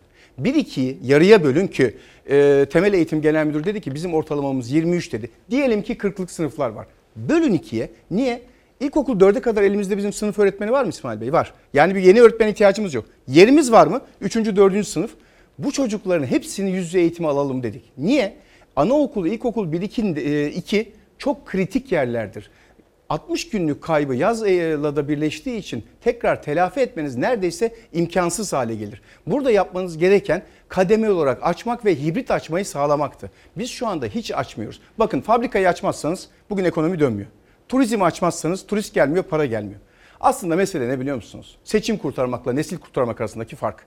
1-2'yi 0.42 0.98
yarıya 1.04 1.44
bölün 1.44 1.68
ki 1.68 1.98
e, 2.30 2.66
temel 2.72 2.94
eğitim 2.94 3.22
genel 3.22 3.46
müdür 3.46 3.64
dedi 3.64 3.82
ki 3.82 3.96
bizim 3.96 4.14
ortalamamız 4.14 4.72
23 4.72 5.14
dedi. 5.14 5.30
Diyelim 5.50 5.82
ki 5.82 5.94
40'lık 5.94 6.32
sınıflar 6.32 6.70
var. 6.70 6.88
Bölün 7.16 7.56
2'ye. 7.56 7.90
Niye? 8.12 8.42
İlkokul 8.80 9.20
4'e 9.20 9.42
kadar 9.42 9.64
elimizde 9.64 9.98
bizim 9.98 10.14
sınıf 10.14 10.40
öğretmeni 10.40 10.72
var 10.72 10.84
mı 10.84 10.90
İsmail 10.90 11.22
Bey? 11.22 11.34
Var. 11.34 11.54
Yani 11.74 11.96
bir 11.96 12.02
yeni 12.02 12.22
öğretmen 12.22 12.48
ihtiyacımız 12.48 12.94
yok. 12.94 13.06
Yerimiz 13.28 13.72
var 13.72 13.88
mı? 13.88 14.02
3. 14.22 14.36
4. 14.36 14.88
sınıf. 14.88 15.12
Bu 15.60 15.72
çocukların 15.72 16.26
hepsini 16.26 16.72
yüz 16.72 16.86
yüze 16.86 17.00
eğitime 17.00 17.28
alalım 17.28 17.64
dedik. 17.64 17.84
Niye? 17.98 18.34
Anaokulu, 18.76 19.28
ilkokul 19.28 19.72
1, 19.72 19.82
2, 19.82 20.52
2 20.56 20.92
çok 21.18 21.46
kritik 21.46 21.92
yerlerdir. 21.92 22.50
60 23.14 23.50
günlük 23.50 23.82
kaybı 23.82 24.16
yazla 24.16 24.96
da 24.96 25.08
birleştiği 25.08 25.58
için 25.58 25.84
tekrar 26.04 26.44
telafi 26.44 26.80
etmeniz 26.80 27.16
neredeyse 27.16 27.76
imkansız 27.94 28.54
hale 28.54 28.76
gelir. 28.76 29.02
Burada 29.28 29.52
yapmanız 29.52 29.98
gereken 29.98 30.44
kademe 30.68 31.12
olarak 31.12 31.44
açmak 31.44 31.86
ve 31.86 31.96
hibrit 31.96 32.32
açmayı 32.32 32.66
sağlamaktı. 32.66 33.32
Biz 33.58 33.70
şu 33.70 33.88
anda 33.88 34.06
hiç 34.06 34.32
açmıyoruz. 34.32 34.80
Bakın 34.98 35.22
fabrikayı 35.22 35.70
açmazsanız 35.70 36.28
bugün 36.50 36.66
ekonomi 36.66 37.00
dönmüyor. 37.00 37.30
Turizmi 37.70 38.04
açmazsanız 38.04 38.68
turist 38.68 38.94
gelmiyor, 38.94 39.24
para 39.24 39.46
gelmiyor. 39.46 39.80
Aslında 40.20 40.56
mesele 40.56 40.90
ne 40.90 41.00
biliyor 41.00 41.16
musunuz? 41.16 41.58
Seçim 41.64 41.98
kurtarmakla 41.98 42.54
nesil 42.54 42.78
kurtarmak 42.78 43.22
arasındaki 43.22 43.56
fark. 43.56 43.86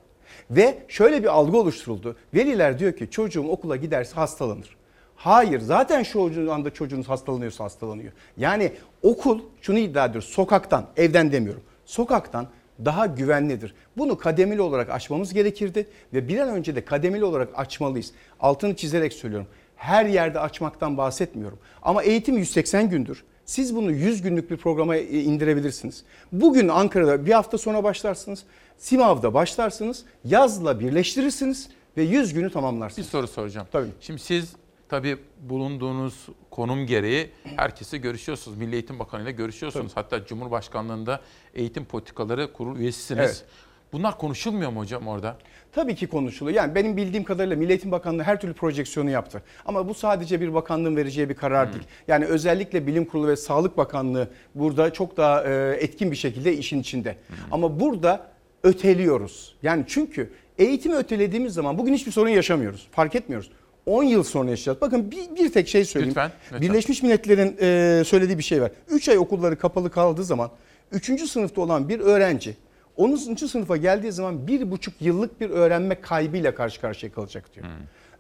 Ve 0.51 0.79
şöyle 0.89 1.23
bir 1.23 1.29
algı 1.29 1.57
oluşturuldu. 1.59 2.17
Veliler 2.35 2.79
diyor 2.79 2.93
ki 2.93 3.11
çocuğum 3.11 3.49
okula 3.49 3.77
giderse 3.77 4.15
hastalanır. 4.15 4.77
Hayır 5.17 5.61
zaten 5.61 6.03
şu 6.03 6.53
anda 6.53 6.71
çocuğunuz 6.71 7.09
hastalanıyorsa 7.09 7.65
hastalanıyor. 7.65 8.13
Yani 8.37 8.73
okul 9.03 9.41
şunu 9.61 9.79
iddia 9.79 10.05
ediyor 10.05 10.23
sokaktan 10.23 10.87
evden 10.97 11.33
demiyorum. 11.33 11.63
Sokaktan 11.87 12.47
daha 12.85 13.07
güvenlidir. 13.07 13.75
Bunu 13.97 14.19
kademeli 14.19 14.61
olarak 14.61 14.91
açmamız 14.91 15.35
gerekirdi 15.35 15.89
ve 16.15 16.29
bir 16.29 16.39
an 16.39 16.49
önce 16.49 16.77
de 16.77 16.85
kademeli 16.85 17.25
olarak 17.25 17.49
açmalıyız. 17.55 18.13
Altını 18.41 18.77
çizerek 18.77 19.13
söylüyorum. 19.13 19.49
Her 19.77 20.07
yerde 20.07 20.41
açmaktan 20.41 20.97
bahsetmiyorum. 20.97 21.59
Ama 21.83 22.03
eğitim 22.03 22.39
180 22.39 22.91
gündür. 22.91 23.25
Siz 23.45 23.77
bunu 23.77 23.93
100 23.93 24.23
günlük 24.23 24.51
bir 24.51 24.57
programa 24.57 24.97
e, 24.97 25.23
indirebilirsiniz. 25.23 26.05
Bugün 26.33 26.69
Ankara'da 26.69 27.27
bir 27.27 27.33
hafta 27.33 27.59
sonra 27.59 27.85
başlarsınız. 27.85 28.45
Simav'da 28.79 29.35
başlarsınız. 29.35 30.05
Yazla 30.25 30.81
birleştirirsiniz 30.81 31.69
ve 31.97 32.03
100 32.03 32.35
günü 32.35 32.53
tamamlarsınız. 32.53 33.07
Bir 33.07 33.11
soru 33.11 33.29
soracağım. 33.29 33.67
Tabii. 33.73 33.89
Şimdi 34.01 34.21
siz 34.21 34.53
tabii 34.89 35.17
bulunduğunuz 35.41 36.27
konum 36.51 36.87
gereği 36.87 37.31
herkese 37.57 37.99
görüşüyorsunuz. 37.99 38.59
Milli 38.59 38.75
Eğitim 38.75 38.99
Bakanı 38.99 39.23
ile 39.23 39.33
görüşüyorsunuz. 39.33 39.93
Hatta 39.95 40.27
Cumhurbaşkanlığında 40.27 41.21
eğitim 41.55 41.85
politikaları 41.85 42.53
kurul 42.53 42.79
üyesisiniz. 42.79 43.21
Evet. 43.21 43.45
Bunlar 43.93 44.19
konuşulmuyor 44.19 44.71
mu 44.71 44.81
hocam 44.81 45.09
orada? 45.09 45.37
Tabii 45.73 45.95
ki 45.95 46.07
konuşuluyor. 46.07 46.57
Yani 46.57 46.75
benim 46.75 46.97
bildiğim 46.97 47.25
kadarıyla 47.25 47.57
Milli 47.57 47.71
Eğitim 47.71 47.93
Bakanlığı 47.93 48.23
her 48.23 48.41
türlü 48.41 48.55
projeksiyonu 48.55 49.11
yaptı. 49.11 49.43
Ama 49.67 49.89
bu 49.89 49.95
sadece 49.95 50.41
bir 50.41 50.55
bakanlığın 50.55 50.97
vereceği 50.97 51.29
bir 51.29 51.35
karar 51.35 51.73
değil. 51.73 51.85
Yani 52.09 52.25
özellikle 52.25 52.87
Bilim 52.87 53.05
Kurulu 53.05 53.29
ve 53.29 53.37
Sağlık 53.37 53.77
Bakanlığı 53.77 54.31
burada 54.55 54.93
çok 54.93 55.17
daha 55.17 55.45
e, 55.45 55.77
etkin 55.81 56.11
bir 56.11 56.17
şekilde 56.17 56.57
işin 56.57 56.81
içinde. 56.81 57.17
Ama 57.51 57.81
burada 57.81 58.27
öteliyoruz. 58.63 59.57
Yani 59.63 59.85
çünkü 59.89 60.31
eğitimi 60.59 60.95
ötelediğimiz 60.95 61.55
zaman 61.55 61.79
bugün 61.79 61.95
hiçbir 61.95 62.13
sorun 62.13 62.31
yaşamıyoruz. 62.31 62.89
Fark 62.93 63.15
etmiyoruz. 63.15 63.51
10 63.87 64.03
yıl 64.03 64.23
sonra 64.23 64.51
yaşayacağız. 64.51 64.81
Bakın 64.81 65.11
bir, 65.11 65.37
bir 65.37 65.53
tek 65.53 65.69
şey 65.69 65.85
söyleyeyim. 65.85 66.11
Lütfen, 66.11 66.31
lütfen. 66.45 66.61
Birleşmiş 66.61 67.03
Milletler'in 67.03 67.57
e, 67.61 68.05
söylediği 68.05 68.39
bir 68.39 68.43
şey 68.43 68.63
var. 68.63 68.71
3 68.91 69.09
ay 69.09 69.19
okulları 69.19 69.59
kapalı 69.59 69.91
kaldığı 69.91 70.25
zaman 70.25 70.51
3. 70.93 71.31
sınıfta 71.31 71.61
olan 71.61 71.89
bir 71.89 72.01
öğrenci 72.01 72.57
10. 72.97 73.17
sınıfa 73.35 73.77
geldiği 73.77 74.13
zaman 74.13 74.47
bir 74.47 74.71
buçuk 74.71 75.03
yıllık 75.03 75.41
bir 75.41 75.51
öğrenme 75.51 76.01
kaybıyla 76.01 76.55
karşı 76.55 76.81
karşıya 76.81 77.13
kalacak 77.13 77.55
diyor. 77.55 77.67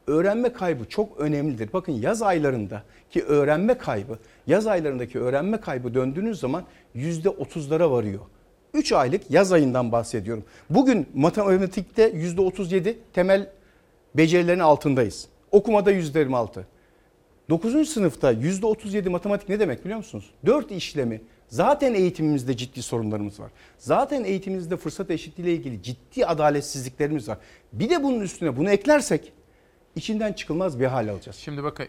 Öğrenme 0.06 0.52
kaybı 0.52 0.84
çok 0.88 1.20
önemlidir. 1.20 1.72
Bakın 1.72 1.92
yaz 1.92 2.22
aylarında 2.22 2.82
ki 3.10 3.22
öğrenme 3.22 3.78
kaybı, 3.78 4.18
yaz 4.46 4.66
aylarındaki 4.66 5.18
öğrenme 5.20 5.60
kaybı 5.60 5.94
döndüğünüz 5.94 6.40
zaman 6.40 6.64
yüzde 6.94 7.28
otuzlara 7.28 7.90
varıyor. 7.90 8.20
3 8.74 8.92
aylık 8.92 9.30
yaz 9.30 9.52
ayından 9.52 9.92
bahsediyorum. 9.92 10.44
Bugün 10.70 11.06
matematikte 11.14 12.12
yüzde 12.14 12.40
otuz 12.40 12.72
yedi 12.72 12.98
temel 13.12 13.50
becerilerin 14.14 14.58
altındayız. 14.58 15.28
Okumada 15.52 15.92
%26. 15.92 16.62
9. 17.50 17.88
sınıfta 17.88 18.32
%37 18.32 19.08
matematik 19.08 19.48
ne 19.48 19.60
demek 19.60 19.84
biliyor 19.84 19.98
musunuz? 19.98 20.30
4 20.46 20.70
işlemi 20.70 21.20
zaten 21.48 21.94
eğitimimizde 21.94 22.56
ciddi 22.56 22.82
sorunlarımız 22.82 23.40
var. 23.40 23.50
Zaten 23.78 24.24
eğitimimizde 24.24 24.76
fırsat 24.76 25.10
eşitliği 25.10 25.46
ile 25.48 25.54
ilgili 25.54 25.82
ciddi 25.82 26.26
adaletsizliklerimiz 26.26 27.28
var. 27.28 27.38
Bir 27.72 27.90
de 27.90 28.02
bunun 28.02 28.20
üstüne 28.20 28.56
bunu 28.56 28.70
eklersek 28.70 29.32
içinden 29.96 30.32
çıkılmaz 30.32 30.80
bir 30.80 30.86
hal 30.86 31.08
alacağız. 31.08 31.36
Şimdi 31.36 31.64
bakın 31.64 31.86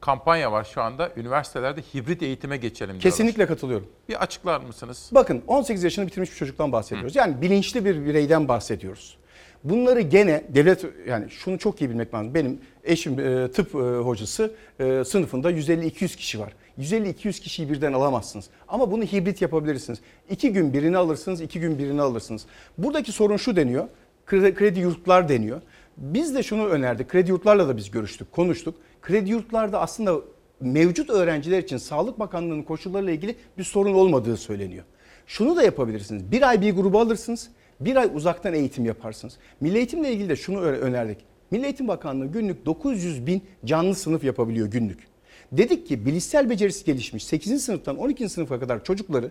kampanya 0.00 0.52
var 0.52 0.64
şu 0.74 0.82
anda. 0.82 1.10
Üniversitelerde 1.16 1.80
hibrit 1.94 2.22
eğitime 2.22 2.56
geçelim 2.56 2.88
diyorlar. 2.88 3.02
Kesinlikle 3.02 3.46
katılıyorum. 3.46 3.86
Bir 4.08 4.22
açıklar 4.22 4.60
mısınız? 4.60 5.10
Bakın 5.12 5.42
18 5.46 5.84
yaşını 5.84 6.06
bitirmiş 6.06 6.30
bir 6.30 6.36
çocuktan 6.36 6.72
bahsediyoruz. 6.72 7.16
Yani 7.16 7.42
bilinçli 7.42 7.84
bir 7.84 8.04
bireyden 8.06 8.48
bahsediyoruz. 8.48 9.18
Bunları 9.64 10.00
gene 10.00 10.44
devlet 10.48 10.84
yani 11.08 11.30
şunu 11.30 11.58
çok 11.58 11.80
iyi 11.80 11.90
bilmek 11.90 12.14
lazım. 12.14 12.34
Benim 12.34 12.60
eşim 12.84 13.20
e, 13.20 13.50
tıp 13.50 13.74
e, 13.74 13.78
hocası 13.78 14.52
e, 14.80 15.04
sınıfında 15.04 15.52
150-200 15.52 16.16
kişi 16.16 16.40
var. 16.40 16.52
150-200 16.80 17.40
kişiyi 17.40 17.70
birden 17.70 17.92
alamazsınız. 17.92 18.50
Ama 18.68 18.90
bunu 18.90 19.02
hibrit 19.02 19.42
yapabilirsiniz. 19.42 19.98
İki 20.30 20.52
gün 20.52 20.72
birini 20.72 20.96
alırsınız, 20.96 21.40
iki 21.40 21.60
gün 21.60 21.78
birini 21.78 22.02
alırsınız. 22.02 22.46
Buradaki 22.78 23.12
sorun 23.12 23.36
şu 23.36 23.56
deniyor. 23.56 23.88
Kredi, 24.26 24.54
kredi 24.54 24.80
yurtlar 24.80 25.28
deniyor. 25.28 25.60
Biz 25.96 26.34
de 26.34 26.42
şunu 26.42 26.66
önerdik. 26.66 27.08
Kredi 27.08 27.30
yurtlarla 27.30 27.68
da 27.68 27.76
biz 27.76 27.90
görüştük, 27.90 28.32
konuştuk. 28.32 28.74
Kredi 29.02 29.30
yurtlarda 29.30 29.80
aslında 29.80 30.20
mevcut 30.60 31.10
öğrenciler 31.10 31.58
için 31.58 31.76
Sağlık 31.76 32.18
Bakanlığı'nın 32.18 32.62
koşullarıyla 32.62 33.12
ilgili 33.12 33.36
bir 33.58 33.64
sorun 33.64 33.94
olmadığı 33.94 34.36
söyleniyor. 34.36 34.84
Şunu 35.26 35.56
da 35.56 35.62
yapabilirsiniz. 35.62 36.32
Bir 36.32 36.48
ay 36.48 36.60
bir 36.60 36.72
grubu 36.72 37.00
alırsınız. 37.00 37.50
Bir 37.80 37.96
ay 37.96 38.10
uzaktan 38.14 38.54
eğitim 38.54 38.84
yaparsınız. 38.84 39.38
Milli 39.60 39.76
Eğitimle 39.76 40.12
ilgili 40.12 40.28
de 40.28 40.36
şunu 40.36 40.60
önerdik. 40.60 41.18
Milli 41.50 41.64
Eğitim 41.64 41.88
Bakanlığı 41.88 42.26
günlük 42.26 42.66
900 42.66 43.26
bin 43.26 43.42
canlı 43.64 43.94
sınıf 43.94 44.24
yapabiliyor 44.24 44.66
günlük. 44.66 45.08
Dedik 45.52 45.86
ki 45.86 46.06
bilişsel 46.06 46.50
becerisi 46.50 46.84
gelişmiş 46.84 47.24
8. 47.24 47.64
sınıftan 47.64 47.96
12. 47.96 48.28
sınıfa 48.28 48.60
kadar 48.60 48.84
çocukları 48.84 49.30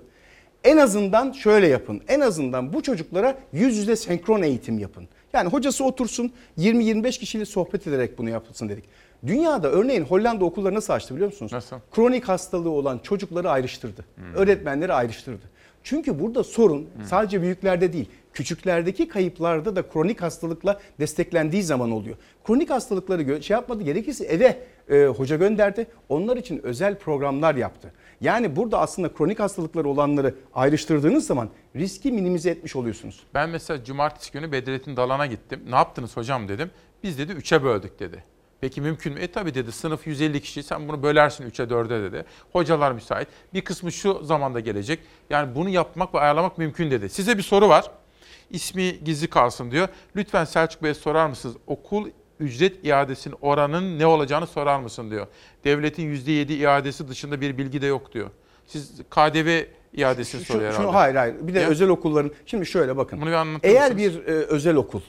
en 0.63 0.77
azından 0.77 1.31
şöyle 1.31 1.67
yapın. 1.67 2.01
En 2.07 2.19
azından 2.19 2.73
bu 2.73 2.83
çocuklara 2.83 3.37
yüz 3.53 3.77
yüze 3.77 3.95
senkron 3.95 4.41
eğitim 4.41 4.79
yapın. 4.79 5.07
Yani 5.33 5.49
hocası 5.49 5.83
otursun 5.83 6.31
20-25 6.57 7.19
kişiyle 7.19 7.45
sohbet 7.45 7.87
ederek 7.87 8.17
bunu 8.17 8.29
yapılsın 8.29 8.69
dedik. 8.69 8.83
Dünyada 9.25 9.71
örneğin 9.71 10.01
Hollanda 10.01 10.45
okulları 10.45 10.75
nasıl 10.75 10.93
açtı 10.93 11.15
biliyor 11.15 11.29
musunuz? 11.31 11.53
Nasıl? 11.53 11.75
Kronik 11.91 12.27
hastalığı 12.27 12.69
olan 12.69 12.99
çocukları 13.03 13.49
ayrıştırdı. 13.49 14.05
Öğretmenleri 14.35 14.93
ayrıştırdı. 14.93 15.43
Çünkü 15.83 16.19
burada 16.19 16.43
sorun 16.43 16.87
sadece 17.05 17.41
büyüklerde 17.41 17.93
değil, 17.93 18.09
küçüklerdeki 18.37 19.07
kayıplarda 19.07 19.75
da 19.75 19.89
kronik 19.89 20.21
hastalıkla 20.21 20.79
desteklendiği 20.99 21.63
zaman 21.63 21.91
oluyor. 21.91 22.15
Kronik 22.47 22.69
hastalıkları 22.69 23.43
şey 23.43 23.55
yapmadı 23.55 23.83
gerekirse 23.83 24.25
eve 24.25 24.63
e, 24.89 25.05
hoca 25.05 25.35
gönderdi. 25.35 25.87
Onlar 26.09 26.37
için 26.37 26.61
özel 26.63 26.99
programlar 26.99 27.55
yaptı. 27.55 27.93
Yani 28.21 28.55
burada 28.55 28.79
aslında 28.79 29.13
kronik 29.13 29.39
hastalıkları 29.39 29.89
olanları 29.89 30.35
ayrıştırdığınız 30.53 31.27
zaman 31.27 31.49
riski 31.75 32.11
minimize 32.11 32.49
etmiş 32.49 32.75
oluyorsunuz. 32.75 33.23
Ben 33.33 33.49
mesela 33.49 33.83
cumartesi 33.83 34.31
günü 34.31 34.51
Bedrettin 34.51 34.97
Dalan'a 34.97 35.25
gittim. 35.25 35.61
Ne 35.69 35.75
yaptınız 35.75 36.17
hocam 36.17 36.47
dedim. 36.47 36.71
Biz 37.03 37.17
dedi 37.17 37.31
3'e 37.31 37.63
böldük 37.63 37.99
dedi. 37.99 38.23
Peki 38.61 38.81
mümkün 38.81 39.13
mü? 39.13 39.19
E 39.19 39.31
tabii 39.31 39.53
dedi 39.55 39.71
sınıf 39.71 40.07
150 40.07 40.41
kişi 40.41 40.63
sen 40.63 40.87
bunu 40.87 41.03
bölersin 41.03 41.49
3'e 41.49 41.65
4'e 41.65 42.11
dedi. 42.11 42.25
Hocalar 42.51 42.91
müsait. 42.91 43.27
Bir 43.53 43.61
kısmı 43.61 43.91
şu 43.91 44.23
zamanda 44.23 44.59
gelecek. 44.59 44.99
Yani 45.29 45.55
bunu 45.55 45.69
yapmak 45.69 46.13
ve 46.13 46.19
ayarlamak 46.19 46.57
mümkün 46.57 46.91
dedi. 46.91 47.09
Size 47.09 47.37
bir 47.37 47.43
soru 47.43 47.69
var. 47.69 47.91
İsmi 48.51 48.99
gizli 49.03 49.27
kalsın 49.27 49.71
diyor. 49.71 49.87
Lütfen 50.15 50.45
Selçuk 50.45 50.83
Bey'e 50.83 50.93
sorar 50.93 51.27
mısınız? 51.27 51.55
Okul 51.67 52.09
ücret 52.39 52.85
iadesinin 52.85 53.35
oranının 53.41 53.99
ne 53.99 54.05
olacağını 54.05 54.47
sorar 54.47 54.79
mısın 54.79 55.11
diyor. 55.11 55.27
Devletin 55.63 56.03
%7 56.15 56.53
iadesi 56.53 57.07
dışında 57.07 57.41
bir 57.41 57.57
bilgi 57.57 57.81
de 57.81 57.85
yok 57.85 58.13
diyor. 58.13 58.29
Siz 58.67 58.91
KDV 59.09 59.63
iadesini 59.93 60.41
Şu- 60.45 60.53
soruyor 60.53 60.71
şunu, 60.71 60.79
herhalde. 60.81 60.97
hayır 60.97 61.15
hayır. 61.15 61.35
Bir 61.41 61.53
de 61.53 61.59
Ya. 61.59 61.67
özel 61.69 61.89
okulların 61.89 62.31
şimdi 62.45 62.65
şöyle 62.65 62.97
bakın. 62.97 63.21
Bunu 63.21 63.29
bir 63.29 63.67
Eğer 63.69 63.97
bir 63.97 64.15
e, 64.27 64.31
özel 64.31 64.75
okul 64.75 65.01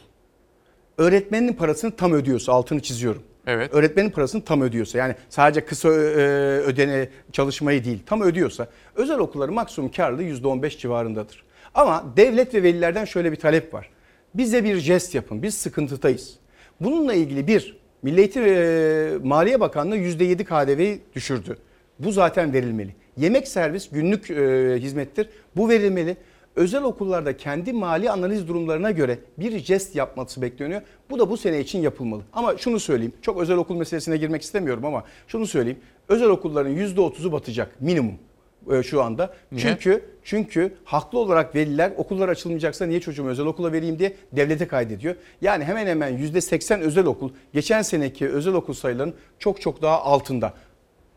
öğretmenin 0.99 1.53
parasını 1.53 1.97
tam 1.97 2.13
ödüyorsa 2.13 2.53
altını 2.53 2.81
çiziyorum. 2.81 3.23
Evet. 3.47 3.75
Öğretmenin 3.75 4.11
parasını 4.11 4.45
tam 4.45 4.63
ödüyorsa 4.63 4.99
yani 4.99 5.15
sadece 5.29 5.65
kısa 5.65 5.89
ö- 5.89 6.21
e, 6.21 6.25
ödene 6.61 7.09
çalışmayı 7.33 7.85
değil 7.85 7.99
tam 8.07 8.23
ödüyorsa 8.23 8.69
özel 8.95 9.19
okulların 9.19 9.55
maksimum 9.55 9.91
karlılığı 9.91 10.23
%15 10.23 10.79
civarındadır. 10.79 11.45
Ama 11.79 12.05
devlet 12.17 12.55
ve 12.55 12.63
velilerden 12.63 13.05
şöyle 13.05 13.33
bir 13.33 13.37
talep 13.37 13.75
var. 13.75 13.91
Bize 14.35 14.65
bir 14.65 14.77
jest 14.77 15.15
yapın. 15.15 15.43
Biz 15.43 15.55
sıkıntıdayız. 15.55 16.39
Bununla 16.81 17.15
ilgili 17.15 17.47
bir 17.47 17.77
Milli 18.03 18.21
Eğitim 18.21 18.43
e, 18.47 19.27
Maliye 19.29 19.61
Bakanlığı 19.61 19.97
%7 19.97 20.45
KDV'yi 20.45 21.01
düşürdü. 21.15 21.57
Bu 21.99 22.13
zaten 22.13 22.53
verilmeli. 22.53 22.95
Yemek 23.17 23.49
servis 23.49 23.91
günlük 23.91 24.31
e, 24.31 24.77
hizmettir. 24.79 25.29
Bu 25.57 25.69
verilmeli. 25.69 26.17
Özel 26.57 26.83
okullarda 26.83 27.37
kendi 27.37 27.73
mali 27.73 28.11
analiz 28.11 28.49
durumlarına 28.49 28.91
göre 28.91 29.19
bir 29.39 29.59
jest 29.59 29.97
yapması 29.97 30.43
bekleniyor. 30.43 30.83
Bu 31.11 31.19
da 31.19 31.31
bu 31.31 31.37
sene 31.37 31.61
için 31.61 31.79
yapılmalı. 31.83 32.23
Ama 32.33 32.57
şunu 32.57 32.81
söyleyeyim. 32.81 33.13
Çok 33.23 33.41
özel 33.41 33.57
okul 33.57 33.77
meselesine 33.77 34.17
girmek 34.17 34.43
istemiyorum 34.43 34.85
ama 34.85 35.05
şunu 35.29 35.47
söyleyeyim. 35.47 35.79
Özel 36.09 36.29
okulların 36.29 36.77
%30'u 36.77 37.33
batacak 37.33 37.81
minimum 37.81 38.15
şu 38.83 39.03
anda. 39.03 39.35
Niye? 39.53 39.63
Çünkü 39.63 40.05
çünkü 40.25 40.75
haklı 40.85 41.19
olarak 41.19 41.55
veliler 41.55 41.93
okullar 41.97 42.29
açılmayacaksa 42.29 42.87
niye 42.87 43.01
çocuğumu 43.01 43.29
özel 43.31 43.47
okula 43.47 43.73
vereyim 43.73 43.99
diye 43.99 44.17
devlete 44.33 44.69
kaydediyor. 44.69 45.15
Yani 45.41 45.65
hemen 45.65 45.87
hemen 45.87 46.19
%80 46.19 46.81
özel 46.81 47.07
okul 47.07 47.31
geçen 47.55 47.83
seneki 47.83 48.29
özel 48.29 48.55
okul 48.55 48.75
sayılarının 48.75 49.15
çok 49.39 49.61
çok 49.61 49.83
daha 49.83 50.03
altında. 50.03 50.55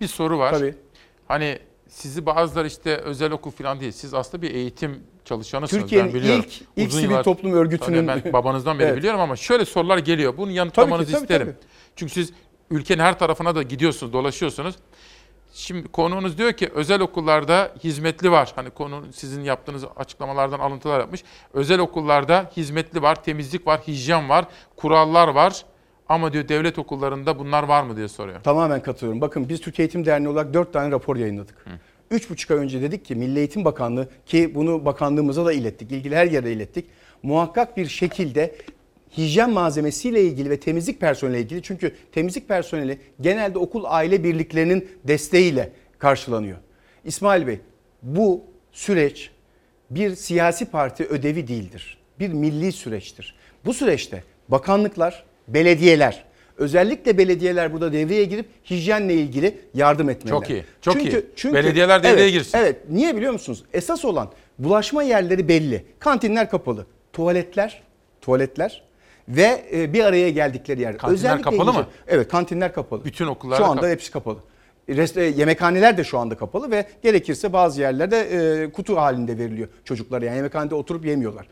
Bir 0.01 0.07
soru 0.07 0.39
var. 0.39 0.53
Tabii. 0.53 0.75
Hani 1.27 1.59
sizi 1.87 2.25
bazıları 2.25 2.67
işte 2.67 2.95
özel 2.97 3.31
okul 3.31 3.51
falan 3.51 3.79
değil. 3.79 3.91
Siz 3.91 4.13
aslında 4.13 4.41
bir 4.41 4.51
eğitim 4.55 4.99
çalışanısınız. 5.25 5.81
Türkiye'nin 5.83 6.09
ilk- 6.15 6.61
ilk 6.75 6.87
Uzun 6.87 6.99
sivil 6.99 7.11
yıllar- 7.11 7.23
toplum 7.23 7.53
örgütünün- 7.53 8.07
Tabii 8.07 8.23
ben 8.25 8.33
babanızdan 8.33 8.79
beri 8.79 8.87
Evet. 8.87 8.97
biliyorum 8.97 9.19
ama 9.19 9.35
şöyle 9.35 9.65
sorular 9.65 9.97
geliyor. 9.97 10.37
Bunu 10.37 10.51
yanıtlamanızı 10.51 11.11
Tabii 11.11 11.21
ki, 11.21 11.27
tabii, 11.27 11.33
isterim. 11.43 11.55
Çünkü 11.95 12.13
siz 12.13 12.33
ülkenin 12.71 13.01
her 13.03 13.19
tarafına 13.19 13.55
da 13.55 13.63
gidiyorsunuz, 13.63 14.13
dolaşıyorsunuz. 14.13 14.75
Şimdi 15.53 15.87
konuğunuz 15.87 16.37
diyor 16.37 16.53
ki 16.53 16.69
özel 16.75 17.01
okullarda 17.01 17.71
hizmetli 17.83 18.31
var. 18.31 18.51
Hani 18.55 18.69
konu 18.69 19.03
sizin 19.13 19.43
yaptığınız 19.43 19.83
açıklamalardan 19.95 20.59
alıntılar 20.59 20.99
yapmış. 20.99 21.23
Özel 21.53 21.79
okullarda 21.79 22.51
hizmetli 22.57 23.01
var, 23.01 23.23
temizlik 23.23 23.67
var, 23.67 23.79
hijyen 23.87 24.29
var, 24.29 24.45
kurallar 24.75 25.27
var. 25.27 25.65
Ama 26.09 26.33
diyor 26.33 26.47
devlet 26.47 26.79
okullarında 26.79 27.39
bunlar 27.39 27.63
var 27.63 27.83
mı 27.83 27.97
diye 27.97 28.07
soruyor. 28.07 28.43
Tamamen 28.43 28.81
katılıyorum. 28.81 29.21
Bakın 29.21 29.49
biz 29.49 29.61
Türkiye 29.61 29.85
Eğitim 29.85 30.05
Derneği 30.05 30.29
olarak 30.29 30.53
4 30.53 30.73
tane 30.73 30.91
rapor 30.91 31.15
yayınladık. 31.15 31.65
Üç 32.11 32.29
buçuk 32.29 32.51
ay 32.51 32.57
önce 32.57 32.81
dedik 32.81 33.05
ki 33.05 33.15
Milli 33.15 33.39
Eğitim 33.39 33.65
Bakanlığı 33.65 34.09
ki 34.25 34.55
bunu 34.55 34.85
bakanlığımıza 34.85 35.45
da 35.45 35.53
ilettik, 35.53 35.91
ilgili 35.91 36.15
her 36.15 36.25
yere 36.25 36.51
ilettik. 36.51 36.85
Muhakkak 37.23 37.77
bir 37.77 37.87
şekilde 37.87 38.55
hijyen 39.17 39.49
malzemesiyle 39.49 40.23
ilgili 40.23 40.49
ve 40.49 40.59
temizlik 40.59 40.99
personeliyle 40.99 41.41
ilgili 41.41 41.61
çünkü 41.61 41.95
temizlik 42.11 42.47
personeli 42.47 42.99
genelde 43.21 43.57
okul 43.57 43.83
aile 43.87 44.23
birliklerinin 44.23 44.89
desteğiyle 45.03 45.71
karşılanıyor. 45.99 46.57
İsmail 47.05 47.47
Bey 47.47 47.59
bu 48.01 48.43
süreç 48.71 49.31
bir 49.89 50.15
siyasi 50.15 50.65
parti 50.65 51.05
ödevi 51.05 51.47
değildir. 51.47 51.97
Bir 52.19 52.29
milli 52.29 52.71
süreçtir. 52.71 53.35
Bu 53.65 53.73
süreçte 53.73 54.23
bakanlıklar, 54.49 55.23
belediyeler, 55.47 56.23
özellikle 56.57 57.17
belediyeler 57.17 57.73
burada 57.73 57.93
devreye 57.93 58.23
girip 58.23 58.45
hijyenle 58.69 59.13
ilgili 59.13 59.57
yardım 59.73 60.09
etmeliler. 60.09 60.39
Çok 60.39 60.49
iyi, 60.49 60.63
çok 60.81 60.95
iyi. 60.95 61.53
Belediyeler 61.53 61.99
evet, 61.99 62.11
devreye 62.11 62.29
girsin. 62.29 62.57
Evet, 62.57 62.75
niye 62.89 63.15
biliyor 63.15 63.33
musunuz? 63.33 63.63
Esas 63.73 64.05
olan 64.05 64.31
bulaşma 64.59 65.03
yerleri 65.03 65.47
belli. 65.47 65.85
Kantinler 65.99 66.49
kapalı. 66.49 66.85
Tuvaletler, 67.13 67.81
tuvaletler 68.21 68.83
ve 69.35 69.61
e, 69.73 69.93
bir 69.93 70.03
araya 70.03 70.29
geldikleri 70.29 70.81
yer. 70.81 70.97
Kantinler 70.97 71.41
kapalı 71.41 71.69
hijyen- 71.71 71.75
mı? 71.79 71.87
Evet, 72.07 72.27
kantinler 72.27 72.73
kapalı. 72.73 73.05
Bütün 73.05 73.27
okullarda 73.27 73.57
Şu 73.57 73.65
anda 73.65 73.75
kapalı. 73.75 73.91
hepsi 73.91 74.11
kapalı. 74.11 74.37
Rest, 74.89 75.17
e, 75.17 75.23
yemekhaneler 75.23 75.97
de 75.97 76.03
şu 76.03 76.17
anda 76.19 76.37
kapalı 76.37 76.71
ve 76.71 76.85
gerekirse 77.03 77.53
bazı 77.53 77.81
yerlerde 77.81 78.19
e, 78.63 78.71
kutu 78.71 78.97
halinde 78.97 79.37
veriliyor 79.37 79.67
çocuklara. 79.85 80.25
Yani 80.25 80.35
yemekhanede 80.35 80.75
oturup 80.75 81.05
yemiyorlar. 81.05 81.47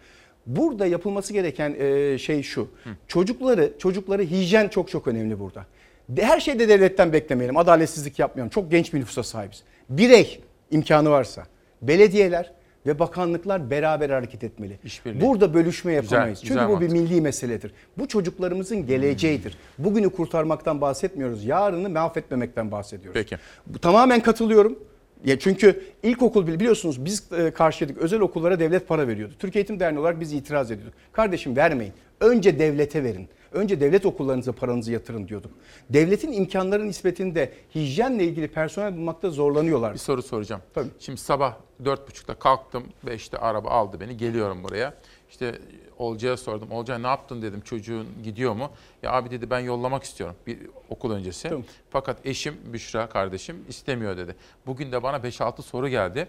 Burada 0.46 0.86
yapılması 0.86 1.34
gereken 1.34 1.76
e, 1.80 2.18
şey 2.18 2.44
şu. 2.44 2.68
Çocukları 3.08 3.74
çocukları 3.80 4.22
hijyen 4.24 4.68
çok 4.68 4.90
çok 4.90 5.08
önemli 5.08 5.40
burada. 5.40 5.66
Her 6.20 6.40
şeyde 6.40 6.70
devletten 6.70 7.14
beklemeyelim. 7.14 7.58
Adaletsizlik 7.58 8.20
yapmayalım. 8.20 8.50
Çok 8.50 8.72
genç 8.72 8.94
bir 8.94 9.00
nüfusa 9.00 9.24
sahibiz. 9.24 9.64
Birey 9.90 10.42
imkanı 10.72 11.10
varsa 11.10 11.44
belediyeler 11.82 12.52
ve 12.86 13.00
bakanlıklar 13.00 13.70
beraber 13.70 14.10
hareket 14.10 14.44
etmeli. 14.44 14.80
İşbirliği. 14.84 15.22
Burada 15.22 15.54
bölüşme 15.54 15.96
Güzel, 15.96 16.14
yapamayız. 16.16 16.42
güzel 16.42 16.58
Çünkü 16.58 16.70
bu 16.70 16.82
bir 16.82 16.88
mantık. 16.88 17.10
milli 17.12 17.22
meseledir. 17.22 17.72
Bu 17.98 18.08
çocuklarımızın 18.08 18.88
geleceğidir. 18.88 19.58
Bugünü 19.78 20.10
kurtarmaktan 20.10 20.82
bahsetmiyoruz. 20.82 21.46
Yarını 21.46 21.90
mahvetmemekten 21.90 22.72
bahsediyoruz. 22.72 23.14
Peki. 23.14 23.38
Bu, 23.68 23.80
tamamen 23.80 24.20
katılıyorum. 24.20 24.80
Ya 25.26 25.40
çünkü 25.40 25.84
ilkokul 26.04 26.48
bile 26.48 26.60
biliyorsunuz 26.60 27.06
biz 27.06 27.24
e, 27.38 27.52
karşıydık. 27.52 27.98
Özel 27.98 28.20
okullara 28.20 28.60
devlet 28.60 28.88
para 28.88 29.08
veriyordu. 29.08 29.34
Türkiye 29.40 29.62
Eğitim 29.62 29.80
Derneği 29.80 30.00
olarak 30.00 30.20
biz 30.20 30.34
itiraz 30.34 30.72
ediyorduk. 30.72 30.94
Kardeşim 31.12 31.56
vermeyin. 31.56 31.94
Önce 32.20 32.60
devlete 32.60 33.04
verin. 33.04 33.28
Önce 33.52 33.80
devlet 33.82 34.06
okullarınıza 34.06 34.52
paranızı 34.52 34.92
yatırın 34.92 35.28
diyorduk. 35.28 35.52
Devletin 35.90 36.32
imkanları 36.32 36.88
nispetinde 36.88 37.54
hijyenle 37.76 38.24
ilgili 38.24 38.48
personel 38.48 38.98
bulmakta 38.98 39.30
zorlanıyorlar. 39.30 39.94
Bir 39.94 40.00
soru 40.00 40.22
soracağım. 40.22 40.62
Tabii. 40.74 40.90
Şimdi 41.00 41.20
sabah 41.20 41.56
4.30'da 41.84 42.34
kalktım. 42.34 42.84
5'te 43.06 43.38
araba 43.38 43.70
aldı 43.70 44.00
beni. 44.00 44.18
Geliyorum 44.18 44.64
buraya. 44.64 44.94
İşte 45.30 45.60
Olcay'a 45.98 46.38
sordum. 46.38 46.72
Olcay 46.72 47.04
ne 47.04 47.08
yaptın 47.08 47.42
dedim. 47.42 47.62
Çocuğun 47.62 48.08
gidiyor 48.24 48.54
mu? 48.54 48.72
Ya 49.04 49.12
abi 49.12 49.32
dedi 49.32 49.50
ben 49.50 49.60
yollamak 49.60 50.04
istiyorum 50.04 50.36
bir 50.48 50.60
okul 50.90 51.12
öncesi. 51.12 51.50
Tamam. 51.50 51.64
Fakat 51.90 52.26
eşim 52.26 52.58
Büşra 52.74 53.10
kardeşim 53.10 53.66
istemiyor 53.68 54.18
dedi. 54.18 54.36
Bugün 54.66 54.92
de 54.92 55.04
bana 55.04 55.18
5-6 55.18 55.62
soru 55.62 55.88
geldi. 55.88 56.28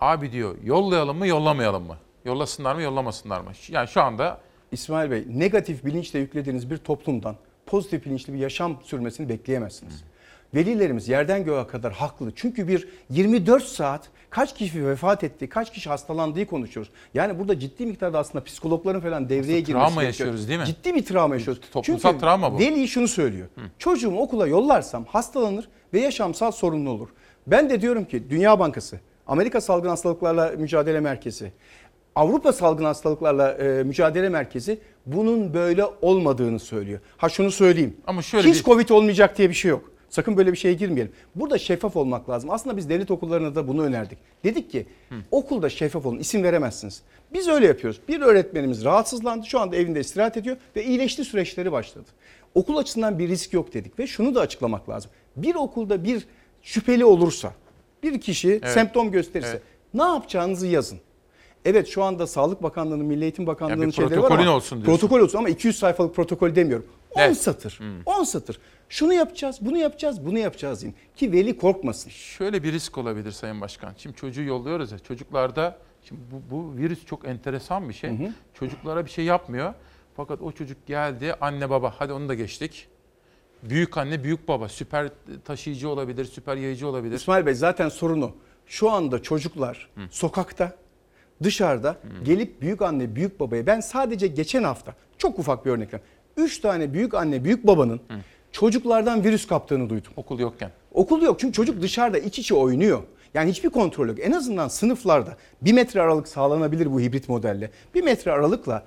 Abi 0.00 0.32
diyor 0.32 0.56
yollayalım 0.64 1.18
mı 1.18 1.26
yollamayalım 1.26 1.86
mı? 1.86 1.96
Yollasınlar 2.24 2.74
mı 2.74 2.82
yollamasınlar 2.82 3.40
mı? 3.40 3.50
Yani 3.68 3.88
şu 3.88 4.02
anda 4.02 4.40
İsmail 4.72 5.10
Bey 5.10 5.24
negatif 5.28 5.84
bilinçle 5.84 6.18
yüklediğiniz 6.18 6.70
bir 6.70 6.76
toplumdan 6.76 7.36
pozitif 7.66 8.06
bilinçli 8.06 8.32
bir 8.32 8.38
yaşam 8.38 8.78
sürmesini 8.84 9.28
bekleyemezsiniz. 9.28 10.04
Velilerimiz 10.54 11.08
yerden 11.08 11.44
göğe 11.44 11.66
kadar 11.66 11.92
haklı. 11.92 12.32
Çünkü 12.36 12.68
bir 12.68 12.88
24 13.10 13.64
saat 13.64 14.08
kaç 14.30 14.54
kişi 14.54 14.86
vefat 14.86 15.24
etti, 15.24 15.48
kaç 15.48 15.72
kişi 15.72 15.88
hastalandığı 15.88 16.46
konuşuyoruz. 16.46 16.92
Yani 17.14 17.38
burada 17.38 17.58
ciddi 17.58 17.86
miktarda 17.86 18.18
aslında 18.18 18.44
psikologların 18.44 19.00
falan 19.00 19.28
devreye 19.28 19.60
girmesi 19.60 19.72
travma 19.72 20.02
gerekiyor. 20.02 20.28
yaşıyoruz 20.28 20.48
değil 20.48 20.60
mi? 20.60 20.66
Ciddi 20.66 20.94
bir 20.94 21.04
travma 21.04 21.34
yaşıyoruz. 21.34 21.62
Toplumsal 21.72 22.10
Çünkü 22.10 22.20
travma 22.20 22.52
bu. 22.52 22.58
Veli 22.58 22.88
şunu 22.88 23.08
söylüyor. 23.08 23.48
Çocuğumu 23.78 24.20
okula 24.20 24.46
yollarsam 24.46 25.04
hastalanır 25.04 25.68
ve 25.94 26.00
yaşamsal 26.00 26.50
sorunlu 26.50 26.90
olur. 26.90 27.08
Ben 27.46 27.70
de 27.70 27.80
diyorum 27.80 28.04
ki 28.04 28.30
Dünya 28.30 28.58
Bankası, 28.58 29.00
Amerika 29.26 29.60
Salgın 29.60 29.88
Hastalıklarla 29.88 30.52
Mücadele 30.58 31.00
Merkezi, 31.00 31.52
Avrupa 32.16 32.52
Salgın 32.52 32.84
Hastalıklarla 32.84 33.52
e, 33.52 33.82
Mücadele 33.82 34.28
Merkezi 34.28 34.78
bunun 35.06 35.54
böyle 35.54 35.84
olmadığını 36.02 36.58
söylüyor. 36.58 37.00
Ha 37.16 37.28
şunu 37.28 37.50
söyleyeyim. 37.50 37.96
Ama 38.06 38.22
şöyle 38.22 38.48
Hiç 38.48 38.58
bir- 38.58 38.64
Covid 38.64 38.88
olmayacak 38.88 39.38
diye 39.38 39.48
bir 39.48 39.54
şey 39.54 39.70
yok. 39.70 39.92
Sakın 40.10 40.36
böyle 40.36 40.52
bir 40.52 40.56
şeye 40.56 40.74
girmeyelim. 40.74 41.12
Burada 41.34 41.58
şeffaf 41.58 41.96
olmak 41.96 42.30
lazım. 42.30 42.50
Aslında 42.50 42.76
biz 42.76 42.88
devlet 42.88 43.10
okullarına 43.10 43.54
da 43.54 43.68
bunu 43.68 43.82
önerdik. 43.82 44.18
Dedik 44.44 44.70
ki 44.70 44.86
okulda 45.30 45.68
şeffaf 45.70 46.06
olun. 46.06 46.18
İsim 46.18 46.42
veremezsiniz. 46.42 47.02
Biz 47.32 47.48
öyle 47.48 47.66
yapıyoruz. 47.66 48.00
Bir 48.08 48.20
öğretmenimiz 48.20 48.84
rahatsızlandı. 48.84 49.46
Şu 49.46 49.60
anda 49.60 49.76
evinde 49.76 50.00
istirahat 50.00 50.36
ediyor 50.36 50.56
ve 50.76 50.84
iyileşti 50.84 51.24
süreçleri 51.24 51.72
başladı. 51.72 52.06
Okul 52.54 52.76
açısından 52.76 53.18
bir 53.18 53.28
risk 53.28 53.52
yok 53.52 53.74
dedik 53.74 53.98
ve 53.98 54.06
şunu 54.06 54.34
da 54.34 54.40
açıklamak 54.40 54.88
lazım. 54.88 55.10
Bir 55.36 55.54
okulda 55.54 56.04
bir 56.04 56.26
şüpheli 56.62 57.04
olursa, 57.04 57.52
bir 58.02 58.20
kişi 58.20 58.48
Evet. 58.50 58.68
semptom 58.68 59.10
gösterirse 59.10 59.50
Evet. 59.50 59.62
ne 59.94 60.02
yapacağınızı 60.02 60.66
yazın. 60.66 60.98
Evet 61.64 61.88
şu 61.88 62.02
anda 62.02 62.26
Sağlık 62.26 62.62
Bakanlığı'nın, 62.62 63.06
Milli 63.06 63.22
Eğitim 63.22 63.46
Bakanlığı'nın 63.46 63.86
bir 63.86 63.92
şeyleri 63.92 64.22
var 64.22 64.30
ama 64.30 64.56
olsun 64.56 64.78
diyorsun. 64.78 64.92
protokol 64.92 65.20
olsun 65.24 65.38
ama 65.38 65.48
200 65.48 65.78
sayfalık 65.78 66.14
protokol 66.14 66.54
demiyorum. 66.54 66.86
10 67.10 67.20
Evet. 67.20 67.36
satır. 67.36 67.80
10 68.06 68.24
satır. 68.24 68.58
Şunu 68.88 69.12
yapacağız, 69.12 69.58
bunu 69.60 69.76
yapacağız, 69.76 70.26
bunu 70.26 70.38
yapacağız 70.38 70.82
deyin. 70.82 70.94
Ki 71.16 71.32
veli 71.32 71.56
korkmasın. 71.56 72.10
Şöyle 72.10 72.62
bir 72.62 72.72
risk 72.72 72.98
olabilir 72.98 73.30
Sayın 73.32 73.60
Başkan. 73.60 73.94
Şimdi 73.98 74.16
çocuğu 74.16 74.42
yolluyoruz 74.42 74.92
ya. 74.92 74.98
Çocuklarda 74.98 75.78
şimdi 76.02 76.20
bu, 76.32 76.56
bu 76.56 76.76
virüs 76.76 77.04
çok 77.06 77.28
enteresan 77.28 77.88
bir 77.88 77.94
şey. 77.94 78.10
Çocuklara 78.54 79.04
bir 79.04 79.10
şey 79.10 79.24
yapmıyor. 79.24 79.74
Fakat 80.16 80.42
o 80.42 80.52
çocuk 80.52 80.86
geldi 80.86 81.34
anne 81.40 81.70
baba 81.70 81.94
hadi 81.98 82.12
onu 82.12 82.28
da 82.28 82.34
geçtik. 82.34 82.88
Büyük 83.62 83.96
anne 83.98 84.24
büyük 84.24 84.48
baba 84.48 84.68
süper 84.68 85.10
taşıyıcı 85.44 85.88
olabilir, 85.88 86.24
süper 86.24 86.56
yayıcı 86.56 86.88
olabilir. 86.88 87.14
İsmail 87.14 87.46
Bey 87.46 87.54
zaten 87.54 87.88
sorunu 87.88 88.32
şu 88.66 88.90
anda 88.90 89.22
çocuklar 89.22 89.88
sokakta, 90.10 90.76
dışarıda 91.44 91.96
gelip 92.24 92.62
büyük 92.62 92.82
anne, 92.82 93.14
büyük 93.14 93.40
babaya 93.40 93.66
ben 93.66 93.80
sadece 93.80 94.26
geçen 94.26 94.62
hafta 94.62 94.94
çok 95.18 95.38
ufak 95.38 95.66
bir 95.66 95.70
örnek 95.70 95.88
vereyim. 95.88 96.06
3 96.36 96.60
tane 96.60 96.92
büyük 96.92 97.14
anne, 97.14 97.44
büyük 97.44 97.66
babanın 97.66 98.00
çocuklardan 98.52 99.24
virüs 99.24 99.46
kaptığını 99.46 99.90
duydum. 99.90 100.12
Okul 100.16 100.38
yokken. 100.38 100.70
Okul 100.92 101.22
yok 101.22 101.40
çünkü 101.40 101.52
çocuk 101.52 101.82
dışarıda 101.82 102.18
iç 102.18 102.38
içe 102.38 102.54
oynuyor. 102.54 103.02
Yani 103.34 103.50
hiçbir 103.50 103.70
kontrol 103.70 104.08
yok. 104.08 104.18
En 104.20 104.32
azından 104.32 104.68
sınıflarda 104.68 105.36
bir 105.62 105.72
metre 105.72 106.02
aralık 106.02 106.28
sağlanabilir 106.28 106.92
bu 106.92 107.00
hibrit 107.00 107.28
modelle. 107.28 107.70
Bir 107.94 108.02
metre 108.02 108.32
aralıkla 108.32 108.84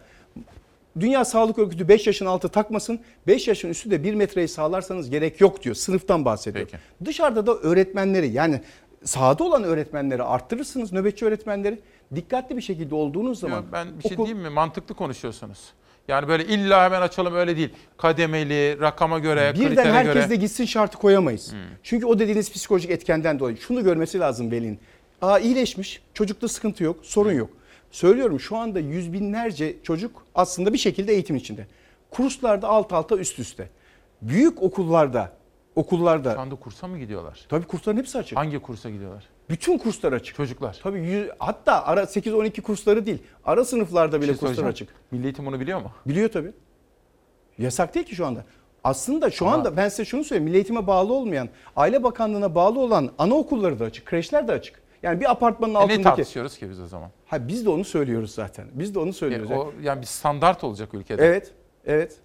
Dünya 1.00 1.26
Sağlık 1.26 1.60
Örgütü 1.60 1.88
5 1.88 2.08
yaşın 2.08 2.26
altı 2.26 2.50
takmasın. 2.50 3.00
5 3.28 3.48
yaşın 3.48 3.70
üstü 3.70 3.92
de 3.92 4.04
1 4.04 4.14
metreyi 4.14 4.48
sağlarsanız 4.48 5.10
gerek 5.10 5.42
yok 5.42 5.64
diyor. 5.64 5.76
Sınıftan 5.76 6.26
bahsediyor. 6.26 6.68
Dışarıda 7.06 7.48
da 7.48 7.56
öğretmenleri 7.56 8.28
yani 8.28 8.62
sahada 9.04 9.44
olan 9.44 9.64
öğretmenleri 9.64 10.24
arttırırsınız 10.24 10.94
nöbetçi 10.94 11.26
öğretmenleri. 11.26 11.80
Dikkatli 12.16 12.58
bir 12.58 12.62
şekilde 12.62 12.96
olduğunuz 12.96 13.40
zaman 13.40 13.58
Yo, 13.58 13.64
ben 13.72 13.88
bir 14.00 14.10
şey 14.10 14.18
diyeyim 14.18 14.40
mi? 14.40 14.50
Mantıklı 14.50 14.96
konuşuyorsunuz. 14.96 15.60
Yani 16.08 16.28
böyle 16.28 16.46
illa 16.46 16.84
hemen 16.84 17.02
açalım 17.02 17.36
öyle 17.36 17.58
değil. 17.58 17.70
Kademeli, 17.98 18.78
rakama 18.82 19.20
göre, 19.20 19.54
Birden 19.56 19.68
kritere 19.68 19.92
herkes 19.92 20.14
göre. 20.14 20.30
de 20.30 20.36
gitsin 20.36 20.66
şartı 20.66 20.98
koyamayız. 20.98 21.54
Çünkü 21.84 22.06
o 22.06 22.20
dediğiniz 22.20 22.52
psikolojik 22.52 22.92
etkenden 22.92 23.40
dolayı. 23.40 23.58
Şunu 23.58 23.84
görmesi 23.84 24.20
lazım 24.20 24.52
velinin. 24.52 24.80
Aa 25.22 25.40
iyileşmiş, 25.40 26.02
çocukta 26.14 26.48
sıkıntı 26.48 26.84
yok, 26.84 27.00
sorun 27.02 27.34
yok. 27.34 27.50
Söylüyorum 27.92 28.40
şu 28.40 28.58
anda 28.58 28.80
yüz 28.80 29.14
binlerce 29.14 29.76
çocuk 29.84 30.26
aslında 30.36 30.74
bir 30.74 30.78
şekilde 30.78 31.14
eğitim 31.14 31.36
içinde. 31.36 31.68
Kurslarda 32.12 32.68
alt 32.68 32.94
alta 32.94 33.18
üst 33.18 33.40
üste. 33.40 33.70
Büyük 34.22 34.62
okullarda, 34.62 35.32
okullarda. 35.76 36.34
Şu 36.34 36.40
anda 36.40 36.56
kursa 36.56 36.88
mı 36.88 37.00
gidiyorlar? 37.00 37.46
Tabii 37.50 37.66
kursların 37.66 37.98
hepsi 37.98 38.18
açık. 38.18 38.38
Hangi 38.38 38.60
kursa 38.60 38.90
gidiyorlar? 38.90 39.24
Bütün 39.50 39.78
kurslar 39.78 40.14
açık. 40.14 40.36
Çocuklar. 40.36 40.80
Tabii 40.84 41.00
yüz- 41.00 41.30
hatta 41.40 41.86
ara 41.86 42.04
8-12 42.04 42.62
kursları 42.62 43.06
değil. 43.06 43.24
Ara 43.46 43.66
sınıflarda 43.66 44.22
bile 44.22 44.26
şey 44.32 44.38
kurslar 44.38 44.64
açık. 44.66 44.90
Milli 45.12 45.24
Eğitim 45.24 45.46
bunu 45.46 45.60
biliyor 45.60 45.82
mu? 45.82 45.92
Biliyor 46.06 46.30
tabii. 46.30 46.52
Yasak 47.58 47.96
değil 47.96 48.06
ki 48.06 48.16
şu 48.16 48.26
anda. 48.26 48.44
Aslında 48.84 49.32
şu 49.32 49.46
Ama- 49.48 49.56
anda 49.56 49.78
ben 49.78 49.90
size 49.90 50.06
şunu 50.06 50.24
söyleyeyim. 50.24 50.44
Milli 50.46 50.56
Eğitim'e 50.56 50.88
bağlı 50.88 51.14
olmayan, 51.14 51.50
Aile 51.76 52.04
Bakanlığı'na 52.04 52.56
bağlı 52.56 52.80
olan 52.80 53.12
anaokulları 53.18 53.80
da 53.80 53.86
açık, 53.86 54.06
kreşler 54.06 54.48
de 54.48 54.52
açık. 54.52 54.82
Yani 55.04 55.20
bir 55.22 55.32
apartmanın 55.32 55.72
E 55.72 55.74
ne 55.74 55.78
altındaki... 55.78 56.04
tartışıyoruz 56.04 56.58
ki 56.58 56.70
biz 56.70 56.80
o 56.80 56.88
zaman? 56.88 57.10
Ha 57.28 57.48
biz 57.48 57.66
de 57.66 57.70
onu 57.70 57.84
söylüyoruz 57.86 58.32
zaten. 58.32 58.66
Biz 58.74 58.96
de 58.96 59.00
onu 59.00 59.14
söylüyoruz. 59.14 59.52
E, 59.52 59.56
o, 59.56 59.74
yani 59.82 60.02
bir 60.02 60.06
standart 60.06 60.64
olacak 60.64 60.94
ülkede. 60.94 61.26
Evet, 61.26 61.52
evet. 61.86 62.18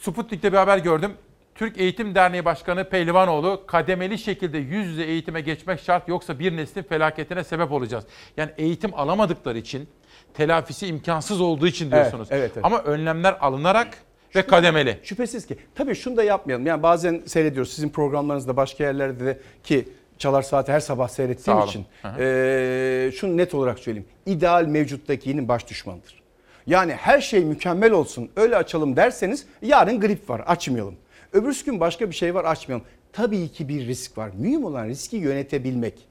Sputnik'te 0.00 0.52
bir 0.52 0.56
haber 0.56 0.78
gördüm. 0.78 1.12
Türk 1.58 1.78
Eğitim 1.78 2.14
Derneği 2.14 2.44
Başkanı 2.44 2.88
Pehlivanoğlu 2.88 3.62
kademeli 3.66 4.18
şekilde 4.18 4.58
yüz 4.58 4.86
yüze 4.86 5.02
eğitime 5.02 5.40
geçmek 5.40 5.80
şart 5.80 6.08
yoksa 6.08 6.38
bir 6.38 6.56
neslin 6.56 6.82
felaketine 6.82 7.44
sebep 7.44 7.72
olacağız. 7.72 8.04
Yani 8.36 8.50
eğitim 8.58 8.94
alamadıkları 8.94 9.58
için 9.58 9.88
telafisi 10.34 10.86
imkansız 10.86 11.40
olduğu 11.40 11.66
için 11.66 11.90
diyorsunuz. 11.90 12.28
Evet, 12.30 12.40
evet, 12.40 12.52
evet. 12.54 12.64
Ama 12.64 12.82
önlemler 12.82 13.36
alınarak 13.40 13.88
ve 14.36 14.42
kademeli. 14.42 14.98
Şüphesiz 15.02 15.46
ki. 15.46 15.58
Tabii 15.74 15.94
şunu 15.94 16.16
da 16.16 16.24
yapmayalım. 16.24 16.66
Yani 16.66 16.82
bazen 16.82 17.22
seyrediyoruz 17.26 17.72
sizin 17.72 17.88
programlarınızda 17.88 18.56
başka 18.56 18.84
yerlerde 18.84 19.26
de 19.26 19.40
ki 19.64 19.88
Çalar 20.18 20.42
Saati 20.42 20.72
her 20.72 20.80
sabah 20.80 21.08
seyrettiğim 21.08 21.60
için. 21.60 21.84
Hı 22.02 22.08
hı. 22.08 22.22
eee, 22.22 23.12
şunu 23.12 23.36
net 23.36 23.54
olarak 23.54 23.78
söyleyeyim. 23.78 24.08
İdeal 24.26 24.64
mevcuttakinin 24.64 25.48
baş 25.48 25.68
düşmanıdır. 25.68 26.22
Yani 26.66 26.92
her 26.92 27.20
şey 27.20 27.44
mükemmel 27.44 27.92
olsun 27.92 28.30
öyle 28.36 28.56
açalım 28.56 28.96
derseniz 28.96 29.46
yarın 29.62 30.00
grip 30.00 30.30
var 30.30 30.42
açmayalım. 30.46 30.94
Öbürsü 31.32 31.64
gün 31.64 31.80
başka 31.80 32.10
bir 32.10 32.14
şey 32.14 32.34
var 32.34 32.44
açmayalım. 32.44 32.86
Tabii 33.12 33.48
ki 33.48 33.68
bir 33.68 33.86
risk 33.86 34.18
var. 34.18 34.30
Mühim 34.38 34.64
olan 34.64 34.88
riski 34.88 35.16
yönetebilmek. 35.16 36.08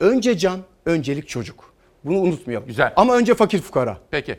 Önce 0.00 0.38
can, 0.38 0.60
öncelik 0.86 1.28
çocuk. 1.28 1.74
Bunu 2.04 2.18
unutmayalım. 2.18 2.66
Güzel. 2.66 2.92
Ama 2.96 3.16
önce 3.16 3.34
fakir 3.34 3.60
fukara. 3.60 3.98
Peki. 4.10 4.38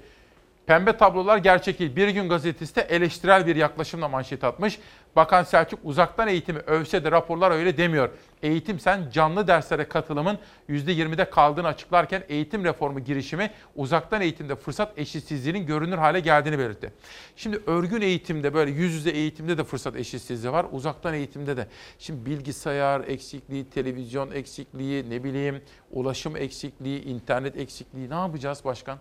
Pembe 0.67 0.97
tablolar 0.97 1.37
gerçek 1.37 1.79
değil. 1.79 1.95
Bir 1.95 2.07
gün 2.07 2.29
gazetesi 2.29 2.75
de 2.75 2.81
eleştirel 2.81 3.47
bir 3.47 3.55
yaklaşımla 3.55 4.07
manşet 4.07 4.43
atmış. 4.43 4.79
Bakan 5.15 5.43
Selçuk 5.43 5.79
uzaktan 5.83 6.27
eğitimi 6.27 6.59
övse 6.59 7.03
de 7.03 7.11
raporlar 7.11 7.51
öyle 7.51 7.77
demiyor. 7.77 8.09
Eğitim 8.43 8.79
sen 8.79 9.09
canlı 9.09 9.47
derslere 9.47 9.87
katılımın 9.87 10.37
%20'de 10.69 11.29
kaldığını 11.29 11.67
açıklarken 11.67 12.23
eğitim 12.29 12.63
reformu 12.63 12.99
girişimi 12.99 13.51
uzaktan 13.75 14.21
eğitimde 14.21 14.55
fırsat 14.55 14.99
eşitsizliğinin 14.99 15.65
görünür 15.65 15.97
hale 15.97 16.19
geldiğini 16.19 16.59
belirtti. 16.59 16.93
Şimdi 17.35 17.61
örgün 17.67 18.01
eğitimde 18.01 18.53
böyle 18.53 18.71
yüz 18.71 18.93
yüze 18.93 19.09
eğitimde 19.09 19.57
de 19.57 19.63
fırsat 19.63 19.95
eşitsizliği 19.95 20.53
var. 20.53 20.65
Uzaktan 20.71 21.13
eğitimde 21.13 21.57
de. 21.57 21.67
Şimdi 21.99 22.25
bilgisayar 22.25 23.01
eksikliği, 23.07 23.69
televizyon 23.69 24.31
eksikliği, 24.31 25.09
ne 25.09 25.23
bileyim 25.23 25.61
ulaşım 25.91 26.37
eksikliği, 26.37 27.03
internet 27.03 27.57
eksikliği 27.57 28.09
ne 28.09 28.15
yapacağız 28.15 28.65
başkan? 28.65 28.99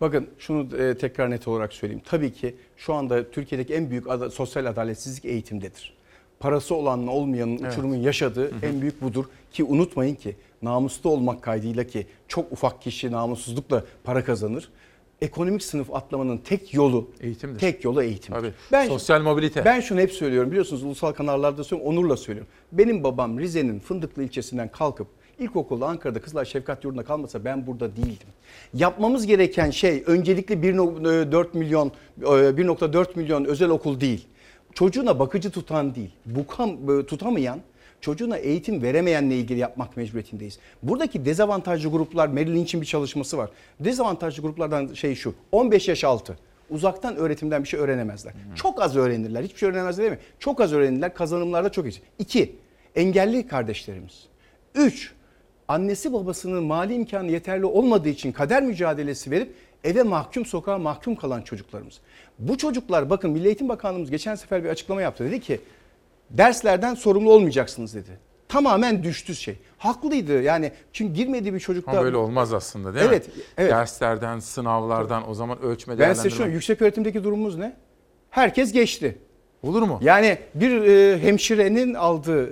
Bakın 0.00 0.26
şunu 0.38 0.76
e, 0.82 0.98
tekrar 0.98 1.30
net 1.30 1.48
olarak 1.48 1.72
söyleyeyim. 1.72 2.02
Tabii 2.04 2.32
ki 2.32 2.54
şu 2.76 2.94
anda 2.94 3.30
Türkiye'deki 3.30 3.74
en 3.74 3.90
büyük 3.90 4.10
ada- 4.10 4.30
sosyal 4.30 4.66
adaletsizlik 4.66 5.24
eğitimdedir. 5.24 5.94
Parası 6.40 6.74
olanla 6.74 7.10
olmayanın 7.10 7.58
Evet. 7.62 7.72
uçurumun 7.72 7.96
yaşadığı 7.96 8.50
en 8.62 8.80
büyük 8.80 9.02
budur. 9.02 9.24
Ki 9.52 9.64
unutmayın 9.64 10.14
ki 10.14 10.36
namuslu 10.62 11.10
olmak 11.10 11.42
kaydıyla 11.42 11.84
ki 11.84 12.06
çok 12.28 12.52
ufak 12.52 12.82
kişi 12.82 13.12
namussuzlukla 13.12 13.84
para 14.04 14.24
kazanır. 14.24 14.68
Ekonomik 15.22 15.62
sınıf 15.62 15.94
atlamanın 15.94 16.38
tek 16.38 16.74
yolu 16.74 17.10
Eğitimdir. 17.20 17.60
tek 17.60 17.84
yolu 17.84 18.02
eğitim. 18.02 18.34
Tabii. 18.34 18.88
Sosyal 18.88 19.22
mobilite. 19.22 19.64
Ben 19.64 19.80
şunu 19.80 20.00
hep 20.00 20.12
söylüyorum 20.12 20.50
biliyorsunuz 20.50 20.82
ulusal 20.82 21.12
kanallarda 21.12 21.64
söylüyorum 21.64 21.94
onurla 21.98 22.16
söylüyorum. 22.16 22.52
Benim 22.72 23.04
babam 23.04 23.38
Rize'nin 23.38 23.78
Fındıklı 23.80 24.22
ilçesinden 24.22 24.68
kalkıp 24.68 25.06
İlkokulda 25.38 25.86
Ankara'da 25.86 26.20
Kızlar 26.20 26.44
Şefkat 26.44 26.84
Yurdu'nda 26.84 27.04
kalmasa 27.04 27.44
ben 27.44 27.66
burada 27.66 27.96
değildim. 27.96 28.28
Yapmamız 28.74 29.26
gereken 29.26 29.70
şey 29.70 30.02
öncelikle 30.06 30.54
1.4 30.54 31.46
milyon 31.58 31.92
e, 32.20 32.24
1.4 32.24 33.06
milyon 33.16 33.44
özel 33.44 33.68
okul 33.68 34.00
değil. 34.00 34.26
Çocuğuna 34.74 35.18
bakıcı 35.18 35.50
tutan 35.50 35.94
değil. 35.94 36.10
Bukam, 36.26 36.70
e, 36.70 37.06
tutamayan 37.06 37.60
çocuğuna 38.00 38.36
eğitim 38.36 38.82
veremeyenle 38.82 39.36
ilgili 39.36 39.58
yapmak 39.58 39.96
mecburiyetindeyiz. 39.96 40.58
Buradaki 40.82 41.24
dezavantajlı 41.24 41.90
gruplar 41.90 42.28
Merrill 42.28 42.54
Lynch'in 42.54 42.80
bir 42.80 42.86
çalışması 42.86 43.38
var. 43.38 43.50
Dezavantajlı 43.80 44.42
gruplardan 44.42 44.94
şey 44.94 45.14
şu 45.14 45.34
15 45.52 45.88
yaş 45.88 46.04
altı 46.04 46.38
uzaktan 46.70 47.16
öğretimden 47.16 47.62
bir 47.62 47.68
şey 47.68 47.80
öğrenemezler. 47.80 48.32
Çok 48.54 48.82
az 48.82 48.96
öğrenirler. 48.96 49.42
Hiçbir 49.42 49.58
şey 49.58 49.68
öğrenemezler 49.68 50.04
değil 50.04 50.12
mi? 50.12 50.24
Çok 50.38 50.60
az 50.60 50.72
öğrenirler. 50.72 51.14
Kazanımlarda 51.14 51.72
çok 51.72 51.86
iyi. 51.86 52.00
İki, 52.18 52.56
engelli 52.96 53.46
kardeşlerimiz. 53.46 54.26
Üç, 54.74 55.13
annesi 55.68 56.12
babasının 56.12 56.64
mali 56.64 56.94
imkanı 56.94 57.30
yeterli 57.30 57.64
olmadığı 57.64 58.08
için 58.08 58.32
kader 58.32 58.62
mücadelesi 58.62 59.30
verip 59.30 59.54
eve 59.84 60.02
mahkum 60.02 60.46
sokağa 60.46 60.78
mahkum 60.78 61.16
kalan 61.16 61.42
çocuklarımız. 61.42 62.00
Bu 62.38 62.58
çocuklar 62.58 63.10
bakın 63.10 63.30
Milli 63.30 63.46
Eğitim 63.46 63.68
Bakanlığımız 63.68 64.10
geçen 64.10 64.34
sefer 64.34 64.64
bir 64.64 64.68
açıklama 64.68 65.02
yaptı. 65.02 65.24
Dedi 65.24 65.40
ki 65.40 65.60
derslerden 66.30 66.94
sorumlu 66.94 67.32
olmayacaksınız 67.32 67.94
dedi. 67.94 68.10
Tamamen 68.48 69.02
düştü 69.02 69.34
şey. 69.34 69.56
Haklıydı 69.78 70.42
yani 70.42 70.72
çünkü 70.92 71.14
girmediği 71.14 71.54
bir 71.54 71.60
çocukta... 71.60 71.92
Ama 71.92 72.02
böyle 72.02 72.16
olmaz 72.16 72.52
aslında 72.52 72.94
değil 72.94 73.06
Evet, 73.08 73.28
mi? 73.28 73.42
evet. 73.58 73.70
Derslerden, 73.70 74.38
sınavlardan 74.38 75.30
o 75.30 75.34
zaman 75.34 75.62
ölçme 75.62 75.98
Ben 75.98 76.12
size 76.12 76.30
şunu 76.30 76.48
yüksek 76.48 76.82
öğretimdeki 76.82 77.24
durumumuz 77.24 77.56
ne? 77.56 77.76
Herkes 78.30 78.72
geçti. 78.72 79.18
Olur 79.62 79.82
mu? 79.82 79.98
Yani 80.02 80.38
bir 80.54 80.82
e, 80.82 81.18
hemşirenin 81.18 81.94
aldığı 81.94 82.46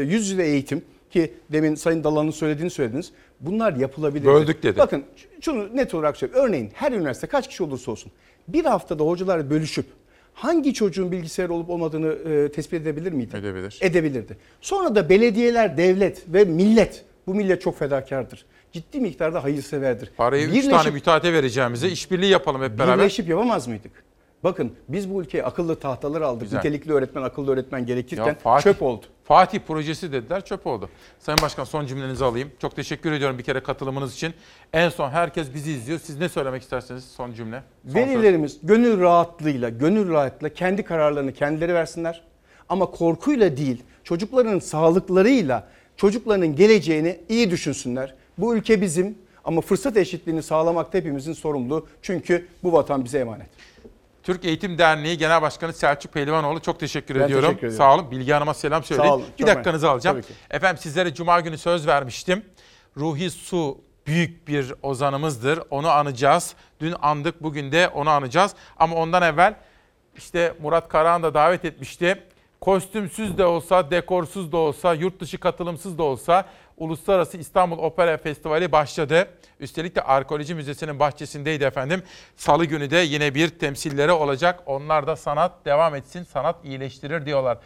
e, 0.00 0.04
yüz 0.04 0.30
yüze 0.30 0.44
eğitim 0.44 0.84
ki 1.14 1.34
demin 1.52 1.74
Sayın 1.74 2.04
Dalan'ın 2.04 2.30
söylediğini 2.30 2.70
söylediniz. 2.70 3.12
Bunlar 3.40 3.76
yapılabilir. 3.76 4.24
Böldük 4.26 4.62
dedi. 4.62 4.78
Bakın 4.78 5.04
şunu 5.40 5.76
net 5.76 5.94
olarak 5.94 6.16
söyleyeyim. 6.16 6.46
Örneğin 6.46 6.70
her 6.74 6.92
üniversite 6.92 7.26
kaç 7.26 7.48
kişi 7.48 7.62
olursa 7.62 7.90
olsun 7.92 8.12
bir 8.48 8.64
haftada 8.64 9.04
hocalar 9.04 9.50
bölüşüp 9.50 9.86
hangi 10.34 10.74
çocuğun 10.74 11.12
bilgisayar 11.12 11.48
olup 11.48 11.70
olmadığını 11.70 12.12
e, 12.12 12.52
tespit 12.52 12.80
edebilir 12.82 13.12
miydi? 13.12 13.36
Edebilir. 13.36 13.78
Edebilirdi. 13.80 14.36
Sonra 14.60 14.94
da 14.94 15.08
belediyeler, 15.08 15.76
devlet 15.76 16.22
ve 16.28 16.44
millet 16.44 17.04
bu 17.26 17.34
millet 17.34 17.62
çok 17.62 17.78
fedakardır. 17.78 18.44
Ciddi 18.72 19.00
miktarda 19.00 19.44
hayırseverdir. 19.44 20.10
Parayı 20.16 20.46
3 20.48 20.52
Birleşip- 20.54 20.70
tane 20.70 20.90
müteahhite 20.90 21.32
vereceğimize 21.32 21.88
işbirliği 21.88 22.30
yapalım 22.30 22.62
hep 22.62 22.78
beraber. 22.78 22.98
Birleşip 22.98 23.28
yapamaz 23.28 23.68
mıydık? 23.68 23.92
Bakın 24.44 24.72
biz 24.88 25.10
bu 25.14 25.22
ülkeye 25.22 25.44
akıllı 25.44 25.76
tahtalar 25.76 26.20
aldık. 26.20 26.40
Güzel. 26.42 26.58
Nitelikli 26.58 26.92
öğretmen, 26.92 27.22
akıllı 27.22 27.52
öğretmen 27.52 27.86
gerekirken 27.86 28.26
Ya 28.26 28.36
Fatih- 28.44 28.62
çöp 28.62 28.82
oldu. 28.82 29.06
Fatih 29.24 29.58
projesi 29.58 30.12
dediler 30.12 30.44
çöp 30.44 30.66
oldu. 30.66 30.88
Sayın 31.18 31.38
Başkan 31.42 31.64
son 31.64 31.86
cümlenizi 31.86 32.24
alayım. 32.24 32.50
Çok 32.58 32.76
teşekkür 32.76 33.12
ediyorum 33.12 33.38
bir 33.38 33.42
kere 33.42 33.60
katılımınız 33.62 34.14
için. 34.14 34.34
En 34.72 34.88
son 34.88 35.10
herkes 35.10 35.54
bizi 35.54 35.72
izliyor. 35.72 35.98
Siz 35.98 36.18
ne 36.18 36.28
söylemek 36.28 36.62
isterseniz 36.62 37.04
son 37.04 37.32
cümle. 37.32 37.62
Son 37.84 37.92
söz. 37.92 37.96
Velilerimiz 38.08 38.58
gönül 38.62 39.00
rahatlığıyla, 39.00 39.68
gönül 39.68 40.08
rahatlığıyla 40.10 40.54
kendi 40.54 40.82
kararlarını 40.82 41.32
kendileri 41.32 41.74
versinler. 41.74 42.24
Ama 42.68 42.86
korkuyla 42.86 43.56
değil, 43.56 43.82
çocukların 44.04 44.58
sağlıklarıyla 44.58 45.68
çocuklarının 45.96 46.56
geleceğini 46.56 47.20
iyi 47.28 47.50
düşünsünler. 47.50 48.14
Bu 48.38 48.56
ülke 48.56 48.80
bizim 48.80 49.18
ama 49.44 49.60
fırsat 49.60 49.96
eşitliğini 49.96 50.42
sağlamak 50.42 50.92
da 50.92 50.98
hepimizin 50.98 51.32
sorumluluğu. 51.32 51.86
Çünkü 52.02 52.46
bu 52.62 52.72
vatan 52.72 53.04
bize 53.04 53.18
emanet. 53.18 53.46
Türk 54.24 54.44
Eğitim 54.44 54.78
Derneği 54.78 55.18
Genel 55.18 55.42
Başkanı 55.42 55.72
Selçuk 55.72 56.12
Pehlivanoğlu 56.12 56.60
çok 56.60 56.80
teşekkür 56.80 57.14
Ben 57.14 57.20
ediyorum. 57.20 57.48
teşekkür 57.48 57.66
ediyorum. 57.68 57.76
Sağ 57.86 57.94
olun. 57.94 58.10
Bilgi 58.10 58.32
Hanım'a 58.32 58.54
selam 58.54 58.84
söyleyin. 58.84 59.08
Sağ 59.08 59.14
olun. 59.14 59.26
Bir 59.38 59.46
dakikanızı 59.46 59.90
alacağım. 59.90 60.20
Efendim 60.50 60.82
sizlere 60.82 61.14
Cuma 61.14 61.40
günü 61.40 61.58
söz 61.58 61.86
vermiştim. 61.86 62.44
Ruhi 62.96 63.30
Su 63.30 63.78
büyük 64.06 64.48
bir 64.48 64.74
ozanımızdır. 64.82 65.60
Onu 65.70 65.88
anacağız. 65.88 66.54
Dün 66.80 66.94
andık, 67.02 67.42
bugün 67.42 67.72
de 67.72 67.88
onu 67.88 68.10
anacağız. 68.10 68.54
Ama 68.76 68.96
ondan 68.96 69.22
evvel 69.22 69.54
işte 70.16 70.54
Murat 70.62 70.88
Karahan 70.88 71.22
da 71.22 71.34
davet 71.34 71.64
etmişti. 71.64 72.22
Kostümsüz 72.60 73.38
de 73.38 73.44
olsa, 73.44 73.90
dekorsuz 73.90 74.52
da 74.52 74.56
olsa, 74.56 74.94
yurt 74.94 75.20
dışı 75.20 75.38
katılımsız 75.38 75.98
da 75.98 76.02
olsa 76.02 76.44
Uluslararası 76.76 77.38
İstanbul 77.38 77.78
Opera 77.78 78.16
Festivali 78.16 78.72
başladı. 78.72 79.28
Üstelik 79.60 79.96
de 79.96 80.02
Arkeoloji 80.02 80.54
Müzesi'nin 80.54 80.98
bahçesindeydi 80.98 81.64
efendim. 81.64 82.02
Salı 82.36 82.64
günü 82.64 82.90
de 82.90 82.96
yine 82.96 83.34
bir 83.34 83.48
temsilleri 83.48 84.12
olacak. 84.12 84.60
Onlar 84.66 85.06
da 85.06 85.16
sanat 85.16 85.64
devam 85.64 85.94
etsin, 85.94 86.22
sanat 86.22 86.64
iyileştirir 86.64 87.26
diyorlar. 87.26 87.58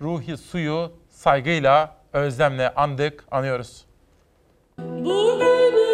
Ruhi 0.00 0.36
suyu 0.36 0.92
saygıyla, 1.10 1.96
özlemle 2.12 2.74
andık, 2.74 3.24
anıyoruz. 3.30 3.84
Bugün 4.78 5.85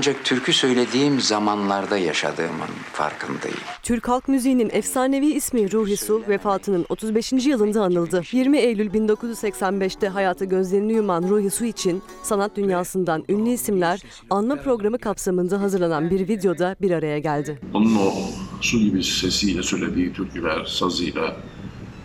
Ancak 0.00 0.24
türkü 0.24 0.52
söylediğim 0.52 1.20
zamanlarda 1.20 1.98
yaşadığımın 1.98 2.68
farkındayım. 2.92 3.58
Türk 3.82 4.08
halk 4.08 4.28
müziğinin 4.28 4.70
efsanevi 4.72 5.26
ismi 5.26 5.72
Ruhi 5.72 5.96
Su 5.96 6.22
vefatının 6.28 6.86
35. 6.88 7.32
yılında 7.32 7.82
anıldı. 7.82 8.22
20 8.32 8.58
Eylül 8.58 8.90
1985'te 8.90 10.08
hayata 10.08 10.44
gözlerini 10.44 10.92
yuman 10.92 11.22
Ruhi 11.28 11.50
Su 11.50 11.64
için 11.64 12.02
sanat 12.22 12.56
dünyasından 12.56 13.24
ünlü 13.28 13.50
isimler 13.50 14.02
anma 14.30 14.56
programı 14.56 14.98
kapsamında 14.98 15.60
hazırlanan 15.60 16.10
bir 16.10 16.28
videoda 16.28 16.76
bir 16.80 16.90
araya 16.90 17.18
geldi. 17.18 17.58
Onun 17.74 17.96
o 17.96 18.12
su 18.60 18.78
gibi 18.78 19.04
sesiyle 19.04 19.62
söylediği 19.62 20.12
türküler, 20.12 20.64
sazıyla 20.64 21.36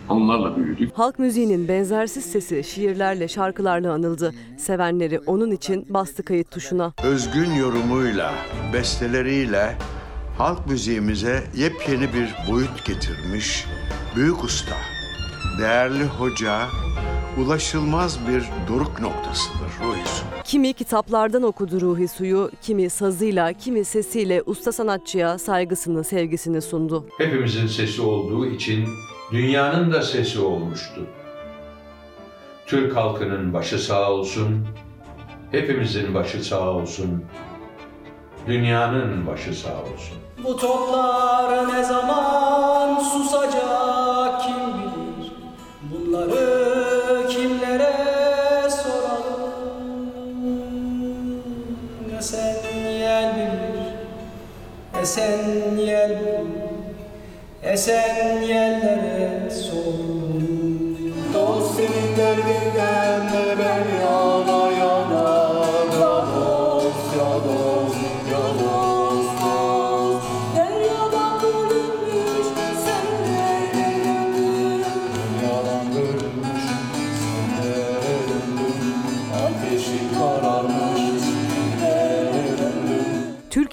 onlarla 0.08 0.56
büyüdük. 0.56 0.92
Halk 0.94 1.18
müziğinin 1.18 1.68
benzersiz 1.68 2.24
sesi 2.24 2.64
şiirlerle, 2.64 3.28
şarkılarla 3.28 3.92
anıldı. 3.92 4.34
Sevenleri 4.58 5.20
onun 5.20 5.50
için 5.50 5.86
bastı 5.88 6.22
kayıt 6.22 6.50
tuşuna. 6.50 6.92
Özgün 7.04 7.54
yorumuyla, 7.54 8.32
besteleriyle 8.72 9.74
halk 10.38 10.66
müziğimize 10.66 11.42
yepyeni 11.56 12.08
bir 12.14 12.52
boyut 12.52 12.84
getirmiş 12.86 13.64
büyük 14.16 14.44
usta, 14.44 14.76
değerli 15.60 16.04
hoca, 16.04 16.60
ulaşılmaz 17.40 18.18
bir 18.28 18.44
doruk 18.68 19.00
noktasıdır 19.00 19.70
Ruhi 19.84 20.08
Su. 20.08 20.24
Kimi 20.44 20.72
kitaplardan 20.72 21.42
okudu 21.42 21.80
Ruhi 21.80 22.08
Su'yu, 22.08 22.50
kimi 22.62 22.90
sazıyla, 22.90 23.52
kimi 23.52 23.84
sesiyle 23.84 24.42
usta 24.46 24.72
sanatçıya 24.72 25.38
saygısını, 25.38 26.04
sevgisini 26.04 26.62
sundu. 26.62 27.06
Hepimizin 27.18 27.66
sesi 27.66 28.02
olduğu 28.02 28.46
için 28.46 28.88
dünyanın 29.32 29.92
da 29.92 30.02
sesi 30.02 30.40
olmuştu. 30.40 31.06
Türk 32.66 32.96
halkının 32.96 33.54
başı 33.54 33.78
sağ 33.78 34.10
olsun, 34.10 34.66
hepimizin 35.50 36.14
başı 36.14 36.44
sağ 36.44 36.70
olsun, 36.70 37.24
dünyanın 38.46 39.26
başı 39.26 39.54
sağ 39.54 39.82
olsun. 39.82 40.18
Bu 40.44 40.56
toplar 40.56 41.68
ne 41.68 41.84
zaman 41.84 42.98
susacak 42.98 44.42
kim 44.42 44.54
bilir 44.54 45.32
Bunları 45.82 47.28
kimlere 47.28 47.92
soralım 48.70 49.52
Esen 52.18 52.56
yel 52.90 53.36
bilir 53.36 53.94
Esen 55.00 55.76
yel 55.76 56.10
bilir 56.10 56.66
Esen 57.62 58.42
yellere 58.42 58.95
senin 62.46 62.74
derdinden 62.74 63.32
de 63.32 63.58
ben 63.58 64.00
yana 64.00 64.55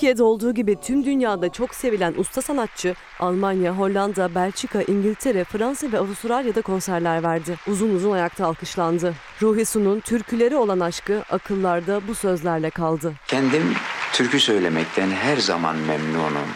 Türkiye'de 0.04 0.24
olduğu 0.24 0.54
gibi 0.54 0.76
tüm 0.82 1.06
dünyada 1.06 1.50
çok 1.50 1.76
sevilen 1.76 2.14
usta 2.18 2.42
sanatçı 2.42 2.96
Almanya, 3.20 3.78
Hollanda, 3.78 4.36
Belçika, 4.36 4.82
İngiltere, 4.82 5.44
Fransa 5.44 5.92
ve 5.92 6.00
Avustralya'da 6.00 6.62
konserler 6.62 7.24
verdi. 7.24 7.56
Uzun 7.68 7.96
uzun 7.96 8.12
ayakta 8.12 8.46
alkışlandı. 8.48 9.14
Ruhi 9.42 9.66
Su'nun 9.66 10.00
türküleri 10.00 10.56
olan 10.56 10.80
aşkı 10.80 11.24
akıllarda 11.32 12.08
bu 12.08 12.16
sözlerle 12.16 12.70
kaldı. 12.70 13.14
Kendim 13.28 13.74
türkü 14.14 14.40
söylemekten 14.40 15.10
her 15.10 15.38
zaman 15.38 15.76
memnunum. 15.76 16.50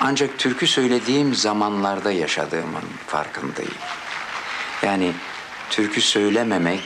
Ancak 0.00 0.38
türkü 0.38 0.66
söylediğim 0.66 1.34
zamanlarda 1.34 2.12
yaşadığımın 2.12 2.84
farkındayım. 3.06 3.72
Yani 4.82 5.12
türkü 5.70 6.00
söylememek, 6.00 6.82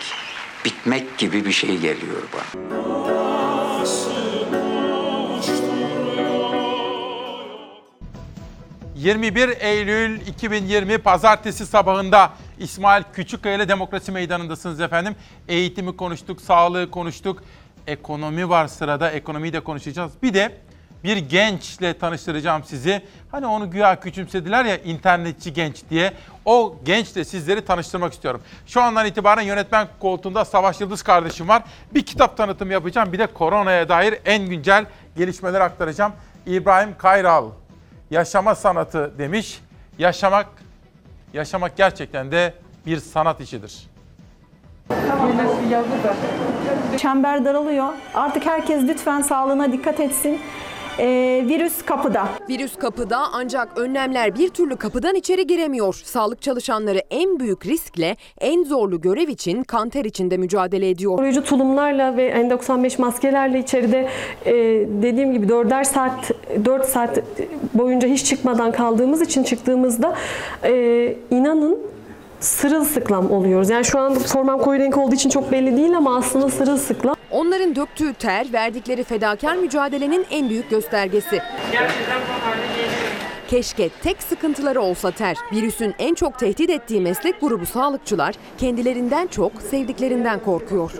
bitmek 0.64 1.18
gibi 1.18 1.44
bir 1.44 1.52
şey 1.52 1.78
geliyor 1.78 2.22
bana. 2.32 3.45
21 8.96 9.48
Eylül 9.60 10.20
2020 10.20 10.98
Pazartesi 10.98 11.66
sabahında 11.66 12.30
İsmail 12.58 13.02
Küçükkaya 13.12 13.56
ile 13.56 13.68
Demokrasi 13.68 14.12
Meydanı'ndasınız 14.12 14.80
efendim. 14.80 15.16
Eğitimi 15.48 15.96
konuştuk, 15.96 16.40
sağlığı 16.40 16.90
konuştuk. 16.90 17.42
Ekonomi 17.86 18.48
var 18.48 18.66
sırada, 18.66 19.10
ekonomiyi 19.10 19.52
de 19.52 19.60
konuşacağız. 19.60 20.12
Bir 20.22 20.34
de 20.34 20.58
bir 21.04 21.16
gençle 21.16 21.98
tanıştıracağım 21.98 22.64
sizi. 22.64 23.02
Hani 23.30 23.46
onu 23.46 23.70
güya 23.70 24.00
küçümsediler 24.00 24.64
ya 24.64 24.78
internetçi 24.78 25.52
genç 25.52 25.76
diye. 25.90 26.12
O 26.44 26.76
gençle 26.84 27.24
sizleri 27.24 27.64
tanıştırmak 27.64 28.12
istiyorum. 28.12 28.42
Şu 28.66 28.82
andan 28.82 29.06
itibaren 29.06 29.42
yönetmen 29.42 29.88
koltuğunda 30.00 30.44
Savaş 30.44 30.80
Yıldız 30.80 31.02
kardeşim 31.02 31.48
var. 31.48 31.62
Bir 31.94 32.06
kitap 32.06 32.36
tanıtımı 32.36 32.72
yapacağım. 32.72 33.12
Bir 33.12 33.18
de 33.18 33.26
koronaya 33.26 33.88
dair 33.88 34.14
en 34.24 34.46
güncel 34.46 34.86
gelişmeleri 35.16 35.62
aktaracağım. 35.62 36.12
İbrahim 36.46 36.98
Kayral 36.98 37.50
yaşama 38.10 38.54
sanatı 38.54 39.18
demiş. 39.18 39.60
Yaşamak 39.98 40.46
yaşamak 41.32 41.76
gerçekten 41.76 42.30
de 42.32 42.54
bir 42.86 42.98
sanat 42.98 43.40
işidir. 43.40 43.86
Çember 46.96 47.44
daralıyor. 47.44 47.92
Artık 48.14 48.46
herkes 48.46 48.82
lütfen 48.82 49.22
sağlığına 49.22 49.72
dikkat 49.72 50.00
etsin. 50.00 50.40
Ee, 50.98 51.44
virüs 51.48 51.82
kapıda. 51.82 52.28
Virüs 52.48 52.76
kapıda 52.76 53.18
ancak 53.32 53.78
önlemler 53.78 54.34
bir 54.38 54.48
türlü 54.48 54.76
kapıdan 54.76 55.14
içeri 55.14 55.46
giremiyor. 55.46 55.94
Sağlık 56.04 56.42
çalışanları 56.42 57.02
en 57.10 57.40
büyük 57.40 57.66
riskle 57.66 58.16
en 58.40 58.64
zorlu 58.64 59.00
görev 59.00 59.28
için 59.28 59.62
kanter 59.62 60.04
içinde 60.04 60.36
mücadele 60.36 60.90
ediyor. 60.90 61.16
Koruyucu 61.16 61.44
tulumlarla 61.44 62.16
ve 62.16 62.30
N95 62.30 63.00
maskelerle 63.00 63.58
içeride 63.58 64.08
e, 64.46 64.54
dediğim 65.02 65.32
gibi 65.32 65.46
4'er 65.46 65.84
saat 65.84 66.30
4 66.64 66.84
saat 66.84 67.18
boyunca 67.74 68.08
hiç 68.08 68.24
çıkmadan 68.24 68.72
kaldığımız 68.72 69.22
için 69.22 69.42
çıktığımızda 69.42 70.14
e, 70.64 71.14
inanın 71.30 71.78
sırılsıklam 72.40 73.30
oluyoruz. 73.30 73.70
Yani 73.70 73.84
şu 73.84 73.98
an 73.98 74.14
formam 74.14 74.60
koyu 74.60 74.80
renk 74.80 74.96
olduğu 74.98 75.14
için 75.14 75.30
çok 75.30 75.52
belli 75.52 75.76
değil 75.76 75.96
ama 75.96 76.16
aslında 76.16 76.48
sırılsıklam. 76.50 77.15
Onların 77.30 77.76
döktüğü 77.76 78.14
ter, 78.14 78.46
verdikleri 78.52 79.04
fedakar 79.04 79.56
mücadelenin 79.56 80.26
en 80.30 80.50
büyük 80.50 80.70
göstergesi. 80.70 81.42
Keşke 83.48 83.88
tek 84.02 84.22
sıkıntıları 84.22 84.80
olsa 84.80 85.10
ter. 85.10 85.36
Virüsün 85.52 85.94
en 85.98 86.14
çok 86.14 86.38
tehdit 86.38 86.70
ettiği 86.70 87.00
meslek 87.00 87.40
grubu 87.40 87.66
sağlıkçılar 87.66 88.34
kendilerinden 88.58 89.26
çok 89.26 89.52
sevdiklerinden 89.70 90.38
korkuyor. 90.40 90.92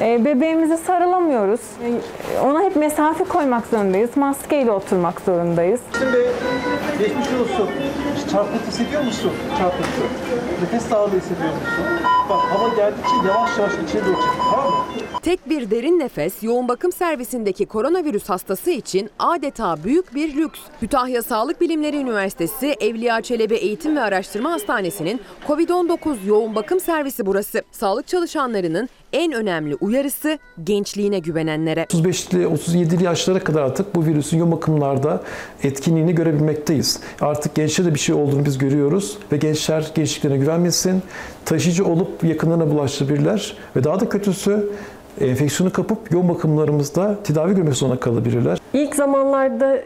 E, 0.00 0.24
bebeğimizi 0.24 0.76
sarılamıyoruz. 0.76 1.60
E, 1.84 2.40
ona 2.40 2.62
hep 2.62 2.76
mesafe 2.76 3.24
koymak 3.24 3.66
zorundayız. 3.66 4.10
Maskeyle 4.16 4.70
oturmak 4.70 5.20
zorundayız. 5.20 5.80
Şimdi 5.98 6.26
geçmiş 6.98 7.28
olsun. 7.28 7.68
Çarpıntı 8.32 8.66
hissediyor 8.68 9.04
musun? 9.04 9.32
Çarpıntı. 9.58 9.88
Nefes 10.62 10.90
darlığı 10.90 11.16
hissediyor 11.16 11.52
musun? 11.52 11.84
Bak 12.30 12.40
hava 12.40 12.68
geldikçe 12.68 13.28
yavaş 13.28 13.58
yavaş 13.58 13.72
içeri 13.72 14.06
doğru 14.06 14.14
çek. 14.14 14.30
Tamam 14.50 14.70
mı? 14.70 14.84
Tek 15.22 15.48
bir 15.48 15.70
derin 15.70 15.98
nefes 15.98 16.42
yoğun 16.42 16.68
bakım 16.68 16.92
servisindeki 16.92 17.66
koronavirüs 17.66 18.28
hastası 18.28 18.70
için 18.70 19.10
adeta 19.18 19.84
büyük 19.84 20.14
bir 20.14 20.36
lüks. 20.36 20.60
Kütahya 20.80 21.22
Sağlık 21.22 21.60
Bilimleri 21.60 21.87
Üniversitesi 21.94 22.74
Evliya 22.80 23.20
Çelebi 23.20 23.54
Eğitim 23.54 23.96
ve 23.96 24.00
Araştırma 24.00 24.52
Hastanesi'nin 24.52 25.20
COVID-19 25.48 26.26
yoğun 26.26 26.54
bakım 26.54 26.80
servisi 26.80 27.26
burası. 27.26 27.62
Sağlık 27.72 28.06
çalışanlarının 28.06 28.88
en 29.12 29.32
önemli 29.32 29.74
uyarısı 29.74 30.38
gençliğine 30.64 31.18
güvenenlere. 31.18 31.82
35'li 31.82 32.44
37'li 32.44 33.04
yaşlara 33.04 33.40
kadar 33.40 33.62
artık 33.62 33.94
bu 33.94 34.04
virüsün 34.04 34.38
yoğun 34.38 34.52
bakımlarda 34.52 35.22
etkinliğini 35.62 36.14
görebilmekteyiz. 36.14 37.00
Artık 37.20 37.54
gençlerde 37.54 37.94
bir 37.94 37.98
şey 37.98 38.14
olduğunu 38.14 38.44
biz 38.44 38.58
görüyoruz 38.58 39.18
ve 39.32 39.36
gençler 39.36 39.90
gençliklerine 39.94 40.38
güvenmesin, 40.38 41.02
taşıyıcı 41.44 41.84
olup 41.84 42.24
yakınlarına 42.24 42.70
bulaştırabilirler 42.70 43.56
ve 43.76 43.84
daha 43.84 44.00
da 44.00 44.08
kötüsü 44.08 44.70
enfeksiyonu 45.20 45.72
kapıp 45.72 46.12
yoğun 46.12 46.28
bakımlarımızda 46.28 47.22
tedavi 47.24 47.54
görmek 47.54 47.74
zorunda 47.74 48.00
kalabilirler. 48.00 48.58
İlk 48.72 48.94
zamanlarda 48.94 49.78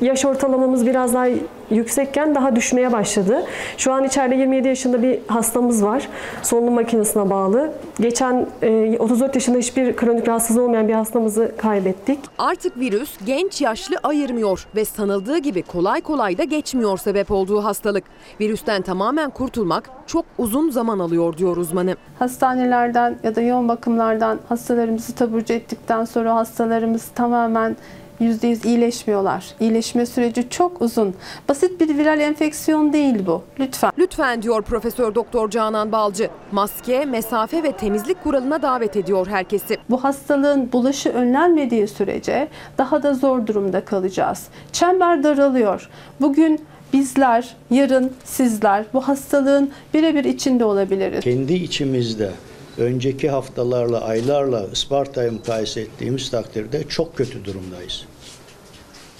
yaş 0.00 0.24
ortalamamız 0.24 0.86
biraz 0.86 1.14
daha 1.14 1.26
yüksekken 1.70 2.34
daha 2.34 2.56
düşmeye 2.56 2.92
başladı. 2.92 3.44
Şu 3.76 3.92
an 3.92 4.04
içeride 4.04 4.34
27 4.34 4.68
yaşında 4.68 5.02
bir 5.02 5.18
hastamız 5.26 5.84
var. 5.84 6.08
Solunum 6.42 6.74
makinesine 6.74 7.30
bağlı. 7.30 7.72
Geçen 8.00 8.46
e, 8.62 8.96
34 8.98 9.34
yaşında 9.34 9.58
hiçbir 9.58 9.96
kronik 9.96 10.28
rahatsızlığı 10.28 10.62
olmayan 10.62 10.88
bir 10.88 10.92
hastamızı 10.92 11.52
kaybettik. 11.56 12.18
Artık 12.38 12.78
virüs 12.78 13.16
genç 13.26 13.60
yaşlı 13.60 13.96
ayırmıyor 14.02 14.66
ve 14.76 14.84
sanıldığı 14.84 15.38
gibi 15.38 15.62
kolay 15.62 16.00
kolay 16.00 16.38
da 16.38 16.44
geçmiyor 16.44 16.98
sebep 16.98 17.30
olduğu 17.30 17.64
hastalık. 17.64 18.04
Virüsten 18.40 18.82
tamamen 18.82 19.30
kurtulmak 19.30 19.90
çok 20.06 20.24
uzun 20.38 20.70
zaman 20.70 20.98
alıyor 20.98 21.36
diyor 21.36 21.56
uzmanı. 21.56 21.96
Hastanelerden 22.18 23.18
ya 23.22 23.36
da 23.36 23.40
yoğun 23.40 23.68
bakımlardan 23.68 24.38
hastalarımızı 24.48 25.14
taburcu 25.14 25.54
ettikten 25.54 26.04
sonra 26.04 26.34
hastalarımız 26.34 27.08
tamamen 27.14 27.76
%100 28.20 28.66
iyileşmiyorlar. 28.66 29.46
İyileşme 29.60 30.06
süreci 30.06 30.48
çok 30.50 30.82
uzun. 30.82 31.14
Basit 31.48 31.80
bir 31.80 31.98
viral 31.98 32.20
enfeksiyon 32.20 32.92
değil 32.92 33.26
bu. 33.26 33.42
Lütfen. 33.60 33.92
Lütfen 33.98 34.42
diyor 34.42 34.62
Profesör 34.62 35.14
Doktor 35.14 35.50
Canan 35.50 35.92
Balcı. 35.92 36.30
Maske, 36.52 37.04
mesafe 37.04 37.62
ve 37.62 37.72
temizlik 37.72 38.24
kuralına 38.24 38.62
davet 38.62 38.96
ediyor 38.96 39.26
herkesi. 39.26 39.76
Bu 39.90 40.04
hastalığın 40.04 40.72
bulaşı 40.72 41.10
önlenmediği 41.10 41.88
sürece 41.88 42.48
daha 42.78 43.02
da 43.02 43.14
zor 43.14 43.46
durumda 43.46 43.84
kalacağız. 43.84 44.46
Çember 44.72 45.22
daralıyor. 45.22 45.88
Bugün 46.20 46.60
bizler, 46.92 47.56
yarın 47.70 48.12
sizler 48.24 48.84
bu 48.94 49.00
hastalığın 49.08 49.70
birebir 49.94 50.24
içinde 50.24 50.64
olabiliriz. 50.64 51.20
Kendi 51.24 51.54
içimizde 51.54 52.30
önceki 52.78 53.30
haftalarla, 53.30 54.00
aylarla 54.00 54.66
Isparta'yı 54.72 55.32
mukayese 55.32 55.80
ettiğimiz 55.80 56.30
takdirde 56.30 56.84
çok 56.88 57.16
kötü 57.16 57.44
durumdayız. 57.44 58.04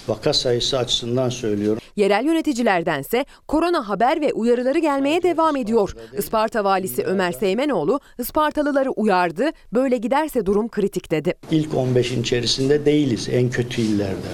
Vaka 0.07 0.33
sayısı 0.33 0.77
açısından 0.77 1.29
söylüyorum. 1.29 1.81
Yerel 1.99 2.25
yöneticilerdense 2.25 3.25
korona 3.47 3.89
haber 3.89 4.21
ve 4.21 4.33
uyarıları 4.33 4.79
gelmeye 4.79 5.23
devam 5.23 5.55
ediyor. 5.55 5.95
Isparta 6.17 6.63
valisi 6.63 7.03
Ömer 7.03 7.31
Seymenoğlu 7.31 7.99
Ispartalıları 8.19 8.91
uyardı. 8.91 9.51
Böyle 9.73 9.97
giderse 9.97 10.45
durum 10.45 10.69
kritik 10.69 11.11
dedi. 11.11 11.33
İlk 11.51 11.73
15'in 11.73 12.21
içerisinde 12.21 12.85
değiliz 12.85 13.29
en 13.31 13.49
kötü 13.49 13.81
illerde. 13.81 14.29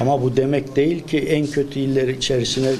Ama 0.00 0.22
bu 0.22 0.36
demek 0.36 0.76
değil 0.76 1.06
ki 1.06 1.18
en 1.18 1.46
kötü 1.46 1.80
iller 1.80 2.08
içerisine 2.08 2.72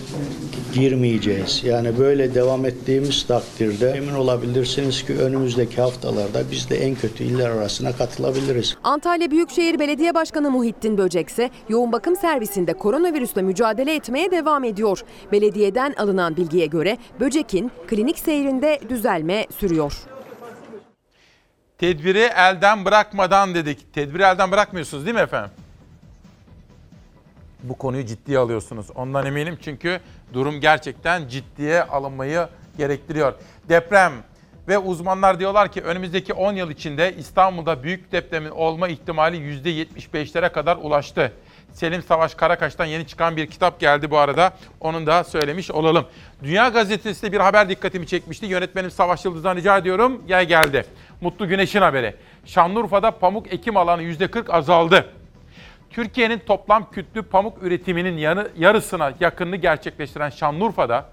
girmeyeceğiz. 0.74 1.62
Yani 1.65 1.98
böyle 1.98 2.35
devam 2.35 2.66
ettiğimiz 2.66 3.27
takdirde 3.27 3.90
emin 3.90 4.15
olabilirsiniz 4.15 5.07
ki 5.07 5.19
önümüzdeki 5.19 5.81
haftalarda 5.81 6.43
biz 6.51 6.70
de 6.70 6.77
en 6.77 6.94
kötü 6.94 7.24
iller 7.24 7.51
arasına 7.51 7.93
katılabiliriz. 7.93 8.77
Antalya 8.82 9.31
Büyükşehir 9.31 9.78
Belediye 9.78 10.15
Başkanı 10.15 10.51
Muhittin 10.51 10.98
Böcek 10.98 11.28
ise 11.28 11.51
yoğun 11.69 11.93
bakım 11.93 12.16
servisinde 12.16 12.73
koronavirüsle 12.73 13.43
mücadele 13.43 13.94
etmeye 14.17 14.31
devam 14.31 14.65
ediyor. 14.65 15.01
Belediyeden 15.33 15.95
alınan 15.99 16.37
bilgiye 16.37 16.67
göre 16.67 16.99
Böcek'in 17.21 17.73
klinik 17.87 18.19
seyrinde 18.19 18.81
düzelme 18.89 19.47
sürüyor. 19.59 19.93
Tedbiri 21.79 22.31
elden 22.37 22.85
bırakmadan 22.85 23.55
dedik. 23.55 23.95
Tedbiri 23.95 24.23
elden 24.23 24.51
bırakmıyorsunuz 24.51 25.07
değil 25.07 25.15
mi 25.15 25.21
efendim? 25.21 25.51
Bu 27.63 27.75
konuyu 27.79 28.07
ciddiye 28.07 28.39
alıyorsunuz. 28.39 28.87
Ondan 28.95 29.27
eminim 29.27 29.59
çünkü 29.63 30.01
durum 30.33 30.61
gerçekten 30.61 31.29
ciddiye 31.29 31.83
alınmayı 31.83 32.49
gerektiriyor. 32.79 33.35
Deprem 33.69 34.13
ve 34.69 34.79
uzmanlar 34.79 35.41
diyorlar 35.41 35.73
ki 35.73 35.83
önümüzdeki 35.83 36.33
10 36.33 36.53
yıl 36.53 36.71
içinde 36.71 37.15
İstanbul'da 37.19 37.83
büyük 37.83 38.13
depremin 38.13 38.51
olma 38.51 38.89
ihtimali 38.89 39.37
%75'lere 39.37 40.53
kadar 40.53 40.77
ulaştı. 40.77 41.33
Selim 41.77 42.03
Savaş 42.03 42.35
Karakaş'tan 42.35 42.85
yeni 42.85 43.07
çıkan 43.07 43.36
bir 43.36 43.47
kitap 43.47 43.81
geldi 43.81 44.11
bu 44.11 44.19
arada. 44.19 44.53
Onun 44.81 45.07
da 45.07 45.24
söylemiş 45.24 45.70
olalım. 45.70 46.07
Dünya 46.43 46.69
Gazetesi'nde 46.69 47.32
bir 47.32 47.40
haber 47.40 47.69
dikkatimi 47.69 48.07
çekmişti. 48.07 48.47
Yönetmenim 48.47 48.90
Savaş 48.90 49.24
Yıldız'dan 49.24 49.57
rica 49.57 49.78
ediyorum. 49.78 50.23
Yay 50.28 50.47
geldi. 50.47 50.85
Mutlu 51.20 51.48
Güneş'in 51.48 51.81
haberi. 51.81 52.15
Şanlıurfa'da 52.44 53.11
pamuk 53.11 53.53
ekim 53.53 53.77
alanı 53.77 54.03
%40 54.03 54.51
azaldı. 54.51 55.12
Türkiye'nin 55.90 56.39
toplam 56.39 56.90
kütlü 56.90 57.23
pamuk 57.23 57.62
üretiminin 57.62 58.16
yarısına 58.59 59.12
yakınını 59.20 59.57
gerçekleştiren 59.57 60.31
Şanlıurfa'da 60.31 61.07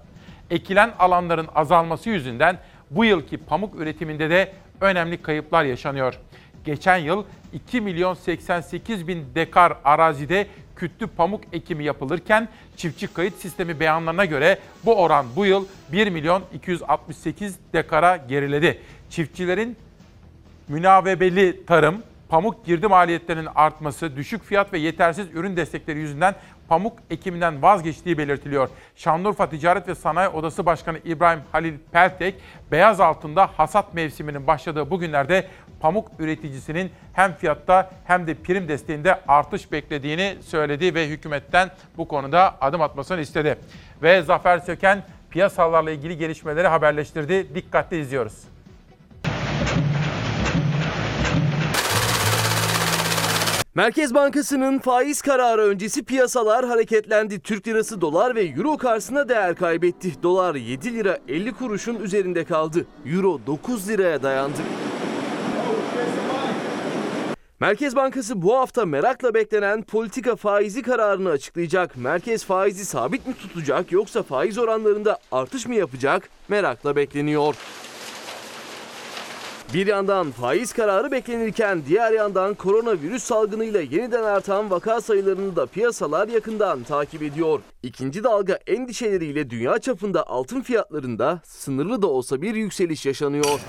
ekilen 0.50 0.92
alanların 0.98 1.48
azalması 1.54 2.10
yüzünden 2.10 2.58
bu 2.90 3.04
yılki 3.04 3.38
pamuk 3.38 3.80
üretiminde 3.80 4.30
de 4.30 4.52
önemli 4.80 5.22
kayıplar 5.22 5.64
yaşanıyor. 5.64 6.20
Geçen 6.64 6.96
yıl 6.96 7.24
2 7.52 7.80
milyon 7.80 8.14
88 8.14 9.08
bin 9.08 9.26
dekar 9.34 9.76
arazide 9.84 10.46
kütlü 10.76 11.06
pamuk 11.06 11.40
ekimi 11.52 11.84
yapılırken 11.84 12.48
çiftçi 12.76 13.06
kayıt 13.06 13.34
sistemi 13.34 13.80
beyanlarına 13.80 14.24
göre 14.24 14.58
bu 14.84 14.94
oran 14.94 15.26
bu 15.36 15.46
yıl 15.46 15.66
1 15.92 16.10
milyon 16.10 16.42
268 16.54 17.58
dekara 17.72 18.16
geriledi. 18.16 18.80
Çiftçilerin 19.10 19.76
münavebeli 20.68 21.66
tarım, 21.66 22.02
Pamuk 22.28 22.66
girdi 22.66 22.86
maliyetlerinin 22.86 23.48
artması, 23.54 24.16
düşük 24.16 24.44
fiyat 24.44 24.72
ve 24.72 24.78
yetersiz 24.78 25.26
ürün 25.34 25.56
destekleri 25.56 25.98
yüzünden 25.98 26.34
pamuk 26.68 26.98
ekiminden 27.10 27.62
vazgeçtiği 27.62 28.18
belirtiliyor. 28.18 28.68
Şanlıurfa 28.96 29.50
Ticaret 29.50 29.88
ve 29.88 29.94
Sanayi 29.94 30.28
Odası 30.28 30.66
Başkanı 30.66 30.98
İbrahim 31.04 31.40
Halil 31.52 31.74
Peltek, 31.92 32.34
beyaz 32.72 33.00
altında 33.00 33.50
hasat 33.56 33.94
mevsiminin 33.94 34.46
başladığı 34.46 34.90
bu 34.90 34.98
günlerde 34.98 35.48
pamuk 35.84 36.08
üreticisinin 36.18 36.90
hem 37.12 37.34
fiyatta 37.34 37.90
hem 38.04 38.26
de 38.26 38.34
prim 38.34 38.68
desteğinde 38.68 39.20
artış 39.28 39.72
beklediğini 39.72 40.36
söyledi 40.42 40.94
ve 40.94 41.08
hükümetten 41.08 41.70
bu 41.96 42.08
konuda 42.08 42.54
adım 42.60 42.82
atmasını 42.82 43.20
istedi. 43.20 43.58
Ve 44.02 44.22
Zafer 44.22 44.58
Söken 44.58 45.02
piyasalarla 45.30 45.90
ilgili 45.90 46.18
gelişmeleri 46.18 46.68
haberleştirdi. 46.68 47.54
Dikkatle 47.54 48.00
izliyoruz. 48.00 48.34
Merkez 53.74 54.14
Bankası'nın 54.14 54.78
faiz 54.78 55.22
kararı 55.22 55.62
öncesi 55.62 56.04
piyasalar 56.04 56.66
hareketlendi. 56.66 57.40
Türk 57.40 57.68
lirası 57.68 58.00
dolar 58.00 58.34
ve 58.34 58.42
euro 58.42 58.78
karşısında 58.78 59.28
değer 59.28 59.54
kaybetti. 59.54 60.22
Dolar 60.22 60.54
7 60.54 60.94
lira 60.94 61.18
50 61.28 61.52
kuruşun 61.52 62.00
üzerinde 62.00 62.44
kaldı. 62.44 62.86
Euro 63.06 63.40
9 63.46 63.88
liraya 63.88 64.22
dayandı. 64.22 64.58
Merkez 67.60 67.96
Bankası 67.96 68.42
bu 68.42 68.56
hafta 68.56 68.86
merakla 68.86 69.34
beklenen 69.34 69.82
politika 69.82 70.36
faizi 70.36 70.82
kararını 70.82 71.30
açıklayacak. 71.30 71.96
Merkez 71.96 72.44
faizi 72.44 72.84
sabit 72.84 73.26
mi 73.26 73.34
tutacak 73.34 73.92
yoksa 73.92 74.22
faiz 74.22 74.58
oranlarında 74.58 75.18
artış 75.32 75.66
mı 75.66 75.74
yapacak? 75.74 76.28
Merakla 76.48 76.96
bekleniyor. 76.96 77.54
Bir 79.74 79.86
yandan 79.86 80.30
faiz 80.30 80.72
kararı 80.72 81.12
beklenirken 81.12 81.82
diğer 81.88 82.12
yandan 82.12 82.54
koronavirüs 82.54 83.22
salgınıyla 83.22 83.80
yeniden 83.80 84.22
artan 84.22 84.70
vaka 84.70 85.00
sayılarını 85.00 85.56
da 85.56 85.66
piyasalar 85.66 86.28
yakından 86.28 86.82
takip 86.82 87.22
ediyor. 87.22 87.60
İkinci 87.82 88.24
dalga 88.24 88.58
endişeleriyle 88.66 89.50
dünya 89.50 89.78
çapında 89.78 90.26
altın 90.26 90.60
fiyatlarında 90.60 91.40
sınırlı 91.44 92.02
da 92.02 92.06
olsa 92.06 92.42
bir 92.42 92.54
yükseliş 92.54 93.06
yaşanıyor. 93.06 93.60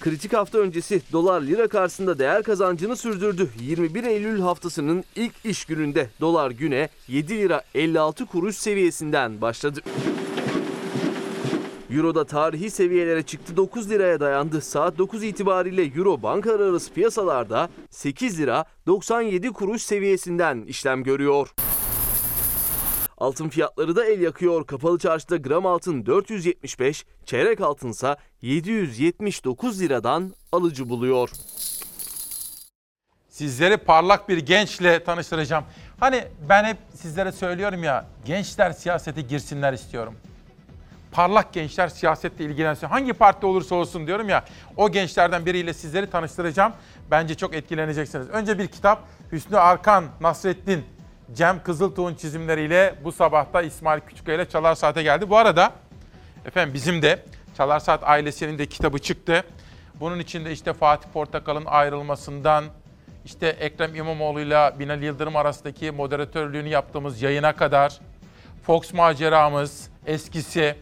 Kritik 0.00 0.32
hafta 0.32 0.58
öncesi 0.58 1.02
dolar 1.12 1.40
lira 1.40 1.68
karşısında 1.68 2.18
değer 2.18 2.42
kazancını 2.42 2.96
sürdürdü. 2.96 3.48
21 3.60 4.04
Eylül 4.04 4.40
haftasının 4.40 5.04
ilk 5.16 5.32
iş 5.44 5.64
gününde 5.64 6.10
dolar 6.20 6.50
güne 6.50 6.88
7 7.08 7.38
lira 7.38 7.62
56 7.74 8.26
kuruş 8.26 8.56
seviyesinden 8.56 9.40
başladı. 9.40 9.80
Euro'da 11.90 12.24
tarihi 12.24 12.70
seviyelere 12.70 13.22
çıktı 13.22 13.56
9 13.56 13.90
liraya 13.90 14.20
dayandı. 14.20 14.60
Saat 14.60 14.98
9 14.98 15.22
itibariyle 15.22 15.84
Euro 15.84 16.22
bankalar 16.22 16.60
arası 16.60 16.92
piyasalarda 16.92 17.68
8 17.90 18.40
lira 18.40 18.64
97 18.86 19.52
kuruş 19.52 19.82
seviyesinden 19.82 20.62
işlem 20.62 21.02
görüyor. 21.02 21.48
Altın 23.18 23.48
fiyatları 23.48 23.96
da 23.96 24.04
el 24.04 24.20
yakıyor. 24.20 24.66
Kapalı 24.66 24.98
çarşıda 24.98 25.36
gram 25.36 25.66
altın 25.66 26.06
475, 26.06 27.04
çeyrek 27.24 27.60
altınsa 27.60 28.16
779 28.42 29.80
liradan 29.80 30.34
alıcı 30.52 30.88
buluyor. 30.88 31.30
Sizleri 33.28 33.76
parlak 33.76 34.28
bir 34.28 34.38
gençle 34.38 35.04
tanıştıracağım. 35.04 35.64
Hani 36.00 36.24
ben 36.48 36.64
hep 36.64 36.76
sizlere 36.94 37.32
söylüyorum 37.32 37.84
ya 37.84 38.06
gençler 38.24 38.72
siyasete 38.72 39.20
girsinler 39.20 39.72
istiyorum. 39.72 40.14
Parlak 41.12 41.52
gençler 41.52 41.88
siyasetle 41.88 42.44
ilgilensin. 42.44 42.86
Hangi 42.86 43.12
parti 43.12 43.46
olursa 43.46 43.74
olsun 43.74 44.06
diyorum 44.06 44.28
ya 44.28 44.44
o 44.76 44.90
gençlerden 44.90 45.46
biriyle 45.46 45.74
sizleri 45.74 46.10
tanıştıracağım. 46.10 46.72
Bence 47.10 47.34
çok 47.34 47.54
etkileneceksiniz. 47.54 48.28
Önce 48.28 48.58
bir 48.58 48.66
kitap 48.66 49.04
Hüsnü 49.32 49.58
Arkan, 49.58 50.04
Nasrettin, 50.20 50.84
Cem 51.34 51.62
Kızıltuğ'un 51.62 52.14
çizimleriyle 52.14 52.94
bu 53.04 53.12
sabahta 53.12 53.62
İsmail 53.62 54.00
Küçükkaya 54.00 54.36
ile 54.36 54.48
Çalar 54.48 54.74
Saat'e 54.74 55.02
geldi. 55.02 55.30
Bu 55.30 55.36
arada 55.36 55.72
efendim 56.44 56.74
bizim 56.74 57.02
de 57.02 57.24
Çalar 57.56 57.80
Saat 57.80 58.00
ailesinin 58.04 58.58
de 58.58 58.66
kitabı 58.66 58.98
çıktı. 58.98 59.44
Bunun 59.94 60.18
içinde 60.18 60.52
işte 60.52 60.72
Fatih 60.72 61.08
Portakal'ın 61.08 61.64
ayrılmasından, 61.66 62.64
işte 63.24 63.46
Ekrem 63.46 63.94
İmamoğlu 63.94 64.40
ile 64.40 64.78
Binali 64.78 65.04
Yıldırım 65.04 65.36
arasındaki 65.36 65.90
moderatörlüğünü 65.90 66.68
yaptığımız 66.68 67.22
yayına 67.22 67.56
kadar, 67.56 68.00
Fox 68.62 68.92
maceramız, 68.92 69.90
eskisi, 70.06 70.76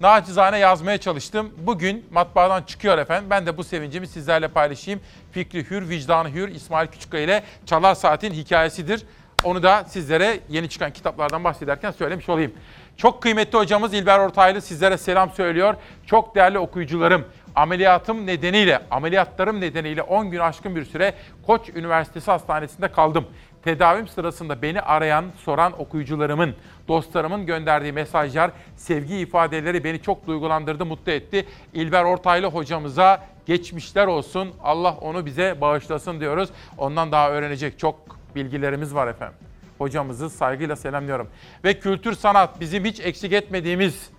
Nacizane 0.00 0.58
yazmaya 0.58 0.98
çalıştım. 0.98 1.52
Bugün 1.58 2.06
matbaadan 2.10 2.62
çıkıyor 2.62 2.98
efendim. 2.98 3.30
Ben 3.30 3.46
de 3.46 3.56
bu 3.56 3.64
sevincimi 3.64 4.06
sizlerle 4.06 4.48
paylaşayım. 4.48 5.00
Fikri 5.32 5.70
Hür, 5.70 5.88
Vicdanı 5.88 6.28
Hür, 6.28 6.48
İsmail 6.48 6.88
Küçükkaya 6.88 7.24
ile 7.24 7.42
Çalar 7.66 7.94
Saat'in 7.94 8.32
hikayesidir. 8.32 9.06
Onu 9.44 9.62
da 9.62 9.84
sizlere 9.84 10.40
yeni 10.48 10.68
çıkan 10.68 10.92
kitaplardan 10.92 11.44
bahsederken 11.44 11.90
söylemiş 11.90 12.28
olayım. 12.28 12.52
Çok 12.96 13.22
kıymetli 13.22 13.58
hocamız 13.58 13.94
İlber 13.94 14.18
Ortaylı 14.18 14.60
sizlere 14.60 14.98
selam 14.98 15.30
söylüyor. 15.30 15.74
Çok 16.06 16.34
değerli 16.34 16.58
okuyucularım, 16.58 17.24
ameliyatım 17.54 18.26
nedeniyle, 18.26 18.80
ameliyatlarım 18.90 19.60
nedeniyle 19.60 20.02
10 20.02 20.30
gün 20.30 20.38
aşkın 20.38 20.76
bir 20.76 20.84
süre 20.84 21.14
Koç 21.46 21.68
Üniversitesi 21.74 22.30
Hastanesi'nde 22.30 22.88
kaldım. 22.88 23.26
Tedavim 23.64 24.08
sırasında 24.08 24.62
beni 24.62 24.80
arayan, 24.80 25.24
soran 25.44 25.80
okuyucularımın, 25.80 26.54
dostlarımın 26.88 27.46
gönderdiği 27.46 27.92
mesajlar, 27.92 28.50
sevgi 28.76 29.16
ifadeleri 29.16 29.84
beni 29.84 30.02
çok 30.02 30.26
duygulandırdı, 30.26 30.86
mutlu 30.86 31.12
etti. 31.12 31.46
İlber 31.74 32.04
Ortaylı 32.04 32.46
hocamıza 32.46 33.26
geçmişler 33.46 34.06
olsun. 34.06 34.50
Allah 34.62 34.96
onu 35.00 35.26
bize 35.26 35.60
bağışlasın 35.60 36.20
diyoruz. 36.20 36.50
Ondan 36.78 37.12
daha 37.12 37.30
öğrenecek 37.30 37.78
çok 37.78 38.19
bilgilerimiz 38.34 38.94
var 38.94 39.06
efendim. 39.06 39.36
Hocamızı 39.78 40.30
saygıyla 40.30 40.76
selamlıyorum. 40.76 41.28
Ve 41.64 41.80
kültür 41.80 42.12
sanat 42.12 42.60
bizim 42.60 42.84
hiç 42.84 43.00
eksik 43.00 43.32
etmediğimiz 43.32 44.10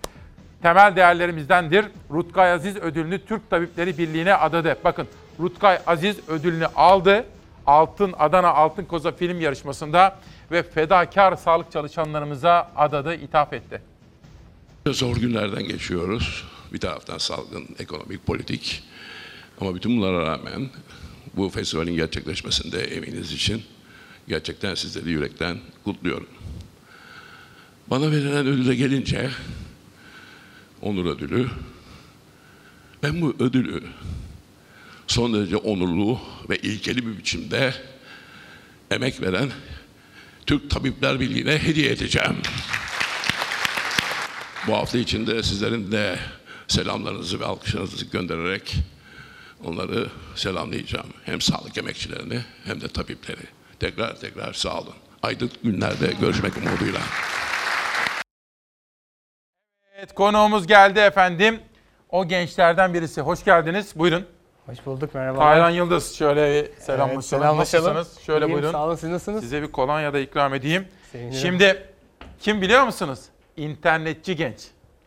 temel 0.62 0.96
değerlerimizdendir. 0.96 1.86
Rutkay 2.10 2.52
Aziz 2.52 2.76
ödülünü 2.76 3.24
Türk 3.24 3.50
Tabipleri 3.50 3.98
Birliği'ne 3.98 4.34
adadı. 4.34 4.76
Bakın 4.84 5.08
Rutkay 5.40 5.78
Aziz 5.86 6.28
ödülünü 6.28 6.66
aldı. 6.66 7.24
Altın 7.66 8.14
Adana 8.18 8.48
Altın 8.48 8.84
Koza 8.84 9.12
film 9.12 9.40
yarışmasında 9.40 10.18
ve 10.50 10.62
fedakar 10.62 11.36
sağlık 11.36 11.72
çalışanlarımıza 11.72 12.70
adadı, 12.76 13.14
ithaf 13.14 13.52
etti. 13.52 13.82
Zor 14.86 15.16
günlerden 15.16 15.62
geçiyoruz. 15.62 16.44
Bir 16.72 16.80
taraftan 16.80 17.18
salgın, 17.18 17.66
ekonomik, 17.78 18.26
politik. 18.26 18.84
Ama 19.60 19.74
bütün 19.74 19.96
bunlara 19.96 20.26
rağmen 20.26 20.70
bu 21.36 21.48
festivalin 21.48 21.96
gerçekleşmesinde 21.96 22.84
eminiz 22.84 23.32
için 23.32 23.62
gerçekten 24.28 24.74
sizleri 24.74 25.10
yürekten 25.10 25.58
kutluyorum. 25.84 26.28
Bana 27.86 28.10
verilen 28.10 28.46
ödüle 28.46 28.74
gelince, 28.74 29.30
onur 30.82 31.16
ödülü, 31.16 31.50
ben 33.02 33.20
bu 33.20 33.36
ödülü 33.38 33.82
son 35.06 35.34
derece 35.34 35.56
onurlu 35.56 36.20
ve 36.48 36.56
ilkeli 36.56 37.06
bir 37.06 37.18
biçimde 37.18 37.74
emek 38.90 39.22
veren 39.22 39.50
Türk 40.46 40.70
Tabipler 40.70 41.20
Birliği'ne 41.20 41.58
hediye 41.58 41.90
edeceğim. 41.90 42.36
Bu 44.66 44.76
hafta 44.76 44.98
içinde 44.98 45.42
sizlerin 45.42 45.92
de 45.92 46.18
selamlarınızı 46.68 47.40
ve 47.40 47.44
alkışlarınızı 47.44 48.04
göndererek 48.04 48.74
onları 49.64 50.08
selamlayacağım. 50.36 51.06
Hem 51.24 51.40
sağlık 51.40 51.78
emekçilerini 51.78 52.40
hem 52.64 52.80
de 52.80 52.88
tabipleri. 52.88 53.61
Tekrar 53.82 54.16
tekrar 54.16 54.52
sağ 54.52 54.78
olun. 54.78 54.94
Aydınlık 55.22 55.62
günlerde 55.62 56.06
görüşmek 56.20 56.56
umuduyla. 56.56 57.00
Evet 59.96 60.14
konuğumuz 60.14 60.66
geldi 60.66 60.98
efendim. 60.98 61.60
O 62.10 62.28
gençlerden 62.28 62.94
birisi. 62.94 63.20
Hoş 63.20 63.44
geldiniz. 63.44 63.92
Buyurun. 63.96 64.26
Hoş 64.66 64.86
bulduk 64.86 65.14
merhaba. 65.14 65.38
Taylan 65.38 65.70
Yıldız 65.70 66.14
şöyle 66.14 66.40
bir 66.64 66.80
selamlaşalım. 66.80 67.14
Evet, 67.14 67.24
selamlaşalım. 67.24 67.94
Nasılsınız? 67.94 68.24
Şöyle 68.26 68.44
İyiyim, 68.44 68.52
buyurun. 68.52 68.72
sağ 68.72 68.86
olun, 68.86 68.94
siz 68.94 69.10
nasılsınız? 69.10 69.40
Size 69.40 69.62
bir 69.62 69.72
kolonya 69.72 70.12
da 70.12 70.18
ikram 70.18 70.54
edeyim. 70.54 70.88
Sevinirim. 71.12 71.40
Şimdi 71.40 71.86
kim 72.40 72.62
biliyor 72.62 72.84
musunuz? 72.84 73.20
İnternetçi 73.56 74.36
genç. 74.36 74.58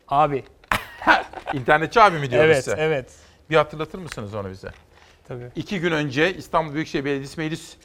Abi. 0.08 0.44
İnternetçi 1.54 2.02
abi 2.02 2.20
mi 2.20 2.32
diyoruz 2.32 2.50
Evet, 2.52 2.64
size? 2.64 2.78
evet. 2.80 3.12
Bir 3.50 3.56
hatırlatır 3.56 4.00
mısınız 4.00 4.36
onu 4.36 4.50
bize? 4.52 4.70
Tabii. 5.28 5.52
İki 5.56 5.80
gün 5.80 5.92
önce 5.92 6.34
İstanbul 6.34 6.74
Büyükşehir 6.74 7.06
Belediyesi 7.06 7.40
Meclis 7.40 7.78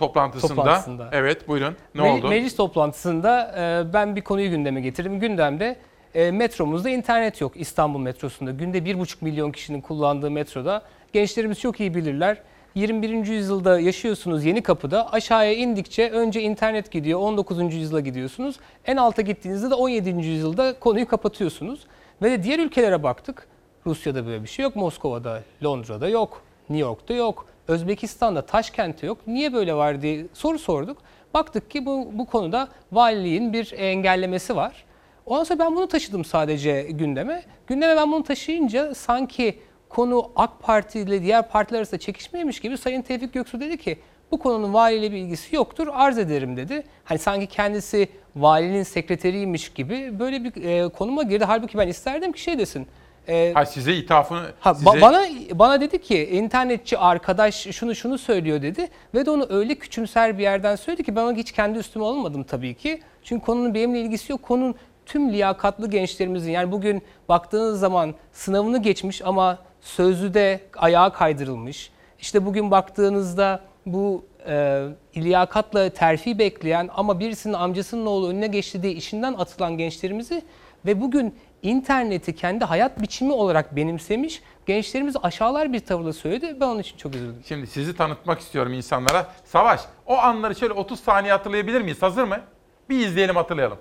toplantısında. 0.00 0.54
Toplantısında. 0.54 1.08
Evet 1.12 1.48
buyurun. 1.48 1.76
Ne 1.94 2.02
Me- 2.02 2.18
oldu? 2.18 2.28
Meclis 2.28 2.56
toplantısında 2.56 3.54
e, 3.58 3.92
ben 3.92 4.16
bir 4.16 4.20
konuyu 4.20 4.50
gündeme 4.50 4.80
getirdim. 4.80 5.20
Gündemde 5.20 5.76
e, 6.14 6.30
metromuzda 6.30 6.90
internet 6.90 7.40
yok 7.40 7.52
İstanbul 7.54 7.98
metrosunda. 8.00 8.50
Günde 8.50 8.78
1,5 8.78 9.14
milyon 9.20 9.52
kişinin 9.52 9.80
kullandığı 9.80 10.30
metroda 10.30 10.82
gençlerimiz 11.12 11.60
çok 11.60 11.80
iyi 11.80 11.94
bilirler. 11.94 12.38
21. 12.74 13.26
yüzyılda 13.26 13.80
yaşıyorsunuz 13.80 14.44
yeni 14.44 14.62
kapıda. 14.62 15.12
Aşağıya 15.12 15.52
indikçe 15.52 16.10
önce 16.10 16.40
internet 16.42 16.90
gidiyor. 16.90 17.20
19. 17.20 17.74
yüzyıla 17.74 18.00
gidiyorsunuz. 18.00 18.56
En 18.86 18.96
alta 18.96 19.22
gittiğinizde 19.22 19.70
de 19.70 19.74
17. 19.74 20.10
yüzyılda 20.10 20.78
konuyu 20.78 21.08
kapatıyorsunuz. 21.08 21.80
Ve 22.22 22.30
de 22.30 22.42
diğer 22.42 22.58
ülkelere 22.58 23.02
baktık. 23.02 23.46
Rusya'da 23.86 24.26
böyle 24.26 24.42
bir 24.42 24.48
şey 24.48 24.62
yok. 24.62 24.76
Moskova'da, 24.76 25.42
Londra'da 25.64 26.08
yok. 26.08 26.42
New 26.70 26.88
York'ta 26.88 27.14
yok. 27.14 27.46
Özbekistan'da 27.70 28.46
Taşkent'te 28.46 29.06
yok. 29.06 29.18
Niye 29.26 29.52
böyle 29.52 29.74
var 29.74 30.02
diye 30.02 30.26
soru 30.32 30.58
sorduk. 30.58 30.98
Baktık 31.34 31.70
ki 31.70 31.86
bu, 31.86 32.10
bu 32.12 32.26
konuda 32.26 32.68
valiliğin 32.92 33.52
bir 33.52 33.72
engellemesi 33.76 34.56
var. 34.56 34.84
Ondan 35.26 35.44
sonra 35.44 35.58
ben 35.58 35.76
bunu 35.76 35.88
taşıdım 35.88 36.24
sadece 36.24 36.82
gündeme. 36.82 37.42
Gündeme 37.66 37.96
ben 37.96 38.12
bunu 38.12 38.22
taşıyınca 38.22 38.94
sanki 38.94 39.58
konu 39.88 40.30
AK 40.36 40.60
Parti 40.62 41.00
ile 41.00 41.22
diğer 41.22 41.48
partiler 41.48 41.78
arasında 41.78 42.00
çekişmeymiş 42.00 42.60
gibi 42.60 42.78
Sayın 42.78 43.02
Tevfik 43.02 43.32
Göksu 43.32 43.60
dedi 43.60 43.76
ki 43.76 43.98
bu 44.30 44.38
konunun 44.38 44.74
valiyle 44.74 45.12
bir 45.12 45.16
ilgisi 45.16 45.56
yoktur 45.56 45.88
arz 45.92 46.18
ederim 46.18 46.56
dedi. 46.56 46.82
Hani 47.04 47.18
sanki 47.18 47.46
kendisi 47.46 48.08
valinin 48.36 48.82
sekreteriymiş 48.82 49.72
gibi 49.72 50.18
böyle 50.18 50.44
bir 50.44 50.64
e, 50.64 50.88
konuma 50.88 51.22
girdi. 51.22 51.44
Halbuki 51.44 51.78
ben 51.78 51.88
isterdim 51.88 52.32
ki 52.32 52.40
şey 52.42 52.58
desin. 52.58 52.86
E, 53.30 53.52
Ha 53.54 53.66
size 53.66 53.94
ithafını 53.96 54.52
Ha, 54.60 54.74
size... 54.74 54.90
ba- 54.90 55.00
bana 55.00 55.22
bana 55.54 55.80
dedi 55.80 56.02
ki 56.02 56.28
internetçi 56.32 56.98
arkadaş 56.98 57.54
şunu 57.54 57.94
şunu 57.94 58.18
söylüyor 58.18 58.62
dedi 58.62 58.88
ve 59.14 59.26
de 59.26 59.30
onu 59.30 59.46
öyle 59.50 59.74
küçümser 59.74 60.38
bir 60.38 60.42
yerden 60.42 60.76
söyledi 60.76 61.04
ki 61.04 61.16
ben 61.16 61.22
ona 61.22 61.32
hiç 61.36 61.52
kendi 61.52 61.78
üstüme 61.78 62.04
alınmadım 62.04 62.42
tabii 62.44 62.74
ki. 62.74 63.00
Çünkü 63.22 63.44
konunun 63.46 63.74
benimle 63.74 64.00
ilgisi 64.00 64.32
yok. 64.32 64.42
Konunun 64.42 64.74
tüm 65.06 65.32
liyakatlı 65.32 65.90
gençlerimizin 65.90 66.52
yani 66.52 66.72
bugün 66.72 67.02
baktığınız 67.28 67.80
zaman 67.80 68.14
sınavını 68.32 68.82
geçmiş 68.82 69.22
ama 69.24 69.58
sözlüde 69.80 70.60
ayağa 70.76 71.12
kaydırılmış. 71.12 71.90
İşte 72.20 72.46
bugün 72.46 72.70
baktığınızda 72.70 73.60
bu 73.86 74.24
e, 74.48 74.82
liyakatla 75.16 75.90
terfi 75.90 76.38
bekleyen 76.38 76.88
ama 76.94 77.20
birisinin 77.20 77.54
amcasının 77.54 78.06
oğlu 78.06 78.28
önüne 78.28 78.46
geçti 78.46 78.82
diye 78.82 78.92
işinden 78.92 79.32
atılan 79.34 79.78
gençlerimizi 79.78 80.42
ve 80.86 81.00
bugün 81.00 81.34
interneti 81.62 82.34
kendi 82.34 82.64
hayat 82.64 83.02
biçimi 83.02 83.32
olarak 83.32 83.76
benimsemiş 83.76 84.42
gençlerimizi 84.66 85.18
aşağılar 85.18 85.72
bir 85.72 85.80
tavırla 85.80 86.12
söyledi. 86.12 86.56
Ben 86.60 86.66
onun 86.66 86.80
için 86.80 86.96
çok 86.96 87.14
üzüldüm. 87.14 87.42
Şimdi 87.48 87.66
sizi 87.66 87.96
tanıtmak 87.96 88.40
istiyorum 88.40 88.72
insanlara. 88.72 89.26
Savaş, 89.44 89.80
o 90.06 90.18
anları 90.18 90.54
şöyle 90.54 90.72
30 90.72 91.00
saniye 91.00 91.32
hatırlayabilir 91.32 91.80
miyiz? 91.80 92.02
Hazır 92.02 92.24
mı? 92.24 92.40
Bir 92.88 93.06
izleyelim 93.06 93.36
hatırlayalım. 93.36 93.78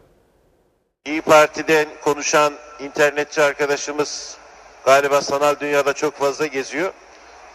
İyi 1.06 1.22
Parti'den 1.22 1.88
konuşan 2.04 2.54
internetçi 2.80 3.42
arkadaşımız 3.42 4.38
galiba 4.86 5.22
sanal 5.22 5.56
dünyada 5.60 5.94
çok 5.94 6.14
fazla 6.14 6.46
geziyor. 6.46 6.94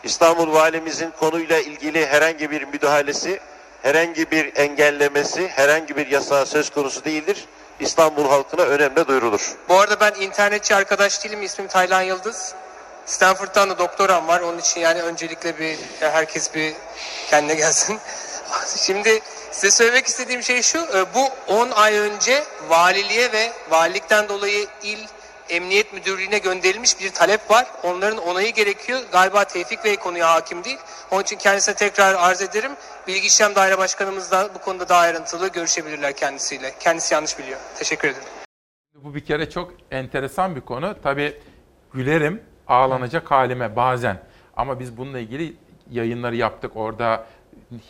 İstanbul 0.04 0.52
Valimizin 0.52 1.10
konuyla 1.10 1.58
ilgili 1.60 2.06
herhangi 2.06 2.50
bir 2.50 2.62
müdahalesi, 2.62 3.40
herhangi 3.82 4.30
bir 4.30 4.56
engellemesi, 4.56 5.48
herhangi 5.48 5.96
bir 5.96 6.06
yasağı 6.06 6.46
söz 6.46 6.70
konusu 6.70 7.04
değildir. 7.04 7.44
İstanbul 7.80 8.28
halkına 8.28 8.62
önemli 8.62 9.08
duyurulur. 9.08 9.54
Bu 9.68 9.80
arada 9.80 10.00
ben 10.00 10.20
internetçi 10.20 10.74
arkadaş 10.74 11.24
değilim. 11.24 11.42
İsmim 11.42 11.68
Taylan 11.68 12.02
Yıldız. 12.02 12.54
Stanford'dan 13.06 13.70
da 13.70 13.78
doktoram 13.78 14.28
var. 14.28 14.40
Onun 14.40 14.58
için 14.58 14.80
yani 14.80 15.02
öncelikle 15.02 15.58
bir 15.58 15.78
herkes 16.00 16.54
bir 16.54 16.74
kendine 17.30 17.54
gelsin. 17.54 17.98
Şimdi 18.76 19.20
size 19.52 19.70
söylemek 19.70 20.06
istediğim 20.06 20.42
şey 20.42 20.62
şu. 20.62 20.78
e, 20.78 21.14
Bu 21.14 21.28
10 21.48 21.70
ay 21.70 21.98
önce 21.98 22.44
valiliğe 22.68 23.32
ve 23.32 23.52
valilikten 23.70 24.28
dolayı 24.28 24.66
il 24.82 24.98
Emniyet 25.48 25.92
Müdürlüğü'ne 25.92 26.38
gönderilmiş 26.38 27.00
bir 27.00 27.10
talep 27.12 27.50
var. 27.50 27.66
Onların 27.82 28.18
onayı 28.18 28.52
gerekiyor. 28.52 29.00
Galiba 29.12 29.44
Tevfik 29.44 29.84
Bey 29.84 29.96
konuya 29.96 30.30
hakim 30.30 30.64
değil. 30.64 30.78
Onun 31.10 31.22
için 31.22 31.36
kendisine 31.36 31.74
tekrar 31.74 32.14
arz 32.14 32.42
ederim. 32.42 32.72
Bilgi 33.06 33.26
İşlem 33.26 33.54
Daire 33.54 33.78
Başkanımız 33.78 34.32
da 34.32 34.48
bu 34.54 34.58
konuda 34.58 34.88
daha 34.88 35.00
ayrıntılı 35.00 35.48
görüşebilirler 35.48 36.16
kendisiyle. 36.16 36.74
Kendisi 36.80 37.14
yanlış 37.14 37.38
biliyor. 37.38 37.60
Teşekkür 37.78 38.08
ederim. 38.08 38.28
Bu 38.94 39.14
bir 39.14 39.20
kere 39.20 39.50
çok 39.50 39.72
enteresan 39.90 40.56
bir 40.56 40.60
konu. 40.60 40.94
Tabii 41.02 41.36
gülerim 41.92 42.42
ağlanacak 42.68 43.30
halime 43.30 43.76
bazen. 43.76 44.18
Ama 44.56 44.80
biz 44.80 44.96
bununla 44.96 45.18
ilgili 45.18 45.56
yayınları 45.90 46.36
yaptık. 46.36 46.76
Orada 46.76 47.26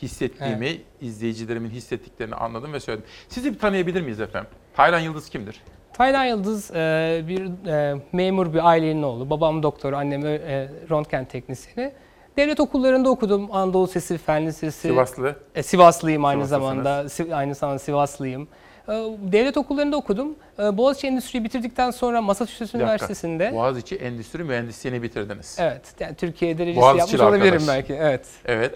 hissettiğimi, 0.02 0.80
izleyicilerimin 1.00 1.70
hissettiklerini 1.70 2.34
anladım 2.34 2.72
ve 2.72 2.80
söyledim. 2.80 3.06
Sizi 3.28 3.54
bir 3.54 3.58
tanıyabilir 3.58 4.02
miyiz 4.02 4.20
efendim? 4.20 4.50
Taylan 4.76 5.00
Yıldız 5.00 5.28
kimdir? 5.28 5.62
Taylan 5.92 6.24
Yıldız 6.24 6.70
e, 6.70 7.22
bir 7.28 7.68
e, 7.68 8.02
memur 8.12 8.54
bir 8.54 8.68
ailenin 8.68 9.02
oğlu. 9.02 9.30
Babam 9.30 9.62
doktor, 9.62 9.92
annem 9.92 10.26
e, 10.26 10.68
röntgen 10.90 11.24
teknisyeni. 11.24 11.92
Devlet 12.36 12.60
okullarında 12.60 13.10
okudum. 13.10 13.48
Anadolu 13.52 13.86
Sesi, 13.86 14.18
Fen 14.18 14.46
Lisesi. 14.46 14.80
Sivaslı. 14.88 15.36
E, 15.54 15.62
Sivaslıyım 15.62 16.24
aynı 16.24 16.46
zamanda. 16.46 17.08
Si- 17.08 17.34
aynı 17.34 17.54
zamanda 17.54 17.78
Sivaslıyım. 17.78 18.48
E, 18.88 18.92
devlet 19.32 19.56
okullarında 19.56 19.96
okudum. 19.96 20.34
E, 20.58 20.76
Boğaziçi 20.76 21.06
Endüstriyi 21.06 21.44
bitirdikten 21.44 21.90
sonra 21.90 22.22
Massachusetts. 22.22 22.74
Üniversitesi'nde. 22.74 23.52
Boğaziçi 23.54 23.96
Endüstri 23.96 24.44
Mühendisliğini 24.44 25.02
bitirdiniz. 25.02 25.56
Evet. 25.60 25.80
Yani 26.00 26.14
Türkiye 26.14 26.58
derecesi 26.58 26.80
Boğaziçi'li 26.80 27.00
yapmış 27.00 27.20
olabilirim 27.20 27.62
arkadaş. 27.62 27.68
belki. 27.68 27.94
Evet. 27.94 28.26
Evet. 28.44 28.74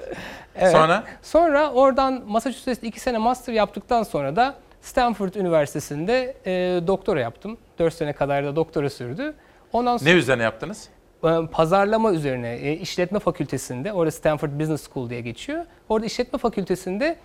Evet. 0.57 0.73
Sonra? 0.73 1.05
Sonra 1.23 1.73
oradan 1.73 2.23
Massachusetts'te 2.27 2.87
iki 2.87 3.01
sene 3.01 3.19
master 3.19 3.53
yaptıktan 3.53 4.03
sonra 4.03 4.37
da 4.37 4.55
Stanford 4.83 5.35
Üniversitesi'nde 5.35 6.35
e, 6.47 6.51
doktora 6.87 7.21
yaptım. 7.21 7.59
4 7.79 7.95
sene 7.95 8.13
kadar 8.13 8.45
da 8.45 8.57
doktora 8.57 8.91
sürdü. 8.91 9.35
Ondan 9.73 9.97
sonra 9.97 10.11
Ne 10.11 10.17
üzerine 10.17 10.43
yaptınız? 10.43 10.89
E, 11.25 11.47
pazarlama 11.53 12.13
üzerine 12.13 12.55
e, 12.55 12.73
işletme 12.73 13.19
fakültesinde, 13.19 13.93
orada 13.93 14.11
Stanford 14.11 14.61
Business 14.61 14.89
School 14.89 15.11
diye 15.11 15.21
geçiyor. 15.21 15.65
Orada 15.89 16.07
işletme 16.07 16.39
fakültesinde 16.39 17.17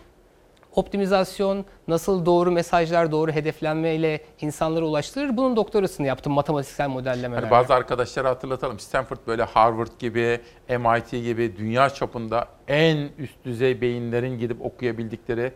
optimizasyon, 0.76 1.66
nasıl 1.88 2.26
doğru 2.26 2.52
mesajlar, 2.52 3.12
doğru 3.12 3.32
hedeflenmeyle 3.32 4.22
insanlara 4.42 4.86
ulaştırır. 4.86 5.38
Bunun 5.38 5.56
doktorasını 5.56 6.08
yaptım 6.08 6.34
matematiksel 6.34 6.90
modellemelerle. 6.90 7.46
Hani 7.46 7.52
bazı 7.52 7.74
arkadaşlara 7.74 8.30
hatırlatalım. 8.30 8.80
Stanford 8.80 9.18
böyle 9.28 9.44
Harvard 9.44 10.00
gibi, 10.00 10.40
MIT 10.70 11.12
gibi 11.12 11.58
dünya 11.58 11.90
çapında 11.90 12.48
en 12.68 13.10
üst 13.18 13.46
düzey 13.46 13.82
beyinlerin 13.82 14.38
gidip 14.40 14.66
okuyabildikleri 14.66 15.54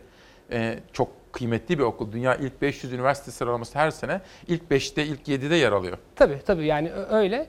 e, 0.52 0.78
çok 0.92 1.32
kıymetli 1.32 1.78
bir 1.78 1.82
okul. 1.82 2.12
Dünya 2.12 2.34
ilk 2.34 2.62
500 2.62 2.92
üniversite 2.92 3.30
sıralaması 3.30 3.78
her 3.78 3.90
sene 3.90 4.20
ilk 4.46 4.62
5'te, 4.70 5.04
ilk 5.06 5.28
7'de 5.28 5.54
yer 5.54 5.72
alıyor. 5.72 5.98
Tabii 6.16 6.40
tabii 6.46 6.66
yani 6.66 6.92
öyle. 6.92 7.46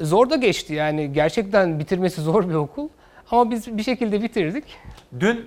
Zor 0.00 0.30
da 0.30 0.36
geçti 0.36 0.74
yani 0.74 1.12
gerçekten 1.12 1.78
bitirmesi 1.78 2.20
zor 2.20 2.48
bir 2.48 2.54
okul. 2.54 2.88
Ama 3.30 3.50
biz 3.50 3.76
bir 3.78 3.82
şekilde 3.82 4.22
bitirdik. 4.22 4.64
Dün 5.20 5.46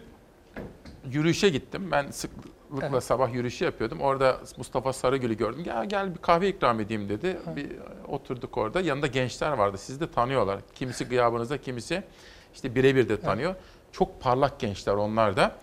yürüyüşe 1.12 1.50
gittim. 1.50 1.92
Ben 1.92 2.12
sıklıkla 2.12 3.02
sabah 3.02 3.34
yürüyüşü 3.34 3.66
yapıyordum. 3.66 4.02
Orada 4.02 4.38
Mustafa 4.58 4.94
Sarıgül'ü 4.94 5.38
gördüm. 5.38 5.64
Gel 5.64 5.86
gel 5.86 6.14
bir 6.14 6.20
kahve 6.20 6.50
ikram 6.50 6.80
edeyim 6.80 7.10
dedi. 7.10 7.38
Bir 7.56 7.68
oturduk 8.08 8.58
orada. 8.58 8.82
Yanında 8.82 9.08
gençler 9.08 9.52
vardı. 9.52 9.78
Sizi 9.78 10.00
de 10.00 10.12
tanıyorlar. 10.12 10.60
Kimisi 10.76 11.06
gıyabınızda, 11.06 11.58
kimisi 11.58 12.04
işte 12.54 12.76
birebir 12.76 13.10
de 13.10 13.20
tanıyor. 13.20 13.56
Çok 13.92 14.22
parlak 14.22 14.60
gençler 14.60 14.94
onlar 14.94 15.38
da. 15.38 15.56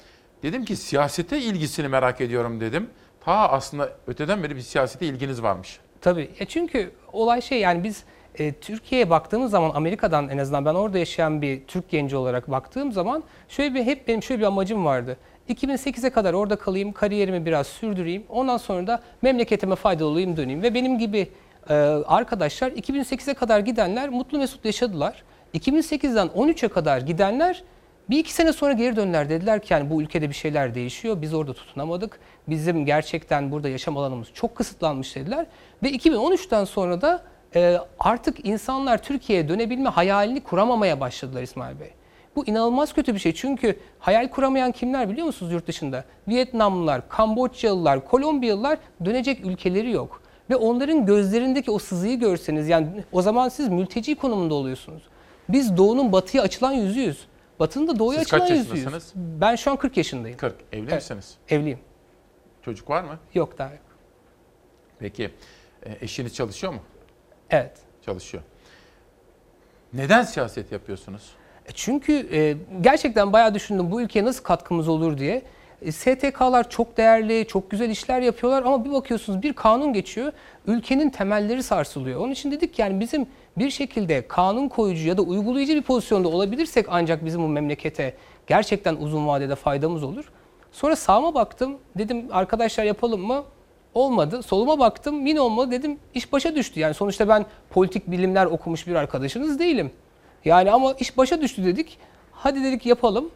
Dedim 0.43 0.65
ki 0.65 0.77
siyasete 0.77 1.39
ilgisini 1.39 1.89
merak 1.89 2.21
ediyorum 2.21 2.61
dedim. 2.61 2.91
Ta 3.21 3.33
aslında 3.33 3.93
öteden 4.07 4.43
beri 4.43 4.57
bir 4.57 4.61
siyasete 4.61 5.07
ilginiz 5.07 5.43
varmış. 5.43 5.81
Tabii. 6.01 6.31
Ya 6.41 6.47
çünkü 6.47 6.91
olay 7.13 7.43
şey 7.43 7.61
yani 7.61 7.85
biz 7.85 8.05
e, 8.41 8.53
Türkiye'ye 8.53 9.11
baktığımız 9.11 9.51
zaman 9.51 9.71
Amerika'dan 9.75 10.29
en 10.29 10.39
azından 10.39 10.65
ben 10.65 10.75
orada 10.75 10.99
yaşayan 10.99 11.43
bir 11.43 11.67
Türk 11.67 11.89
genci 11.89 12.17
olarak 12.17 12.51
baktığım 12.51 12.93
zaman 12.93 13.25
şöyle 13.49 13.75
bir 13.75 13.85
hep 13.85 14.09
benim 14.09 14.23
şöyle 14.23 14.41
bir 14.41 14.47
amacım 14.47 14.85
vardı. 14.85 15.17
2008'e 15.49 16.11
kadar 16.11 16.35
orada 16.35 16.57
kalayım, 16.57 16.93
kariyerimi 16.93 17.47
biraz 17.47 17.67
sürdüreyim. 17.67 18.23
Ondan 18.29 18.57
sonra 18.57 18.87
da 18.87 19.03
memleketime 19.23 19.75
faydalı 19.75 20.09
olayım, 20.09 20.37
döneyim. 20.37 20.63
Ve 20.63 20.75
benim 20.75 20.99
gibi 20.99 21.29
e, 21.71 21.75
arkadaşlar 22.07 22.71
2008'e 22.71 23.35
kadar 23.35 23.61
gidenler 23.61 24.09
mutlu 24.09 24.39
mesut 24.39 24.65
yaşadılar. 24.65 25.23
2008'den 25.55 26.27
13'e 26.27 26.69
kadar 26.69 27.01
gidenler 27.01 27.63
bir 28.11 28.19
iki 28.19 28.33
sene 28.33 28.53
sonra 28.53 28.73
geri 28.73 28.97
döndüler. 28.97 29.29
Dediler 29.29 29.63
ki 29.63 29.73
yani 29.73 29.91
bu 29.91 30.03
ülkede 30.03 30.29
bir 30.29 30.35
şeyler 30.35 30.75
değişiyor. 30.75 31.23
Biz 31.23 31.35
orada 31.35 31.53
tutunamadık. 31.53 32.21
Bizim 32.49 32.87
gerçekten 32.87 33.51
burada 33.53 33.69
yaşam 33.69 33.97
alanımız 33.97 34.29
çok 34.35 34.55
kısıtlanmış 34.55 35.17
dediler. 35.17 35.47
Ve 35.83 35.91
2013'ten 35.91 36.65
sonra 36.65 37.01
da 37.01 37.23
e, 37.55 37.79
artık 37.99 38.47
insanlar 38.47 39.03
Türkiye'ye 39.03 39.49
dönebilme 39.49 39.89
hayalini 39.89 40.41
kuramamaya 40.41 41.01
başladılar 41.01 41.43
İsmail 41.43 41.81
Bey. 41.81 41.91
Bu 42.37 42.47
inanılmaz 42.47 42.93
kötü 42.93 43.15
bir 43.15 43.19
şey. 43.19 43.35
Çünkü 43.35 43.79
hayal 43.99 44.29
kuramayan 44.29 44.73
kimler 44.73 45.11
biliyor 45.11 45.27
musunuz 45.27 45.53
yurt 45.53 45.67
dışında? 45.67 46.05
Vietnamlılar, 46.29 47.09
Kamboçyalılar, 47.09 48.05
Kolombiyalılar 48.09 48.79
dönecek 49.05 49.47
ülkeleri 49.47 49.91
yok. 49.91 50.23
Ve 50.51 50.57
onların 50.57 51.07
gözlerindeki 51.07 51.71
o 51.71 51.79
sızıyı 51.79 52.19
görseniz 52.21 52.69
yani 52.69 52.89
o 53.13 53.23
zaman 53.23 53.49
siz 53.49 53.69
mülteci 53.69 54.15
konumunda 54.15 54.55
oluyorsunuz. 54.55 55.03
Biz 55.49 55.77
doğunun 55.77 56.13
batıya 56.13 56.43
açılan 56.43 56.73
yüzüyüz. 56.73 57.27
Batının 57.61 57.89
da 57.89 57.99
doğuya 57.99 58.19
Siz 58.19 58.27
açılan 58.27 58.41
kaç 58.41 58.51
yüzüyüz. 58.51 58.69
yaşındasınız? 58.71 59.13
Ben 59.17 59.57
şu 59.57 59.71
an 59.71 59.77
40 59.77 59.97
yaşındayım. 59.97 60.37
40. 60.37 60.55
Evli 60.73 60.83
Evet. 60.83 60.95
misiniz? 60.95 61.35
Evliyim. 61.49 61.79
Çocuk 62.63 62.91
var 62.91 63.03
mı? 63.03 63.19
Yok 63.35 63.59
daha 63.59 63.69
yok. 63.71 63.79
Peki. 64.99 65.31
E, 65.87 66.05
eşiniz 66.05 66.35
çalışıyor 66.35 66.73
mu? 66.73 66.81
Evet. 67.51 67.73
Çalışıyor. 68.07 68.43
Neden 69.93 70.23
siyaset 70.23 70.73
yapıyorsunuz? 70.73 71.23
E 71.67 71.73
Çünkü 71.75 72.29
e, 72.33 72.57
gerçekten 72.81 73.33
bayağı 73.33 73.55
düşündüm 73.55 73.91
bu 73.91 74.01
ülkeye 74.01 74.25
nasıl 74.25 74.45
katkımız 74.45 74.89
olur 74.89 75.19
diye. 75.19 75.43
E, 75.83 75.93
STK'lar 75.93 76.71
çok 76.71 76.97
değerli, 76.97 77.47
çok 77.47 77.71
güzel 77.71 77.91
işler 77.91 78.21
yapıyorlar 78.21 78.63
ama 78.63 78.85
bir 78.85 78.93
bakıyorsunuz 78.93 79.43
bir 79.43 79.53
kanun 79.53 79.93
geçiyor, 79.93 80.33
ülkenin 80.67 81.11
temelleri 81.11 81.63
sarsılıyor. 81.63 82.21
Onun 82.21 82.33
için 82.33 82.51
dedik 82.51 82.79
yani 82.79 83.01
bizim 83.01 83.27
bir 83.59 83.71
şekilde 83.71 84.29
kanun 84.29 84.69
koyucu 84.69 85.09
ya 85.09 85.17
da 85.17 85.23
uygulayıcı 85.23 85.75
bir 85.75 85.83
pozisyonda 85.83 86.29
olabilirsek 86.29 86.87
ancak 86.89 87.25
bizim 87.25 87.43
bu 87.43 87.49
memlekete 87.49 88.15
gerçekten 88.47 88.97
uzun 88.97 89.27
vadede 89.27 89.55
faydamız 89.55 90.03
olur. 90.03 90.31
Sonra 90.73 90.97
sağıma 90.97 91.35
baktım, 91.35 91.79
dedim 91.99 92.27
arkadaşlar 92.31 92.85
yapalım 92.85 93.21
mı? 93.21 93.45
Olmadı. 93.95 94.43
Soluma 94.43 94.79
baktım, 94.79 95.27
yine 95.27 95.41
olmadı. 95.41 95.71
Dedim 95.71 95.99
iş 96.15 96.33
başa 96.33 96.55
düştü. 96.55 96.81
Yani 96.81 96.95
sonuçta 96.95 97.29
ben 97.29 97.47
politik 97.71 98.11
bilimler 98.11 98.47
okumuş 98.47 98.87
bir 98.87 98.95
arkadaşınız 98.95 99.59
değilim. 99.59 99.91
Yani 100.45 100.73
ama 100.73 100.93
iş 100.93 101.17
başa 101.17 101.41
düştü 101.41 101.65
dedik. 101.65 101.99
Hadi 102.33 102.65
dedik 102.65 102.87
yapalım. 102.87 103.31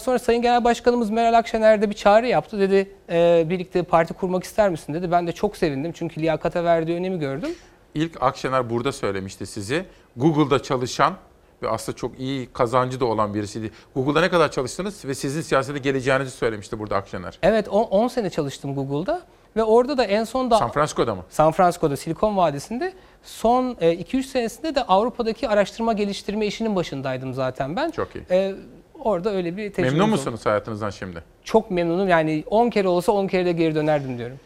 Sonra 0.00 0.18
Sayın 0.18 0.42
Genel 0.42 0.64
Başkanımız 0.64 1.10
Meral 1.10 1.38
Akşener 1.38 1.82
de 1.82 1.90
bir 1.90 1.94
çağrı 1.94 2.26
yaptı. 2.26 2.60
Dedi 2.60 2.90
e, 3.10 3.46
birlikte 3.48 3.82
parti 3.82 4.14
kurmak 4.14 4.44
ister 4.44 4.70
misin 4.70 4.94
dedi. 4.94 5.10
Ben 5.10 5.26
de 5.26 5.32
çok 5.32 5.56
sevindim 5.56 5.92
çünkü 5.94 6.20
liyakata 6.20 6.64
verdiği 6.64 6.96
önemi 6.96 7.18
gördüm. 7.18 7.50
İlk 7.94 8.22
Akşener 8.22 8.70
burada 8.70 8.92
söylemişti 8.92 9.46
sizi. 9.46 9.84
Google'da 10.16 10.62
çalışan 10.62 11.14
ve 11.62 11.68
aslında 11.68 11.96
çok 11.96 12.18
iyi 12.18 12.52
kazancı 12.52 13.00
da 13.00 13.04
olan 13.04 13.34
birisiydi. 13.34 13.70
Google'da 13.94 14.20
ne 14.20 14.30
kadar 14.30 14.50
çalıştınız 14.50 15.04
ve 15.04 15.14
sizin 15.14 15.40
siyasete 15.40 15.78
geleceğinizi 15.78 16.30
söylemişti 16.30 16.78
burada 16.78 16.96
Akşener. 16.96 17.38
Evet 17.42 17.68
10 17.68 18.08
sene 18.08 18.30
çalıştım 18.30 18.74
Google'da 18.74 19.22
ve 19.56 19.62
orada 19.62 19.98
da 19.98 20.04
en 20.04 20.24
son 20.24 20.50
da 20.50 20.58
San 20.58 20.70
Francisco'da 20.70 21.14
mı? 21.14 21.22
San 21.28 21.52
Francisco'da 21.52 21.96
Silikon 21.96 22.36
Vadisi'nde 22.36 22.92
son 23.22 23.72
2-3 23.72 24.22
senesinde 24.22 24.74
de 24.74 24.82
Avrupa'daki 24.82 25.48
araştırma 25.48 25.92
geliştirme 25.92 26.46
işinin 26.46 26.76
başındaydım 26.76 27.34
zaten 27.34 27.76
ben. 27.76 27.90
Çok 27.90 28.08
iyi. 28.16 28.24
Ee, 28.30 28.54
orada 28.98 29.30
öyle 29.30 29.56
bir 29.56 29.72
tecrübe 29.72 29.90
Memnun 29.90 30.10
musunuz 30.10 30.46
hayatınızdan 30.46 30.90
şimdi? 30.90 31.24
Çok 31.44 31.70
memnunum. 31.70 32.08
Yani 32.08 32.44
10 32.50 32.70
kere 32.70 32.88
olsa 32.88 33.12
10 33.12 33.26
kere 33.26 33.44
de 33.46 33.52
geri 33.52 33.74
dönerdim 33.74 34.18
diyorum. 34.18 34.36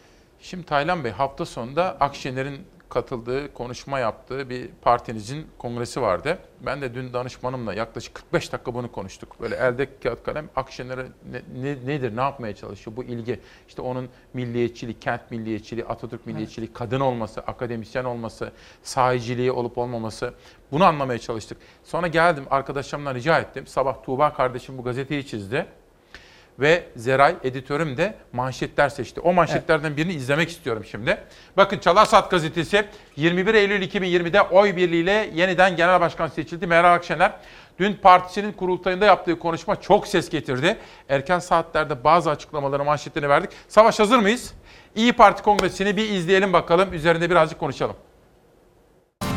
Şimdi 0.41 0.65
Taylan 0.65 1.03
Bey 1.03 1.11
hafta 1.11 1.45
sonunda 1.45 1.97
Akşener'in 1.99 2.61
katıldığı, 2.89 3.53
konuşma 3.53 3.99
yaptığı 3.99 4.49
bir 4.49 4.69
partinizin 4.81 5.47
kongresi 5.57 6.01
vardı. 6.01 6.39
Ben 6.61 6.81
de 6.81 6.93
dün 6.93 7.13
danışmanımla 7.13 7.73
yaklaşık 7.73 8.15
45 8.15 8.51
dakika 8.53 8.73
bunu 8.73 8.91
konuştuk. 8.91 9.41
Böyle 9.41 9.55
elde 9.55 9.99
kağıt 9.99 10.23
kalem 10.23 10.49
Akşener'e 10.55 11.05
ne, 11.31 11.41
ne- 11.61 11.87
nedir, 11.87 12.15
ne 12.17 12.21
yapmaya 12.21 12.55
çalışıyor 12.55 12.97
bu 12.97 13.03
ilgi. 13.03 13.39
İşte 13.67 13.81
onun 13.81 14.09
milliyetçiliği, 14.33 14.99
kent 14.99 15.31
milliyetçiliği, 15.31 15.85
Atatürk 15.85 16.25
milliyetçiliği, 16.25 16.73
kadın 16.73 16.99
olması, 16.99 17.41
akademisyen 17.41 18.03
olması, 18.03 18.51
sahiciliği 18.83 19.51
olup 19.51 19.77
olmaması 19.77 20.33
bunu 20.71 20.85
anlamaya 20.85 21.19
çalıştık. 21.19 21.57
Sonra 21.83 22.07
geldim 22.07 22.43
arkadaşlarımdan 22.49 23.15
rica 23.15 23.39
ettim. 23.39 23.67
Sabah 23.67 24.03
Tuğba 24.03 24.33
kardeşim 24.33 24.77
bu 24.77 24.83
gazeteyi 24.83 25.27
çizdi 25.27 25.65
ve 26.59 26.83
Zeray 26.95 27.35
editörüm 27.43 27.97
de 27.97 28.15
manşetler 28.33 28.89
seçti. 28.89 29.19
O 29.19 29.33
manşetlerden 29.33 29.97
birini 29.97 30.13
izlemek 30.13 30.49
istiyorum 30.49 30.85
şimdi. 30.91 31.17
Bakın 31.57 31.79
Çalar 31.79 32.05
Saat 32.05 32.31
gazetesi 32.31 32.85
21 33.15 33.53
Eylül 33.53 33.81
2020'de 33.81 34.41
oy 34.41 34.75
birliğiyle 34.75 35.29
yeniden 35.33 35.75
genel 35.75 36.01
başkan 36.01 36.27
seçildi 36.27 36.67
Meral 36.67 36.93
Akşener. 36.93 37.31
Dün 37.79 37.93
partisinin 37.93 38.51
kurultayında 38.51 39.05
yaptığı 39.05 39.39
konuşma 39.39 39.81
çok 39.81 40.07
ses 40.07 40.29
getirdi. 40.29 40.77
Erken 41.09 41.39
saatlerde 41.39 42.03
bazı 42.03 42.29
açıklamaları 42.29 42.83
manşetlerini 42.83 43.29
verdik. 43.29 43.51
Savaş 43.67 43.99
hazır 43.99 44.17
mıyız? 44.17 44.53
İyi 44.95 45.13
Parti 45.13 45.43
kongresini 45.43 45.97
bir 45.97 46.09
izleyelim 46.09 46.53
bakalım. 46.53 46.93
Üzerinde 46.93 47.29
birazcık 47.29 47.59
konuşalım. 47.59 47.95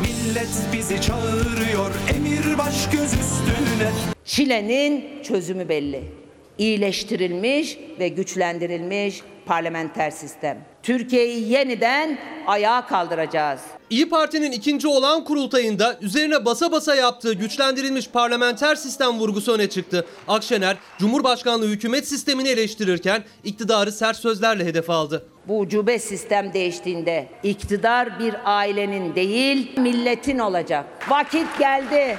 Millet 0.01 0.49
bizi 0.73 1.01
çağırıyor 1.01 1.91
emir 2.15 2.57
baş 2.57 2.89
göz 2.89 3.13
üstüne 3.13 3.91
Çile'nin 4.25 5.23
çözümü 5.23 5.69
belli. 5.69 6.20
İyileştirilmiş 6.61 7.77
ve 7.99 8.07
güçlendirilmiş 8.07 9.21
parlamenter 9.45 10.11
sistem. 10.11 10.65
Türkiye'yi 10.83 11.51
yeniden 11.51 12.17
ayağa 12.47 12.87
kaldıracağız. 12.87 13.61
İyi 13.89 14.09
Parti'nin 14.09 14.51
ikinci 14.51 14.87
olan 14.87 15.23
kurultayında 15.23 15.97
üzerine 16.01 16.45
basa 16.45 16.71
basa 16.71 16.95
yaptığı 16.95 17.33
güçlendirilmiş 17.33 18.09
parlamenter 18.09 18.75
sistem 18.75 19.19
vurgusu 19.19 19.53
öne 19.53 19.69
çıktı. 19.69 20.05
Akşener, 20.27 20.77
Cumhurbaşkanlığı 20.99 21.67
hükümet 21.67 22.07
sistemini 22.07 22.49
eleştirirken 22.49 23.23
iktidarı 23.43 23.91
sert 23.91 24.17
sözlerle 24.17 24.65
hedef 24.65 24.89
aldı. 24.89 25.25
Bu 25.47 25.59
ucube 25.59 25.99
sistem 25.99 26.53
değiştiğinde 26.53 27.27
iktidar 27.43 28.19
bir 28.19 28.35
ailenin 28.45 29.15
değil 29.15 29.79
milletin 29.79 30.39
olacak. 30.39 30.85
Vakit 31.09 31.59
geldi. 31.59 32.17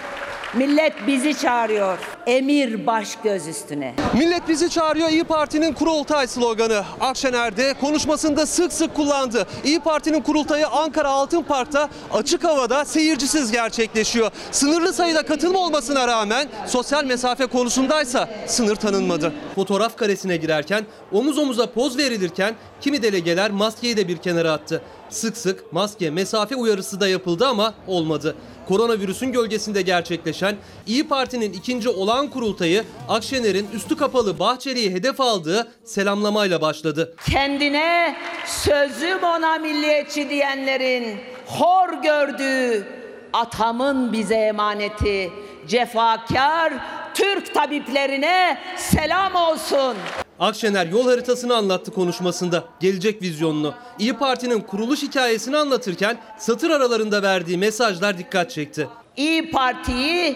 Millet 0.55 0.93
bizi 1.07 1.39
çağırıyor. 1.39 1.99
Emir 2.27 2.87
baş 2.87 3.17
göz 3.25 3.47
üstüne. 3.49 3.95
Millet 4.15 4.49
bizi 4.49 4.71
çağırıyor 4.71 5.09
İyi 5.09 5.25
Parti'nin 5.25 5.73
kurultay 5.73 6.27
sloganı. 6.27 6.85
Akşener 7.01 7.57
de 7.57 7.75
konuşmasında 7.81 8.47
sık 8.47 8.73
sık 8.73 8.95
kullandı. 8.95 9.47
İyi 9.65 9.81
Parti'nin 9.81 10.21
kurultayı 10.21 10.67
Ankara 10.69 11.09
Altın 11.09 11.43
Park'ta 11.43 11.89
açık 12.13 12.45
havada 12.45 12.85
seyircisiz 12.85 13.53
gerçekleşiyor. 13.53 14.31
Sınırlı 14.51 14.93
sayıda 14.93 15.23
katılım 15.27 15.57
olmasına 15.57 16.09
rağmen 16.09 16.49
sosyal 16.67 17.05
mesafe 17.05 17.47
konusundaysa 17.47 18.29
sınır 18.47 18.77
tanınmadı. 18.77 19.33
Fotoğraf 19.55 19.97
karesine 19.97 20.37
girerken 20.37 20.87
omuz 21.13 21.39
omuza 21.39 21.71
poz 21.71 21.99
verilirken 21.99 22.55
kimi 22.83 23.03
delegeler 23.03 23.51
maskeyi 23.51 23.97
de 23.97 24.09
bir 24.09 24.17
kenara 24.17 24.53
attı. 24.53 24.83
Sık 25.11 25.37
sık 25.37 25.73
maske, 25.73 26.11
mesafe 26.11 26.57
uyarısı 26.57 27.01
da 27.01 27.09
yapıldı 27.09 27.47
ama 27.47 27.75
olmadı. 27.87 28.37
Koronavirüsün 28.69 29.33
gölgesinde 29.33 29.83
gerçekleşen 29.83 30.57
İyi 30.87 31.09
Parti'nin 31.09 31.53
ikinci 31.53 31.89
olağan 31.89 32.31
kurultayı 32.31 32.85
Akşener'in 33.09 33.69
üstü 33.75 33.97
kapalı 33.97 34.39
Bahçeli'yi 34.39 34.91
hedef 34.91 35.21
aldığı 35.21 35.73
selamlamayla 35.85 36.61
başladı. 36.61 37.17
Kendine 37.31 38.17
sözüm 38.47 39.23
ona 39.23 39.59
milliyetçi 39.59 40.31
diyenlerin 40.31 41.19
hor 41.47 42.03
gördüğü 42.03 43.02
atamın 43.33 44.13
bize 44.13 44.35
emaneti 44.35 45.33
cefakar 45.69 46.73
Türk 47.15 47.55
tabiplerine 47.55 48.59
selam 48.77 49.35
olsun. 49.35 49.97
Akşener 50.41 50.87
yol 50.87 51.09
haritasını 51.09 51.57
anlattı 51.57 51.93
konuşmasında, 51.93 52.65
gelecek 52.81 53.23
vizyonunu. 53.23 53.75
İyi 53.99 54.13
Parti'nin 54.13 54.61
kuruluş 54.61 55.03
hikayesini 55.03 55.57
anlatırken 55.57 56.19
satır 56.39 56.71
aralarında 56.71 57.23
verdiği 57.23 57.59
mesajlar 57.59 58.19
dikkat 58.19 58.51
çekti. 58.51 58.89
İyi 59.17 59.51
Parti'yi 59.51 60.31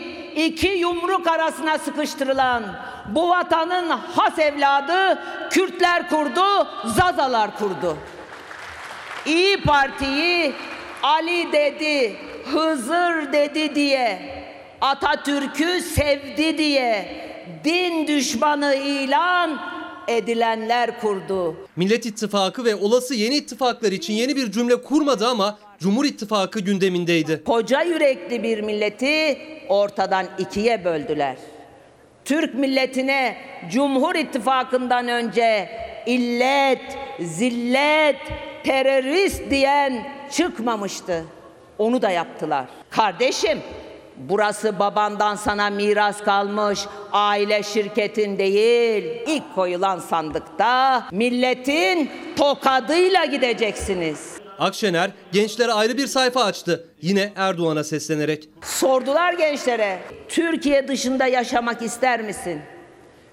iki 0.47 0.69
yumruk 0.69 1.27
arasına 1.27 1.79
sıkıştırılan 1.79 2.63
bu 3.09 3.29
vatanın 3.29 3.89
has 3.89 4.39
evladı 4.39 5.19
Kürtler 5.51 6.09
kurdu, 6.09 6.69
Zazalar 6.85 7.59
kurdu. 7.59 7.97
İyi 9.27 9.63
Parti'yi 9.63 10.55
Ali 11.03 11.53
dedi, 11.53 12.17
Hızır 12.53 13.33
dedi 13.33 13.75
diye, 13.75 14.19
Atatürk'ü 14.81 15.81
sevdi 15.81 16.59
diye 16.59 17.09
din 17.65 18.07
düşmanı 18.07 18.75
ilan 18.75 19.61
edilenler 20.09 21.01
kurdu. 21.01 21.57
Millet 21.77 22.07
İttifakı 22.07 22.65
ve 22.65 22.75
olası 22.75 23.15
yeni 23.15 23.37
ittifaklar 23.37 23.93
için 23.93 24.15
yeni 24.15 24.37
bir 24.37 24.53
cümle 24.53 24.83
kurmadı 24.83 25.27
ama 25.27 25.59
Cumhur 25.79 26.05
İttifakı 26.05 26.61
gündemindeydi. 26.61 27.43
Koca 27.45 27.83
yürekli 27.83 28.43
bir 28.43 28.61
milleti 28.61 29.39
ortadan 29.69 30.27
ikiye 30.39 30.85
böldüler. 30.85 31.37
Türk 32.25 32.55
milletine 32.55 33.37
Cumhur 33.73 34.15
İttifakı'ndan 34.15 35.09
önce 35.09 35.69
illet, 36.07 36.99
zillet, 37.21 38.17
terörist 38.65 39.51
diyen 39.51 40.07
çıkmamıştı. 40.31 41.25
Onu 41.79 42.03
da 42.03 42.11
yaptılar. 42.11 42.65
Kardeşim, 42.91 43.59
burası 44.17 44.79
babandan 44.79 45.35
sana 45.35 45.71
miras 45.71 46.23
kalmış 46.25 46.81
aile 47.13 47.63
şirketin 47.63 48.39
değil. 48.39 49.05
İlk 49.27 49.55
koyulan 49.55 49.99
sandıkta 49.99 51.05
milletin 51.13 52.11
tokadıyla 52.37 53.25
gideceksiniz. 53.25 54.37
Akşener 54.59 55.11
gençlere 55.33 55.73
ayrı 55.73 55.97
bir 55.99 56.07
sayfa 56.07 56.45
açtı. 56.45 56.89
Yine 57.03 57.33
Erdoğan'a 57.37 57.85
seslenerek. 57.85 58.49
Sordular 58.63 59.33
gençlere, 59.33 59.99
Türkiye 60.29 60.89
dışında 60.89 61.27
yaşamak 61.27 61.83
ister 61.83 62.21
misin? 62.23 62.61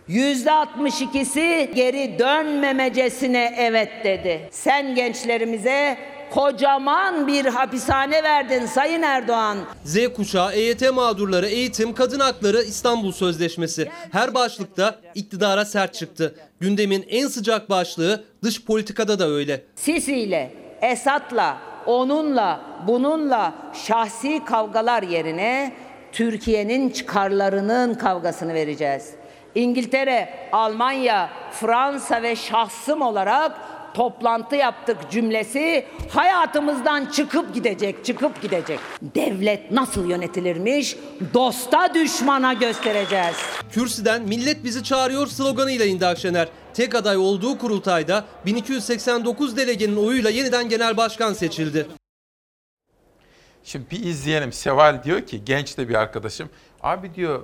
Yüzde 0.08 0.50
62'si 0.50 1.74
geri 1.74 2.20
dönmemecesine 2.20 3.56
evet 3.58 3.90
dedi. 4.04 4.50
Sen 4.52 4.96
gençlerimize 4.96 5.98
kocaman 6.34 7.28
bir 7.28 7.46
hapishane 7.46 8.24
verdin 8.24 8.66
Sayın 8.66 9.02
Erdoğan. 9.02 9.58
Z 9.84 9.98
kuşağı, 10.16 10.54
EYT 10.54 10.94
mağdurları, 10.94 11.48
eğitim, 11.48 11.94
kadın 11.94 12.20
hakları, 12.20 12.64
İstanbul 12.64 13.12
Sözleşmesi. 13.12 13.90
Her 14.12 14.34
başlıkta 14.34 15.00
iktidara 15.16 15.66
sert 15.66 15.94
çıktı. 15.94 16.36
Gündemin 16.60 17.06
en 17.10 17.28
sıcak 17.28 17.70
başlığı 17.70 18.24
dış 18.44 18.66
politikada 18.66 19.20
da 19.20 19.28
öyle. 19.28 19.64
Sisi 19.76 20.16
ile, 20.16 20.54
Esat'la, 20.82 21.58
onunla, 21.86 22.62
bununla 22.88 23.54
şahsi 23.88 24.46
kavgalar 24.46 25.04
yerine 25.04 25.74
Türkiye'nin 26.12 26.90
çıkarlarının 26.90 27.94
kavgasını 27.94 28.54
vereceğiz. 28.54 29.10
İngiltere, 29.56 30.50
Almanya, 30.52 31.30
Fransa 31.52 32.22
ve 32.22 32.36
şahsım 32.36 33.02
olarak 33.02 33.52
toplantı 33.94 34.56
yaptık 34.56 34.98
cümlesi 35.12 35.86
hayatımızdan 36.10 37.06
çıkıp 37.06 37.54
gidecek, 37.54 38.06
çıkıp 38.06 38.42
gidecek. 38.42 38.80
Devlet 39.02 39.72
nasıl 39.72 40.10
yönetilirmiş? 40.10 40.98
Dosta 41.34 41.94
düşmana 41.94 42.54
göstereceğiz. 42.54 43.36
Kürsüden 43.72 44.22
millet 44.22 44.64
bizi 44.64 44.84
çağırıyor 44.84 45.28
sloganıyla 45.28 45.86
indi 45.86 46.06
Akşener. 46.06 46.48
Tek 46.74 46.96
aday 46.96 47.18
olduğu 47.18 47.58
kurultayda 47.58 48.26
1289 48.46 49.58
delegenin 49.58 49.96
oyuyla 49.96 50.30
yeniden 50.30 50.70
genel 50.70 50.98
başkan 50.98 51.34
seçildi. 51.34 51.88
Şimdi 53.64 53.92
bir 53.92 54.04
izleyelim. 54.04 54.54
Seval 54.54 55.04
diyor 55.04 55.22
ki 55.22 55.46
genç 55.46 55.78
de 55.78 55.90
bir 55.90 55.96
arkadaşım. 55.96 56.50
Abi 56.82 57.16
diyor 57.16 57.44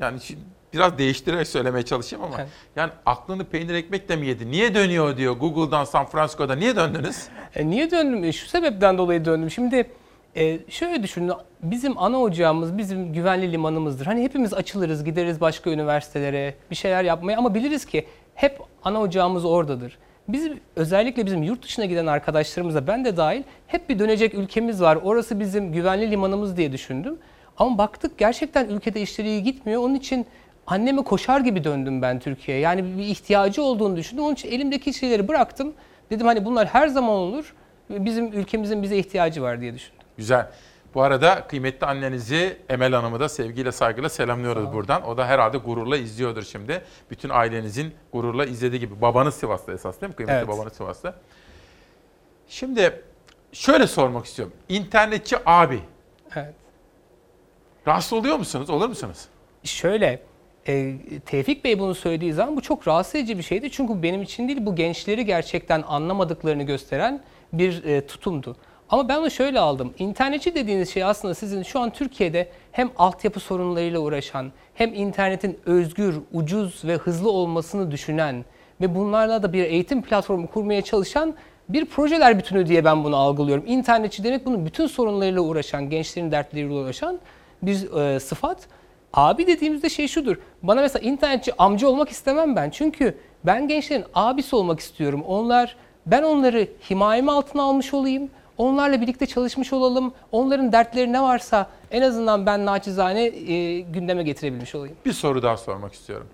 yani 0.00 0.20
şimdi 0.20 0.55
biraz 0.72 0.98
değiştirerek 0.98 1.46
söylemeye 1.46 1.84
çalışayım 1.84 2.24
ama 2.24 2.36
yani 2.76 2.90
aklını 3.06 3.44
peynir 3.44 3.74
ekmekle 3.74 4.16
mi 4.16 4.26
yedi? 4.26 4.50
Niye 4.50 4.74
dönüyor 4.74 5.16
diyor 5.16 5.36
Google'dan 5.36 5.84
San 5.84 6.06
Francisco'da. 6.06 6.54
Niye 6.54 6.76
döndünüz? 6.76 7.28
E, 7.54 7.70
niye 7.70 7.90
döndüm? 7.90 8.24
E, 8.24 8.32
Şu 8.32 8.48
sebepten 8.48 8.98
dolayı 8.98 9.24
döndüm. 9.24 9.50
Şimdi 9.50 9.90
e, 10.36 10.58
şöyle 10.68 11.02
düşünün. 11.02 11.32
Bizim 11.62 11.98
ana 11.98 12.20
ocağımız 12.20 12.78
bizim 12.78 13.12
güvenli 13.12 13.52
limanımızdır. 13.52 14.06
Hani 14.06 14.22
hepimiz 14.22 14.54
açılırız, 14.54 15.04
gideriz 15.04 15.40
başka 15.40 15.70
üniversitelere, 15.70 16.54
bir 16.70 16.76
şeyler 16.76 17.04
yapmaya 17.04 17.38
ama 17.38 17.54
biliriz 17.54 17.84
ki 17.84 18.06
hep 18.34 18.60
ana 18.84 19.00
ocağımız 19.00 19.44
oradadır. 19.44 19.98
Bizim 20.28 20.60
özellikle 20.76 21.26
bizim 21.26 21.42
yurt 21.42 21.62
dışına 21.62 21.84
giden 21.84 22.06
arkadaşlarımıza 22.06 22.86
ben 22.86 23.04
de 23.04 23.16
dahil 23.16 23.42
hep 23.66 23.88
bir 23.88 23.98
dönecek 23.98 24.34
ülkemiz 24.34 24.82
var. 24.82 24.98
Orası 25.02 25.40
bizim 25.40 25.72
güvenli 25.72 26.10
limanımız 26.10 26.56
diye 26.56 26.72
düşündüm. 26.72 27.18
Ama 27.58 27.78
baktık 27.78 28.18
gerçekten 28.18 28.68
ülkede 28.68 29.00
işleri 29.02 29.28
iyi 29.28 29.42
gitmiyor. 29.42 29.82
Onun 29.82 29.94
için 29.94 30.26
anneme 30.66 31.04
koşar 31.04 31.40
gibi 31.40 31.64
döndüm 31.64 32.02
ben 32.02 32.18
Türkiye'ye. 32.20 32.62
Yani 32.62 32.98
bir 32.98 33.04
ihtiyacı 33.04 33.62
olduğunu 33.62 33.96
düşündüm. 33.96 34.24
Onun 34.24 34.34
için 34.34 34.50
elimdeki 34.50 34.94
şeyleri 34.94 35.28
bıraktım. 35.28 35.74
Dedim 36.10 36.26
hani 36.26 36.44
bunlar 36.44 36.66
her 36.66 36.88
zaman 36.88 37.10
olur. 37.10 37.54
Bizim 37.90 38.32
ülkemizin 38.32 38.82
bize 38.82 38.96
ihtiyacı 38.96 39.42
var 39.42 39.60
diye 39.60 39.74
düşündüm. 39.74 40.00
Güzel. 40.16 40.48
Bu 40.94 41.02
arada 41.02 41.46
kıymetli 41.48 41.86
annenizi 41.86 42.56
Emel 42.68 42.92
Hanım'ı 42.92 43.20
da 43.20 43.28
sevgiyle 43.28 43.72
saygıyla 43.72 44.08
selamlıyoruz 44.08 44.72
buradan. 44.72 45.06
O 45.08 45.16
da 45.16 45.26
herhalde 45.26 45.58
gururla 45.58 45.96
izliyordur 45.96 46.42
şimdi. 46.42 46.82
Bütün 47.10 47.28
ailenizin 47.28 47.94
gururla 48.12 48.44
izlediği 48.46 48.80
gibi. 48.80 49.00
Babanız 49.00 49.34
Sivas'ta 49.34 49.72
esas 49.72 50.00
değil 50.00 50.10
mi? 50.10 50.16
Kıymetli 50.16 50.38
Evet. 50.38 50.48
babanız 50.48 50.72
Sivas'ta. 50.72 51.14
Şimdi 52.48 53.02
şöyle 53.52 53.86
sormak 53.86 54.26
istiyorum. 54.26 54.54
İnternetçi 54.68 55.36
abi. 55.46 55.80
Evet. 56.36 56.54
Rahatsız 57.86 58.12
oluyor 58.12 58.36
musunuz? 58.36 58.70
Olur 58.70 58.88
musunuz? 58.88 59.24
Şöyle, 59.64 60.22
e, 60.68 60.94
Tevfik 61.26 61.64
Bey 61.64 61.78
bunu 61.78 61.94
söylediği 61.94 62.32
zaman 62.32 62.56
bu 62.56 62.60
çok 62.60 62.88
rahatsız 62.88 63.14
edici 63.14 63.38
bir 63.38 63.42
şeydi. 63.42 63.70
Çünkü 63.70 64.02
benim 64.02 64.22
için 64.22 64.48
değil, 64.48 64.66
bu 64.66 64.76
gençleri 64.76 65.24
gerçekten 65.24 65.82
anlamadıklarını 65.82 66.62
gösteren 66.62 67.20
bir 67.52 67.84
e, 67.84 68.06
tutumdu. 68.06 68.56
Ama 68.88 69.08
ben 69.08 69.18
onu 69.18 69.30
şöyle 69.30 69.60
aldım. 69.60 69.94
İnternetçi 69.98 70.54
dediğiniz 70.54 70.90
şey 70.90 71.04
aslında 71.04 71.34
sizin 71.34 71.62
şu 71.62 71.80
an 71.80 71.90
Türkiye'de 71.90 72.48
hem 72.72 72.90
altyapı 72.98 73.40
sorunlarıyla 73.40 74.00
uğraşan, 74.00 74.52
hem 74.74 74.94
internetin 74.94 75.58
özgür, 75.66 76.16
ucuz 76.32 76.84
ve 76.84 76.96
hızlı 76.96 77.30
olmasını 77.30 77.90
düşünen 77.90 78.44
ve 78.80 78.94
bunlarla 78.94 79.42
da 79.42 79.52
bir 79.52 79.64
eğitim 79.64 80.02
platformu 80.02 80.46
kurmaya 80.46 80.82
çalışan 80.82 81.34
bir 81.68 81.84
projeler 81.84 82.38
bütünü 82.38 82.66
diye 82.66 82.84
ben 82.84 83.04
bunu 83.04 83.16
algılıyorum. 83.16 83.64
İnternetçi 83.66 84.24
demek 84.24 84.46
bunun 84.46 84.66
bütün 84.66 84.86
sorunlarıyla 84.86 85.40
uğraşan, 85.40 85.90
gençlerin 85.90 86.30
dertleriyle 86.30 86.72
uğraşan 86.72 87.18
bir 87.62 87.92
e, 87.92 88.20
sıfat. 88.20 88.68
Abi 89.16 89.46
dediğimizde 89.46 89.88
şey 89.88 90.08
şudur. 90.08 90.36
Bana 90.62 90.80
mesela 90.80 91.02
internetçi 91.08 91.52
amca 91.58 91.88
olmak 91.88 92.08
istemem 92.08 92.56
ben. 92.56 92.70
Çünkü 92.70 93.18
ben 93.46 93.68
gençlerin 93.68 94.04
abisi 94.14 94.56
olmak 94.56 94.80
istiyorum. 94.80 95.22
Onlar 95.26 95.76
ben 96.06 96.22
onları 96.22 96.68
himayem 96.90 97.28
altına 97.28 97.62
almış 97.62 97.94
olayım. 97.94 98.30
Onlarla 98.58 99.00
birlikte 99.00 99.26
çalışmış 99.26 99.72
olalım. 99.72 100.12
Onların 100.32 100.72
dertleri 100.72 101.12
ne 101.12 101.22
varsa 101.22 101.66
en 101.90 102.02
azından 102.02 102.46
ben 102.46 102.66
naçizane 102.66 103.24
e, 103.24 103.80
gündeme 103.80 104.22
getirebilmiş 104.22 104.74
olayım. 104.74 104.96
Bir 105.06 105.12
soru 105.12 105.42
daha 105.42 105.56
sormak 105.56 105.92
istiyorum. 105.92 106.26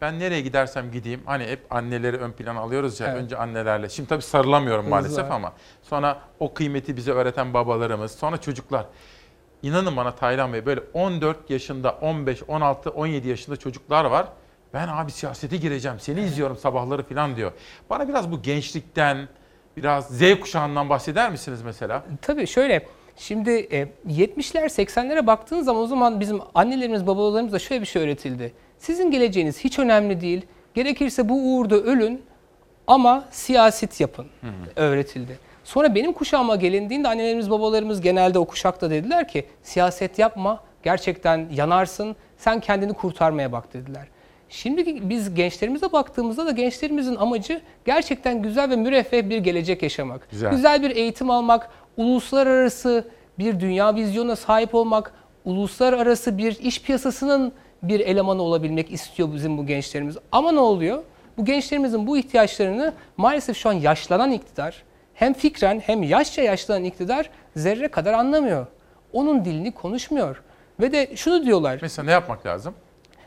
Ben 0.00 0.18
nereye 0.18 0.40
gidersem 0.40 0.90
gideyim 0.92 1.20
hani 1.26 1.44
hep 1.44 1.60
anneleri 1.70 2.16
ön 2.16 2.32
plana 2.32 2.60
alıyoruz 2.60 3.00
ya 3.00 3.06
Evet. 3.06 3.22
önce 3.22 3.36
annelerle. 3.36 3.88
Şimdi 3.88 4.08
tabii 4.08 4.22
sarılamıyorum 4.22 4.88
maalesef 4.88 5.24
var. 5.24 5.30
ama 5.30 5.52
sonra 5.82 6.18
o 6.40 6.54
kıymeti 6.54 6.96
bize 6.96 7.12
öğreten 7.12 7.54
babalarımız, 7.54 8.12
sonra 8.12 8.36
çocuklar. 8.36 8.86
İnanın 9.62 9.96
bana 9.96 10.14
Taylan 10.14 10.52
Bey 10.52 10.66
böyle 10.66 10.80
14 10.94 11.50
yaşında, 11.50 11.90
15, 12.00 12.42
16, 12.48 12.90
17 12.90 13.28
yaşında 13.28 13.56
çocuklar 13.56 14.04
var. 14.04 14.26
Ben 14.74 14.88
abi 14.88 15.12
siyasete 15.12 15.56
gireceğim, 15.56 15.96
seni 16.00 16.20
izliyorum 16.20 16.56
sabahları 16.56 17.02
falan 17.02 17.36
diyor. 17.36 17.52
Bana 17.90 18.08
biraz 18.08 18.32
bu 18.32 18.42
gençlikten, 18.42 19.28
biraz 19.76 20.08
Z 20.08 20.40
kuşağından 20.40 20.88
bahseder 20.88 21.30
misiniz 21.30 21.62
mesela? 21.62 22.04
Tabii 22.22 22.46
şöyle 22.46 22.86
şimdi 23.16 23.50
e, 23.50 23.88
70'ler 24.08 24.64
80'lere 24.64 25.26
baktığınız 25.26 25.64
zaman 25.64 25.82
o 25.82 25.86
zaman 25.86 26.20
bizim 26.20 26.40
annelerimiz 26.54 27.06
babalarımız 27.06 27.52
da 27.52 27.58
şöyle 27.58 27.80
bir 27.80 27.86
şey 27.86 28.02
öğretildi. 28.02 28.52
Sizin 28.78 29.10
geleceğiniz 29.10 29.58
hiç 29.64 29.78
önemli 29.78 30.20
değil. 30.20 30.46
Gerekirse 30.74 31.28
bu 31.28 31.34
uğurda 31.34 31.76
ölün 31.76 32.22
ama 32.86 33.24
siyaset 33.30 34.00
yapın 34.00 34.26
öğretildi. 34.76 35.38
Sonra 35.68 35.94
benim 35.94 36.12
kuşağıma 36.12 36.56
gelindiğinde 36.56 37.08
annelerimiz 37.08 37.50
babalarımız 37.50 38.00
genelde 38.00 38.38
o 38.38 38.44
kuşakta 38.44 38.90
dediler 38.90 39.28
ki 39.28 39.46
siyaset 39.62 40.18
yapma 40.18 40.60
gerçekten 40.82 41.46
yanarsın 41.52 42.16
sen 42.36 42.60
kendini 42.60 42.92
kurtarmaya 42.92 43.52
bak 43.52 43.74
dediler. 43.74 44.08
Şimdi 44.48 45.10
biz 45.10 45.34
gençlerimize 45.34 45.92
baktığımızda 45.92 46.46
da 46.46 46.50
gençlerimizin 46.50 47.16
amacı 47.16 47.60
gerçekten 47.84 48.42
güzel 48.42 48.70
ve 48.70 48.76
müreffeh 48.76 49.28
bir 49.28 49.38
gelecek 49.38 49.82
yaşamak. 49.82 50.30
Güzel. 50.30 50.50
güzel 50.50 50.82
bir 50.82 50.96
eğitim 50.96 51.30
almak, 51.30 51.70
uluslararası 51.96 53.04
bir 53.38 53.60
dünya 53.60 53.94
vizyonuna 53.94 54.36
sahip 54.36 54.74
olmak, 54.74 55.12
uluslararası 55.44 56.38
bir 56.38 56.58
iş 56.58 56.82
piyasasının 56.82 57.52
bir 57.82 58.00
elemanı 58.00 58.42
olabilmek 58.42 58.92
istiyor 58.92 59.34
bizim 59.34 59.58
bu 59.58 59.66
gençlerimiz. 59.66 60.16
Ama 60.32 60.52
ne 60.52 60.60
oluyor? 60.60 61.02
Bu 61.38 61.44
gençlerimizin 61.44 62.06
bu 62.06 62.18
ihtiyaçlarını 62.18 62.92
maalesef 63.16 63.56
şu 63.56 63.68
an 63.68 63.72
yaşlanan 63.72 64.32
iktidar, 64.32 64.87
hem 65.18 65.32
fikren 65.32 65.80
hem 65.80 66.02
yaşça 66.02 66.42
yaşlanan 66.42 66.84
iktidar 66.84 67.30
zerre 67.56 67.88
kadar 67.88 68.12
anlamıyor. 68.12 68.66
Onun 69.12 69.44
dilini 69.44 69.72
konuşmuyor. 69.72 70.42
Ve 70.80 70.92
de 70.92 71.16
şunu 71.16 71.46
diyorlar. 71.46 71.78
Mesela 71.82 72.06
ne 72.06 72.12
yapmak 72.12 72.46
lazım? 72.46 72.74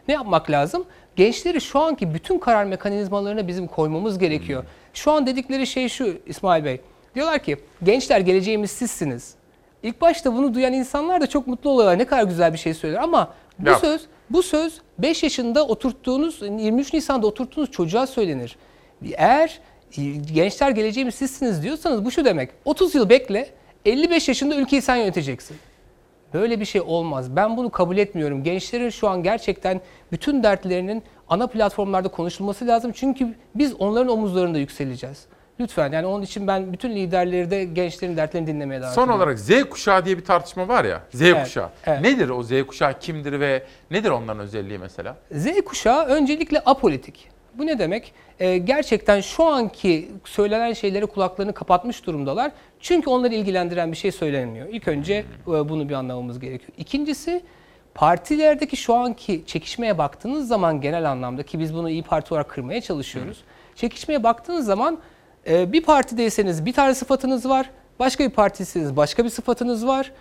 Ne 0.07 0.13
yapmak 0.13 0.49
lazım? 0.49 0.85
Gençleri 1.15 1.61
şu 1.61 1.79
anki 1.79 2.13
bütün 2.13 2.39
karar 2.39 2.65
mekanizmalarına 2.65 3.47
bizim 3.47 3.67
koymamız 3.67 4.17
gerekiyor. 4.19 4.63
Şu 4.93 5.11
an 5.11 5.27
dedikleri 5.27 5.67
şey 5.67 5.89
şu 5.89 6.17
İsmail 6.25 6.65
Bey. 6.65 6.81
Diyorlar 7.15 7.39
ki 7.39 7.57
gençler 7.83 8.19
geleceğimiz 8.19 8.71
sizsiniz. 8.71 9.35
İlk 9.83 10.01
başta 10.01 10.33
bunu 10.33 10.53
duyan 10.53 10.73
insanlar 10.73 11.21
da 11.21 11.27
çok 11.27 11.47
mutlu 11.47 11.69
oluyorlar. 11.69 11.97
Ne 11.97 12.05
kadar 12.05 12.23
güzel 12.23 12.53
bir 12.53 12.57
şey 12.57 12.73
söylüyor 12.73 13.03
ama 13.03 13.33
bu 13.59 13.69
Yap. 13.69 13.79
söz 13.81 14.01
bu 14.29 14.43
söz 14.43 14.81
5 14.99 15.23
yaşında 15.23 15.67
oturttuğunuz 15.67 16.41
23 16.41 16.93
Nisan'da 16.93 17.27
oturttuğunuz 17.27 17.71
çocuğa 17.71 18.07
söylenir. 18.07 18.57
Eğer 19.13 19.59
gençler 20.33 20.71
geleceğimiz 20.71 21.15
sizsiniz 21.15 21.63
diyorsanız 21.63 22.05
bu 22.05 22.11
şu 22.11 22.25
demek. 22.25 22.49
30 22.65 22.95
yıl 22.95 23.09
bekle 23.09 23.49
55 23.85 24.27
yaşında 24.27 24.55
ülkeyi 24.55 24.81
sen 24.81 24.95
yöneteceksin. 24.95 25.57
Böyle 26.33 26.59
bir 26.59 26.65
şey 26.65 26.81
olmaz. 26.81 27.35
Ben 27.35 27.57
bunu 27.57 27.69
kabul 27.69 27.97
etmiyorum. 27.97 28.43
Gençlerin 28.43 28.89
şu 28.89 29.09
an 29.09 29.23
gerçekten 29.23 29.81
bütün 30.11 30.43
dertlerinin 30.43 31.03
ana 31.29 31.47
platformlarda 31.47 32.07
konuşulması 32.07 32.67
lazım. 32.67 32.91
Çünkü 32.95 33.35
biz 33.55 33.73
onların 33.79 34.07
omuzlarında 34.07 34.57
yükseleceğiz. 34.57 35.25
Lütfen 35.59 35.91
yani 35.91 36.05
onun 36.07 36.23
için 36.23 36.47
ben 36.47 36.73
bütün 36.73 36.89
liderleri 36.95 37.51
de 37.51 37.63
gençlerin 37.63 38.17
dertlerini 38.17 38.47
dinlemeye 38.47 38.81
davet 38.81 38.93
Son 38.93 39.03
ediyorum. 39.03 39.21
olarak 39.21 39.39
Z 39.39 39.63
kuşağı 39.69 40.05
diye 40.05 40.17
bir 40.17 40.25
tartışma 40.25 40.67
var 40.67 40.85
ya. 40.85 41.01
Z 41.13 41.21
Evet, 41.21 41.43
kuşağı. 41.43 41.69
evet. 41.85 42.01
Nedir 42.01 42.29
o 42.29 42.43
Z 42.43 42.49
kuşağı 42.67 42.99
kimdir 42.99 43.39
ve 43.39 43.63
nedir 43.91 44.09
onların 44.09 44.39
özelliği 44.39 44.79
mesela? 44.79 45.15
Z 45.31 45.47
kuşağı 45.65 46.05
öncelikle 46.05 46.59
apolitik. 46.59 47.29
Bu 47.57 47.65
ne 47.65 47.79
demek? 47.79 48.13
Ee, 48.39 48.57
gerçekten 48.57 49.21
şu 49.21 49.43
anki 49.43 50.11
söylenen 50.25 50.73
şeylere 50.73 51.05
kulaklarını 51.05 51.53
kapatmış 51.53 52.05
durumdalar. 52.05 52.51
Çünkü 52.79 53.09
onları 53.09 53.33
ilgilendiren 53.33 53.91
bir 53.91 53.97
şey 53.97 54.11
söylenmiyor. 54.11 54.67
İlk 54.71 54.87
önce 54.87 55.13
e, 55.47 55.47
bunu 55.47 55.89
bir 55.89 55.93
anlamamız 55.93 56.39
gerekiyor. 56.39 56.71
İkincisi 56.77 57.41
partilerdeki 57.93 58.77
şu 58.77 58.95
anki 58.95 59.43
çekişmeye 59.45 59.97
baktığınız 59.97 60.47
zaman 60.47 60.81
genel 60.81 61.11
anlamda 61.11 61.43
ki 61.43 61.59
biz 61.59 61.73
bunu 61.73 61.89
iyi 61.89 62.03
Parti 62.03 62.33
olarak 62.33 62.49
kırmaya 62.49 62.81
çalışıyoruz. 62.81 63.43
Çekişmeye 63.75 64.23
baktığınız 64.23 64.65
zaman 64.65 64.99
e, 65.49 65.71
bir 65.71 65.83
partideyseniz 65.83 66.65
bir 66.65 66.73
tane 66.73 66.95
sıfatınız 66.95 67.49
var. 67.49 67.69
Başka 67.99 68.23
bir 68.23 68.29
partiyseniz 68.29 68.97
başka 68.97 69.23
bir 69.23 69.29
sıfatınız 69.29 69.87
var. 69.87 70.11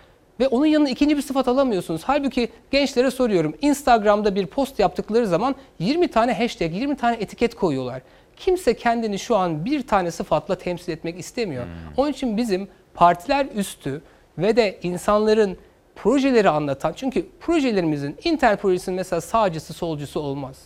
Ve 0.41 0.47
onun 0.47 0.65
yanına 0.65 0.89
ikinci 0.89 1.17
bir 1.17 1.21
sıfat 1.21 1.47
alamıyorsunuz. 1.47 2.01
Halbuki 2.05 2.49
gençlere 2.71 3.11
soruyorum. 3.11 3.55
Instagram'da 3.61 4.35
bir 4.35 4.45
post 4.45 4.79
yaptıkları 4.79 5.27
zaman 5.27 5.55
20 5.79 6.07
tane 6.07 6.33
hashtag, 6.33 6.75
20 6.75 6.95
tane 6.95 7.15
etiket 7.15 7.55
koyuyorlar. 7.55 8.01
Kimse 8.37 8.73
kendini 8.73 9.19
şu 9.19 9.35
an 9.35 9.65
bir 9.65 9.87
tane 9.87 10.11
sıfatla 10.11 10.57
temsil 10.57 10.91
etmek 10.91 11.19
istemiyor. 11.19 11.65
Onun 11.97 12.11
için 12.11 12.37
bizim 12.37 12.67
partiler 12.93 13.47
üstü 13.55 14.01
ve 14.37 14.55
de 14.55 14.79
insanların 14.83 15.57
projeleri 15.95 16.49
anlatan, 16.49 16.93
çünkü 16.95 17.25
projelerimizin 17.39 18.17
internet 18.23 18.61
projesinin 18.61 18.95
mesela 18.95 19.21
sağcısı 19.21 19.73
solcusu 19.73 20.19
olmaz. 20.19 20.57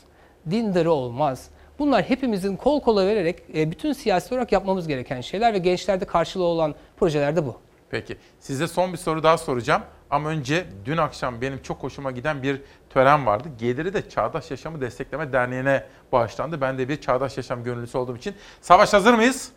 dindarı 0.51 0.91
olmaz. 0.91 1.49
Bunlar 1.79 2.03
hepimizin 2.03 2.55
kol 2.55 2.81
kola 2.81 3.07
vererek 3.07 3.39
e, 3.55 3.71
bütün 3.71 3.93
siyasi 3.93 4.33
olarak 4.33 4.51
yapmamız 4.51 4.87
gereken 4.87 5.21
şeyler 5.21 5.53
ve 5.53 5.57
gençlerde 5.57 6.05
karşılığı 6.05 6.43
olan 6.43 6.75
projeler 6.97 7.35
de 7.35 7.45
bu. 7.45 7.55
Peki 7.95 8.17
size 8.39 8.67
son 8.67 8.93
bir 8.93 8.97
soru 8.97 9.23
daha 9.23 9.37
soracağım. 9.37 9.81
Ama 10.09 10.29
önce 10.29 10.65
dün 10.85 10.97
akşam 10.97 11.41
benim 11.41 11.61
çok 11.61 11.83
hoşuma 11.83 12.11
giden 12.11 12.43
bir 12.43 12.61
tören 12.89 13.25
vardı. 13.25 13.49
Geliri 13.57 13.93
de 13.93 14.09
Çağdaş 14.09 14.51
Yaşamı 14.51 14.81
Destekleme 14.81 15.33
Derneği'ne 15.33 15.83
bağışlandı. 16.11 16.61
Ben 16.61 16.77
de 16.77 16.89
bir 16.89 17.01
Çağdaş 17.01 17.37
Yaşam 17.37 17.63
gönüllüsü 17.63 17.97
olduğum 17.97 18.17
için. 18.17 18.35
Savaş 18.61 18.93
hazır 18.93 19.13
mıyız? 19.13 19.51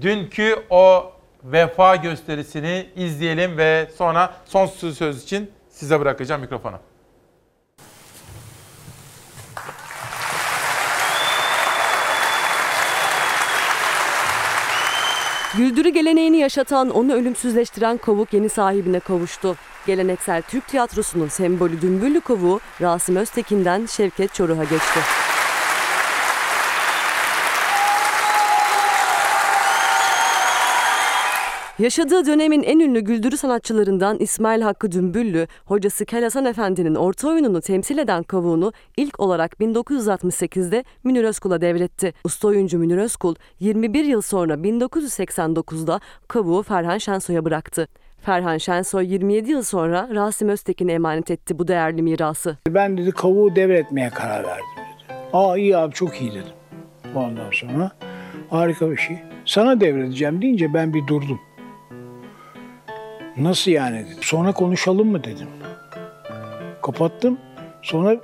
Dünkü 0.00 0.56
o 0.70 1.12
vefa 1.44 1.96
gösterisini 1.96 2.88
izleyelim 2.96 3.56
ve 3.56 3.90
sonra 3.96 4.34
son 4.44 4.66
söz 4.66 5.22
için 5.22 5.50
size 5.68 6.00
bırakacağım 6.00 6.40
mikrofonu. 6.40 6.78
Güldürü 15.56 15.88
geleneğini 15.88 16.36
yaşatan, 16.36 16.90
onu 16.90 17.12
ölümsüzleştiren 17.12 17.98
kovuk 17.98 18.32
yeni 18.32 18.48
sahibine 18.48 19.00
kavuştu. 19.00 19.56
Geleneksel 19.86 20.42
Türk 20.42 20.68
tiyatrosunun 20.68 21.28
sembolü 21.28 21.80
Dümbüllü 21.80 22.20
kovuğu 22.20 22.60
Rasim 22.80 23.16
Öztekin'den 23.16 23.86
Şevket 23.86 24.34
Çoruh'a 24.34 24.64
geçti. 24.64 25.00
Yaşadığı 31.78 32.26
dönemin 32.26 32.62
en 32.62 32.78
ünlü 32.78 33.00
güldürü 33.00 33.36
sanatçılarından 33.36 34.16
İsmail 34.18 34.60
Hakkı 34.62 34.92
Dümbüllü, 34.92 35.46
hocası 35.64 36.04
Kel 36.04 36.22
Hasan 36.22 36.44
Efendi'nin 36.44 36.94
orta 36.94 37.28
oyununu 37.28 37.60
temsil 37.60 37.98
eden 37.98 38.22
kavuğunu 38.22 38.72
ilk 38.96 39.20
olarak 39.20 39.52
1968'de 39.60 40.84
Münir 41.04 41.24
Özkul'a 41.24 41.60
devretti. 41.60 42.14
Usta 42.24 42.48
oyuncu 42.48 42.78
Münir 42.78 42.98
Özkul, 42.98 43.34
21 43.60 44.04
yıl 44.04 44.20
sonra 44.20 44.54
1989'da 44.54 46.00
kavuğu 46.28 46.62
Ferhan 46.62 46.98
Şensoy'a 46.98 47.44
bıraktı. 47.44 47.88
Ferhan 48.20 48.58
Şensoy 48.58 49.12
27 49.12 49.50
yıl 49.50 49.62
sonra 49.62 50.08
Rasim 50.14 50.48
Öztekin'e 50.48 50.92
emanet 50.92 51.30
etti 51.30 51.58
bu 51.58 51.68
değerli 51.68 52.02
mirası. 52.02 52.56
Ben 52.68 52.98
dedi 52.98 53.12
kavuğu 53.12 53.56
devretmeye 53.56 54.10
karar 54.10 54.44
verdim 54.44 54.66
dedi. 54.76 55.14
Aa 55.32 55.56
iyi 55.56 55.76
abi 55.76 55.94
çok 55.94 56.20
iyi 56.20 56.30
dedim. 56.30 56.52
Ondan 57.14 57.50
sonra 57.52 57.90
harika 58.50 58.90
bir 58.90 58.96
şey. 58.96 59.18
Sana 59.44 59.80
devredeceğim 59.80 60.42
deyince 60.42 60.74
ben 60.74 60.94
bir 60.94 61.06
durdum. 61.06 61.40
Nasıl 63.38 63.70
yani. 63.70 64.06
Sonra 64.20 64.52
konuşalım 64.52 65.08
mı 65.08 65.24
dedim. 65.24 65.48
Kapattım. 66.82 67.38
Sonra 67.82 68.16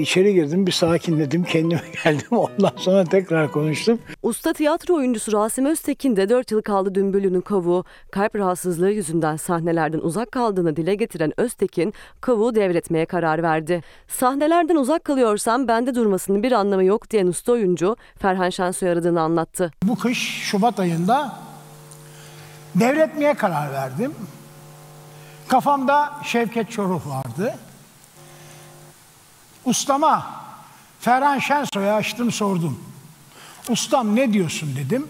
içeri 0.00 0.34
girdim 0.34 0.66
bir 0.66 0.72
sakinledim 0.72 1.44
kendime 1.44 1.80
geldim. 2.04 2.26
Ondan 2.30 2.72
sonra 2.76 3.04
tekrar 3.04 3.52
konuştum. 3.52 3.98
Usta 4.22 4.52
tiyatro 4.52 4.94
oyuncusu 4.94 5.32
Rasim 5.32 5.66
Öztekin 5.66 6.16
de 6.16 6.28
4 6.28 6.50
yıl 6.50 6.62
kaldı 6.62 6.94
Dümbüllü'nün 6.94 7.40
kavuğu. 7.40 7.84
Kalp 8.10 8.36
rahatsızlığı 8.36 8.90
yüzünden 8.90 9.36
sahnelerden 9.36 9.98
uzak 9.98 10.32
kaldığını 10.32 10.76
dile 10.76 10.94
getiren 10.94 11.32
Öztekin, 11.40 11.94
kavuğu 12.20 12.54
devretmeye 12.54 13.06
karar 13.06 13.42
verdi. 13.42 13.82
Sahnelerden 14.08 14.76
uzak 14.76 15.04
kalıyorsam 15.04 15.68
bende 15.68 15.94
durmasının 15.94 16.42
bir 16.42 16.52
anlamı 16.52 16.84
yok 16.84 17.10
diyen 17.10 17.26
usta 17.26 17.52
oyuncu 17.52 17.96
Ferhan 18.18 18.50
Şensoy 18.50 18.90
aradığını 18.90 19.20
anlattı. 19.20 19.70
Bu 19.82 19.96
kış 19.98 20.18
Şubat 20.42 20.80
ayında 20.80 21.32
devretmeye 22.74 23.34
karar 23.34 23.72
verdim. 23.72 24.12
Kafamda 25.48 26.12
Şevket 26.24 26.70
Çoruh 26.70 27.08
vardı. 27.08 27.54
Ustama 29.64 30.26
Ferhan 31.00 31.38
Şensoy'a 31.38 31.94
açtım 31.94 32.32
sordum. 32.32 32.80
Ustam 33.68 34.16
ne 34.16 34.32
diyorsun 34.32 34.76
dedim. 34.76 35.08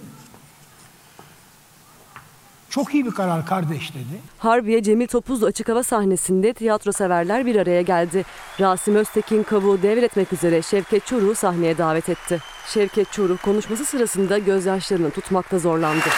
Çok 2.71 2.95
iyi 2.95 3.07
bir 3.07 3.11
karar 3.11 3.47
kardeş 3.47 3.95
dedi. 3.95 4.21
Harbiye 4.39 4.83
Cemil 4.83 5.07
Topuzlu 5.07 5.47
açık 5.47 5.69
hava 5.69 5.83
sahnesinde 5.83 6.53
tiyatro 6.53 6.93
severler 6.93 7.47
bir 7.47 7.57
araya 7.57 7.83
geldi. 7.83 8.25
Rasim 8.61 8.95
Öztekin 8.95 9.43
kavuğu 9.43 9.83
devretmek 9.83 10.33
üzere 10.33 10.63
Şevket 10.63 11.07
Çoruh'u 11.07 11.35
sahneye 11.35 11.79
davet 11.79 12.09
etti. 12.09 12.39
Şevket 12.67 13.13
Çoruh 13.13 13.39
konuşması 13.45 13.85
sırasında 13.85 14.39
gözyaşlarını 14.39 15.11
tutmakta 15.11 15.59
zorlandı. 15.59 16.09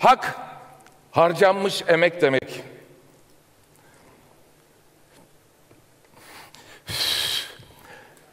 Hak 0.00 0.34
harcanmış 1.10 1.82
emek 1.88 2.22
demek. 2.22 2.62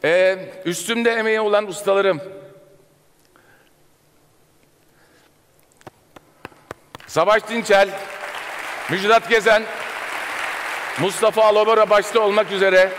Ee, 0.04 0.38
üstümde 0.64 1.10
emeği 1.10 1.40
olan 1.40 1.66
ustalarım. 1.66 2.20
Savaş 7.06 7.48
Dinçel, 7.48 7.88
Müjdat 8.90 9.28
Gezen, 9.28 9.62
Mustafa 11.00 11.44
Alobora 11.44 11.90
başta 11.90 12.20
olmak 12.20 12.52
üzere 12.52 12.92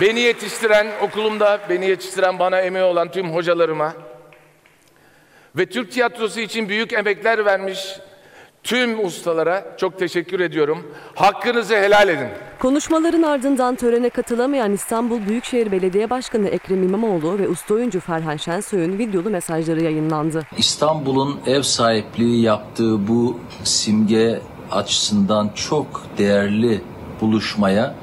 beni 0.00 0.20
yetiştiren, 0.20 0.86
okulumda 1.00 1.60
beni 1.68 1.86
yetiştiren 1.86 2.38
bana 2.38 2.60
emeği 2.60 2.84
olan 2.84 3.10
tüm 3.10 3.34
hocalarıma, 3.34 3.94
ve 5.56 5.66
Türk 5.66 5.92
tiyatrosu 5.92 6.40
için 6.40 6.68
büyük 6.68 6.92
emekler 6.92 7.44
vermiş 7.44 7.96
tüm 8.62 9.04
ustalara 9.04 9.76
çok 9.76 9.98
teşekkür 9.98 10.40
ediyorum. 10.40 10.86
Hakkınızı 11.14 11.76
helal 11.76 12.08
edin. 12.08 12.28
Konuşmaların 12.58 13.22
ardından 13.22 13.76
törene 13.76 14.10
katılamayan 14.10 14.72
İstanbul 14.72 15.26
Büyükşehir 15.26 15.72
Belediye 15.72 16.10
Başkanı 16.10 16.48
Ekrem 16.48 16.82
İmamoğlu 16.82 17.38
ve 17.38 17.48
usta 17.48 17.74
oyuncu 17.74 18.00
Ferhan 18.00 18.36
Şensoy'un 18.36 18.98
videolu 18.98 19.30
mesajları 19.30 19.82
yayınlandı. 19.84 20.46
İstanbul'un 20.58 21.40
ev 21.46 21.62
sahipliği 21.62 22.42
yaptığı 22.42 23.08
bu 23.08 23.38
simge 23.64 24.40
açısından 24.70 25.50
çok 25.54 26.02
değerli 26.18 26.80
buluşmaya 27.20 27.94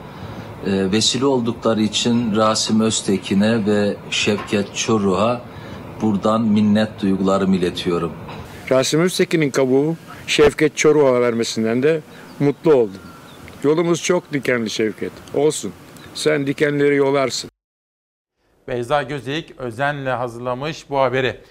e, 0.66 0.92
vesile 0.92 1.26
oldukları 1.26 1.82
için 1.82 2.36
Rasim 2.36 2.82
Öztekin'e 2.82 3.66
ve 3.66 3.96
Şevket 4.10 4.76
Çoruh'a 4.76 5.42
buradan 6.02 6.42
minnet 6.42 7.02
duygularımı 7.02 7.56
iletiyorum. 7.56 8.12
Rasim 8.72 9.00
Öztekin'in 9.02 9.50
kabuğu 9.50 9.96
Şevket 10.28 10.78
Çoruh'a 10.78 11.22
vermesinden 11.22 11.84
de 11.84 12.02
mutlu 12.40 12.74
oldum. 12.74 13.02
Yolumuz 13.64 14.04
çok 14.04 14.34
dikenli 14.34 14.70
Şevket. 14.70 15.12
Olsun. 15.34 15.74
Sen 16.14 16.48
dikenleri 16.48 16.96
yolarsın. 16.96 17.50
Beyza 18.68 19.04
Gözeyik 19.04 19.60
özenle 19.60 20.10
hazırlamış 20.10 20.90
bu 20.90 21.00
haberi. 21.00 21.42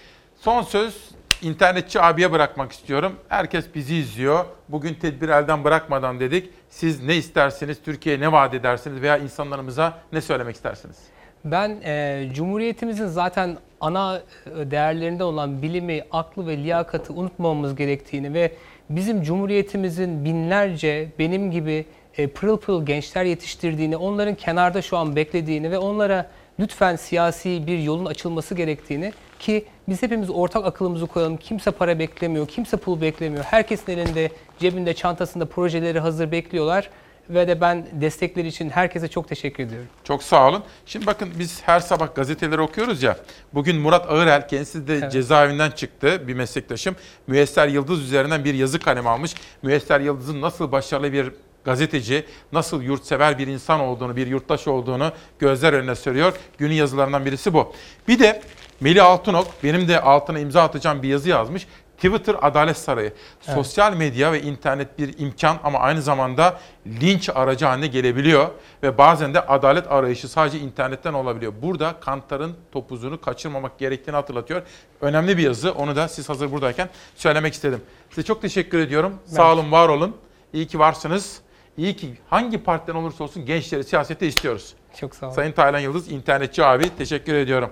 Son 0.40 0.62
söz 0.62 1.10
internetçi 1.42 2.00
abiye 2.00 2.32
bırakmak 2.32 2.72
istiyorum. 2.72 3.12
Herkes 3.28 3.64
bizi 3.74 3.96
izliyor. 3.96 4.44
Bugün 4.68 4.94
tedbir 4.94 5.28
elden 5.28 5.64
bırakmadan 5.64 6.20
dedik. 6.20 6.50
Siz 6.70 7.02
ne 7.02 7.16
istersiniz, 7.16 7.78
Türkiye'ye 7.84 8.20
ne 8.20 8.32
vaat 8.32 8.54
edersiniz 8.54 9.02
veya 9.02 9.18
insanlarımıza 9.18 9.98
ne 10.12 10.20
söylemek 10.20 10.56
istersiniz? 10.56 10.96
Ben 11.44 11.76
e, 11.84 12.24
Cumhuriyetimizin 12.34 13.06
zaten 13.06 13.56
ana 13.80 14.20
e, 14.46 14.70
değerlerinden 14.70 15.24
olan 15.24 15.62
bilimi, 15.62 16.04
aklı 16.10 16.46
ve 16.46 16.56
liyakatı 16.56 17.12
unutmamamız 17.12 17.76
gerektiğini 17.76 18.34
ve 18.34 18.52
bizim 18.90 19.22
Cumhuriyetimizin 19.22 20.24
binlerce 20.24 21.08
benim 21.18 21.50
gibi 21.50 21.86
e, 22.18 22.26
pırıl 22.26 22.56
pırıl 22.56 22.86
gençler 22.86 23.24
yetiştirdiğini, 23.24 23.96
onların 23.96 24.34
kenarda 24.34 24.82
şu 24.82 24.96
an 24.96 25.16
beklediğini 25.16 25.70
ve 25.70 25.78
onlara 25.78 26.26
lütfen 26.60 26.96
siyasi 26.96 27.66
bir 27.66 27.78
yolun 27.78 28.04
açılması 28.04 28.54
gerektiğini 28.54 29.12
ki 29.38 29.64
biz 29.88 30.02
hepimiz 30.02 30.30
ortak 30.30 30.66
akılımızı 30.66 31.06
koyalım. 31.06 31.36
Kimse 31.36 31.70
para 31.70 31.98
beklemiyor, 31.98 32.48
kimse 32.48 32.76
pul 32.76 33.00
beklemiyor. 33.00 33.44
Herkesin 33.44 33.92
elinde, 33.92 34.30
cebinde, 34.58 34.94
çantasında 34.94 35.46
projeleri 35.46 36.00
hazır 36.00 36.32
bekliyorlar 36.32 36.90
ve 37.30 37.48
de 37.48 37.60
ben 37.60 37.86
destekleri 37.92 38.48
için 38.48 38.70
herkese 38.70 39.08
çok 39.08 39.28
teşekkür 39.28 39.62
ediyorum. 39.62 39.88
Çok 40.04 40.22
sağ 40.22 40.48
olun. 40.48 40.62
Şimdi 40.86 41.06
bakın 41.06 41.30
biz 41.38 41.62
her 41.62 41.80
sabah 41.80 42.14
gazeteleri 42.14 42.60
okuyoruz 42.60 43.02
ya. 43.02 43.16
Bugün 43.54 43.76
Murat 43.76 44.10
Ağırel 44.10 44.48
kendisi 44.48 44.88
de 44.88 44.94
Evet. 44.96 45.12
cezaevinden 45.12 45.70
çıktı 45.70 46.28
bir 46.28 46.34
meslektaşım. 46.34 46.96
Müesser 47.26 47.68
Yıldız 47.68 48.00
üzerinden 48.02 48.44
bir 48.44 48.54
yazı 48.54 48.78
kalemi 48.78 49.08
almış. 49.08 49.34
Müesser 49.62 50.00
Yıldız'ın 50.00 50.40
nasıl 50.40 50.72
başarılı 50.72 51.12
bir 51.12 51.32
gazeteci, 51.64 52.24
nasıl 52.52 52.82
yurtsever 52.82 53.38
bir 53.38 53.46
insan 53.46 53.80
olduğunu, 53.80 54.16
bir 54.16 54.26
yurttaş 54.26 54.68
olduğunu 54.68 55.12
gözler 55.38 55.72
önüne 55.72 55.94
seriyor. 55.94 56.32
Günün 56.58 56.74
yazılarından 56.74 57.24
birisi 57.24 57.54
bu. 57.54 57.72
Bir 58.08 58.18
de 58.18 58.42
Melih 58.80 59.04
Altınok 59.04 59.46
benim 59.64 59.88
de 59.88 60.00
altına 60.00 60.38
imza 60.38 60.62
atacağım 60.62 61.02
bir 61.02 61.08
yazı 61.08 61.28
yazmış. 61.28 61.66
Twitter 61.98 62.36
Adalet 62.42 62.76
Sarayı. 62.76 63.12
Evet. 63.46 63.54
Sosyal 63.54 63.92
medya 63.92 64.32
ve 64.32 64.42
internet 64.42 64.98
bir 64.98 65.18
imkan 65.18 65.58
ama 65.64 65.78
aynı 65.78 66.02
zamanda 66.02 66.60
linç 66.86 67.28
aracı 67.34 67.66
haline 67.66 67.86
gelebiliyor. 67.86 68.48
Ve 68.82 68.98
bazen 68.98 69.34
de 69.34 69.40
adalet 69.40 69.92
arayışı 69.92 70.28
sadece 70.28 70.58
internetten 70.58 71.12
olabiliyor. 71.12 71.52
Burada 71.62 71.94
kantarın 72.00 72.56
topuzunu 72.72 73.20
kaçırmamak 73.20 73.78
gerektiğini 73.78 74.14
hatırlatıyor. 74.16 74.62
Önemli 75.00 75.38
bir 75.38 75.42
yazı. 75.42 75.72
Onu 75.72 75.96
da 75.96 76.08
siz 76.08 76.28
hazır 76.28 76.52
buradayken 76.52 76.88
söylemek 77.16 77.54
istedim. 77.54 77.80
Size 78.10 78.22
çok 78.22 78.42
teşekkür 78.42 78.78
ediyorum. 78.78 79.14
Ben- 79.30 79.36
Sağ 79.36 79.52
olun, 79.52 79.72
var 79.72 79.88
olun. 79.88 80.16
İyi 80.52 80.66
ki 80.66 80.78
varsınız. 80.78 81.40
İyi 81.76 81.96
ki 81.96 82.14
hangi 82.30 82.58
partiden 82.58 82.94
olursa 82.94 83.24
olsun 83.24 83.46
gençleri 83.46 83.84
siyasette 83.84 84.26
istiyoruz. 84.26 84.74
Çok 85.00 85.14
sağ 85.14 85.26
olun. 85.26 85.34
Sayın 85.34 85.52
Taylan 85.52 85.78
Yıldız, 85.78 86.10
internetçi 86.12 86.64
abi 86.64 86.96
teşekkür 86.98 87.34
ediyorum. 87.34 87.70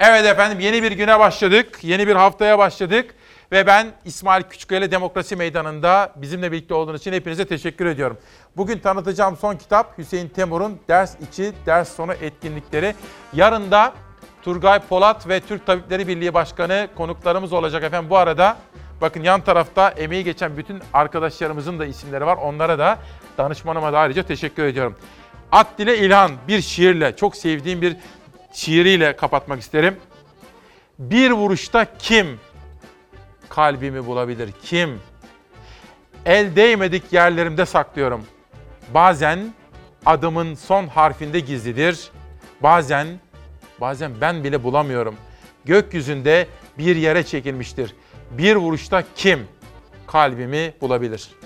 Evet 0.00 0.26
efendim 0.26 0.60
yeni 0.60 0.82
bir 0.82 0.92
güne 0.92 1.18
başladık. 1.18 1.78
Yeni 1.82 2.06
bir 2.08 2.16
haftaya 2.16 2.58
başladık. 2.58 3.14
Ve 3.54 3.66
ben 3.66 3.92
İsmail 4.04 4.42
Küçükkaya 4.42 4.90
Demokrasi 4.90 5.36
Meydanı'nda 5.36 6.12
bizimle 6.16 6.52
birlikte 6.52 6.74
olduğunuz 6.74 7.00
için 7.00 7.12
hepinize 7.12 7.44
teşekkür 7.44 7.86
ediyorum. 7.86 8.18
Bugün 8.56 8.78
tanıtacağım 8.78 9.36
son 9.36 9.56
kitap 9.56 9.98
Hüseyin 9.98 10.28
Temur'un 10.28 10.78
ders 10.88 11.16
içi, 11.20 11.52
ders 11.66 11.96
sonu 11.96 12.12
etkinlikleri. 12.12 12.94
Yarın 13.32 13.70
da 13.70 13.92
Turgay 14.42 14.80
Polat 14.80 15.28
ve 15.28 15.40
Türk 15.40 15.66
Tabipleri 15.66 16.08
Birliği 16.08 16.34
Başkanı 16.34 16.88
konuklarımız 16.96 17.52
olacak 17.52 17.84
efendim. 17.84 18.10
Bu 18.10 18.16
arada 18.16 18.56
bakın 19.00 19.22
yan 19.22 19.40
tarafta 19.40 19.90
emeği 19.90 20.24
geçen 20.24 20.56
bütün 20.56 20.82
arkadaşlarımızın 20.92 21.78
da 21.78 21.86
isimleri 21.86 22.26
var. 22.26 22.36
Onlara 22.36 22.78
da 22.78 22.98
danışmanıma 23.38 23.92
da 23.92 23.98
ayrıca 23.98 24.22
teşekkür 24.22 24.64
ediyorum. 24.64 24.96
At 25.52 25.66
dile 25.78 25.98
ilhan 25.98 26.30
bir 26.48 26.60
şiirle, 26.60 27.16
çok 27.16 27.36
sevdiğim 27.36 27.82
bir 27.82 27.96
şiiriyle 28.52 29.16
kapatmak 29.16 29.60
isterim. 29.60 29.96
Bir 30.98 31.30
vuruşta 31.30 31.86
kim 31.98 32.40
kalbimi 33.48 34.06
bulabilir? 34.06 34.50
Kim? 34.62 35.00
El 36.26 36.56
değmedik 36.56 37.12
yerlerimde 37.12 37.66
saklıyorum. 37.66 38.24
Bazen 38.94 39.54
adımın 40.06 40.54
son 40.54 40.86
harfinde 40.86 41.40
gizlidir. 41.40 42.10
Bazen 42.62 43.06
bazen 43.80 44.12
ben 44.20 44.44
bile 44.44 44.62
bulamıyorum. 44.62 45.16
Gökyüzünde 45.64 46.46
bir 46.78 46.96
yere 46.96 47.22
çekilmiştir. 47.22 47.94
Bir 48.30 48.56
vuruşta 48.56 49.04
kim 49.16 49.40
kalbimi 50.06 50.74
bulabilir?'' 50.80 51.43